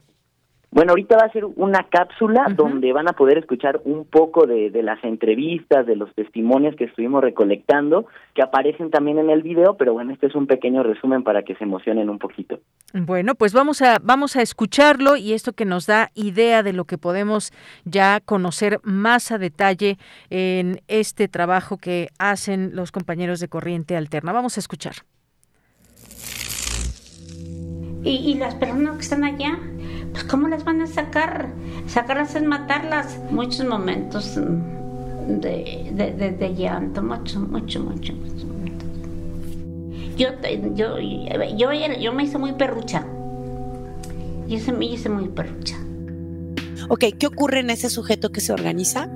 Bueno, 0.78 0.92
ahorita 0.92 1.18
va 1.18 1.26
a 1.26 1.32
ser 1.32 1.44
una 1.44 1.88
cápsula 1.90 2.54
donde 2.56 2.94
van 2.94 3.10
a 3.10 3.14
poder 3.14 3.40
escuchar 3.40 3.82
un 3.84 4.06
poco 4.06 4.46
de, 4.46 4.70
de, 4.70 4.84
las 4.84 5.04
entrevistas, 5.04 5.88
de 5.88 5.96
los 5.96 6.14
testimonios 6.14 6.76
que 6.76 6.84
estuvimos 6.84 7.24
recolectando, 7.24 8.06
que 8.36 8.44
aparecen 8.44 8.92
también 8.92 9.18
en 9.18 9.32
el 9.32 9.42
video, 9.42 9.76
pero 9.76 9.94
bueno, 9.94 10.14
este 10.14 10.28
es 10.28 10.36
un 10.36 10.46
pequeño 10.46 10.84
resumen 10.84 11.24
para 11.24 11.42
que 11.42 11.56
se 11.56 11.64
emocionen 11.64 12.12
un 12.12 12.20
poquito. 12.20 12.60
Bueno, 12.94 13.34
pues 13.34 13.54
vamos 13.54 13.82
a, 13.82 13.98
vamos 14.04 14.36
a 14.36 14.44
escucharlo 14.44 15.16
y 15.16 15.34
esto 15.34 15.54
que 15.54 15.66
nos 15.66 15.88
da 15.88 16.12
idea 16.14 16.62
de 16.62 16.74
lo 16.74 16.86
que 16.86 17.00
podemos 17.00 17.52
ya 17.84 18.20
conocer 18.24 18.80
más 18.84 19.32
a 19.32 19.40
detalle 19.40 19.98
en 20.30 20.82
este 20.88 21.28
trabajo 21.28 21.78
que 21.78 22.10
hacen 22.20 22.76
los 22.76 22.92
compañeros 22.92 23.40
de 23.40 23.48
Corriente 23.48 23.98
Alterna. 23.98 24.32
Vamos 24.32 24.58
a 24.58 24.60
escuchar. 24.60 24.94
Y, 28.04 28.32
y 28.32 28.36
las 28.36 28.54
personas 28.54 28.98
que 28.98 29.02
están 29.02 29.24
allá, 29.24 29.58
pues 30.12 30.24
¿cómo 30.26 30.48
las 30.48 30.64
van 30.64 30.82
a 30.82 30.88
sacar? 30.88 31.50
Sacarlas 31.88 32.36
es 32.36 32.44
matarlas. 32.44 33.18
Muchos 33.32 33.66
momentos 33.66 34.36
de, 34.36 35.92
de, 35.94 36.32
de, 36.32 36.56
llanto, 36.56 37.02
mucho, 37.04 37.40
mucho, 37.40 37.82
mucho, 37.82 38.14
mucho. 38.14 38.48
Yo, 40.18 40.30
yo, 40.74 40.98
yo, 41.00 41.72
yo, 42.00 42.14
me 42.14 42.24
hice 42.24 42.38
muy 42.38 42.54
perrucha. 42.54 43.06
Yo 44.48 44.60
se 44.60 44.72
me 44.72 44.86
hice 44.86 45.10
muy 45.10 45.28
perrucha. 45.28 45.78
Ok, 46.90 47.06
¿qué 47.20 47.28
ocurre 47.28 47.60
en 47.60 47.70
ese 47.70 47.90
sujeto 47.90 48.32
que 48.32 48.42
se 48.42 48.54
organiza, 48.54 49.10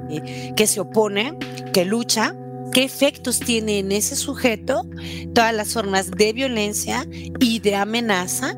que 0.56 0.68
se 0.68 0.80
opone, 0.80 1.38
que 1.74 1.86
lucha? 1.86 2.36
¿Qué 2.74 2.84
efectos 2.84 3.40
tiene 3.40 3.80
en 3.80 3.92
ese 3.92 4.16
sujeto 4.16 4.86
todas 5.34 5.54
las 5.54 5.74
formas 5.74 6.12
de 6.12 6.34
violencia 6.34 7.06
y 7.40 7.60
de 7.60 7.76
amenaza 7.76 8.56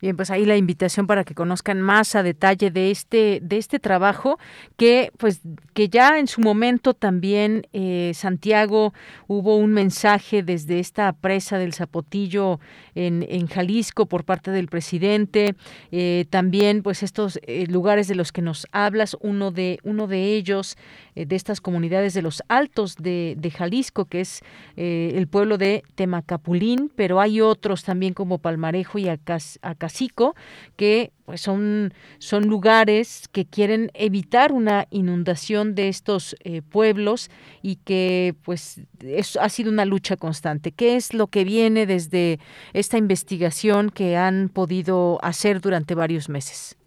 Bien, 0.00 0.14
pues 0.14 0.30
ahí 0.30 0.44
la 0.44 0.56
invitación 0.56 1.06
para 1.06 1.24
que 1.24 1.34
conozcan 1.34 1.80
más 1.80 2.14
a 2.14 2.22
detalle 2.22 2.70
de 2.70 2.90
este 2.90 3.40
de 3.42 3.56
este 3.56 3.78
trabajo 3.78 4.38
que 4.76 5.10
pues 5.16 5.40
que 5.72 5.88
ya 5.88 6.18
en 6.18 6.26
su 6.26 6.42
momento 6.42 6.92
también 6.92 7.66
eh, 7.72 8.12
Santiago 8.14 8.92
hubo 9.26 9.56
un 9.56 9.72
mensaje 9.72 10.42
desde 10.42 10.80
esta 10.80 11.10
presa 11.14 11.56
del 11.56 11.72
Zapotillo 11.72 12.60
en, 12.96 13.24
en 13.28 13.46
Jalisco 13.46 14.06
por 14.06 14.24
parte 14.24 14.50
del 14.50 14.68
presidente 14.68 15.54
eh, 15.92 16.24
también 16.30 16.82
pues 16.82 17.02
estos 17.02 17.38
eh, 17.42 17.66
lugares 17.68 18.08
de 18.08 18.14
los 18.14 18.32
que 18.32 18.42
nos 18.42 18.66
hablas 18.72 19.16
uno 19.20 19.52
de 19.52 19.78
uno 19.84 20.06
de 20.06 20.34
ellos 20.34 20.76
eh, 21.14 21.26
de 21.26 21.36
estas 21.36 21.60
comunidades 21.60 22.14
de 22.14 22.22
los 22.22 22.42
Altos 22.48 22.96
de, 22.96 23.34
de 23.38 23.50
Jalisco 23.50 24.06
que 24.06 24.20
es 24.20 24.42
el 24.76 25.26
pueblo 25.28 25.58
de 25.58 25.82
Temacapulín 25.94 26.90
pero 26.94 27.20
hay 27.20 27.40
otros 27.40 27.84
también 27.84 28.14
como 28.14 28.38
Palmarejo 28.38 28.98
y 28.98 29.08
Acas, 29.08 29.58
Acas 29.62 29.86
Cacico, 29.86 30.34
que 30.76 31.12
pues 31.24 31.40
son, 31.40 31.94
son 32.18 32.48
lugares 32.48 33.28
que 33.30 33.44
quieren 33.44 33.90
evitar 33.94 34.52
una 34.52 34.86
inundación 34.90 35.74
de 35.74 35.88
estos 35.88 36.36
pueblos 36.70 37.30
y 37.62 37.76
que 37.76 38.34
pues 38.42 38.80
es, 39.00 39.36
ha 39.36 39.48
sido 39.48 39.70
una 39.70 39.84
lucha 39.84 40.16
constante. 40.16 40.72
¿Qué 40.72 40.96
es 40.96 41.14
lo 41.14 41.26
que 41.28 41.44
viene 41.44 41.86
desde 41.86 42.38
esta 42.86 42.98
investigación 42.98 43.90
que 43.90 44.16
han 44.16 44.48
podido 44.48 45.18
hacer 45.22 45.60
durante 45.60 45.94
varios 45.94 46.28
meses? 46.28 46.78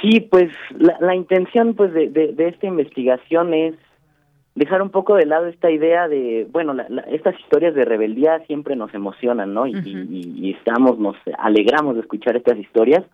Sí, 0.00 0.20
pues 0.20 0.50
la, 0.78 0.96
la 1.00 1.14
intención 1.14 1.74
pues 1.74 1.92
de, 1.92 2.08
de, 2.08 2.32
de 2.32 2.48
esta 2.48 2.66
investigación 2.66 3.52
es 3.52 3.74
dejar 4.54 4.80
un 4.80 4.88
poco 4.90 5.14
de 5.16 5.26
lado 5.26 5.46
esta 5.46 5.70
idea 5.70 6.08
de, 6.08 6.46
bueno, 6.50 6.72
la, 6.72 6.86
la, 6.88 7.02
estas 7.02 7.38
historias 7.40 7.74
de 7.74 7.84
rebeldía 7.84 8.40
siempre 8.46 8.76
nos 8.76 8.92
emocionan, 8.94 9.52
¿no? 9.52 9.66
Y, 9.66 9.74
uh 9.74 9.78
-huh. 9.78 10.06
y, 10.08 10.46
y, 10.46 10.52
estamos, 10.52 10.98
nos 10.98 11.16
alegramos 11.38 11.94
de 11.96 12.00
escuchar 12.00 12.34
estas 12.36 12.58
historias, 12.58 13.04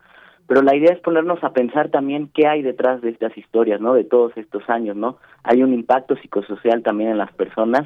pero 0.47 0.62
la 0.62 0.77
idea 0.77 0.93
es 0.94 1.01
ponernos 1.01 1.43
a 1.43 1.53
pensar 1.53 1.89
también 1.89 2.31
qué 2.32 2.47
hay 2.47 2.62
detrás 2.62 3.01
de 3.03 3.11
estas 3.11 3.36
historias, 3.36 3.81
¿no? 3.81 3.94
De 3.94 4.05
todos 4.05 4.32
estos 4.36 4.62
años, 4.70 4.97
¿no? 4.97 5.16
Hay 5.43 5.62
un 5.62 5.73
impacto 5.74 6.15
psicosocial 6.16 6.82
también 6.82 7.11
en 7.11 7.19
las 7.19 7.32
personas, 7.32 7.85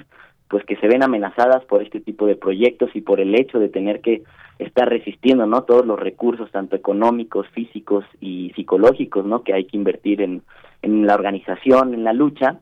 pues 0.51 0.64
que 0.64 0.77
se 0.77 0.89
ven 0.89 1.05
amenazadas 1.05 1.64
por 1.64 1.81
este 1.81 2.01
tipo 2.01 2.27
de 2.27 2.35
proyectos 2.35 2.90
y 2.94 3.01
por 3.01 3.20
el 3.20 3.35
hecho 3.36 3.60
de 3.60 3.68
tener 3.68 4.01
que 4.01 4.24
estar 4.59 4.89
resistiendo, 4.89 5.47
¿no? 5.47 5.62
Todos 5.62 5.86
los 5.86 5.98
recursos, 5.98 6.51
tanto 6.51 6.74
económicos, 6.77 7.47
físicos 7.48 8.05
y 8.20 8.52
psicológicos, 8.56 9.24
¿no? 9.24 9.43
Que 9.44 9.55
hay 9.55 9.64
que 9.64 9.77
invertir 9.77 10.20
en, 10.20 10.43
en 10.82 11.06
la 11.06 11.14
organización, 11.14 11.94
en 11.94 12.02
la 12.02 12.12
lucha 12.12 12.59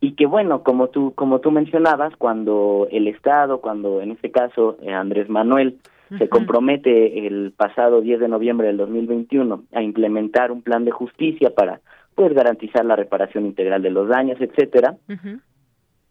y 0.00 0.12
que 0.12 0.26
bueno 0.26 0.62
como 0.62 0.88
tú 0.88 1.12
como 1.14 1.40
tú 1.40 1.50
mencionabas 1.50 2.14
cuando 2.16 2.88
el 2.90 3.08
estado 3.08 3.60
cuando 3.60 4.00
en 4.00 4.12
este 4.12 4.30
caso 4.30 4.76
eh, 4.82 4.92
Andrés 4.92 5.28
Manuel 5.28 5.78
uh 6.10 6.14
-huh. 6.14 6.18
se 6.18 6.28
compromete 6.28 7.26
el 7.26 7.52
pasado 7.56 8.00
10 8.00 8.20
de 8.20 8.28
noviembre 8.28 8.68
del 8.68 8.76
2021 8.76 9.64
a 9.72 9.82
implementar 9.82 10.52
un 10.52 10.62
plan 10.62 10.84
de 10.84 10.92
justicia 10.92 11.50
para 11.50 11.80
pues 12.14 12.32
garantizar 12.32 12.84
la 12.84 12.96
reparación 12.96 13.46
integral 13.46 13.82
de 13.82 13.90
los 13.90 14.08
daños 14.08 14.40
etcétera 14.40 14.94
uh 15.08 15.12
-huh. 15.12 15.40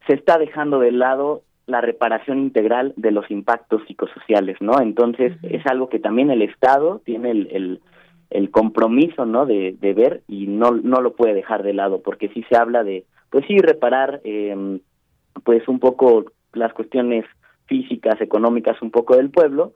Se 0.08 0.14
está 0.14 0.38
dejando 0.38 0.80
de 0.80 0.90
lado 0.90 1.42
la 1.66 1.80
reparación 1.80 2.38
integral 2.38 2.94
de 2.96 3.12
los 3.12 3.30
impactos 3.30 3.82
psicosociales 3.86 4.56
no 4.60 4.80
entonces 4.80 5.32
uh 5.36 5.46
-huh. 5.46 5.56
es 5.56 5.66
algo 5.66 5.88
que 5.88 6.00
también 6.00 6.30
el 6.30 6.42
estado 6.42 7.00
tiene 7.04 7.30
el, 7.30 7.48
el 7.52 7.80
el 8.30 8.50
compromiso 8.50 9.24
no 9.24 9.46
de, 9.46 9.76
de 9.80 9.94
ver 9.94 10.22
y 10.26 10.46
no 10.46 10.72
no 10.72 11.00
lo 11.00 11.14
puede 11.14 11.34
dejar 11.34 11.62
de 11.62 11.74
lado 11.74 12.00
porque 12.02 12.28
si 12.30 12.42
se 12.44 12.56
habla 12.56 12.82
de 12.82 13.04
pues 13.30 13.44
sí 13.46 13.58
reparar 13.58 14.20
eh, 14.24 14.80
pues 15.44 15.68
un 15.68 15.78
poco 15.78 16.24
las 16.52 16.72
cuestiones 16.72 17.24
físicas 17.66 18.20
económicas 18.20 18.80
un 18.82 18.90
poco 18.90 19.16
del 19.16 19.30
pueblo 19.30 19.72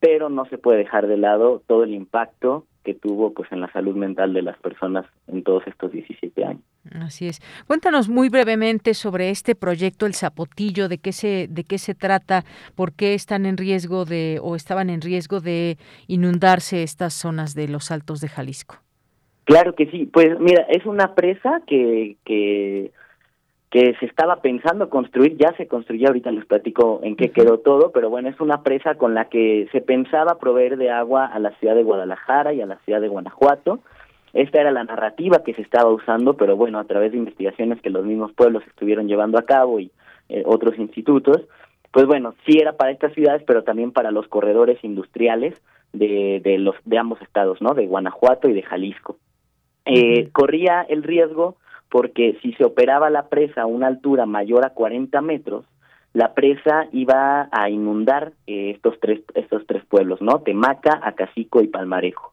pero 0.00 0.28
no 0.28 0.44
se 0.46 0.58
puede 0.58 0.78
dejar 0.78 1.06
de 1.06 1.16
lado 1.16 1.62
todo 1.66 1.84
el 1.84 1.94
impacto 1.94 2.66
que 2.84 2.94
tuvo 2.94 3.32
pues 3.32 3.50
en 3.52 3.60
la 3.60 3.70
salud 3.72 3.96
mental 3.96 4.32
de 4.32 4.42
las 4.42 4.56
personas 4.58 5.04
en 5.26 5.42
todos 5.42 5.66
estos 5.66 5.92
17 5.92 6.44
años. 6.44 6.62
Así 7.00 7.28
es. 7.28 7.40
Cuéntanos 7.66 8.08
muy 8.08 8.28
brevemente 8.28 8.94
sobre 8.94 9.30
este 9.30 9.54
proyecto 9.54 10.06
El 10.06 10.14
Zapotillo, 10.14 10.88
de 10.88 10.98
qué 10.98 11.12
se 11.12 11.48
de 11.48 11.64
qué 11.64 11.78
se 11.78 11.94
trata, 11.94 12.44
por 12.74 12.92
qué 12.92 13.14
están 13.14 13.46
en 13.46 13.56
riesgo 13.56 14.04
de 14.04 14.38
o 14.42 14.56
estaban 14.56 14.90
en 14.90 15.00
riesgo 15.00 15.40
de 15.40 15.76
inundarse 16.06 16.82
estas 16.82 17.14
zonas 17.14 17.54
de 17.54 17.68
los 17.68 17.90
Altos 17.90 18.20
de 18.20 18.28
Jalisco. 18.28 18.76
Claro 19.44 19.74
que 19.74 19.86
sí, 19.90 20.06
pues 20.06 20.38
mira, 20.40 20.62
es 20.68 20.86
una 20.86 21.14
presa 21.14 21.62
que 21.66 22.16
que 22.24 22.92
que 23.70 23.94
se 24.00 24.06
estaba 24.06 24.36
pensando 24.36 24.88
construir, 24.88 25.36
ya 25.36 25.52
se 25.56 25.68
construyó, 25.68 26.08
ahorita 26.08 26.30
les 26.30 26.46
platico 26.46 27.00
en 27.02 27.16
qué 27.16 27.30
quedó 27.30 27.58
todo, 27.58 27.90
pero 27.92 28.08
bueno, 28.08 28.28
es 28.30 28.40
una 28.40 28.62
presa 28.62 28.94
con 28.94 29.14
la 29.14 29.26
que 29.26 29.68
se 29.72 29.82
pensaba 29.82 30.38
proveer 30.38 30.78
de 30.78 30.90
agua 30.90 31.26
a 31.26 31.38
la 31.38 31.50
ciudad 31.58 31.74
de 31.74 31.82
Guadalajara 31.82 32.54
y 32.54 32.62
a 32.62 32.66
la 32.66 32.78
ciudad 32.84 33.00
de 33.00 33.08
Guanajuato, 33.08 33.80
Esta 34.32 34.60
era 34.60 34.70
la 34.70 34.84
narrativa 34.84 35.42
que 35.44 35.54
se 35.54 35.62
estaba 35.62 35.90
usando, 35.90 36.34
pero 36.34 36.56
bueno, 36.56 36.78
a 36.78 36.84
través 36.84 37.12
de 37.12 37.18
investigaciones 37.18 37.80
que 37.82 37.90
los 37.90 38.04
mismos 38.04 38.32
pueblos 38.32 38.62
estuvieron 38.66 39.06
llevando 39.06 39.38
a 39.38 39.42
cabo 39.42 39.80
y 39.80 39.90
eh, 40.30 40.42
otros 40.46 40.78
institutos, 40.78 41.42
pues 41.90 42.06
bueno, 42.06 42.34
sí 42.46 42.58
era 42.58 42.72
para 42.72 42.90
estas 42.90 43.12
ciudades, 43.12 43.42
pero 43.46 43.64
también 43.64 43.92
para 43.92 44.10
los 44.10 44.28
corredores 44.28 44.82
industriales 44.82 45.60
de, 45.92 46.40
de 46.42 46.58
los 46.58 46.74
de 46.84 46.98
ambos 46.98 47.20
estados, 47.22 47.60
¿no? 47.60 47.74
De 47.74 47.86
Guanajuato 47.86 48.48
y 48.48 48.52
de 48.52 48.62
Jalisco. 48.62 49.16
Eh, 49.84 50.28
corría 50.32 50.82
el 50.82 51.02
riesgo 51.02 51.56
porque 51.90 52.38
si 52.42 52.52
se 52.54 52.64
operaba 52.64 53.10
la 53.10 53.28
presa 53.28 53.62
a 53.62 53.66
una 53.66 53.86
altura 53.86 54.26
mayor 54.26 54.64
a 54.64 54.70
40 54.70 55.20
metros, 55.22 55.64
la 56.12 56.34
presa 56.34 56.86
iba 56.92 57.48
a 57.52 57.70
inundar 57.70 58.32
eh, 58.46 58.70
estos 58.74 58.98
tres 59.00 59.20
estos 59.34 59.66
tres 59.66 59.84
pueblos, 59.86 60.20
¿no? 60.20 60.40
Temaca, 60.40 61.00
Acacico 61.02 61.60
y 61.62 61.68
Palmarejo. 61.68 62.32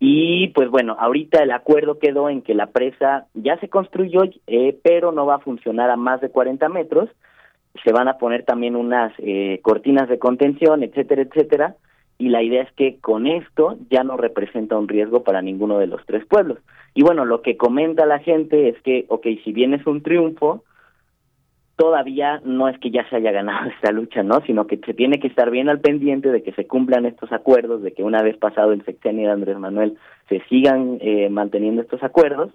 Y 0.00 0.48
pues 0.48 0.70
bueno, 0.70 0.96
ahorita 0.98 1.42
el 1.42 1.50
acuerdo 1.50 1.98
quedó 1.98 2.28
en 2.28 2.42
que 2.42 2.54
la 2.54 2.68
presa 2.68 3.26
ya 3.34 3.58
se 3.58 3.68
construyó, 3.68 4.22
eh, 4.46 4.78
pero 4.82 5.10
no 5.10 5.26
va 5.26 5.36
a 5.36 5.40
funcionar 5.40 5.90
a 5.90 5.96
más 5.96 6.20
de 6.20 6.30
40 6.30 6.68
metros. 6.68 7.08
Se 7.84 7.92
van 7.92 8.08
a 8.08 8.18
poner 8.18 8.44
también 8.44 8.76
unas 8.76 9.12
eh, 9.18 9.60
cortinas 9.62 10.08
de 10.08 10.18
contención, 10.18 10.82
etcétera, 10.82 11.22
etcétera. 11.22 11.76
Y 12.16 12.28
la 12.28 12.42
idea 12.42 12.62
es 12.62 12.72
que 12.72 12.98
con 13.00 13.26
esto 13.26 13.76
ya 13.90 14.02
no 14.02 14.16
representa 14.16 14.76
un 14.76 14.88
riesgo 14.88 15.22
para 15.22 15.42
ninguno 15.42 15.78
de 15.78 15.86
los 15.86 16.04
tres 16.06 16.24
pueblos. 16.26 16.58
Y 16.98 17.02
bueno, 17.02 17.24
lo 17.24 17.42
que 17.42 17.56
comenta 17.56 18.06
la 18.06 18.18
gente 18.18 18.70
es 18.70 18.82
que, 18.82 19.04
ok, 19.06 19.24
si 19.44 19.52
bien 19.52 19.72
es 19.72 19.86
un 19.86 20.02
triunfo, 20.02 20.64
todavía 21.76 22.40
no 22.44 22.68
es 22.68 22.76
que 22.80 22.90
ya 22.90 23.08
se 23.08 23.14
haya 23.14 23.30
ganado 23.30 23.70
esta 23.76 23.92
lucha, 23.92 24.24
¿no? 24.24 24.40
Sino 24.40 24.66
que 24.66 24.78
se 24.78 24.94
tiene 24.94 25.20
que 25.20 25.28
estar 25.28 25.48
bien 25.52 25.68
al 25.68 25.78
pendiente 25.78 26.32
de 26.32 26.42
que 26.42 26.50
se 26.54 26.66
cumplan 26.66 27.06
estos 27.06 27.30
acuerdos, 27.30 27.84
de 27.84 27.92
que 27.92 28.02
una 28.02 28.20
vez 28.20 28.36
pasado 28.36 28.72
el 28.72 28.84
sexenio 28.84 29.28
de 29.28 29.32
Andrés 29.32 29.56
Manuel 29.58 29.96
se 30.28 30.40
sigan 30.48 30.98
eh, 31.00 31.28
manteniendo 31.30 31.82
estos 31.82 32.02
acuerdos 32.02 32.50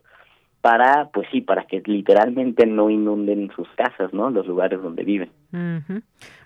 para, 0.64 1.10
pues 1.10 1.28
sí, 1.30 1.42
para 1.42 1.66
que 1.66 1.84
literalmente 1.86 2.66
no 2.66 2.90
inunden 2.90 3.52
sus 3.54 3.68
casas, 3.76 4.14
¿no? 4.14 4.30
Los 4.30 4.48
lugares 4.48 4.82
donde 4.82 5.04
viven. 5.04 5.30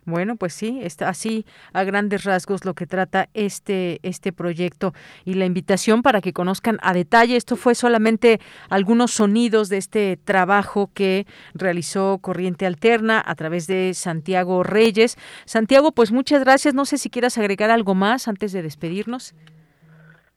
Bueno, 0.05 0.37
pues 0.37 0.53
sí, 0.53 0.79
está 0.81 1.07
así 1.09 1.45
a 1.71 1.83
grandes 1.83 2.23
rasgos 2.23 2.65
lo 2.65 2.73
que 2.73 2.87
trata 2.87 3.29
este 3.35 3.99
este 4.01 4.33
proyecto 4.33 4.93
y 5.23 5.35
la 5.35 5.45
invitación 5.45 6.01
para 6.01 6.19
que 6.21 6.33
conozcan 6.33 6.79
a 6.81 6.95
detalle. 6.95 7.35
Esto 7.35 7.55
fue 7.55 7.75
solamente 7.75 8.39
algunos 8.69 9.11
sonidos 9.11 9.69
de 9.69 9.77
este 9.77 10.17
trabajo 10.17 10.89
que 10.95 11.27
realizó 11.53 12.17
Corriente 12.17 12.65
Alterna 12.65 13.21
a 13.23 13.35
través 13.35 13.67
de 13.67 13.93
Santiago 13.93 14.63
Reyes. 14.63 15.15
Santiago, 15.45 15.91
pues 15.91 16.11
muchas 16.11 16.43
gracias. 16.43 16.73
No 16.73 16.85
sé 16.85 16.97
si 16.97 17.11
quieras 17.11 17.37
agregar 17.37 17.69
algo 17.69 17.93
más 17.93 18.27
antes 18.27 18.51
de 18.51 18.63
despedirnos. 18.63 19.35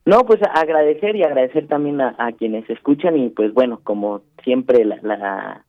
No, 0.05 0.25
pues 0.25 0.39
agradecer 0.41 1.15
y 1.15 1.23
agradecer 1.23 1.67
también 1.67 2.01
a, 2.01 2.31
quienes 2.37 2.67
escuchan 2.69 3.17
y 3.17 3.29
pues 3.29 3.53
bueno, 3.53 3.81
como 3.83 4.21
siempre 4.43 4.83
la, 4.83 4.97
la, 5.03 5.65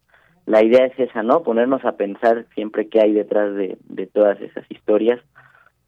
la, 0.46 0.64
idea 0.64 0.86
es 0.86 0.98
esa, 0.98 1.22
¿no? 1.22 1.42
Ponernos 1.42 1.84
a 1.84 1.96
pensar 1.96 2.46
siempre 2.54 2.88
qué 2.88 3.00
hay 3.00 3.12
detrás 3.12 3.54
de, 3.54 3.76
de 3.84 4.06
todas 4.06 4.40
esas 4.40 4.64
historias, 4.70 5.20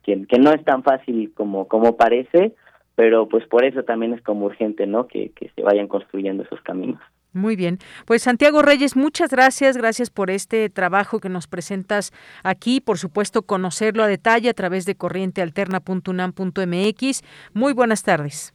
que, 0.02 0.26
que 0.26 0.38
no 0.38 0.52
es 0.52 0.62
tan 0.64 0.82
fácil 0.82 1.32
como, 1.34 1.68
como 1.68 1.96
parece, 1.96 2.52
pero 2.94 3.28
pues 3.28 3.46
por 3.46 3.64
eso 3.64 3.82
también 3.84 4.12
es 4.12 4.20
como 4.20 4.44
urgente, 4.44 4.86
¿no? 4.86 5.06
Que, 5.06 5.30
que 5.30 5.48
se 5.56 5.62
vayan 5.62 5.88
construyendo 5.88 6.42
esos 6.42 6.60
caminos. 6.60 7.00
Muy 7.34 7.56
bien. 7.56 7.78
Pues 8.06 8.22
Santiago 8.22 8.62
Reyes, 8.62 8.96
muchas 8.96 9.30
gracias. 9.30 9.76
Gracias 9.76 10.08
por 10.08 10.30
este 10.30 10.70
trabajo 10.70 11.18
que 11.18 11.28
nos 11.28 11.48
presentas 11.48 12.12
aquí. 12.44 12.80
Por 12.80 12.96
supuesto, 12.96 13.42
conocerlo 13.42 14.04
a 14.04 14.06
detalle 14.06 14.48
a 14.48 14.54
través 14.54 14.86
de 14.86 14.94
corrientealterna.unam.mx. 14.94 17.22
Muy 17.52 17.72
buenas 17.72 18.04
tardes. 18.04 18.54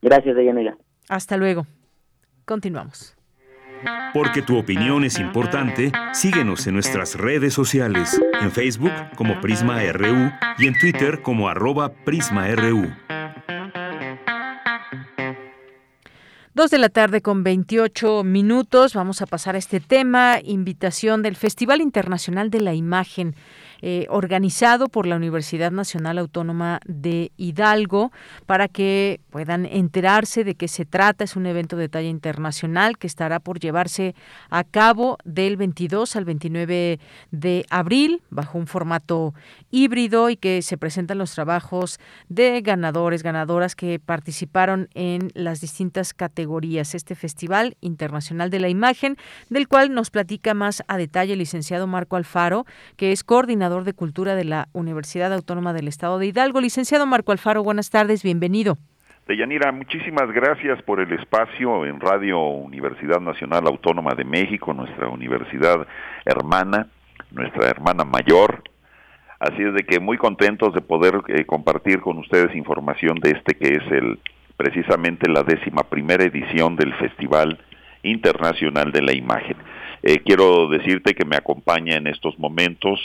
Gracias, 0.00 0.36
Deyanira. 0.36 0.76
Hasta 1.08 1.36
luego. 1.36 1.66
Continuamos. 2.44 3.16
Porque 4.14 4.42
tu 4.42 4.58
opinión 4.58 5.02
es 5.04 5.18
importante, 5.18 5.90
síguenos 6.12 6.68
en 6.68 6.74
nuestras 6.74 7.16
redes 7.16 7.54
sociales, 7.54 8.20
en 8.40 8.52
Facebook 8.52 8.92
como 9.16 9.40
Prisma 9.40 9.80
RU 9.92 10.30
y 10.58 10.68
en 10.68 10.78
Twitter 10.78 11.22
como 11.22 11.48
arroba 11.48 11.92
PrismaRU. 12.04 12.92
Dos 16.54 16.70
de 16.70 16.76
la 16.76 16.90
tarde 16.90 17.22
con 17.22 17.44
28 17.44 18.24
minutos. 18.24 18.92
Vamos 18.92 19.22
a 19.22 19.26
pasar 19.26 19.54
a 19.54 19.58
este 19.58 19.80
tema. 19.80 20.38
Invitación 20.44 21.22
del 21.22 21.34
Festival 21.34 21.80
Internacional 21.80 22.50
de 22.50 22.60
la 22.60 22.74
Imagen 22.74 23.34
eh, 23.84 24.06
organizado 24.10 24.88
por 24.88 25.08
la 25.08 25.16
Universidad 25.16 25.72
Nacional 25.72 26.18
Autónoma 26.18 26.78
de 26.86 27.32
Hidalgo 27.36 28.12
para 28.46 28.68
que 28.68 29.20
puedan 29.30 29.66
enterarse 29.66 30.44
de 30.44 30.54
qué 30.54 30.68
se 30.68 30.84
trata. 30.84 31.24
Es 31.24 31.34
un 31.34 31.46
evento 31.46 31.76
de 31.76 31.88
talla 31.88 32.08
internacional 32.08 32.96
que 32.96 33.08
estará 33.08 33.40
por 33.40 33.58
llevarse 33.58 34.14
a 34.50 34.62
cabo 34.62 35.18
del 35.24 35.56
22 35.56 36.14
al 36.14 36.24
29 36.24 37.00
de 37.32 37.66
abril 37.70 38.22
bajo 38.30 38.56
un 38.56 38.68
formato 38.68 39.34
híbrido 39.72 40.30
y 40.30 40.36
que 40.36 40.62
se 40.62 40.78
presentan 40.78 41.18
los 41.18 41.34
trabajos 41.34 41.98
de 42.28 42.60
ganadores, 42.60 43.24
ganadoras 43.24 43.74
que 43.74 43.98
participaron 43.98 44.90
en 44.94 45.32
las 45.34 45.60
distintas 45.60 46.14
categorías. 46.14 46.94
Este 46.94 47.16
Festival 47.16 47.76
Internacional 47.80 48.48
de 48.48 48.60
la 48.60 48.68
Imagen, 48.68 49.16
del 49.50 49.66
cual 49.66 49.92
nos 49.92 50.10
platica 50.10 50.54
más 50.54 50.84
a 50.86 50.96
detalle 50.98 51.32
el 51.32 51.40
licenciado 51.40 51.88
Marco 51.88 52.14
Alfaro, 52.14 52.64
que 52.96 53.10
es 53.10 53.24
coordinador 53.24 53.71
de 53.80 53.94
Cultura 53.94 54.34
de 54.34 54.44
la 54.44 54.68
Universidad 54.72 55.32
Autónoma 55.32 55.72
del 55.72 55.88
Estado 55.88 56.18
de 56.18 56.26
Hidalgo. 56.26 56.60
Licenciado 56.60 57.06
Marco 57.06 57.32
Alfaro, 57.32 57.64
buenas 57.64 57.88
tardes, 57.88 58.22
bienvenido. 58.22 58.76
Deyanira, 59.26 59.72
muchísimas 59.72 60.30
gracias 60.30 60.82
por 60.82 61.00
el 61.00 61.10
espacio 61.12 61.86
en 61.86 61.98
Radio 61.98 62.38
Universidad 62.38 63.20
Nacional 63.20 63.66
Autónoma 63.66 64.14
de 64.14 64.24
México, 64.24 64.74
nuestra 64.74 65.08
universidad 65.08 65.86
hermana, 66.26 66.88
nuestra 67.30 67.70
hermana 67.70 68.04
mayor. 68.04 68.62
Así 69.40 69.62
es 69.62 69.72
de 69.74 69.84
que 69.84 69.98
muy 69.98 70.18
contentos 70.18 70.74
de 70.74 70.82
poder 70.82 71.14
eh, 71.28 71.46
compartir 71.46 72.00
con 72.00 72.18
ustedes 72.18 72.54
información 72.54 73.18
de 73.20 73.30
este 73.30 73.54
que 73.54 73.68
es 73.68 73.90
el 73.90 74.18
precisamente 74.56 75.30
la 75.30 75.42
décima 75.42 75.82
primera 75.84 76.24
edición 76.24 76.76
del 76.76 76.92
Festival 76.94 77.58
Internacional 78.02 78.92
de 78.92 79.02
la 79.02 79.12
Imagen. 79.12 79.56
Eh, 80.02 80.18
quiero 80.24 80.68
decirte 80.68 81.14
que 81.14 81.24
me 81.24 81.36
acompaña 81.36 81.94
en 81.96 82.08
estos 82.08 82.36
momentos 82.38 83.00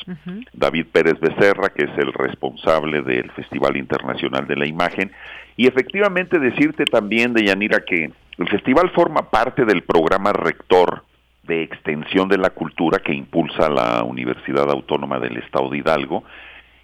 David 0.54 0.88
Pérez 0.92 1.20
Becerra, 1.20 1.70
que 1.70 1.86
es 1.86 1.98
el 1.98 2.12
responsable 2.12 3.04
del 3.04 3.30
Festival 3.32 3.78
Internacional 3.78 4.48
de 4.48 4.56
la 4.56 4.66
Imagen, 4.66 5.12
y 5.56 5.68
efectivamente 5.68 6.40
decirte 6.40 6.86
también, 6.86 7.34
Deyanira, 7.34 7.82
que 7.86 8.12
el 8.38 8.50
festival 8.50 8.90
forma 8.92 9.30
parte 9.30 9.66
del 9.66 9.84
programa 9.84 10.34
rector 10.34 11.04
de 11.44 11.64
extensión 11.64 12.28
de 12.30 12.38
la 12.38 12.50
cultura 12.50 13.00
que 13.00 13.14
impulsa 13.14 13.70
la 13.70 14.04
Universidad 14.04 14.70
Autónoma 14.70 15.20
del 15.20 15.38
Estado 15.38 15.70
de 15.70 15.78
Hidalgo 15.78 16.24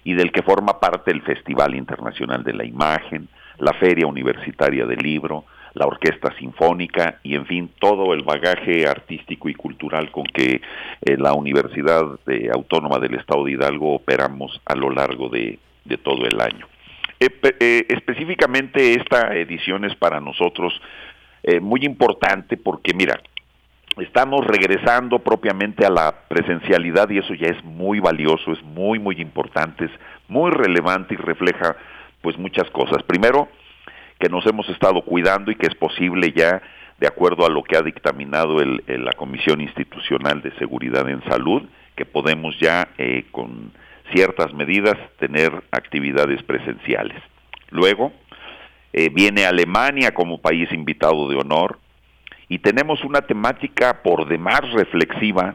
y 0.04 0.14
del 0.14 0.32
que 0.32 0.42
forma 0.42 0.80
parte 0.80 1.10
el 1.10 1.22
Festival 1.22 1.74
Internacional 1.74 2.44
de 2.44 2.54
la 2.54 2.64
Imagen, 2.64 3.28
la 3.58 3.72
Feria 3.74 4.06
Universitaria 4.06 4.86
del 4.86 4.98
Libro, 4.98 5.44
la 5.74 5.86
orquesta 5.86 6.32
sinfónica 6.38 7.18
y 7.22 7.34
en 7.34 7.46
fin 7.46 7.70
todo 7.78 8.14
el 8.14 8.22
bagaje 8.22 8.86
artístico 8.86 9.48
y 9.48 9.54
cultural 9.54 10.10
con 10.10 10.24
que 10.24 10.60
eh, 11.02 11.16
la 11.18 11.34
Universidad 11.34 12.04
Autónoma 12.52 12.98
del 12.98 13.14
Estado 13.14 13.44
de 13.44 13.52
Hidalgo 13.52 13.94
operamos 13.94 14.60
a 14.64 14.74
lo 14.76 14.90
largo 14.90 15.28
de, 15.28 15.58
todo 16.02 16.26
el 16.26 16.40
año. 16.40 16.66
Eh, 17.20 17.28
eh, 17.60 17.86
específicamente 17.88 18.94
esta 18.94 19.34
edición 19.36 19.84
es 19.84 19.94
para 19.96 20.20
nosotros 20.20 20.72
muy 21.60 21.84
importante 21.84 22.56
porque 22.56 22.94
mira, 22.94 23.20
estamos 23.98 24.46
regresando 24.46 25.18
propiamente 25.18 25.84
a 25.84 25.90
la 25.90 26.14
presencialidad 26.26 27.10
y 27.10 27.18
eso 27.18 27.34
ya 27.34 27.48
es 27.48 27.62
muy 27.62 28.00
valioso, 28.00 28.52
es 28.52 28.62
muy 28.62 28.98
muy 28.98 29.20
importante, 29.20 29.84
es 29.84 29.90
muy 30.26 30.50
relevante 30.50 31.12
y 31.12 31.18
refleja 31.18 31.76
pues 32.22 32.38
muchas 32.38 32.70
cosas. 32.70 33.02
Primero, 33.02 33.50
que 34.24 34.30
nos 34.30 34.46
hemos 34.46 34.66
estado 34.70 35.02
cuidando 35.02 35.50
y 35.50 35.54
que 35.54 35.66
es 35.66 35.74
posible 35.74 36.32
ya, 36.34 36.62
de 36.98 37.06
acuerdo 37.06 37.44
a 37.44 37.50
lo 37.50 37.62
que 37.62 37.76
ha 37.76 37.82
dictaminado 37.82 38.58
el, 38.62 38.82
la 38.86 39.12
Comisión 39.12 39.60
Institucional 39.60 40.40
de 40.40 40.50
Seguridad 40.52 41.06
en 41.10 41.22
Salud, 41.24 41.62
que 41.94 42.06
podemos 42.06 42.58
ya 42.58 42.88
eh, 42.96 43.26
con 43.32 43.70
ciertas 44.14 44.54
medidas 44.54 44.96
tener 45.18 45.52
actividades 45.72 46.42
presenciales. 46.42 47.22
Luego, 47.68 48.14
eh, 48.94 49.10
viene 49.12 49.44
Alemania 49.44 50.14
como 50.14 50.40
país 50.40 50.72
invitado 50.72 51.28
de 51.28 51.36
honor 51.36 51.78
y 52.48 52.60
tenemos 52.60 53.04
una 53.04 53.20
temática 53.20 54.02
por 54.02 54.26
demás 54.26 54.62
reflexiva 54.72 55.54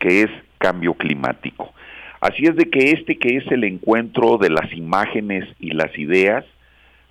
que 0.00 0.22
es 0.22 0.30
cambio 0.58 0.94
climático. 0.94 1.72
Así 2.20 2.46
es 2.46 2.56
de 2.56 2.68
que 2.68 2.90
este 2.90 3.16
que 3.16 3.36
es 3.36 3.46
el 3.52 3.62
encuentro 3.62 4.38
de 4.38 4.50
las 4.50 4.72
imágenes 4.72 5.48
y 5.60 5.70
las 5.70 5.96
ideas, 5.96 6.44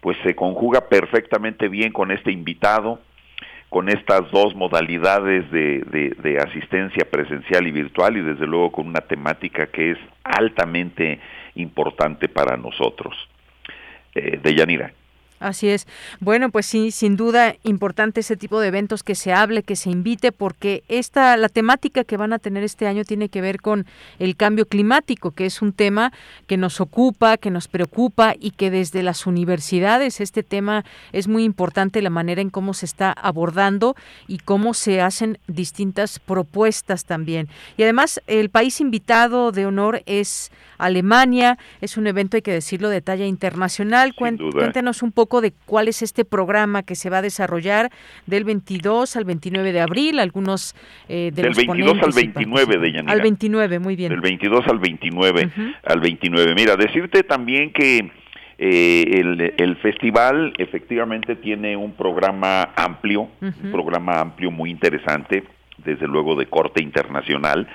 pues 0.02 0.18
se 0.24 0.36
conjuga 0.36 0.90
perfectamente 0.90 1.70
bien 1.70 1.94
con 1.94 2.12
este 2.12 2.32
invitado, 2.32 3.00
con 3.70 3.88
estas 3.88 4.30
dos 4.32 4.54
modalidades 4.56 5.50
de, 5.52 6.38
asistencia 6.46 7.10
presencial 7.10 7.66
y 7.68 7.72
virtual 7.72 8.18
y 8.18 8.22
desde 8.22 8.46
luego 8.46 8.72
con 8.72 8.88
una 8.88 9.02
temática 9.02 9.68
que 9.68 9.92
es 9.92 9.98
altamente 10.24 11.20
importante 11.56 12.28
para 12.28 12.58
nosotros. 12.58 13.16
Eh, 14.14 14.40
de 14.44 14.56
Yanira. 14.56 14.92
Así 15.42 15.70
es. 15.70 15.88
Bueno, 16.20 16.52
pues 16.52 16.68
sí, 16.68 16.92
sin 16.92 17.18
duda 17.18 17.56
importante 17.64 18.20
ese 18.20 18.38
tipo 18.38 18.60
de 18.60 18.68
eventos 18.68 19.02
que 19.02 19.16
se 19.16 19.34
hable, 19.34 19.64
que 19.64 19.76
se 19.76 19.90
invite, 19.90 20.32
porque 20.32 20.84
esta 20.88 21.36
la 21.36 21.50
temática 21.50 22.04
que 22.04 22.16
van 22.16 22.32
a 22.32 22.38
tener 22.38 22.64
este 22.64 22.86
año 22.86 23.04
tiene 23.06 23.28
que 23.28 23.42
ver 23.42 23.60
con 23.60 23.88
el 24.20 24.36
cambio 24.36 24.68
climático, 24.68 25.32
que 25.32 25.48
es 25.48 25.64
un 25.64 25.74
tema 25.74 26.14
que 26.46 26.58
nos 26.58 26.80
ocupa, 26.80 27.38
que 27.38 27.50
nos 27.50 27.68
preocupa 27.68 28.36
y 28.40 28.52
que 28.52 28.70
desde 28.70 29.02
las 29.02 29.26
universidades 29.26 30.22
este 30.22 30.44
tema 30.44 30.86
es 31.12 31.28
muy 31.28 31.44
importante 31.44 32.04
la 32.04 32.12
manera 32.12 32.42
en 32.42 32.52
cómo 32.52 32.76
se 32.76 32.86
está 32.86 33.12
abordando 33.12 33.96
y 34.28 34.38
cómo 34.38 34.76
se 34.76 35.02
hacen 35.02 35.40
distintas 35.48 36.20
propuestas 36.20 37.06
también. 37.06 37.50
Y 37.78 37.84
además 37.84 38.22
el 38.28 38.52
país 38.52 38.80
invitado 38.80 39.52
de 39.52 39.66
honor 39.66 40.04
es 40.06 40.52
Alemania, 40.86 41.58
es 41.80 41.98
un 41.98 42.08
evento 42.08 42.38
hay 42.38 42.42
que 42.42 42.52
decirlo 42.52 42.90
de 42.90 43.02
talla 43.02 43.26
internacional. 43.26 44.14
Cuéntenos 44.16 45.04
un 45.04 45.12
poco 45.12 45.42
de 45.42 45.54
cuál 45.66 45.88
es 45.88 46.02
este 46.02 46.26
programa 46.26 46.84
que 46.84 46.96
se 46.96 47.10
va 47.10 47.20
a 47.20 47.22
desarrollar 47.22 47.90
del 48.26 48.44
22 48.44 49.16
al 49.16 49.26
29 49.26 49.72
de 49.72 49.82
abril, 49.82 50.20
algunos 50.20 50.76
eh, 51.08 51.32
de 51.34 51.44
Del 51.44 51.54
22 51.54 51.98
al 52.02 52.12
29 52.14 52.78
de 52.78 52.92
Yanira. 52.92 53.14
Al 53.14 53.22
29, 53.22 53.80
muy 53.80 53.96
bien. 53.96 54.10
Del 54.10 54.22
22 54.22 54.68
al 54.68 54.80
29, 54.80 55.50
al 55.84 56.00
29. 56.00 56.56
Mira, 56.56 56.76
decirte 56.76 57.24
también 57.24 57.72
que 57.72 58.12
eh, 58.58 59.04
el, 59.20 59.54
el, 59.58 59.76
festival 59.78 60.54
efectivamente 60.58 61.36
tiene 61.36 61.76
un 61.76 61.94
programa 61.94 62.70
amplio, 62.76 63.30
un 63.42 63.72
programa 63.72 64.20
amplio 64.20 64.52
muy 64.52 64.70
interesante, 64.70 65.44
desde 65.84 66.08
luego 66.08 66.36
de 66.36 66.46
corte 66.46 66.84
internacional. 66.84 67.68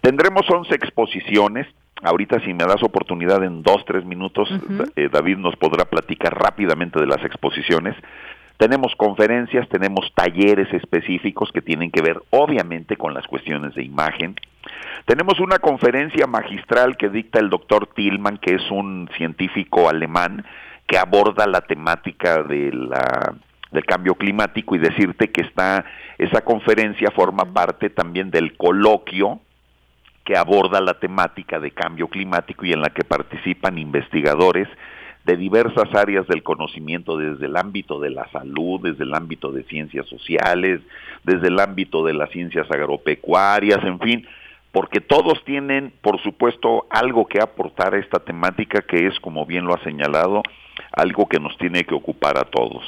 Tendremos 0.00 0.42
11 0.50 0.74
exposiciones, 0.74 1.68
Ahorita 2.02 2.40
si 2.40 2.52
me 2.52 2.64
das 2.64 2.82
oportunidad 2.82 3.44
en 3.44 3.62
dos, 3.62 3.84
tres 3.86 4.04
minutos, 4.04 4.48
eh, 4.96 5.08
David 5.10 5.38
nos 5.38 5.54
podrá 5.56 5.84
platicar 5.84 6.36
rápidamente 6.36 6.98
de 6.98 7.06
las 7.06 7.24
exposiciones. 7.24 7.94
Tenemos 8.56 8.94
conferencias, 8.96 9.68
tenemos 9.68 10.12
talleres 10.14 10.72
específicos 10.72 11.50
que 11.52 11.62
tienen 11.62 11.90
que 11.90 12.02
ver 12.02 12.20
obviamente 12.30 12.96
con 12.96 13.14
las 13.14 13.26
cuestiones 13.26 13.74
de 13.74 13.84
imagen. 13.84 14.34
Tenemos 15.06 15.40
una 15.40 15.58
conferencia 15.58 16.26
magistral 16.26 16.96
que 16.96 17.08
dicta 17.08 17.40
el 17.40 17.50
doctor 17.50 17.88
Tillman, 17.94 18.38
que 18.38 18.54
es 18.54 18.70
un 18.70 19.08
científico 19.16 19.88
alemán 19.88 20.44
que 20.86 20.98
aborda 20.98 21.46
la 21.46 21.62
temática 21.62 22.42
de 22.42 22.72
la 22.72 23.34
del 23.70 23.86
cambio 23.86 24.14
climático 24.16 24.76
y 24.76 24.78
decirte 24.78 25.32
que 25.32 25.40
está 25.40 25.86
esa 26.18 26.42
conferencia 26.42 27.10
forma 27.10 27.54
parte 27.54 27.88
también 27.88 28.30
del 28.30 28.54
coloquio 28.56 29.40
que 30.24 30.36
aborda 30.36 30.80
la 30.80 30.94
temática 30.94 31.58
de 31.58 31.72
cambio 31.72 32.08
climático 32.08 32.64
y 32.64 32.72
en 32.72 32.80
la 32.80 32.90
que 32.90 33.04
participan 33.04 33.78
investigadores 33.78 34.68
de 35.24 35.36
diversas 35.36 35.94
áreas 35.94 36.26
del 36.26 36.42
conocimiento, 36.42 37.16
desde 37.16 37.46
el 37.46 37.56
ámbito 37.56 38.00
de 38.00 38.10
la 38.10 38.28
salud, 38.30 38.80
desde 38.82 39.04
el 39.04 39.14
ámbito 39.14 39.52
de 39.52 39.62
ciencias 39.64 40.06
sociales, 40.06 40.80
desde 41.22 41.48
el 41.48 41.60
ámbito 41.60 42.04
de 42.04 42.14
las 42.14 42.30
ciencias 42.30 42.68
agropecuarias, 42.70 43.84
en 43.84 44.00
fin, 44.00 44.26
porque 44.72 45.00
todos 45.00 45.44
tienen, 45.44 45.92
por 46.00 46.20
supuesto, 46.22 46.86
algo 46.90 47.26
que 47.26 47.40
aportar 47.40 47.94
a 47.94 47.98
esta 47.98 48.20
temática 48.20 48.82
que 48.82 49.06
es, 49.06 49.20
como 49.20 49.46
bien 49.46 49.64
lo 49.64 49.74
ha 49.74 49.84
señalado, 49.84 50.42
algo 50.92 51.28
que 51.28 51.38
nos 51.38 51.56
tiene 51.58 51.84
que 51.84 51.94
ocupar 51.94 52.38
a 52.38 52.44
todos. 52.44 52.82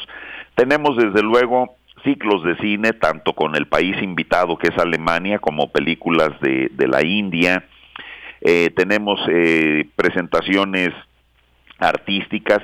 Tenemos, 0.54 0.96
desde 0.96 1.22
luego, 1.22 1.76
ciclos 2.04 2.44
de 2.44 2.56
cine, 2.58 2.92
tanto 2.92 3.32
con 3.32 3.56
el 3.56 3.66
país 3.66 4.00
invitado 4.02 4.56
que 4.56 4.68
es 4.68 4.78
Alemania, 4.78 5.38
como 5.38 5.72
películas 5.72 6.30
de, 6.40 6.70
la 6.86 7.04
India. 7.04 7.64
Eh, 8.40 8.70
tenemos 8.76 9.18
eh, 9.28 9.88
presentaciones 9.96 10.90
artísticas. 11.78 12.60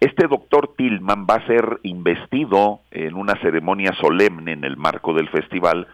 Este 0.00 0.26
doctor 0.26 0.74
Tillman 0.76 1.26
va 1.28 1.36
a 1.36 1.46
ser 1.46 1.80
investido 1.82 2.80
en 2.90 3.14
una 3.14 3.34
ceremonia 3.40 3.92
solemne 4.00 4.52
en 4.52 4.64
el 4.64 4.76
marco 4.76 5.14
del 5.14 5.28
festival 5.28 5.86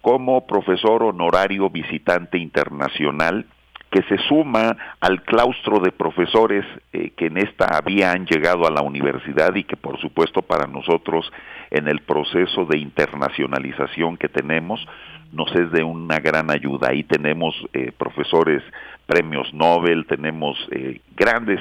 como 0.00 0.46
profesor 0.46 1.02
honorario 1.02 1.68
visitante 1.68 2.38
internacional 2.38 3.46
que 3.90 4.02
se 4.02 4.18
suma 4.28 4.76
al 5.00 5.22
claustro 5.22 5.80
de 5.80 5.92
profesores 5.92 6.64
eh, 6.92 7.10
que 7.16 7.26
en 7.26 7.38
esta 7.38 7.78
han 7.78 8.26
llegado 8.26 8.66
a 8.66 8.70
la 8.70 8.82
universidad 8.82 9.54
y 9.54 9.64
que 9.64 9.76
por 9.76 10.00
supuesto 10.00 10.42
para 10.42 10.66
nosotros 10.66 11.30
en 11.70 11.88
el 11.88 12.00
proceso 12.00 12.64
de 12.64 12.78
internacionalización 12.78 14.16
que 14.16 14.28
tenemos 14.28 14.86
nos 15.32 15.54
es 15.56 15.70
de 15.72 15.82
una 15.82 16.18
gran 16.20 16.50
ayuda. 16.50 16.88
Ahí 16.90 17.02
tenemos 17.04 17.54
eh, 17.72 17.92
profesores 17.96 18.62
premios 19.06 19.52
Nobel, 19.52 20.06
tenemos 20.06 20.56
eh, 20.70 21.00
grandes 21.14 21.60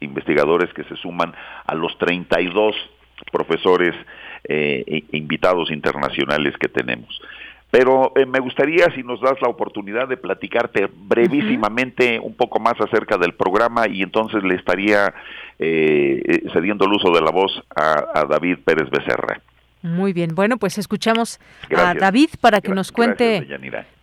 investigadores 0.00 0.72
que 0.74 0.84
se 0.84 0.96
suman 0.96 1.32
a 1.66 1.74
los 1.74 1.96
32 1.98 2.74
profesores 3.30 3.94
invitados 5.12 5.70
internacionales 5.70 6.54
que 6.58 6.68
tenemos. 6.68 7.20
Pero 7.72 8.12
eh, 8.16 8.26
me 8.26 8.38
gustaría 8.38 8.84
si 8.94 9.02
nos 9.02 9.18
das 9.22 9.40
la 9.40 9.48
oportunidad 9.48 10.06
de 10.06 10.18
platicarte 10.18 10.90
brevísimamente 10.92 12.20
un 12.20 12.34
poco 12.34 12.60
más 12.60 12.78
acerca 12.78 13.16
del 13.16 13.32
programa 13.32 13.88
y 13.88 14.02
entonces 14.02 14.44
le 14.44 14.56
estaría 14.56 15.14
eh, 15.58 16.20
eh, 16.22 16.42
cediendo 16.52 16.84
el 16.84 16.92
uso 16.92 17.10
de 17.12 17.22
la 17.22 17.30
voz 17.30 17.50
a 17.74 18.26
David 18.28 18.58
Pérez 18.62 18.90
Becerra. 18.90 19.40
Muy 19.82 20.12
bien, 20.12 20.34
bueno, 20.36 20.58
pues 20.58 20.78
escuchamos 20.78 21.40
a 21.76 21.94
David 21.94 22.30
para 22.40 22.60
que 22.60 22.72
nos 22.72 22.92
cuente. 22.92 23.46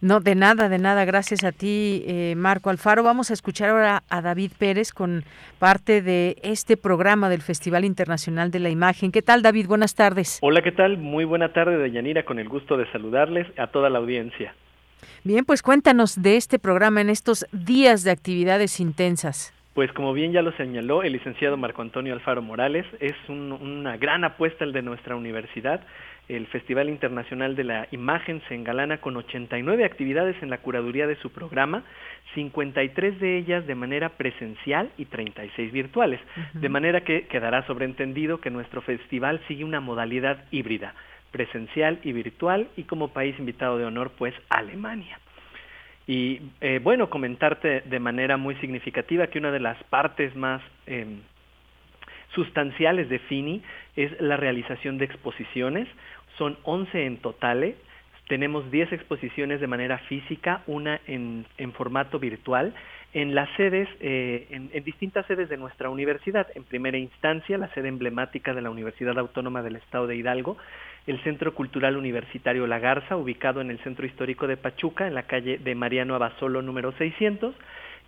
no, 0.01 0.19
de 0.19 0.35
nada, 0.35 0.68
de 0.68 0.77
nada. 0.77 1.06
Gracias 1.06 1.45
a 1.45 1.53
ti, 1.53 2.03
eh, 2.06 2.34
Marco 2.35 2.69
Alfaro. 2.69 3.01
Vamos 3.01 3.31
a 3.31 3.34
escuchar 3.34 3.69
ahora 3.69 4.03
a 4.10 4.22
David 4.22 4.51
Pérez 4.57 4.91
con 4.91 5.23
parte 5.57 6.01
de 6.01 6.38
este 6.43 6.76
programa 6.76 7.30
del 7.30 7.41
Festival 7.41 7.85
Internacional 7.85 8.51
de 8.51 8.60
la 8.60 8.69
Imagen. 8.69 9.14
¿Qué 9.14 9.22
tal, 9.22 9.41
David? 9.41 9.68
Buenas 9.68 9.95
tardes. 9.95 10.39
Hola, 10.41 10.61
¿qué 10.61 10.73
tal? 10.73 10.97
Muy 10.97 11.23
buena 11.23 11.53
tarde, 11.53 11.77
Deyanira, 11.77 12.26
con 12.26 12.39
el 12.39 12.49
gusto 12.49 12.76
de 12.76 12.85
saludarles 12.91 13.47
a 13.57 13.68
toda 13.68 13.89
la 13.89 13.99
audiencia. 13.99 14.53
Bien, 15.23 15.45
pues 15.45 15.61
cuéntanos 15.61 16.22
de 16.22 16.35
este 16.35 16.60
programa 16.60 16.99
en 16.99 17.10
estos 17.10 17.45
días 17.53 18.03
de 18.03 18.11
actividades 18.11 18.81
intensas. 18.81 19.53
Pues 19.73 19.91
como 19.93 20.13
bien 20.13 20.31
ya 20.31 20.41
lo 20.41 20.51
señaló 20.53 21.03
el 21.03 21.13
licenciado 21.13 21.55
Marco 21.55 21.81
Antonio 21.81 22.13
Alfaro 22.13 22.41
Morales, 22.41 22.85
es 22.99 23.15
una 23.29 23.97
gran 23.97 24.23
apuesta 24.23 24.65
el 24.65 24.73
de 24.73 24.81
nuestra 24.81 25.15
universidad. 25.15 25.81
El 26.27 26.47
Festival 26.47 26.89
Internacional 26.89 27.55
de 27.55 27.63
la 27.63 27.87
Imagen 27.91 28.41
se 28.47 28.55
engalana 28.55 28.99
con 28.99 29.15
89 29.15 29.85
actividades 29.85 30.35
en 30.41 30.49
la 30.49 30.59
curaduría 30.59 31.07
de 31.07 31.15
su 31.17 31.31
programa, 31.31 31.83
53 32.33 33.19
de 33.19 33.37
ellas 33.37 33.65
de 33.67 33.75
manera 33.75 34.09
presencial 34.09 34.91
y 34.97 35.05
36 35.05 35.71
virtuales, 35.71 36.19
de 36.53 36.69
manera 36.69 37.01
que 37.01 37.27
quedará 37.27 37.65
sobreentendido 37.65 38.39
que 38.39 38.51
nuestro 38.51 38.81
festival 38.81 39.39
sigue 39.47 39.63
una 39.63 39.79
modalidad 39.79 40.45
híbrida, 40.51 40.93
presencial 41.31 41.99
y 42.03 42.11
virtual, 42.11 42.69
y 42.75 42.83
como 42.83 43.09
país 43.09 43.37
invitado 43.39 43.77
de 43.77 43.85
honor, 43.85 44.11
pues 44.17 44.33
Alemania. 44.49 45.19
Y 46.10 46.41
eh, 46.61 46.80
bueno, 46.81 47.07
comentarte 47.07 47.81
de 47.81 47.99
manera 47.99 48.36
muy 48.36 48.56
significativa 48.56 49.27
que 49.27 49.38
una 49.38 49.52
de 49.52 49.60
las 49.60 49.77
partes 49.91 50.36
más 50.36 50.60
em, 50.88 51.19
sustanciales 52.34 53.10
de 53.10 53.19
FINI 53.19 53.61
es 53.95 54.19
la 54.19 54.36
realización 54.36 54.98
de 54.98 55.06
exposiciones. 55.06 55.88
Son 56.36 56.57
11 56.64 57.06
en 57.06 57.18
total. 57.18 57.76
Tenemos 58.27 58.72
10 58.72 58.91
exposiciones 58.91 59.61
de 59.61 59.68
manera 59.68 59.99
física, 59.99 60.64
una 60.65 60.99
en, 61.06 61.45
formato 61.73 62.18
virtual, 62.18 62.73
en 63.14 63.36
las 63.36 63.48
sedes, 63.56 63.88
eh, 63.99 64.48
en, 64.49 64.84
distintas 64.84 65.27
sedes 65.27 65.48
de 65.48 65.57
nuestra 65.57 65.91
universidad. 65.91 66.48
En 66.56 66.64
primera 66.64 66.98
instancia, 66.98 67.56
la 67.60 67.72
sede 67.76 67.88
emblemática 67.88 68.56
de 68.56 68.64
la 68.64 68.72
Universidad 68.72 69.19
Autónoma 69.19 69.61
del 69.61 69.76
Estado 69.76 70.07
de 70.07 70.15
Hidalgo, 70.15 70.57
el 71.07 71.21
Centro 71.23 71.53
Cultural 71.53 71.97
Universitario 71.97 72.67
La 72.67 72.80
Garza, 72.80 73.17
ubicado 73.17 73.61
en 73.61 73.71
el 73.71 73.80
Centro 73.80 74.05
Histórico 74.05 74.47
de 74.47 74.57
Pachuca, 74.57 75.07
en 75.07 75.15
la 75.15 75.23
calle 75.23 75.57
de 75.57 75.76
Mariano 75.76 76.15
Abasolo 76.15 76.61
número 76.61 76.91
600. 76.93 77.55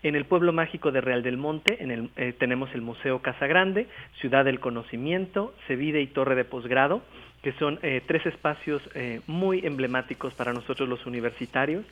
En 0.04 0.16
el 0.16 0.26
pueblo 0.26 0.52
mágico 0.52 0.92
de 0.92 1.02
Real 1.02 1.22
del 1.22 1.38
Monte 1.38 1.84
en 1.84 1.92
el, 1.92 2.10
eh, 2.16 2.34
tenemos 2.38 2.74
el 2.74 2.82
Museo 2.82 3.20
Casa 3.20 3.46
Grande, 3.46 3.88
Ciudad 4.20 4.46
del 4.46 4.60
Conocimiento, 4.60 5.54
Cevide 5.68 6.02
y 6.02 6.08
Torre 6.08 6.36
de 6.36 6.44
Posgrado, 6.44 7.04
que 7.44 7.52
son 7.54 7.80
eh, 7.84 8.02
tres 8.08 8.26
espacios 8.26 8.82
eh, 8.96 9.22
muy 9.28 9.66
emblemáticos 9.66 10.34
para 10.34 10.54
nosotros 10.54 10.90
los 10.90 11.06
universitarios 11.06 11.86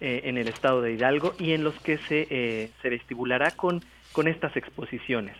en 0.00 0.36
el 0.36 0.48
estado 0.48 0.82
de 0.82 0.92
Hidalgo 0.92 1.34
y 1.38 1.52
en 1.52 1.64
los 1.64 1.80
que 1.80 1.96
se, 1.96 2.68
se 2.82 2.90
vestibulará 2.90 3.52
con, 3.52 3.80
con 4.12 4.28
estas 4.28 4.54
exposiciones. 4.56 5.34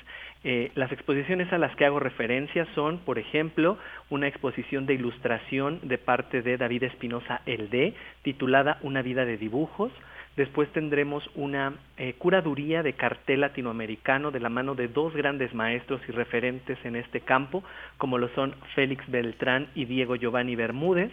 Eh, 0.47 0.71
las 0.75 0.93
exposiciones 0.93 1.51
a 1.55 1.59
las 1.59 1.75
que 1.75 1.87
hago 1.87 2.01
referencia 2.01 2.67
son, 2.75 2.99
por 2.99 3.19
ejemplo, 3.19 3.79
una 4.11 4.29
exposición 4.29 4.85
de 4.85 4.93
ilustración 4.93 5.81
de 5.83 5.97
parte 5.97 6.43
de 6.43 6.59
David 6.59 6.83
Espinosa 6.83 7.41
D, 7.47 7.95
titulada 8.23 8.77
Una 8.83 9.01
vida 9.01 9.25
de 9.25 9.39
dibujos. 9.39 9.91
Después 10.37 10.69
tendremos 10.73 11.31
una 11.35 11.73
eh, 11.97 12.15
curaduría 12.19 12.83
de 12.83 12.93
cartel 12.93 13.41
latinoamericano 13.41 14.33
de 14.33 14.41
la 14.41 14.51
mano 14.51 14.75
de 14.75 14.89
dos 14.89 15.15
grandes 15.15 15.55
maestros 15.55 16.03
y 16.09 16.13
referentes 16.13 16.77
en 16.85 16.97
este 16.97 17.21
campo, 17.21 17.65
como 17.97 18.19
lo 18.19 18.29
son 18.35 18.55
Félix 18.75 19.09
Beltrán 19.11 19.69
y 19.75 19.87
Diego 19.87 20.15
Giovanni 20.17 20.57
Bermúdez. 20.57 21.11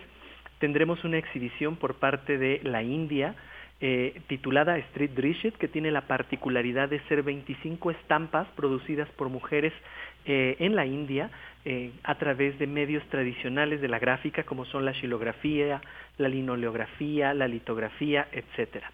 Tendremos 0.59 1.05
una 1.05 1.17
exhibición 1.17 1.77
por 1.77 1.95
parte 1.95 2.37
de 2.37 2.59
la 2.63 2.83
India 2.83 3.35
eh, 3.81 4.21
titulada 4.27 4.77
Street 4.77 5.11
Drishet, 5.11 5.57
que 5.57 5.67
tiene 5.67 5.91
la 5.91 6.01
particularidad 6.01 6.89
de 6.89 6.99
ser 7.07 7.23
25 7.23 7.91
estampas 7.91 8.47
producidas 8.55 9.09
por 9.17 9.29
mujeres 9.29 9.73
eh, 10.25 10.55
en 10.59 10.75
la 10.75 10.85
India 10.85 11.31
eh, 11.65 11.91
a 12.03 12.15
través 12.15 12.59
de 12.59 12.67
medios 12.67 13.03
tradicionales 13.09 13.81
de 13.81 13.87
la 13.87 13.97
gráfica 13.97 14.43
como 14.43 14.65
son 14.65 14.85
la 14.85 14.93
xilografía, 14.93 15.81
la 16.17 16.29
linoleografía, 16.29 17.33
la 17.33 17.47
litografía, 17.47 18.27
etcétera 18.31 18.91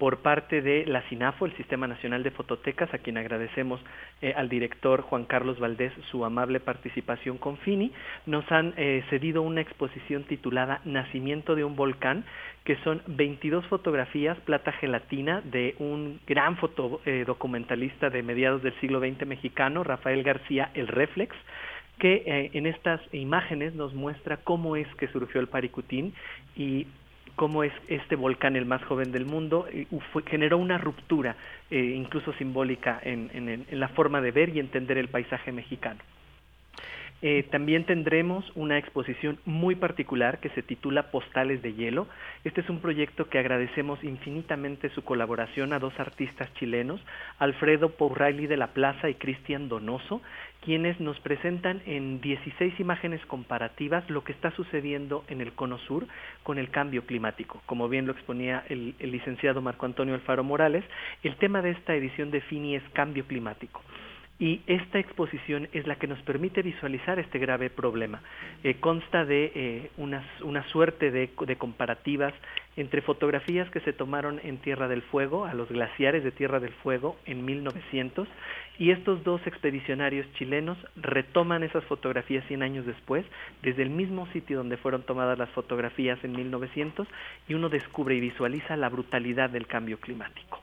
por 0.00 0.20
parte 0.20 0.62
de 0.62 0.86
la 0.86 1.06
SINAFO, 1.10 1.44
el 1.44 1.54
Sistema 1.58 1.86
Nacional 1.86 2.22
de 2.22 2.30
Fototecas, 2.30 2.92
a 2.94 2.98
quien 2.98 3.18
agradecemos 3.18 3.82
eh, 4.22 4.32
al 4.34 4.48
director 4.48 5.02
Juan 5.02 5.26
Carlos 5.26 5.60
Valdés 5.60 5.92
su 6.10 6.24
amable 6.24 6.58
participación 6.58 7.36
con 7.36 7.58
FINI, 7.58 7.92
nos 8.24 8.50
han 8.50 8.72
eh, 8.78 9.04
cedido 9.10 9.42
una 9.42 9.60
exposición 9.60 10.24
titulada 10.24 10.80
Nacimiento 10.86 11.54
de 11.54 11.64
un 11.64 11.76
volcán, 11.76 12.24
que 12.64 12.76
son 12.76 13.02
22 13.08 13.66
fotografías 13.66 14.38
plata 14.40 14.72
gelatina 14.72 15.42
de 15.42 15.74
un 15.78 16.18
gran 16.26 16.56
foto, 16.56 17.02
eh, 17.04 17.26
de 17.26 18.22
mediados 18.22 18.62
del 18.62 18.72
siglo 18.80 19.00
XX 19.00 19.26
mexicano, 19.26 19.84
Rafael 19.84 20.22
García 20.22 20.70
El 20.72 20.88
Reflex, 20.88 21.36
que 21.98 22.48
en 22.54 22.64
estas 22.64 23.02
imágenes 23.12 23.74
nos 23.74 23.92
muestra 23.92 24.38
cómo 24.38 24.76
es 24.76 24.88
que 24.94 25.08
surgió 25.08 25.42
el 25.42 25.48
Paricutín 25.48 26.14
y 26.56 26.86
cómo 27.36 27.64
es 27.64 27.72
este 27.88 28.16
volcán 28.16 28.56
el 28.56 28.66
más 28.66 28.82
joven 28.84 29.12
del 29.12 29.24
mundo, 29.24 29.66
generó 30.26 30.58
una 30.58 30.78
ruptura, 30.78 31.36
eh, 31.70 31.94
incluso 31.96 32.32
simbólica, 32.34 33.00
en 33.02 33.66
la 33.70 33.88
forma 33.88 34.20
de 34.20 34.30
ver 34.30 34.50
y 34.50 34.60
entender 34.60 34.98
el 34.98 35.08
paisaje 35.08 35.52
mexicano. 35.52 36.00
Eh, 37.22 37.46
también 37.50 37.84
tendremos 37.84 38.50
una 38.54 38.78
exposición 38.78 39.38
muy 39.44 39.74
particular 39.74 40.40
que 40.40 40.48
se 40.50 40.62
titula 40.62 41.10
Postales 41.10 41.60
de 41.60 41.74
Hielo. 41.74 42.06
Este 42.44 42.62
es 42.62 42.70
un 42.70 42.80
proyecto 42.80 43.28
que 43.28 43.38
agradecemos 43.38 44.02
infinitamente 44.02 44.88
su 44.90 45.04
colaboración 45.04 45.74
a 45.74 45.78
dos 45.78 45.92
artistas 46.00 46.52
chilenos, 46.54 47.00
Alfredo 47.38 47.90
Pourraili 47.90 48.46
de 48.46 48.56
la 48.56 48.68
Plaza 48.68 49.10
y 49.10 49.16
Cristian 49.16 49.68
Donoso, 49.68 50.22
quienes 50.64 50.98
nos 50.98 51.20
presentan 51.20 51.82
en 51.84 52.22
16 52.22 52.80
imágenes 52.80 53.24
comparativas 53.26 54.08
lo 54.08 54.24
que 54.24 54.32
está 54.32 54.50
sucediendo 54.52 55.24
en 55.28 55.42
el 55.42 55.52
Cono 55.52 55.78
Sur 55.78 56.06
con 56.42 56.58
el 56.58 56.70
cambio 56.70 57.04
climático. 57.04 57.60
Como 57.66 57.88
bien 57.90 58.06
lo 58.06 58.12
exponía 58.12 58.64
el, 58.70 58.94
el 58.98 59.10
licenciado 59.10 59.60
Marco 59.60 59.84
Antonio 59.84 60.14
Alfaro 60.14 60.42
Morales, 60.42 60.84
el 61.22 61.36
tema 61.36 61.60
de 61.60 61.70
esta 61.70 61.94
edición 61.94 62.30
de 62.30 62.40
FINI 62.40 62.76
es 62.76 62.82
cambio 62.94 63.26
climático 63.26 63.82
y 64.40 64.62
esta 64.66 64.98
exposición 64.98 65.68
es 65.72 65.86
la 65.86 65.96
que 65.96 66.06
nos 66.06 66.20
permite 66.22 66.62
visualizar 66.62 67.18
este 67.18 67.38
grave 67.38 67.68
problema. 67.68 68.22
Eh, 68.64 68.76
consta 68.80 69.26
de 69.26 69.52
eh, 69.54 69.90
una, 69.98 70.26
una, 70.42 70.66
suerte 70.68 71.10
de, 71.10 71.30
de, 71.46 71.56
comparativas 71.56 72.32
entre 72.76 73.02
fotografías 73.02 73.68
que 73.70 73.80
se 73.80 73.92
tomaron 73.92 74.40
en 74.42 74.56
Tierra 74.56 74.88
del 74.88 75.02
Fuego, 75.02 75.44
a 75.44 75.52
los 75.52 75.68
glaciares 75.68 76.24
de 76.24 76.30
Tierra 76.30 76.58
del 76.58 76.72
Fuego 76.72 77.18
en 77.26 77.44
1900, 77.44 78.26
y 78.78 78.92
estos 78.92 79.22
dos 79.24 79.46
expedicionarios 79.46 80.26
chilenos 80.32 80.78
retoman 80.96 81.62
esas 81.62 81.84
fotografías 81.84 82.42
100 82.46 82.62
años 82.62 82.86
después, 82.86 83.26
desde 83.60 83.82
el 83.82 83.90
mismo 83.90 84.26
sitio 84.32 84.56
donde 84.56 84.78
fueron 84.78 85.02
tomadas 85.02 85.38
las 85.38 85.50
fotografías 85.50 86.18
en 86.24 86.32
1900, 86.32 87.06
y 87.46 87.52
uno 87.52 87.68
descubre 87.68 88.14
y 88.14 88.20
visualiza 88.20 88.74
la 88.78 88.88
brutalidad 88.88 89.50
del 89.50 89.66
cambio 89.66 90.00
climático. 90.00 90.62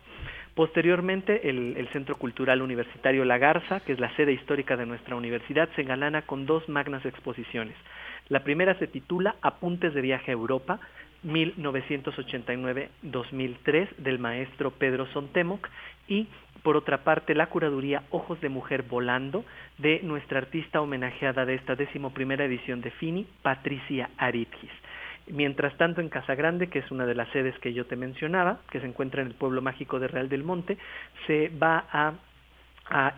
Posteriormente, 0.58 1.48
el, 1.50 1.88
Centro 1.94 2.16
Cultural 2.16 2.62
Universitario 2.64 3.24
La 3.26 3.38
Garza, 3.38 3.82
que 3.82 3.94
es 3.94 4.00
la 4.00 4.16
sede 4.16 4.34
histórica 4.34 4.76
de 4.76 4.88
nuestra 4.88 5.16
universidad, 5.16 5.70
se 5.76 5.84
engalana 5.84 6.24
con 6.24 6.48
dos 6.48 6.68
magnas 6.68 7.06
exposiciones. 7.06 7.76
La 8.28 8.44
primera 8.44 8.74
se 8.80 8.88
titula 8.88 9.36
Apuntes 9.44 9.94
de 9.94 10.02
viaje 10.02 10.32
a 10.32 10.34
Europa, 10.34 10.80
1989-2003, 11.26 13.98
del 13.98 14.18
maestro 14.18 14.72
Pedro 14.72 15.06
Sontemoc, 15.14 15.70
y 16.08 16.26
por 16.64 16.76
otra 16.76 17.04
parte 17.04 17.36
la 17.36 17.50
curaduría 17.50 18.02
Ojos 18.10 18.42
de 18.42 18.50
Mujer 18.50 18.82
Volando, 18.82 19.46
de 19.78 20.00
nuestra 20.02 20.40
artista 20.40 20.82
homenajeada 20.82 21.46
de 21.46 21.54
esta 21.54 21.76
decimoprimera 21.76 22.46
edición 22.46 22.82
de 22.82 22.90
FINI, 22.90 23.28
Patricia 23.44 24.10
Aritgis. 24.18 24.72
Mientras 25.30 25.76
tanto, 25.78 26.02
en 26.02 26.10
Casa 26.10 26.36
Grande, 26.36 26.68
que 26.68 26.80
es 26.80 26.92
una 26.92 27.06
de 27.06 27.16
las 27.16 27.30
sedes 27.30 27.58
que 27.60 27.74
yo 27.74 27.86
te 27.86 27.96
mencionaba, 27.96 28.60
que 28.72 28.80
se 28.80 28.86
encuentra 28.86 29.22
en 29.22 29.28
el 29.28 29.34
pueblo 29.34 29.62
mágico 29.62 30.00
de 30.00 30.08
Real 30.08 30.30
del 30.30 30.44
Monte, 30.44 30.78
se 31.26 31.50
va 31.50 31.86
a, 31.92 32.14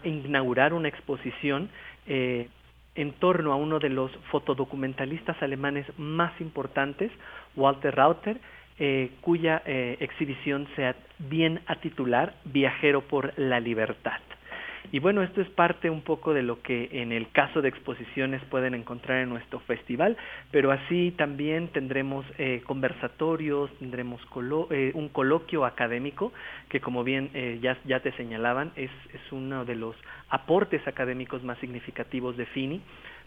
inaugurar 0.03 0.73
una 0.73 0.87
exposición 0.87 1.69
eh, 2.07 2.49
en 2.95 3.11
torno 3.13 3.53
a 3.53 3.55
uno 3.55 3.77
de 3.77 3.89
los 3.89 4.11
fotodocumentalistas 4.31 5.39
alemanes 5.43 5.85
más 5.99 6.31
importantes, 6.41 7.11
Walter 7.55 7.95
Rauter, 7.95 8.39
eh, 8.79 9.11
cuya 9.21 9.61
eh, 9.65 9.97
exhibición 9.99 10.67
se 10.75 10.95
bien 11.19 11.61
a 11.67 11.75
titular 11.75 12.33
Viajero 12.45 13.01
por 13.01 13.37
la 13.37 13.59
Libertad. 13.59 14.19
Y 14.91 14.99
bueno, 14.99 15.21
esto 15.21 15.41
es 15.41 15.49
parte 15.49 15.89
un 15.89 16.01
poco 16.01 16.33
de 16.33 16.43
lo 16.43 16.61
que 16.61 16.89
en 16.91 17.11
el 17.11 17.31
caso 17.31 17.61
de 17.61 17.69
exposiciones 17.69 18.43
pueden 18.45 18.73
encontrar 18.73 19.19
en 19.19 19.29
nuestro 19.29 19.59
festival, 19.61 20.17
pero 20.51 20.71
así 20.71 21.13
también 21.17 21.67
tendremos 21.69 22.25
eh, 22.37 22.61
conversatorios, 22.65 23.71
tendremos 23.79 24.21
eh, 24.71 24.91
un 24.95 25.09
coloquio 25.09 25.65
académico 25.65 26.31
que 26.69 26.81
como 26.81 27.03
bien 27.03 27.29
eh, 27.33 27.59
ya, 27.61 27.77
ya 27.85 27.99
te 27.99 28.11
señalaban 28.13 28.71
es, 28.75 28.91
es 29.13 29.31
uno 29.31 29.65
de 29.65 29.75
los 29.75 29.95
aportes 30.29 30.87
académicos 30.87 31.43
más 31.43 31.57
significativos 31.59 32.37
de 32.37 32.45
FINI 32.47 32.81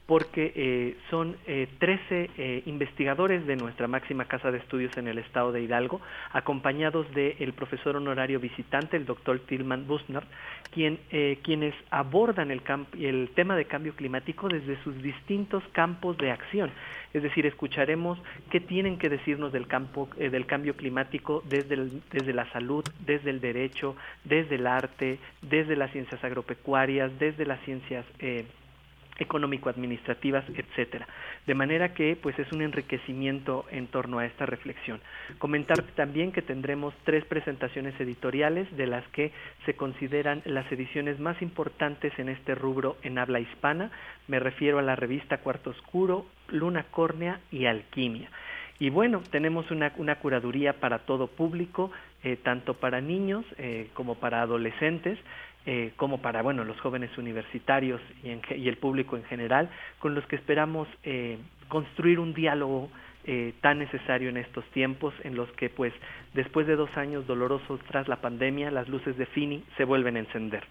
porque 0.07 0.53
eh, 0.55 0.97
son 1.11 1.37
eh, 1.47 1.69
13 1.79 2.31
eh, 2.37 2.63
investigadores 2.67 3.47
de 3.47 3.57
nuestra 3.57 3.87
máxima 3.87 4.25
casa 4.25 4.51
de 4.51 4.59
estudios 4.59 4.97
en 4.97 5.09
el 5.09 5.19
estado 5.19 5.53
de 5.53 5.63
Hidalgo, 5.63 6.01
acompañados 6.33 7.07
del 7.15 7.53
profesor 7.53 7.97
honorario 7.97 8.41
visitante, 8.41 8.97
el 8.97 9.07
doctor 9.07 9.39
Tilman 9.41 9.87
Busner, 9.87 10.25
quien, 10.73 10.99
eh, 11.11 11.39
quienes 11.43 11.75
abordan 11.91 12.51
el, 12.51 12.63
el 12.99 13.31
tema 13.35 13.57
de 13.57 13.67
cambio 13.67 13.95
climático 13.95 14.49
desde 14.49 14.83
sus 14.83 15.01
distintos 15.03 15.63
campos 15.73 16.17
de 16.19 16.31
acción. 16.31 16.71
Es 17.13 17.23
decir, 17.23 17.45
escucharemos 17.47 18.19
qué 18.51 18.61
tienen 18.61 18.99
que 18.99 19.11
decirnos 19.11 19.53
del, 19.53 19.67
campo, 19.67 20.09
eh, 20.17 20.31
del 20.31 20.47
cambio 20.47 20.75
climático 20.75 21.43
desde, 21.49 21.77
desde 22.11 22.33
la 22.33 22.51
salud, 22.53 22.85
desde 23.05 23.31
el 23.31 23.41
derecho, 23.41 23.97
desde 24.25 24.55
el 24.55 24.67
arte, 24.67 25.19
desde 25.43 25.77
las 25.77 25.93
ciencias 25.93 26.23
agropecuarias, 26.25 27.19
desde 27.19 27.45
las 27.45 27.61
ciencias 27.65 28.07
eh, 28.19 28.47
económico-administrativas, 29.23 30.45
etcétera. 30.55 31.09
De 31.47 31.55
manera 31.55 31.95
que 31.95 32.17
pues 32.21 32.39
es 32.39 32.51
un 32.53 32.63
enriquecimiento 32.63 33.65
en 33.71 33.87
torno 33.87 34.19
a 34.19 34.27
esta 34.27 34.47
reflexión. 34.47 35.01
Comentarte 35.39 35.93
también 35.93 36.33
que 36.33 36.43
tendremos 36.43 36.95
tres 37.05 37.25
presentaciones 37.25 37.99
editoriales 38.01 38.71
de 38.77 38.87
las 38.87 39.07
que 39.09 39.33
se 39.65 39.75
consideran 39.75 40.43
las 40.45 40.71
ediciones 40.71 41.19
más 41.19 41.41
importantes 41.43 42.13
en 42.19 42.29
este 42.29 42.55
rubro 42.55 42.97
en 43.03 43.19
habla 43.19 43.41
hispana. 43.41 43.91
Me 44.29 44.39
refiero 44.39 44.79
a 44.79 44.83
la 44.83 44.97
revista 44.97 45.39
Cuarto 45.39 45.71
Oscuro, 45.71 46.27
Luna 46.49 46.85
Córnea 46.91 47.41
y 47.51 47.67
Alquimia. 47.67 48.29
Y 48.79 48.91
bueno, 48.91 49.23
tenemos 49.31 49.71
una, 49.71 49.93
una 49.97 50.17
curaduría 50.17 50.81
para 50.81 51.01
todo 51.01 51.29
público, 51.29 51.93
eh, 52.25 52.37
tanto 52.37 52.75
para 52.75 53.01
niños 53.01 53.45
eh, 53.59 53.89
como 53.95 54.17
para 54.17 54.43
adolescentes. 54.43 55.19
Eh, 55.65 55.93
como 55.95 56.19
para 56.19 56.43
bueno 56.43 56.65
los 56.65 56.81
jóvenes 56.81 57.17
universitarios 57.17 58.01
y, 58.25 58.69
el 58.69 58.77
público 58.79 59.17
en 59.17 59.23
general, 59.23 59.71
con 60.01 60.13
los 60.13 60.27
que 60.27 60.35
esperamos 60.35 60.89
eh, 61.05 61.39
construir 61.69 62.19
un 62.19 62.35
diálogo 62.35 62.91
eh, 63.25 63.55
tan 63.61 63.79
necesario 63.79 64.29
en 64.29 64.39
estos 64.39 64.65
tiempos 64.73 65.15
en 65.23 65.37
los 65.37 65.49
que 65.53 65.71
pues 65.71 65.93
después 66.35 66.67
de 66.67 66.75
dos 66.75 66.91
años 66.97 67.29
dolorosos 67.29 67.79
tras 67.87 68.09
la 68.09 68.17
pandemia 68.17 68.73
las 68.73 68.89
luces 68.89 69.17
de 69.17 69.27
Fini 69.27 69.63
se 69.77 69.85
vuelven 69.85 70.17
a 70.17 70.19
encender. 70.19 70.65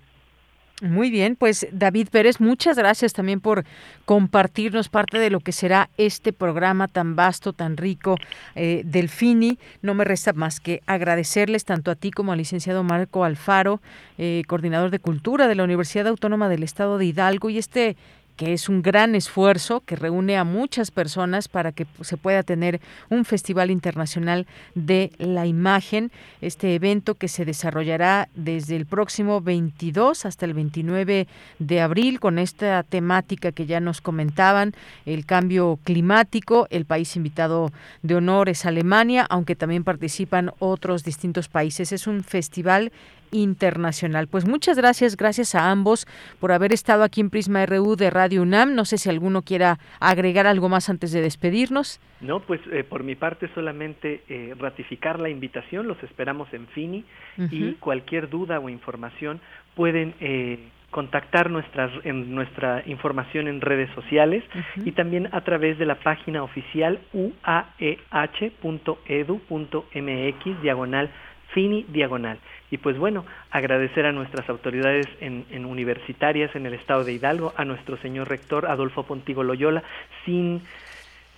Muy 0.82 1.12
bien, 1.12 1.36
pues 1.36 1.68
David 1.72 2.08
Pérez, 2.10 2.40
muchas 2.40 2.76
gracias 2.76 3.14
también 3.14 3.40
por 3.40 3.66
compartirnos 4.06 4.90
parte 4.90 5.20
de 5.20 5.30
lo 5.30 5.40
que 5.40 5.52
será 5.52 5.92
este 5.98 6.34
programa 6.34 6.88
tan 6.88 7.16
vasto, 7.16 7.54
tan 7.54 7.78
rico 7.78 8.18
eh, 8.56 8.82
del 8.84 9.08
FINI. 9.08 9.60
No 9.84 9.94
me 9.94 10.06
resta 10.06 10.34
más 10.34 10.60
que 10.60 10.82
agradecerles 10.88 11.66
tanto 11.66 11.92
a 11.92 11.96
ti 11.96 12.10
como 12.10 12.32
al 12.32 12.40
licenciado 12.40 12.82
Marco 12.82 13.24
Alfaro, 13.24 13.80
eh, 14.18 14.42
coordinador 14.48 14.90
de 14.90 14.98
cultura 14.98 15.48
de 15.48 15.54
la 15.54 15.66
Universidad 15.66 16.08
Autónoma 16.08 16.50
del 16.50 16.64
Estado 16.64 16.98
de 16.98 17.06
Hidalgo, 17.06 17.52
y 17.52 17.60
este 17.60 17.96
que 18.42 18.54
es 18.54 18.70
un 18.70 18.82
gran 18.82 19.14
esfuerzo 19.14 19.82
que 19.82 19.96
reúne 19.96 20.36
a 20.36 20.44
muchas 20.44 20.90
personas 20.90 21.48
para 21.48 21.72
que 21.74 21.86
se 22.02 22.18
pueda 22.18 22.42
tener 22.42 22.82
un 23.12 23.24
Festival 23.24 23.70
Internacional 23.70 24.48
de 24.74 25.12
la 25.20 25.46
Imagen, 25.46 26.12
este 26.42 26.74
evento 26.74 27.14
que 27.14 27.28
se 27.28 27.46
desarrollará 27.46 28.30
desde 28.34 28.78
el 28.78 28.88
próximo 28.88 29.42
22 29.42 30.26
hasta 30.26 30.48
el 30.48 30.56
29 30.56 31.28
de 31.60 31.82
abril 31.82 32.20
con 32.20 32.40
esta 32.40 32.82
temática 32.82 33.52
que 33.52 33.68
ya 33.68 33.80
nos 33.80 34.02
comentaban, 34.02 34.74
el 35.06 35.28
cambio 35.28 35.78
climático, 35.84 36.66
el 36.72 36.86
país 36.86 37.16
invitado 37.16 37.72
de 38.02 38.16
honor 38.16 38.50
es 38.50 38.66
Alemania, 38.66 39.28
aunque 39.30 39.56
también 39.56 39.84
participan 39.84 40.52
otros 40.58 41.04
distintos 41.04 41.48
países. 41.48 41.92
Es 41.92 42.08
un 42.08 42.24
festival 42.24 42.92
Internacional. 43.32 44.28
Pues 44.28 44.46
muchas 44.46 44.78
gracias, 44.78 45.18
gracias 45.18 45.56
a 45.56 45.72
ambos 45.72 46.08
por 46.40 46.52
haber 46.52 46.74
estado 46.74 47.04
aquí 47.04 47.22
en 47.22 47.30
Prisma 47.30 47.66
RU 47.66 47.96
de 47.96 48.10
Radio 48.10 48.42
UNAM. 48.42 48.76
No 48.76 48.86
sé 48.86 48.98
si 48.98 49.10
alguno 49.10 49.42
quiera 49.42 49.80
agregar 50.00 50.48
algo 50.48 50.70
más 50.70 50.90
antes 50.90 51.12
de 51.12 51.22
despedirnos. 51.22 52.00
No, 52.22 52.42
pues 52.42 52.62
eh, 52.72 52.84
por 52.84 53.04
mi 53.04 53.16
parte 53.16 53.50
solamente 53.56 54.24
eh, 54.30 54.54
ratificar 54.58 55.20
la 55.20 55.30
invitación, 55.30 55.88
los 55.88 56.02
esperamos 56.04 56.54
en 56.54 56.68
FINI 56.68 57.04
y 57.50 57.74
cualquier 57.74 58.30
duda 58.30 58.60
o 58.60 58.70
información 58.70 59.42
pueden 59.76 60.14
eh, 60.20 60.60
contactar 60.92 61.50
nuestras, 61.50 61.90
en 62.04 62.36
nuestra 62.36 62.84
información 62.86 63.48
en 63.48 63.62
redes 63.62 63.90
sociales 63.96 64.44
y 64.84 64.92
también 64.92 65.30
a 65.32 65.42
través 65.42 65.80
de 65.80 65.86
la 65.86 65.96
página 65.96 66.44
oficial 66.44 67.00
uaeh.edu.mx 67.14 68.12
diagonal 70.62 71.10
fini 71.54 71.86
diagonal. 71.90 72.40
Y 72.70 72.78
pues 72.78 72.98
bueno, 72.98 73.26
agradecer 73.52 74.06
a 74.06 74.12
nuestras 74.12 74.50
autoridades 74.50 75.08
en, 75.20 75.46
en, 75.52 75.66
universitarias 75.66 76.56
en 76.56 76.66
el 76.66 76.74
estado 76.74 77.04
de 77.04 77.14
Hidalgo, 77.14 77.54
a 77.58 77.66
nuestro 77.66 77.98
señor 77.98 78.30
rector 78.30 78.66
Adolfo 78.66 79.04
Pontigo 79.04 79.44
Loyola, 79.44 79.84
sin 80.26 80.62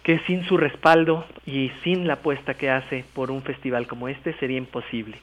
que 0.04 0.20
sin 0.28 0.44
su 0.46 0.58
respaldo 0.58 1.26
y 1.46 1.72
sin 1.84 2.08
la 2.08 2.16
apuesta 2.16 2.54
que 2.54 2.70
hace 2.70 3.06
por 3.14 3.32
un 3.32 3.42
festival 3.42 3.88
como 3.88 4.10
este 4.10 4.34
sería 4.38 4.58
imposible. 4.58 5.18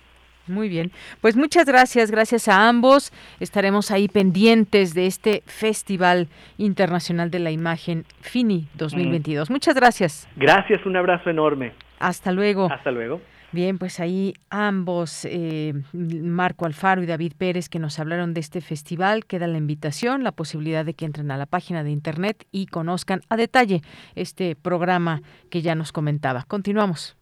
Muy 0.47 0.69
bien, 0.69 0.91
pues 1.21 1.37
muchas 1.37 1.67
gracias, 1.67 2.11
gracias 2.11 2.49
a 2.49 2.69
ambos. 2.69 3.12
Estaremos 3.39 3.91
ahí 3.91 4.09
pendientes 4.09 4.95
de 4.95 5.07
este 5.07 5.43
Festival 5.47 6.29
Internacional 6.59 7.31
de 7.31 7.39
la 7.39 7.51
Imagen 7.51 8.05
FINI 8.21 8.67
2022. 8.75 9.51
Muchas 9.51 9.75
gracias. 9.75 10.29
Gracias, 10.37 10.85
un 10.87 10.97
abrazo 10.97 11.31
enorme. 11.31 11.73
Hasta 12.01 12.33
luego. 12.33 12.69
Hasta 12.73 12.91
luego. 12.91 13.21
Bien, 13.52 13.78
pues 13.78 13.98
ahí 13.98 14.35
ambos, 14.48 15.24
eh, 15.24 15.74
Marco 15.93 16.66
Alfaro 16.66 17.02
y 17.02 17.06
David 17.06 17.32
Pérez, 17.36 17.68
que 17.68 17.81
nos 17.81 17.98
hablaron 17.98 18.32
de 18.32 18.40
este 18.40 18.60
festival, 18.60 19.27
queda 19.27 19.48
la 19.48 19.59
invitación, 19.59 20.22
la 20.22 20.31
posibilidad 20.31 20.85
de 20.85 20.94
que 20.94 21.05
entren 21.05 21.32
a 21.32 21.36
la 21.36 21.47
página 21.47 21.82
de 21.82 21.90
internet 21.90 22.47
y 22.52 22.66
conozcan 22.66 23.22
a 23.28 23.36
detalle 23.36 23.82
este 24.14 24.55
programa 24.55 25.22
que 25.51 25.62
ya 25.62 25.74
nos 25.74 25.90
comentaba. 25.90 26.44
Continuamos. 26.47 27.16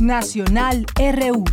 Nacional 0.00 0.86
RU. 0.96 1.44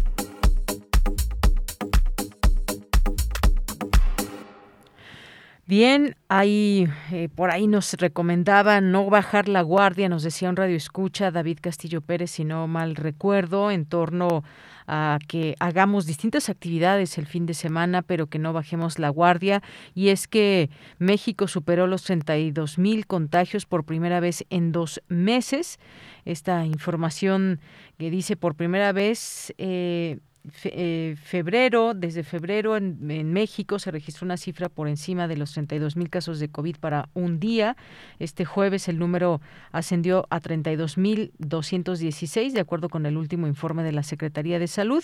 Bien, 5.67 6.15
ahí 6.29 6.87
eh, 7.11 7.27
por 7.27 7.51
ahí 7.51 7.67
nos 7.67 7.91
recomendaba 7.95 8.79
no 8.79 9.09
bajar 9.09 9.49
la 9.49 9.61
guardia, 9.61 10.07
nos 10.07 10.23
decía 10.23 10.49
un 10.49 10.55
radio 10.55 10.77
escucha 10.77 11.29
David 11.29 11.59
Castillo 11.61 11.99
Pérez, 11.99 12.31
si 12.31 12.45
no 12.45 12.67
mal 12.67 12.95
recuerdo, 12.95 13.69
en 13.69 13.85
torno 13.85 14.45
a 14.87 15.19
que 15.27 15.55
hagamos 15.59 16.05
distintas 16.05 16.47
actividades 16.47 17.17
el 17.17 17.25
fin 17.25 17.45
de 17.45 17.53
semana, 17.53 18.01
pero 18.01 18.27
que 18.27 18.39
no 18.39 18.53
bajemos 18.53 18.97
la 18.97 19.09
guardia. 19.09 19.61
Y 19.93 20.07
es 20.07 20.29
que 20.29 20.69
México 20.99 21.49
superó 21.49 21.85
los 21.85 22.03
32 22.03 22.77
mil 22.77 23.05
contagios 23.05 23.65
por 23.65 23.83
primera 23.83 24.21
vez 24.21 24.45
en 24.49 24.71
dos 24.71 25.01
meses. 25.09 25.79
Esta 26.23 26.65
información 26.65 27.59
que 27.97 28.09
dice 28.09 28.37
por 28.37 28.55
primera 28.55 28.93
vez 28.93 29.53
eh, 29.57 30.19
eh, 30.63 31.15
febrero, 31.21 31.93
desde 31.93 32.23
febrero 32.23 32.77
en, 32.77 33.33
México 33.33 33.79
se 33.79 33.91
registró 33.91 34.25
una 34.25 34.37
cifra 34.37 34.69
por 34.69 34.87
encima 34.87 35.27
de 35.27 35.37
los 35.37 35.53
32 35.53 35.95
mil 35.95 36.09
casos 36.09 36.39
de 36.39 36.49
COVID 36.49 36.77
para 36.77 37.09
un 37.13 37.39
día. 37.39 37.75
Este 38.19 38.45
jueves 38.45 38.87
el 38.87 38.99
número 38.99 39.41
ascendió 39.71 40.25
a 40.29 40.39
32 40.39 40.97
mil 40.97 41.31
216, 41.39 42.53
de 42.53 42.59
acuerdo 42.59 42.89
con 42.89 43.05
el 43.05 43.17
último 43.17 43.47
informe 43.47 43.83
de 43.83 43.91
la 43.91 44.03
Secretaría 44.03 44.59
de 44.59 44.67
Salud. 44.67 45.03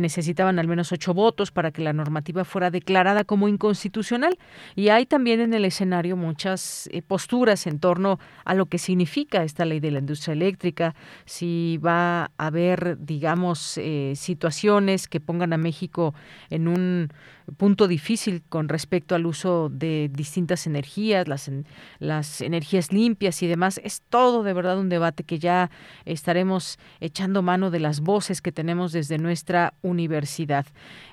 necesitaban 0.00 0.58
al 0.58 0.68
menos 0.68 0.92
ocho 0.92 1.14
votos 1.14 1.50
para 1.50 1.70
que 1.70 1.82
la 1.82 1.92
normativa 1.92 2.44
fuera 2.44 2.70
declarada 2.70 3.24
como 3.24 3.48
inconstitucional. 3.48 4.36
Y 4.74 4.88
hay 4.88 5.06
también 5.06 5.40
en 5.40 5.54
el 5.54 5.64
escenario 5.64 6.16
muchas 6.16 6.88
eh, 6.92 7.02
posturas 7.02 7.66
en 7.66 7.78
torno 7.78 8.18
a 8.44 8.54
lo 8.54 8.66
que 8.66 8.78
significa 8.78 9.44
esta 9.44 9.64
ley 9.64 9.80
de 9.80 9.90
la 9.92 10.00
industria 10.00 10.32
eléctrica, 10.32 10.94
si 11.24 11.78
va 11.78 12.15
haber, 12.36 12.98
digamos, 12.98 13.78
situaciones 14.14 15.08
que 15.08 15.20
pongan 15.20 15.52
a 15.52 15.58
México 15.58 16.14
en 16.50 16.68
un 16.68 17.08
punto 17.56 17.86
difícil 17.86 18.42
con 18.48 18.68
respecto 18.68 19.14
al 19.14 19.26
uso 19.26 19.68
de 19.70 20.10
distintas 20.12 20.66
energías, 20.66 21.28
las, 21.28 21.50
las 21.98 22.40
energías 22.40 22.92
limpias 22.92 23.42
y 23.42 23.46
demás. 23.46 23.80
Es 23.84 24.02
todo 24.08 24.42
de 24.42 24.52
verdad 24.52 24.78
un 24.78 24.88
debate 24.88 25.24
que 25.24 25.38
ya 25.38 25.70
estaremos 26.04 26.78
echando 27.00 27.42
mano 27.42 27.70
de 27.70 27.80
las 27.80 28.00
voces 28.00 28.42
que 28.42 28.52
tenemos 28.52 28.92
desde 28.92 29.18
nuestra 29.18 29.74
universidad. 29.82 30.66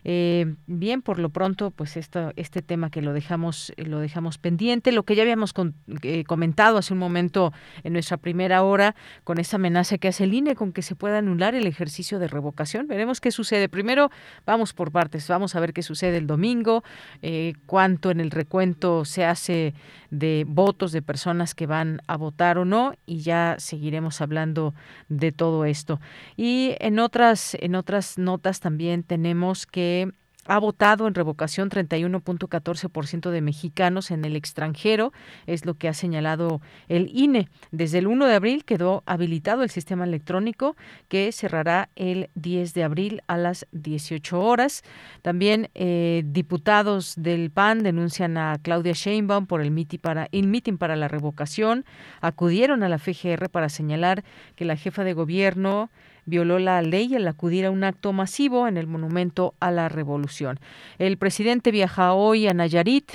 Eh, 0.04 0.56
bien, 0.68 1.02
por 1.02 1.20
lo 1.20 1.30
pronto, 1.30 1.72
pues 1.72 1.98
esto, 1.98 2.32
este 2.36 2.62
tema 2.62 2.90
que 2.90 3.02
lo 3.02 3.14
dejamos, 3.14 3.74
lo 3.78 4.00
dejamos 4.00 4.38
pendiente, 4.38 4.92
lo 4.92 5.04
que 5.04 5.16
ya 5.16 5.24
habíamos 5.24 5.54
eh, 6.02 6.24
comentado 6.26 6.78
hace 6.78 6.94
un 6.94 7.00
momento 7.00 7.54
en 7.84 7.94
nuestra 7.94 8.18
primera 8.18 8.64
hora 8.64 8.96
con 9.24 9.40
esa 9.40 9.58
amenaza 9.58 9.98
que 9.98 10.08
hace 10.08 10.24
el 10.24 10.34
INE 10.34 10.56
con 10.56 10.74
que 10.74 10.82
se 10.82 10.96
pueda 10.96 11.20
anular 11.20 11.56
el 11.56 11.68
ejercicio 11.68 12.20
de 12.20 12.28
revocación. 12.28 12.88
Veremos 12.88 13.22
qué 13.22 13.32
sucede. 13.32 13.70
Primero, 13.70 14.10
vamos 14.46 14.74
por 14.74 14.92
partes, 14.92 15.28
vamos 15.28 15.56
a 15.56 15.60
ver 15.60 15.74
qué 15.74 15.84
sucede 15.84 16.23
domingo, 16.28 16.84
eh, 17.22 17.54
cuánto 17.66 18.12
en 18.12 18.20
el 18.20 18.32
recuento 18.32 19.06
se 19.06 19.26
hace 19.26 19.74
de 20.10 20.46
votos 20.48 20.92
de 20.92 21.02
personas 21.02 21.56
que 21.56 21.68
van 21.68 22.02
a 22.08 22.18
votar 22.18 22.58
o 22.58 22.66
no 22.66 22.94
y 23.06 23.20
ya 23.20 23.56
seguiremos 23.58 24.22
hablando 24.22 24.74
de 25.10 25.32
todo 25.32 25.66
esto. 25.66 26.00
Y 26.38 26.76
en 26.80 27.00
otras 27.00 27.56
en 27.60 27.76
otras 27.76 28.18
notas 28.18 28.60
también 28.60 29.04
tenemos 29.04 29.66
que 29.66 30.12
ha 30.46 30.60
votado 30.60 31.08
en 31.08 31.16
revocación 31.16 31.70
31.14% 31.70 33.30
de 33.30 33.42
mexicanos 33.42 34.12
en 34.12 34.26
el 34.26 34.36
extranjero, 34.36 35.14
es 35.48 35.66
lo 35.66 35.76
que 35.76 35.88
ha 35.88 35.94
señalado 35.94 36.62
el 36.88 37.10
INE. 37.14 37.50
Desde 37.72 38.00
el 38.00 38.08
1 38.08 38.26
de 38.26 38.36
abril 38.36 38.66
quedó 38.66 39.04
habilitado 39.06 39.64
el 39.64 39.70
sistema 39.70 40.04
electrónico 40.04 40.76
que 41.08 41.32
cerrará 41.32 41.90
el 41.96 42.30
10 42.36 42.74
de 42.74 42.84
abril 42.84 43.22
a 43.28 43.38
las 43.38 43.68
18 43.72 44.40
horas. 44.40 44.84
También 45.22 45.70
eh, 45.76 46.24
diputados 46.26 47.16
del 47.18 47.52
PAN 47.52 47.84
denuncian 47.84 48.38
a 48.38 48.58
Claudia 48.62 48.94
Sheinbaum 48.94 49.46
por 49.46 49.62
el 49.62 49.72
mitin 49.72 50.00
para, 50.00 50.28
el 50.32 50.78
para 50.78 50.96
la 50.96 51.08
revocación. 51.08 51.86
Acudieron 52.22 52.84
a 52.84 52.90
la 52.90 53.00
FGR 53.00 53.50
para 53.50 53.70
señalar 53.70 54.24
que 54.56 54.66
la 54.66 54.76
jefa 54.76 55.04
de 55.04 55.14
gobierno 55.14 55.90
violó 56.26 56.60
la 56.60 56.82
ley 56.82 57.16
al 57.16 57.28
acudir 57.28 57.66
a 57.66 57.72
un 57.72 57.84
acto 57.84 58.14
masivo 58.14 58.68
en 58.68 58.78
el 58.78 58.88
Monumento 58.88 59.54
a 59.60 59.72
la 59.72 59.90
Revolución. 59.90 60.60
El 61.00 61.18
presidente 61.18 61.72
viaja 61.72 62.14
hoy 62.14 62.48
a 62.48 62.54
Nayarit, 62.54 63.12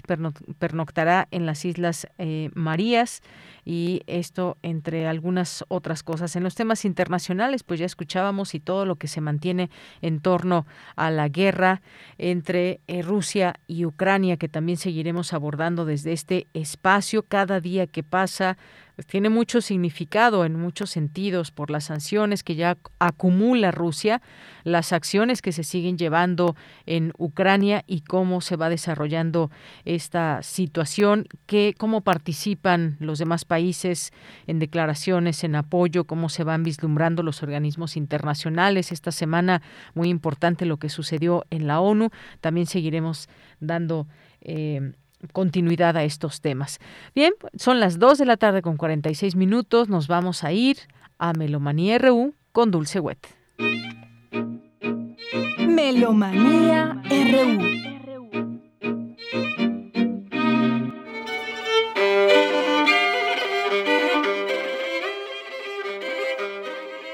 pernoctará 0.59 1.29
en 1.31 1.47
las 1.47 1.65
Islas 1.65 2.07
eh, 2.19 2.51
Marías 2.55 3.23
y 3.65 4.03
esto 4.07 4.57
entre 4.63 5.07
algunas 5.07 5.65
otras 5.69 6.03
cosas. 6.03 6.35
En 6.37 6.43
los 6.43 6.55
temas 6.55 6.85
internacionales, 6.85 7.63
pues 7.63 7.79
ya 7.81 7.87
escuchábamos 7.87 8.55
y 8.55 8.61
todo 8.61 8.87
lo 8.87 8.97
que 8.97 9.09
se 9.09 9.21
mantiene 9.21 9.69
en 10.01 10.21
torno 10.21 10.67
a 10.97 11.11
la 11.11 11.29
guerra 11.29 11.83
entre 12.17 12.81
eh, 12.87 13.03
Rusia 13.03 13.55
y 13.67 13.85
Ucrania, 13.85 14.39
que 14.39 14.49
también 14.49 14.79
seguiremos 14.79 15.35
abordando 15.35 15.85
desde 15.85 16.13
este 16.13 16.47
espacio 16.55 17.23
cada 17.23 17.61
día 17.61 17.87
que 17.87 18.03
pasa 18.03 18.57
pues, 18.99 19.07
tiene 19.07 19.29
mucho 19.29 19.61
significado 19.61 20.45
en 20.45 20.59
muchos 20.59 20.91
sentidos 20.91 21.53
por 21.53 21.71
las 21.71 21.85
sanciones 21.85 22.43
que 22.43 22.57
ya 22.57 22.77
acumula 22.99 23.71
Rusia, 23.71 24.21
las 24.65 24.93
acciones 24.93 25.41
que 25.41 25.53
se 25.53 25.63
siguen 25.63 25.97
llevando 25.97 26.57
en 26.85 27.13
Ucrania 27.17 27.85
y 27.87 28.01
cómo 28.01 28.41
se 28.41 28.57
va 28.57 28.69
desarrollando 28.69 29.53
esta 29.85 30.43
situación, 30.43 31.29
que, 31.47 31.77
cómo 31.79 32.01
participan 32.01 32.97
los 32.99 33.21
demás 33.21 33.45
países 33.45 34.13
en 34.49 34.59
declaraciones, 34.59 35.45
en 35.45 35.55
apoyo, 35.55 36.03
cómo 36.03 36.29
se 36.29 36.43
van 36.43 36.65
vislumbrando 36.65 37.23
los 37.23 37.45
organismos 37.45 37.97
internacionales. 37.97 38.91
Esta 38.91 39.13
semana 39.13 39.63
muy 39.95 40.09
importante 40.09 40.67
lo 40.67 40.79
que 40.79 40.89
sucedió 40.89 41.45
en 41.51 41.69
la 41.69 41.79
ONU. 41.79 42.11
También 42.41 42.67
seguiremos 42.67 43.29
dando 43.61 44.09
eh, 44.41 44.91
continuidad 45.33 45.97
a 45.97 46.05
estos 46.05 46.41
temas. 46.41 46.79
Bien, 47.15 47.33
son 47.57 47.81
las 47.81 47.99
2 47.99 48.19
de 48.19 48.27
la 48.27 48.37
tarde 48.37 48.63
con 48.63 48.77
46 48.77 49.37
minutos. 49.37 49.89
Nos 49.89 50.09
vamos 50.09 50.45
a 50.45 50.53
ir 50.53 50.79
a 51.19 51.33
Melomanía 51.33 51.99
RU 51.99 52.35
con 52.53 52.71
Dulce 52.71 53.01
Wet. 53.01 53.27
Melomanía 55.59 57.03
RU. 57.05 57.79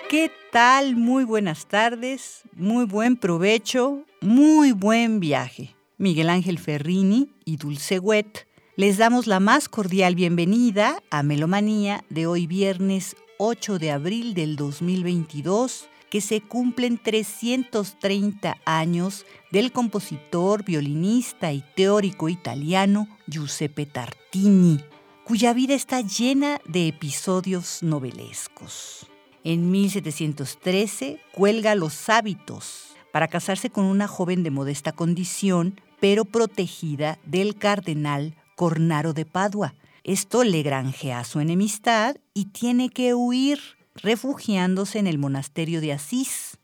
¿Qué 0.09 0.31
tal? 0.53 0.95
Muy 0.95 1.25
buenas 1.25 1.67
tardes, 1.67 2.43
muy 2.55 2.85
buen 2.85 3.17
provecho, 3.17 4.05
muy 4.21 4.71
buen 4.71 5.19
viaje. 5.19 5.74
Miguel 5.97 6.29
Ángel 6.29 6.59
Ferrini 6.59 7.31
y 7.45 7.57
Dulce 7.57 8.01
Wet, 8.01 8.49
les 8.75 8.99
damos 8.99 9.29
la 9.29 9.39
más 9.39 9.69
cordial 9.69 10.17
bienvenida 10.17 11.01
a 11.11 11.23
Melomanía 11.23 12.05
de 12.11 12.27
hoy 12.27 12.49
viernes 12.49 13.15
8 13.39 13.79
de 13.79 13.93
abril 13.93 14.35
del 14.35 14.57
2022, 14.57 15.89
que 16.11 16.21
se 16.21 16.41
cumplen 16.41 16.99
330 16.99 18.57
años 18.65 19.25
del 19.53 19.71
compositor, 19.71 20.65
violinista 20.65 21.53
y 21.53 21.63
teórico 21.77 22.29
italiano 22.29 23.07
Giuseppe 23.29 23.87
Tartini, 23.87 24.81
cuya 25.23 25.53
vida 25.53 25.75
está 25.75 26.01
llena 26.01 26.61
de 26.67 26.89
episodios 26.89 27.85
novelescos. 27.85 29.07
En 29.45 29.71
1713 29.71 31.21
cuelga 31.33 31.77
los 31.77 32.09
hábitos 32.09 32.94
para 33.15 33.29
casarse 33.29 33.71
con 33.71 33.85
una 33.85 34.09
joven 34.09 34.43
de 34.43 34.51
modesta 34.51 34.91
condición 34.91 35.81
pero 36.01 36.25
protegida 36.25 37.17
del 37.25 37.55
cardenal 37.55 38.35
Cornaro 38.57 39.13
de 39.13 39.25
Padua. 39.25 39.77
Esto 40.03 40.43
le 40.43 40.65
granjea 40.65 41.23
su 41.23 41.39
enemistad 41.39 42.17
y 42.35 42.47
tiene 42.47 42.89
que 42.89 43.15
huir, 43.15 43.61
refugiándose 43.95 44.99
en 44.99 45.07
el 45.07 45.19
monasterio 45.19 45.81
de 45.81 45.93
Asís. 45.93 46.59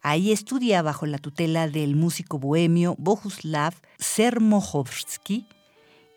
Ahí 0.00 0.30
estudia 0.30 0.80
bajo 0.80 1.06
la 1.06 1.18
tutela 1.18 1.66
del 1.66 1.96
músico 1.96 2.38
bohemio 2.38 2.94
Bohuslav 2.98 3.74
Sermohovsky 3.98 5.48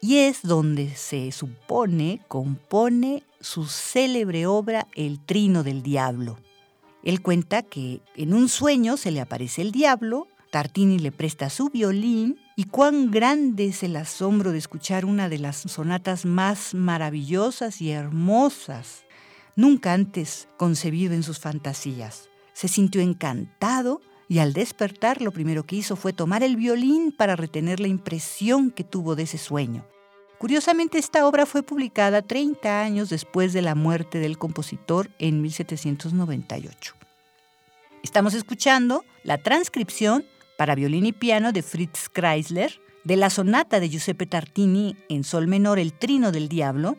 y 0.02 0.18
es 0.18 0.44
donde 0.44 0.94
se 0.94 1.32
supone 1.32 2.22
compone 2.28 3.24
su 3.42 3.66
célebre 3.66 4.46
obra 4.46 4.86
El 4.94 5.20
Trino 5.20 5.64
del 5.64 5.82
Diablo. 5.82 6.38
Él 7.04 7.22
cuenta 7.22 7.62
que 7.62 8.02
en 8.16 8.34
un 8.34 8.50
sueño 8.50 8.98
se 8.98 9.12
le 9.12 9.22
aparece 9.22 9.62
el 9.62 9.72
diablo, 9.72 10.28
Tartini 10.52 11.00
le 11.00 11.12
presta 11.12 11.50
su 11.50 11.70
violín 11.70 12.40
y 12.56 12.66
cuán 12.66 13.12
grande 13.12 13.68
es 13.68 13.84
el 13.84 13.96
asombro 13.96 14.52
de 14.52 14.58
escuchar 14.58 15.06
una 15.06 15.30
de 15.30 15.38
las 15.38 15.58
sonatas 15.58 16.26
más 16.26 16.74
maravillosas 16.74 17.82
y 17.82 17.92
hermosas 17.92 19.04
nunca 19.60 19.94
antes 19.94 20.48
concebido 20.58 21.14
en 21.14 21.22
sus 21.22 21.40
fantasías. 21.40 22.30
Se 22.54 22.68
sintió 22.68 23.02
encantado 23.02 24.02
y 24.30 24.40
al 24.40 24.54
despertar 24.54 25.22
lo 25.22 25.32
primero 25.32 25.66
que 25.66 25.76
hizo 25.76 25.96
fue 25.96 26.14
tomar 26.14 26.44
el 26.44 26.56
violín 26.56 27.12
para 27.12 27.36
retener 27.36 27.80
la 27.80 27.88
impresión 27.88 28.72
que 28.72 28.84
tuvo 28.84 29.16
de 29.16 29.24
ese 29.24 29.38
sueño. 29.38 29.86
Curiosamente, 30.40 30.98
esta 30.98 31.28
obra 31.28 31.46
fue 31.46 31.64
publicada 31.64 32.22
30 32.22 32.82
años 32.82 33.10
después 33.10 33.52
de 33.52 33.62
la 33.62 33.76
muerte 33.76 34.20
del 34.20 34.38
compositor 34.38 35.10
en 35.20 35.42
1798. 35.42 36.96
Estamos 38.04 38.34
escuchando 38.34 39.04
la 39.24 39.38
transcripción 39.38 40.24
para 40.58 40.76
violín 40.76 41.06
y 41.06 41.12
piano 41.12 41.52
de 41.52 41.62
Fritz 41.62 42.08
Kreisler, 42.08 42.80
de 43.04 43.18
la 43.18 43.30
sonata 43.30 43.82
de 43.82 43.90
Giuseppe 43.90 44.28
Tartini 44.28 44.96
en 45.10 45.26
sol 45.26 45.48
menor 45.48 45.78
El 45.78 45.92
Trino 45.92 46.32
del 46.32 46.48
Diablo, 46.48 46.96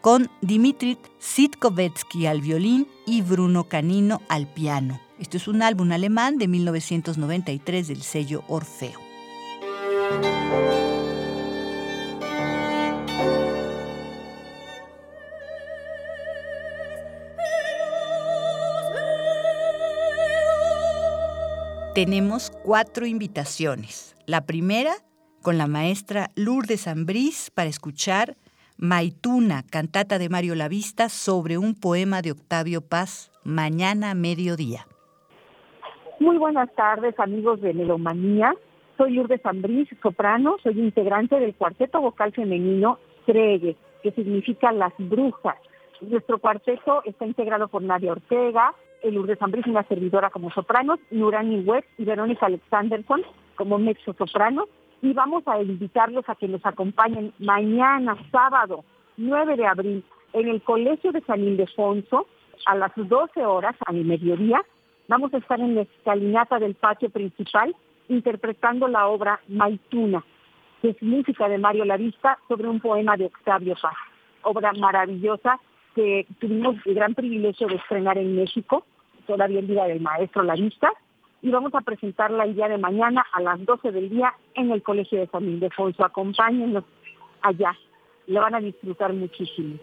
con 0.00 0.30
Dimitri 0.40 0.98
Sitkovetsky 1.18 2.26
al 2.26 2.40
violín 2.40 2.86
y 3.06 3.22
Bruno 3.22 3.64
Canino 3.64 4.22
al 4.28 4.46
piano. 4.46 5.00
Esto 5.18 5.36
es 5.36 5.48
un 5.48 5.62
álbum 5.62 5.90
alemán 5.90 6.38
de 6.38 6.46
1993 6.46 7.88
del 7.88 8.02
sello 8.02 8.44
Orfeo. 8.46 9.00
Tenemos 22.04 22.52
cuatro 22.64 23.06
invitaciones. 23.06 24.14
La 24.24 24.46
primera 24.46 24.92
con 25.42 25.58
la 25.58 25.66
maestra 25.66 26.28
Lourdes 26.36 26.86
Ambrís 26.86 27.50
para 27.50 27.68
escuchar 27.68 28.36
Maituna, 28.76 29.64
cantata 29.68 30.20
de 30.20 30.28
Mario 30.28 30.54
Lavista 30.54 31.08
sobre 31.08 31.58
un 31.58 31.74
poema 31.74 32.22
de 32.22 32.30
Octavio 32.30 32.82
Paz, 32.82 33.32
mañana 33.42 34.14
mediodía. 34.14 34.86
Muy 36.20 36.38
buenas 36.38 36.72
tardes, 36.76 37.18
amigos 37.18 37.60
de 37.62 37.74
Melomanía. 37.74 38.54
Soy 38.96 39.14
Lourdes 39.14 39.44
Ambrís, 39.44 39.88
soprano, 40.00 40.54
soy 40.62 40.78
integrante 40.78 41.40
del 41.40 41.56
cuarteto 41.56 42.00
vocal 42.00 42.30
femenino 42.32 43.00
Cregue, 43.26 43.76
que 44.04 44.12
significa 44.12 44.70
las 44.70 44.92
brujas. 44.98 45.56
Nuestro 46.00 46.38
cuarteto 46.38 47.02
está 47.06 47.26
integrado 47.26 47.66
por 47.66 47.82
Nadia 47.82 48.12
Ortega, 48.12 48.72
Lourdes 49.04 49.40
Ambris, 49.40 49.66
una 49.66 49.84
servidora 49.84 50.30
como 50.30 50.50
sopranos, 50.50 50.98
Nurani 51.10 51.60
Webb 51.60 51.84
y 51.98 52.04
Verónica 52.04 52.46
Alexanderson 52.46 53.22
como 53.56 53.78
mezzo 53.78 54.12
soprano. 54.14 54.66
Y 55.00 55.12
vamos 55.12 55.46
a 55.46 55.60
invitarlos 55.62 56.28
a 56.28 56.34
que 56.34 56.48
nos 56.48 56.64
acompañen 56.66 57.32
mañana, 57.38 58.16
sábado, 58.32 58.84
9 59.16 59.56
de 59.56 59.66
abril, 59.66 60.04
en 60.32 60.48
el 60.48 60.62
Colegio 60.62 61.12
de 61.12 61.20
San 61.22 61.40
Ildefonso, 61.40 62.26
a 62.66 62.74
las 62.74 62.92
12 62.96 63.44
horas, 63.46 63.76
a 63.86 63.92
mi 63.92 64.04
mediodía. 64.04 64.60
Vamos 65.06 65.32
a 65.32 65.38
estar 65.38 65.60
en 65.60 65.76
la 65.76 65.82
escalinata 65.82 66.58
del 66.58 66.74
patio 66.74 67.10
principal 67.10 67.74
interpretando 68.08 68.88
la 68.88 69.06
obra 69.06 69.40
Maituna, 69.48 70.24
que 70.82 70.90
es 70.90 71.02
música 71.02 71.48
de 71.48 71.58
Mario 71.58 71.84
Lavista 71.84 72.38
sobre 72.48 72.68
un 72.68 72.80
poema 72.80 73.16
de 73.16 73.26
Octavio 73.26 73.74
Paz. 73.80 73.94
Obra 74.42 74.72
maravillosa 74.72 75.60
que 75.98 76.26
tuvimos 76.38 76.76
el 76.84 76.94
gran 76.94 77.12
privilegio 77.12 77.66
de 77.66 77.74
estrenar 77.74 78.18
en 78.18 78.36
México, 78.36 78.86
todavía 79.26 79.58
el 79.58 79.66
día 79.66 79.84
del 79.86 80.00
maestro 80.00 80.44
La 80.44 80.54
Vista, 80.54 80.92
y 81.42 81.50
vamos 81.50 81.74
a 81.74 81.80
presentarla 81.80 82.44
el 82.44 82.54
día 82.54 82.68
de 82.68 82.78
mañana 82.78 83.26
a 83.32 83.40
las 83.42 83.64
12 83.66 83.90
del 83.90 84.08
día 84.08 84.32
en 84.54 84.70
el 84.70 84.80
Colegio 84.80 85.18
de 85.18 85.26
San 85.26 85.42
Ildefonso. 85.42 86.04
Acompáñenos 86.04 86.84
allá, 87.42 87.76
lo 88.28 88.40
van 88.40 88.54
a 88.54 88.60
disfrutar 88.60 89.12
muchísimo. 89.12 89.76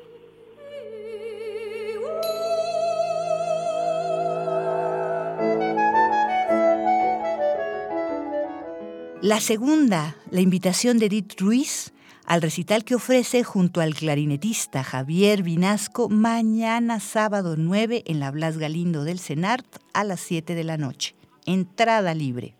La 9.21 9.41
segunda, 9.41 10.15
la 10.31 10.39
invitación 10.39 10.97
de 10.97 11.07
Edith 11.07 11.41
Ruiz 11.41 11.94
al 12.27 12.41
recital 12.41 12.83
que 12.83 12.95
ofrece 12.95 13.43
junto 13.43 13.81
al 13.81 13.93
clarinetista 13.93 14.83
Javier 14.83 15.43
Vinasco 15.43 16.09
mañana 16.09 16.99
sábado 16.99 17.55
9 17.57 18.03
en 18.07 18.19
la 18.19 18.31
Blas 18.31 18.57
Galindo 18.57 19.03
del 19.03 19.19
Senart 19.19 19.65
a 19.93 20.03
las 20.03 20.19
7 20.21 20.55
de 20.55 20.63
la 20.63 20.77
noche. 20.77 21.15
Entrada 21.45 22.13
libre. 22.13 22.53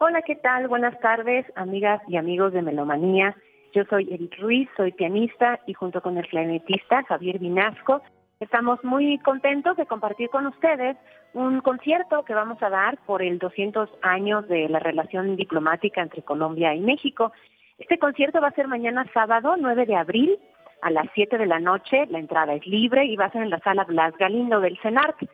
Hola, 0.00 0.22
¿qué 0.22 0.36
tal? 0.36 0.68
Buenas 0.68 0.98
tardes, 1.00 1.46
amigas 1.56 2.00
y 2.08 2.16
amigos 2.16 2.52
de 2.52 2.62
Melomanía. 2.62 3.36
Yo 3.74 3.84
soy 3.90 4.08
Edith 4.12 4.34
Ruiz, 4.38 4.68
soy 4.76 4.92
pianista 4.92 5.60
y 5.66 5.74
junto 5.74 6.00
con 6.00 6.16
el 6.18 6.26
clarinetista 6.26 7.02
Javier 7.04 7.38
Vinasco 7.38 8.02
estamos 8.40 8.82
muy 8.84 9.18
contentos 9.18 9.76
de 9.76 9.86
compartir 9.86 10.30
con 10.30 10.46
ustedes 10.46 10.96
un 11.34 11.60
concierto 11.60 12.24
que 12.24 12.34
vamos 12.34 12.62
a 12.62 12.70
dar 12.70 12.98
por 13.04 13.22
el 13.22 13.38
200 13.38 13.90
años 14.02 14.48
de 14.48 14.68
la 14.68 14.78
relación 14.78 15.36
diplomática 15.36 16.00
entre 16.00 16.22
Colombia 16.22 16.74
y 16.74 16.80
México. 16.80 17.32
Este 17.78 17.98
concierto 17.98 18.40
va 18.40 18.48
a 18.48 18.54
ser 18.54 18.66
mañana 18.66 19.06
sábado 19.14 19.54
9 19.56 19.86
de 19.86 19.94
abril 19.94 20.38
a 20.82 20.90
las 20.90 21.06
7 21.14 21.38
de 21.38 21.46
la 21.46 21.60
noche. 21.60 22.06
La 22.10 22.18
entrada 22.18 22.54
es 22.54 22.66
libre 22.66 23.04
y 23.04 23.14
va 23.14 23.26
a 23.26 23.30
ser 23.30 23.42
en 23.42 23.50
la 23.50 23.60
sala 23.60 23.84
Blas 23.84 24.14
Galindo 24.18 24.60
del 24.60 24.78
CENARC. 24.82 25.28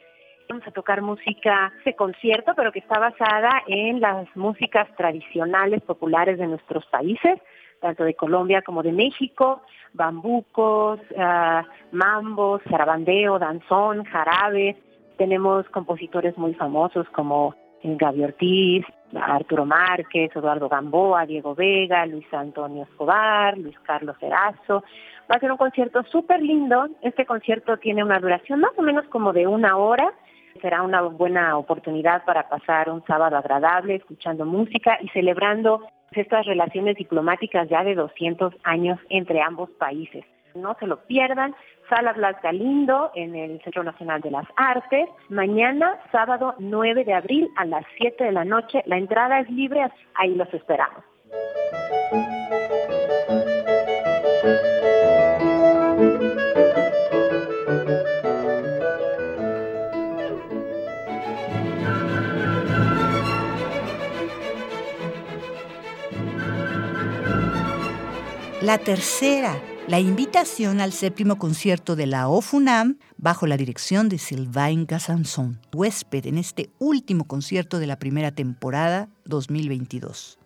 Vamos 0.51 0.67
a 0.67 0.73
tocar 0.73 1.01
música 1.01 1.73
de 1.87 1.97
concierto, 1.97 2.53
pero 2.55 2.71
que 2.71 2.81
está 2.81 2.99
basada 2.99 3.63
en 3.67 4.01
las 4.01 4.29
músicas 4.37 4.87
tradicionales 4.95 5.81
populares 5.83 6.39
de 6.39 6.47
nuestros 6.47 6.85
países, 6.87 7.41
tanto 7.81 8.05
de 8.05 8.15
Colombia 8.15 8.61
como 8.61 8.83
de 8.83 8.93
México, 8.93 9.63
bambucos, 9.95 11.01
uh, 11.13 11.63
mambos, 11.93 12.61
zarabandeo, 12.69 13.39
danzón, 13.39 14.05
jarabe. 14.05 14.77
Tenemos 15.17 15.67
compositores 15.71 16.37
muy 16.37 16.53
famosos 16.53 17.09
como 17.09 17.55
Gaby 17.83 18.25
Ortiz, 18.25 18.85
Arturo 19.17 19.65
Márquez, 19.65 20.35
Eduardo 20.35 20.69
Gamboa, 20.69 21.27
Diego 21.27 21.55
Vega, 21.55 22.07
Luis 22.07 22.27
Antonio 22.33 22.85
Escobar, 22.85 23.57
Luis 23.59 23.79
Carlos 23.81 24.17
Erazo. 24.21 24.85
Va 25.31 25.37
a 25.37 25.41
ser 25.41 25.51
un 25.51 25.57
concierto 25.57 26.03
súper 26.05 26.43
lindo. 26.43 26.87
Este 27.03 27.25
concierto 27.25 27.77
tiene 27.79 28.05
una 28.05 28.19
duración 28.19 28.61
más 28.61 28.73
o 28.77 28.83
menos 28.83 29.07
como 29.07 29.33
de 29.33 29.47
una 29.47 29.77
hora. 29.77 30.13
Será 30.61 30.83
una 30.83 31.03
buena 31.03 31.57
oportunidad 31.57 32.25
para 32.25 32.49
pasar 32.49 32.91
un 32.91 33.05
sábado 33.07 33.37
agradable 33.37 33.97
escuchando 33.97 34.45
música 34.45 34.99
y 35.01 35.09
celebrando 35.09 35.81
estas 36.13 36.47
relaciones 36.47 36.97
diplomáticas 36.97 37.69
ya 37.69 37.83
de 37.83 37.95
200 37.95 38.55
años 38.63 38.99
entre 39.09 39.41
ambos 39.41 39.71
países. 39.71 40.25
No 40.55 40.77
se 40.79 40.87
lo 40.87 41.05
pierdan. 41.07 41.55
Sala 41.89 42.13
Blas 42.13 42.41
Galindo 42.43 43.11
en 43.15 43.35
el 43.35 43.61
Centro 43.63 43.83
Nacional 43.83 44.21
de 44.21 44.31
las 44.31 44.47
Artes. 44.57 45.09
Mañana, 45.29 45.99
sábado 46.13 46.55
9 46.59 47.05
de 47.05 47.13
abril 47.13 47.51
a 47.57 47.65
las 47.65 47.85
7 47.99 48.25
de 48.25 48.33
la 48.33 48.45
noche. 48.45 48.83
La 48.87 48.97
entrada 48.97 49.41
es 49.41 49.51
libre, 49.51 49.87
ahí 50.15 50.35
los 50.35 50.53
esperamos. 50.55 51.05
La 68.63 68.79
tercera 68.79 69.53
la 69.87 70.01
invitación 70.01 70.81
al 70.81 70.93
séptimo 70.93 71.37
concierto 71.37 71.95
de 71.95 72.07
la 72.07 72.29
OFUNAM 72.29 72.97
bajo 73.19 73.47
la 73.47 73.59
dirección 73.59 74.09
de 74.09 74.17
Sylvain 74.17 74.87
Gassanson, 74.87 75.59
huésped 75.75 76.27
en 76.27 76.39
este 76.39 76.71
último 76.79 77.27
concierto 77.27 77.79
de 77.79 77.87
la 77.87 77.99
primera 77.99 78.31
temporada 78.31 79.09
2022. 79.27 80.39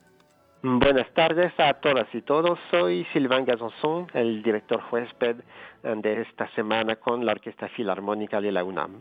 Buenas 0.63 1.09
tardes 1.15 1.53
a 1.59 1.75
todas 1.75 2.13
y 2.13 2.23
todos. 2.23 2.59
Soy 2.73 3.07
Sylvain 3.13 3.45
Gassanson, 3.45 4.09
el 4.13 4.43
director 4.43 4.83
huésped 4.91 5.37
de 5.85 6.23
esta 6.23 6.51
semana 6.57 6.97
con 6.97 7.25
la 7.25 7.33
Orquesta 7.33 7.69
Filarmónica 7.69 8.41
de 8.41 8.51
la 8.51 8.65
UNAM. 8.65 8.97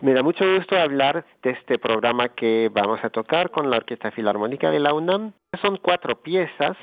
Me 0.00 0.12
da 0.12 0.24
mucho 0.24 0.44
gusto 0.56 0.76
hablar 0.76 1.24
de 1.44 1.50
este 1.50 1.78
programa 1.78 2.30
que 2.30 2.68
vamos 2.74 2.98
a 3.04 3.10
tocar 3.10 3.52
con 3.52 3.70
la 3.70 3.76
Orquesta 3.76 4.10
Filarmónica 4.10 4.72
de 4.72 4.80
la 4.80 4.92
UNAM. 4.92 5.32
Son 5.60 5.78
cuatro 5.80 6.20
piezas 6.20 6.76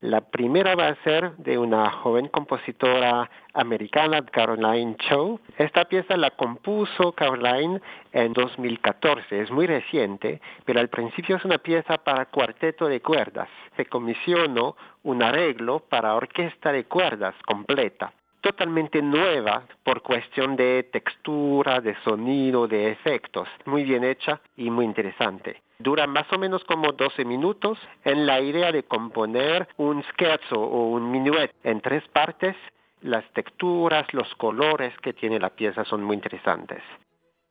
la 0.00 0.22
primera 0.22 0.74
va 0.74 0.88
a 0.88 1.02
ser 1.04 1.36
de 1.36 1.58
una 1.58 1.90
joven 1.90 2.28
compositora 2.28 3.30
americana, 3.52 4.24
Caroline 4.24 4.96
Cho. 4.96 5.40
Esta 5.58 5.84
pieza 5.84 6.16
la 6.16 6.30
compuso 6.30 7.12
Caroline 7.12 7.80
en 8.12 8.32
2014, 8.32 9.42
es 9.42 9.50
muy 9.50 9.66
reciente, 9.66 10.40
pero 10.64 10.80
al 10.80 10.88
principio 10.88 11.36
es 11.36 11.44
una 11.44 11.58
pieza 11.58 11.98
para 11.98 12.26
cuarteto 12.26 12.86
de 12.88 13.02
cuerdas. 13.02 13.48
Se 13.76 13.84
comisionó 13.84 14.74
un 15.02 15.22
arreglo 15.22 15.80
para 15.80 16.14
orquesta 16.14 16.72
de 16.72 16.84
cuerdas 16.84 17.34
completa 17.46 18.12
totalmente 18.40 19.02
nueva 19.02 19.64
por 19.84 20.00
cuestión 20.00 20.56
de 20.56 20.88
textura, 20.90 21.80
de 21.80 21.94
sonido, 22.02 22.66
de 22.66 22.90
efectos. 22.90 23.46
Muy 23.66 23.84
bien 23.84 24.02
hecha 24.02 24.40
y 24.56 24.70
muy 24.70 24.86
interesante. 24.86 25.60
Dura 25.80 26.06
más 26.06 26.32
o 26.32 26.38
menos 26.38 26.62
como 26.64 26.92
12 26.92 27.24
minutos 27.24 27.78
en 28.04 28.26
la 28.26 28.40
idea 28.40 28.70
de 28.70 28.84
componer 28.84 29.68
un 29.76 30.02
scherzo 30.04 30.60
o 30.60 30.90
un 30.90 31.10
minuet 31.10 31.52
en 31.64 31.80
tres 31.80 32.06
partes. 32.08 32.54
Las 33.02 33.24
texturas, 33.32 34.06
los 34.12 34.32
colores 34.36 34.94
que 35.02 35.12
tiene 35.12 35.40
la 35.40 35.50
pieza 35.50 35.84
son 35.84 36.04
muy 36.04 36.14
interesantes. 36.16 36.82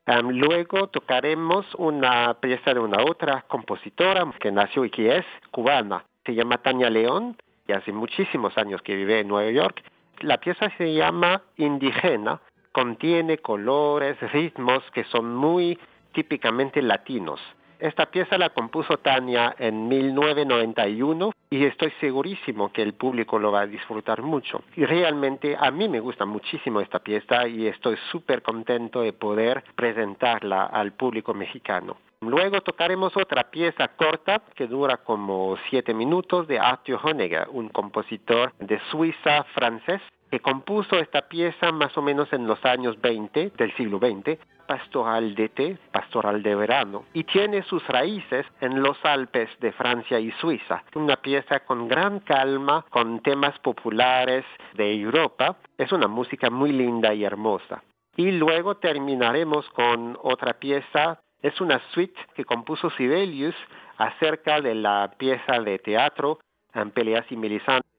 luego 0.06 0.88
tocaremos 0.88 1.65
una 1.76 2.35
pieza 2.35 2.73
de 2.73 2.80
una 2.80 3.03
otra 3.03 3.45
compositora 3.47 4.26
que 4.39 4.51
nació 4.51 4.85
y 4.85 4.89
que 4.89 5.18
es 5.18 5.26
cubana. 5.51 6.06
Se 6.26 6.34
llama 6.34 6.60
Tania 6.60 6.89
León 6.89 7.35
y 7.68 7.73
hace 7.73 7.91
muchísimos 7.91 8.57
años 8.57 8.81
que 8.81 8.95
vive 8.95 9.19
en 9.19 9.27
Nueva 9.27 9.51
York 9.51 9.84
la 10.22 10.38
pieza 10.38 10.69
se 10.77 10.93
llama 10.93 11.41
Indigena, 11.57 12.41
contiene 12.72 13.38
colores, 13.38 14.19
ritmos 14.34 14.84
que 14.93 15.03
son 15.06 15.35
muy 15.35 15.80
típicamente 16.14 16.81
latinos. 16.81 17.39
Esta 17.80 18.07
pieza 18.07 18.38
la 18.38 18.49
compuso 18.49 18.97
Tania 18.97 19.56
en 19.57 19.88
1991 19.88 21.31
y 21.49 21.64
estoy 21.64 21.93
segurísimo 22.01 22.73
que 22.73 22.81
el 22.81 22.93
público 22.93 23.39
lo 23.39 23.53
va 23.53 23.61
a 23.61 23.68
disfrutar 23.68 24.22
mucho. 24.22 24.64
Y 24.76 24.84
realmente 24.84 25.56
a 25.57 25.72
mí 25.72 25.88
me 25.88 26.01
gusta 26.01 26.26
muchísimo 26.26 26.81
esta 26.81 26.99
pieza 26.99 27.47
y 27.47 27.68
estoy 27.68 27.95
súper 28.11 28.41
contento 28.41 28.99
de 28.99 29.14
poder 29.14 29.64
presentarla 29.76 30.65
al 30.65 30.91
público 30.91 31.34
mexicano. 31.34 31.95
Luego 32.19 32.60
tocaremos 32.60 33.15
otra 33.15 33.49
pieza 33.49 33.88
corta 33.88 34.41
que 34.56 34.68
dura 34.68 34.97
como 34.97 35.56
siete 35.69 35.93
minutos 35.93 36.49
de 36.49 36.60
Arthur 36.60 36.99
Honegger, 37.01 37.47
un 37.49 37.69
compositor 37.69 38.51
de 38.60 38.77
Suiza 38.91 39.45
francés 39.56 40.01
que 40.30 40.39
compuso 40.39 40.97
esta 40.97 41.23
pieza 41.23 41.72
más 41.72 41.97
o 41.97 42.01
menos 42.01 42.31
en 42.34 42.47
los 42.47 42.64
años 42.65 42.99
20 43.01 43.51
del 43.57 43.76
siglo 43.76 43.99
XX, 43.99 44.38
pastoral 44.68 45.34
de 45.34 45.49
té, 45.49 45.77
pastoral 45.91 46.43
de 46.43 46.56
verano, 46.56 47.06
y 47.14 47.23
tiene 47.23 47.64
sus 47.64 47.85
raíces 47.88 48.45
en 48.61 48.84
los 48.84 48.97
Alpes 49.03 49.49
de 49.60 49.72
Francia 49.72 50.19
y 50.19 50.31
Suiza. 50.34 50.84
Una 50.93 51.15
pieza 51.15 51.61
con 51.61 51.88
gran 51.88 52.19
calma, 52.19 52.85
con 52.89 53.22
temas 53.22 53.57
populares 53.60 54.45
de 54.76 54.93
Europa. 54.93 55.57
Es 55.77 55.91
una 55.91 56.07
música 56.07 56.49
muy 56.49 56.72
linda 56.72 57.14
y 57.14 57.23
hermosa. 57.23 57.84
Y 58.15 58.31
luego 58.31 58.77
terminaremos 58.77 59.68
con 59.69 60.18
otra 60.22 60.53
pieza 60.53 61.19
es 61.41 61.61
una 61.61 61.81
suite 61.93 62.19
que 62.35 62.43
compuso 62.43 62.89
Sibelius 62.91 63.56
acerca 63.97 64.60
de 64.60 64.76
la 64.76 65.10
pieza 65.18 65.60
de 65.61 65.80
teatro 65.80 66.39
en 66.73 66.91
Peleas 66.91 67.26
y 67.31 67.38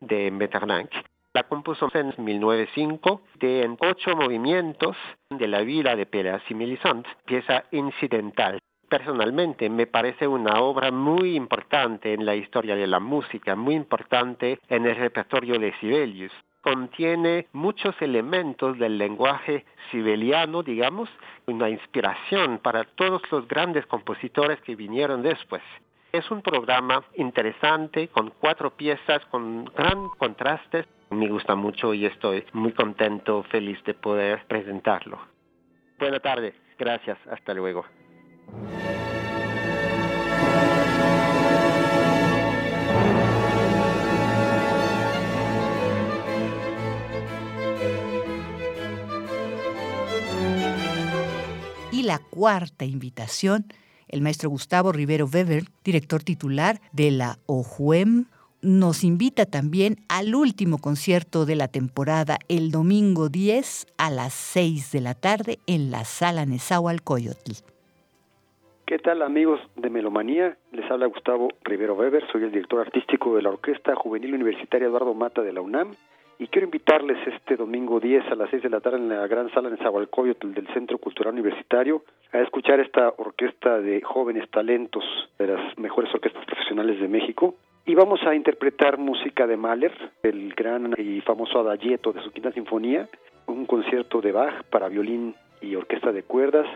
de 0.01 0.31
Metternich. 0.31 0.93
La 1.33 1.45
compuso 1.45 1.89
en 1.95 2.13
1905 2.19 3.23
de 3.39 3.63
en 3.63 3.77
ocho 3.81 4.17
movimientos 4.17 4.97
de 5.31 5.47
la 5.47 5.61
vida 5.61 5.95
de 5.95 6.05
Peleas 6.05 6.43
y 6.49 6.55
Melisande, 6.55 7.09
pieza 7.25 7.65
incidental. 7.71 8.59
Personalmente 8.89 9.71
me 9.71 9.87
parece 9.87 10.27
una 10.27 10.61
obra 10.61 10.91
muy 10.91 11.37
importante 11.37 12.13
en 12.13 12.27
la 12.27 12.35
historia 12.35 12.75
de 12.75 12.89
la 12.89 12.99
música, 12.99 13.55
muy 13.55 13.77
importante 13.77 14.59
en 14.69 14.87
el 14.87 14.97
repertorio 14.97 15.59
de 15.61 15.73
Sibelius 15.79 16.33
contiene 16.63 17.47
muchos 17.53 17.95
elementos 18.01 18.79
del 18.79 18.99
lenguaje 18.99 19.65
sibeliano, 19.91 20.63
digamos, 20.63 21.09
una 21.47 21.71
inspiración 21.71 22.59
para 22.59 22.85
todos 22.85 23.23
los 23.31 23.49
grandes 23.49 23.87
compositores 23.87 24.61
que 24.61 24.77
vinieron 24.77 25.23
después. 25.23 25.63
Es 26.13 26.31
un 26.31 26.43
programa 26.43 27.05
interesante 27.17 28.09
con 28.09 28.31
cuatro 28.41 28.71
piezas 28.71 29.25
con 29.27 29.65
gran 29.65 30.09
contrastes. 30.19 30.87
Me 31.11 31.29
gusta 31.29 31.55
mucho 31.55 31.95
y 31.95 32.07
estoy 32.07 32.45
muy 32.53 32.73
contento, 32.73 33.43
feliz 33.45 33.83
de 33.85 33.95
poder 33.95 34.45
presentarlo. 34.47 35.19
Buenas 35.99 36.23
tardes, 36.23 36.55
gracias, 36.79 37.19
hasta 37.29 37.55
luego. 37.55 37.85
la 52.03 52.19
cuarta 52.19 52.85
invitación, 52.85 53.67
el 54.11 54.21
maestro 54.21 54.51
Gustavo 54.51 54.93
Rivero 54.93 55.27
Weber, 55.27 55.65
director 55.85 56.23
titular 56.23 56.81
de 56.93 57.11
la 57.11 57.39
OJUEM, 57.47 58.27
nos 58.63 59.05
invita 59.05 59.47
también 59.47 59.97
al 60.09 60.35
último 60.35 60.79
concierto 60.79 61.47
de 61.47 61.57
la 61.57 61.69
temporada 61.69 62.39
el 62.49 62.71
domingo 62.71 63.29
10 63.29 63.87
a 63.97 64.11
las 64.11 64.35
6 64.35 64.93
de 64.93 65.01
la 65.01 65.15
tarde 65.15 65.59
en 65.67 65.91
la 65.91 66.05
Sala 66.05 66.45
Nezahualcóyotl. 66.45 67.53
¿Qué 68.85 68.99
tal 68.99 69.23
amigos 69.23 69.61
de 69.77 69.89
Melomanía? 69.89 70.59
Les 70.73 70.91
habla 70.91 71.07
Gustavo 71.07 71.49
Rivero 71.63 71.95
Weber, 71.95 72.25
soy 72.33 72.43
el 72.43 72.51
director 72.51 72.81
artístico 72.81 73.37
de 73.37 73.43
la 73.43 73.51
Orquesta 73.51 73.95
Juvenil 73.95 74.35
Universitaria 74.35 74.89
Eduardo 74.89 75.15
Mata 75.15 75.43
de 75.43 75.53
la 75.53 75.61
UNAM 75.61 75.95
y 76.41 76.49
quiero 76.49 76.65
invitarles 76.65 77.19
este 77.27 77.55
domingo 77.55 78.01
10 78.01 78.33
a 78.33 78.35
las 78.35 78.49
6 78.49 78.63
de 78.63 78.71
la 78.71 78.81
tarde 78.81 78.97
en 78.97 79.11
la 79.11 79.27
gran 79.27 79.53
sala 79.53 79.69
en 79.69 79.77
Zahualcóyotl 79.77 80.55
del 80.55 80.67
Centro 80.69 80.97
Cultural 80.97 81.35
Universitario 81.35 82.03
a 82.33 82.39
escuchar 82.39 82.81
esta 82.81 83.13
orquesta 83.19 83.79
de 83.79 84.01
jóvenes 84.01 84.51
talentos 84.51 85.05
de 85.39 85.49
las 85.49 85.79
mejores 85.79 86.13
orquestas 86.15 86.43
profesionales 86.47 86.99
de 86.99 87.09
México 87.09 87.57
Y 87.85 87.95
vamos 87.95 88.21
a 88.27 88.35
interpretar 88.35 88.97
música 88.97 89.47
de 89.47 89.59
Mahler, 89.59 89.93
el 90.23 90.55
gran 90.55 90.95
y 90.97 91.21
famoso 91.21 91.61
adagietto 91.61 92.11
de 92.15 92.23
su 92.23 92.31
quinta 92.31 92.53
sinfonía, 92.53 93.07
un 93.47 93.67
concierto 93.67 94.23
de 94.23 94.33
Bach 94.33 94.65
para 94.71 94.89
violín 94.89 95.35
y 95.61 95.75
orquesta 95.75 96.11
de 96.11 96.23
cuerdas, 96.23 96.67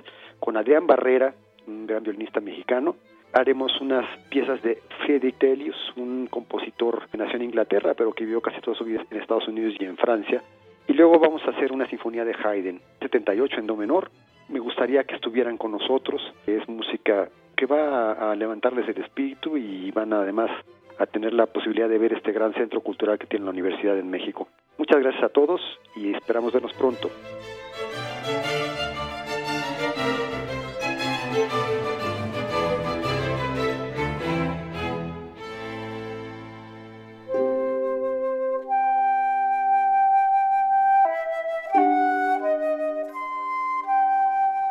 con 0.41 0.59
Adrián 0.59 0.87
Barrera, 0.87 1.33
un 1.67 1.87
gran 1.87 2.03
violinista 2.03 2.41
mexicano. 2.41 2.97
Haremos 3.35 3.81
unas 3.81 4.07
piezas 4.29 4.63
de 4.63 4.81
Friedrich 5.05 5.37
Delius, 5.39 5.77
un 5.97 6.29
compositor 6.29 7.09
que 7.11 7.19
nació 7.19 7.35
en 7.35 7.43
Inglaterra, 7.43 7.95
pero 7.95 8.13
que 8.13 8.25
vivió 8.25 8.41
casi 8.41 8.61
toda 8.61 8.77
su 8.77 8.85
vida 8.85 9.05
en 9.11 9.21
Estados 9.21 9.49
Unidos 9.49 9.75
y 9.81 9.85
en 9.85 9.97
Francia. 9.97 10.41
Y 10.87 10.93
luego 10.93 11.19
vamos 11.19 11.43
a 11.45 11.51
hacer 11.51 11.73
una 11.73 11.89
sinfonía 11.89 12.25
de 12.25 12.33
Haydn, 12.33 12.81
78 13.01 13.59
en 13.59 13.67
do 13.67 13.75
menor. 13.75 14.13
Me 14.49 14.61
gustaría 14.61 15.03
que 15.03 15.17
estuvieran 15.17 15.57
con 15.59 15.73
nosotros. 15.73 16.23
Es 16.47 16.69
música 16.69 17.29
que 17.57 17.67
va 17.67 18.31
a 18.31 18.37
levantarles 18.37 18.89
el 18.89 19.03
espíritu 19.03 19.57
y 19.57 19.91
van 19.91 20.13
además 20.13 20.53
a 21.01 21.07
tener 21.07 21.33
la 21.33 21.47
posibilidad 21.47 21.89
de 21.89 21.99
ver 21.99 22.13
este 22.13 22.31
gran 22.31 22.55
centro 22.55 22.83
cultural 22.83 23.19
que 23.19 23.27
tiene 23.27 23.47
la 23.47 23.51
Universidad 23.51 23.99
en 23.99 24.11
México. 24.11 24.47
Muchas 24.79 25.01
gracias 25.01 25.25
a 25.25 25.29
todos 25.31 25.61
y 25.97 26.15
esperamos 26.15 26.53
vernos 26.53 26.73
pronto. 26.75 27.11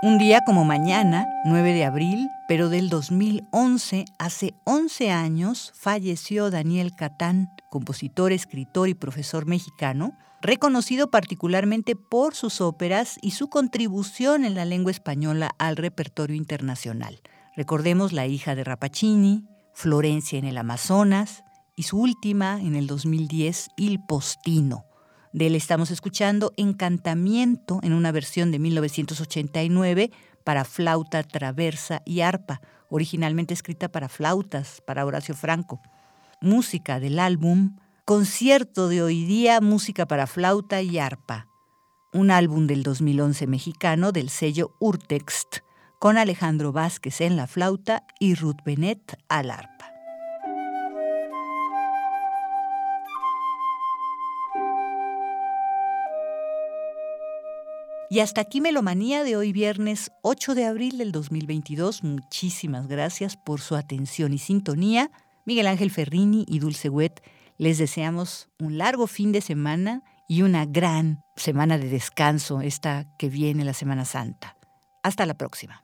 Un 0.03 0.17
día 0.17 0.41
como 0.45 0.65
mañana, 0.65 1.25
9 1.45 1.71
de 1.71 1.85
abril, 1.85 2.29
pero 2.49 2.67
del 2.67 2.89
2011, 2.89 4.03
hace 4.19 4.53
11 4.65 5.11
años, 5.11 5.71
falleció 5.77 6.51
Daniel 6.51 6.93
Catán, 6.93 7.47
compositor, 7.69 8.33
escritor 8.33 8.89
y 8.89 8.95
profesor 8.95 9.45
mexicano, 9.45 10.11
reconocido 10.41 11.09
particularmente 11.09 11.95
por 11.95 12.35
sus 12.35 12.59
óperas 12.59 13.17
y 13.21 13.31
su 13.31 13.47
contribución 13.47 14.43
en 14.43 14.55
la 14.55 14.65
lengua 14.65 14.91
española 14.91 15.51
al 15.57 15.77
repertorio 15.77 16.35
internacional. 16.35 17.21
Recordemos 17.55 18.11
La 18.11 18.27
hija 18.27 18.55
de 18.55 18.65
Rapacini, 18.65 19.47
Florencia 19.73 20.37
en 20.37 20.43
el 20.43 20.57
Amazonas 20.57 21.45
y 21.77 21.83
su 21.83 21.97
última, 21.97 22.59
en 22.59 22.75
el 22.75 22.87
2010, 22.87 23.69
Il 23.77 24.03
Postino 24.05 24.83
de 25.33 25.47
él 25.47 25.55
estamos 25.55 25.91
escuchando 25.91 26.53
Encantamiento 26.55 27.79
en 27.83 27.93
una 27.93 28.11
versión 28.11 28.51
de 28.51 28.59
1989 28.59 30.11
para 30.43 30.63
flauta, 30.63 31.23
traversa 31.23 32.01
y 32.05 32.21
arpa, 32.21 32.61
originalmente 32.89 33.53
escrita 33.53 33.91
para 33.91 34.09
flautas, 34.09 34.81
para 34.85 35.05
Horacio 35.05 35.35
Franco. 35.35 35.81
Música 36.39 36.99
del 36.99 37.19
álbum 37.19 37.75
Concierto 38.05 38.89
de 38.89 39.01
hoy 39.01 39.23
día, 39.23 39.61
música 39.61 40.05
para 40.05 40.27
flauta 40.27 40.81
y 40.81 40.99
arpa, 40.99 41.47
un 42.11 42.31
álbum 42.31 42.67
del 42.67 42.83
2011 42.83 43.47
mexicano 43.47 44.11
del 44.11 44.29
sello 44.29 44.75
Urtext, 44.81 45.59
con 45.99 46.17
Alejandro 46.17 46.73
Vázquez 46.73 47.21
en 47.21 47.37
la 47.37 47.47
flauta 47.47 48.03
y 48.19 48.35
Ruth 48.35 48.57
Benet 48.65 49.17
al 49.29 49.51
arpa. 49.51 49.72
Y 58.13 58.19
hasta 58.19 58.41
aquí 58.41 58.61
Melomanía 58.61 59.23
de 59.23 59.35
hoy 59.35 59.51
viernes 59.53 60.11
8 60.21 60.53
de 60.53 60.65
abril 60.65 60.99
del 60.99 61.11
2022. 61.11 62.03
Muchísimas 62.03 62.85
gracias 62.85 63.35
por 63.35 63.59
su 63.59 63.75
atención 63.75 64.33
y 64.33 64.37
sintonía. 64.37 65.09
Miguel 65.47 65.65
Ángel 65.65 65.89
Ferrini 65.89 66.45
y 66.47 66.59
Dulce 66.59 66.89
Wet 66.89 67.23
les 67.57 67.79
deseamos 67.79 68.49
un 68.59 68.77
largo 68.77 69.07
fin 69.07 69.31
de 69.31 69.41
semana 69.41 70.03
y 70.27 70.43
una 70.43 70.67
gran 70.67 71.23
semana 71.35 71.79
de 71.79 71.89
descanso, 71.89 72.61
esta 72.61 73.07
que 73.17 73.29
viene 73.29 73.65
la 73.65 73.73
Semana 73.73 74.05
Santa. 74.05 74.57
Hasta 75.01 75.25
la 75.25 75.33
próxima. 75.33 75.82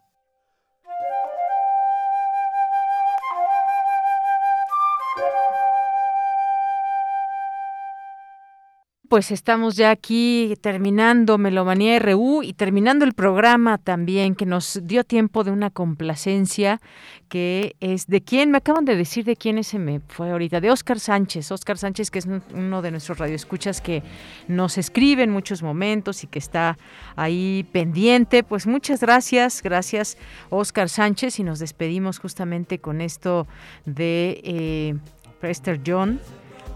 Pues 9.10 9.32
estamos 9.32 9.76
ya 9.76 9.90
aquí 9.90 10.54
terminando 10.62 11.40
Melomanía 11.40 11.98
RU 11.98 12.44
y 12.44 12.54
terminando 12.54 13.06
el 13.06 13.14
programa 13.14 13.80
también 13.80 14.36
que 14.36 14.46
nos 14.46 14.80
dio 14.84 15.04
tiempo 15.04 15.44
de 15.44 15.50
una 15.50 15.72
complacencia 15.72 16.80
que 17.28 17.76
es 17.80 18.06
de 18.06 18.22
quién, 18.22 18.52
me 18.52 18.60
acaban 18.60 18.86
de 18.86 18.96
decir 18.96 19.26
de 19.26 19.36
quién 19.36 19.58
ese 19.58 19.80
me 19.80 20.00
fue 20.00 20.30
ahorita, 20.30 20.62
de 20.62 20.70
Oscar 20.70 21.00
Sánchez, 21.00 21.52
Oscar 21.52 21.80
Sánchez 21.80 22.12
que 22.12 22.20
es 22.20 22.28
uno 22.54 22.84
de 22.84 22.92
nuestros 22.92 23.18
radioescuchas 23.18 23.82
que 23.82 24.04
nos 24.48 24.78
escribe 24.78 25.24
en 25.24 25.32
muchos 25.32 25.64
momentos 25.64 26.24
y 26.24 26.28
que 26.28 26.38
está 26.38 26.78
ahí 27.16 27.68
pendiente, 27.72 28.44
pues 28.44 28.68
muchas 28.68 29.02
gracias, 29.02 29.64
gracias 29.64 30.18
Oscar 30.52 30.88
Sánchez. 30.88 31.40
Y 31.40 31.44
nos 31.44 31.58
despedimos 31.58 32.20
justamente 32.20 32.78
con 32.78 33.02
esto 33.02 33.48
de 33.86 34.40
eh, 34.44 34.96
Prester 35.40 35.82
John, 35.84 36.20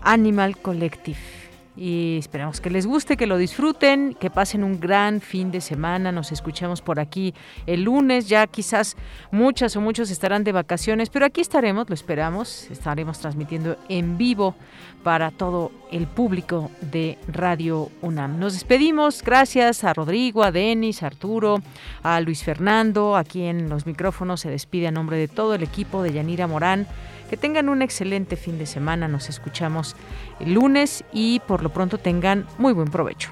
Animal 0.02 0.58
Collective 0.58 1.43
y 1.76 2.18
esperamos 2.20 2.62
que 2.62 2.70
les 2.70 2.86
guste, 2.86 3.18
que 3.18 3.26
lo 3.26 3.38
disfruten, 3.38 4.16
que 4.20 4.30
pasen 4.30 4.64
un 4.64 4.80
gran 4.80 5.22
fin 5.22 5.52
de 5.52 5.62
semana. 5.62 6.12
Nos 6.12 6.32
escuchamos 6.32 6.82
por 6.82 7.00
aquí 7.00 7.34
el 7.66 7.84
lunes, 7.84 8.28
ya 8.28 8.46
quizás 8.48 8.96
muchas 9.32 9.76
o 9.76 9.82
muchos 9.82 10.12
estarán 10.12 10.44
de 10.44 10.52
vacaciones, 10.52 11.10
pero 11.10 11.26
aquí 11.26 11.42
estaremos, 11.42 11.90
lo 11.90 11.96
esperamos, 11.96 12.70
estaremos 12.70 13.20
transmitiendo 13.20 13.78
en 13.90 14.18
vivo 14.18 14.56
para 15.04 15.32
todo 15.32 15.72
el 15.92 16.08
público 16.08 16.72
de 16.82 17.18
Radio 17.28 17.90
UNAM. 18.02 18.40
Nos 18.40 18.54
despedimos, 18.54 19.22
gracias 19.22 19.84
a 19.84 19.94
Rodrigo, 19.94 20.44
a 20.44 20.52
Denis, 20.52 21.04
a 21.04 21.08
Arturo, 21.08 21.62
a 22.04 22.22
Luis 22.22 22.44
Fernando, 22.44 23.18
aquí 23.18 23.44
en 23.44 23.68
los 23.70 23.86
micrófonos 23.86 24.42
se 24.42 24.50
despide 24.50 24.88
a 24.88 24.92
nombre 24.92 25.18
de 25.18 25.28
todo 25.28 25.56
el 25.56 25.64
equipo 25.64 26.04
de 26.04 26.14
Yanira 26.14 26.48
Morán. 26.48 26.88
Que 27.34 27.38
tengan 27.38 27.68
un 27.68 27.82
excelente 27.82 28.36
fin 28.36 28.60
de 28.60 28.68
semana. 28.68 29.08
Nos 29.08 29.28
escuchamos 29.28 29.96
el 30.40 30.54
lunes 30.54 31.04
y 31.12 31.40
por 31.48 31.64
lo 31.64 31.74
pronto 31.74 31.98
tengan 31.98 32.46
muy 32.60 32.74
buen 32.74 32.92
provecho. 32.92 33.32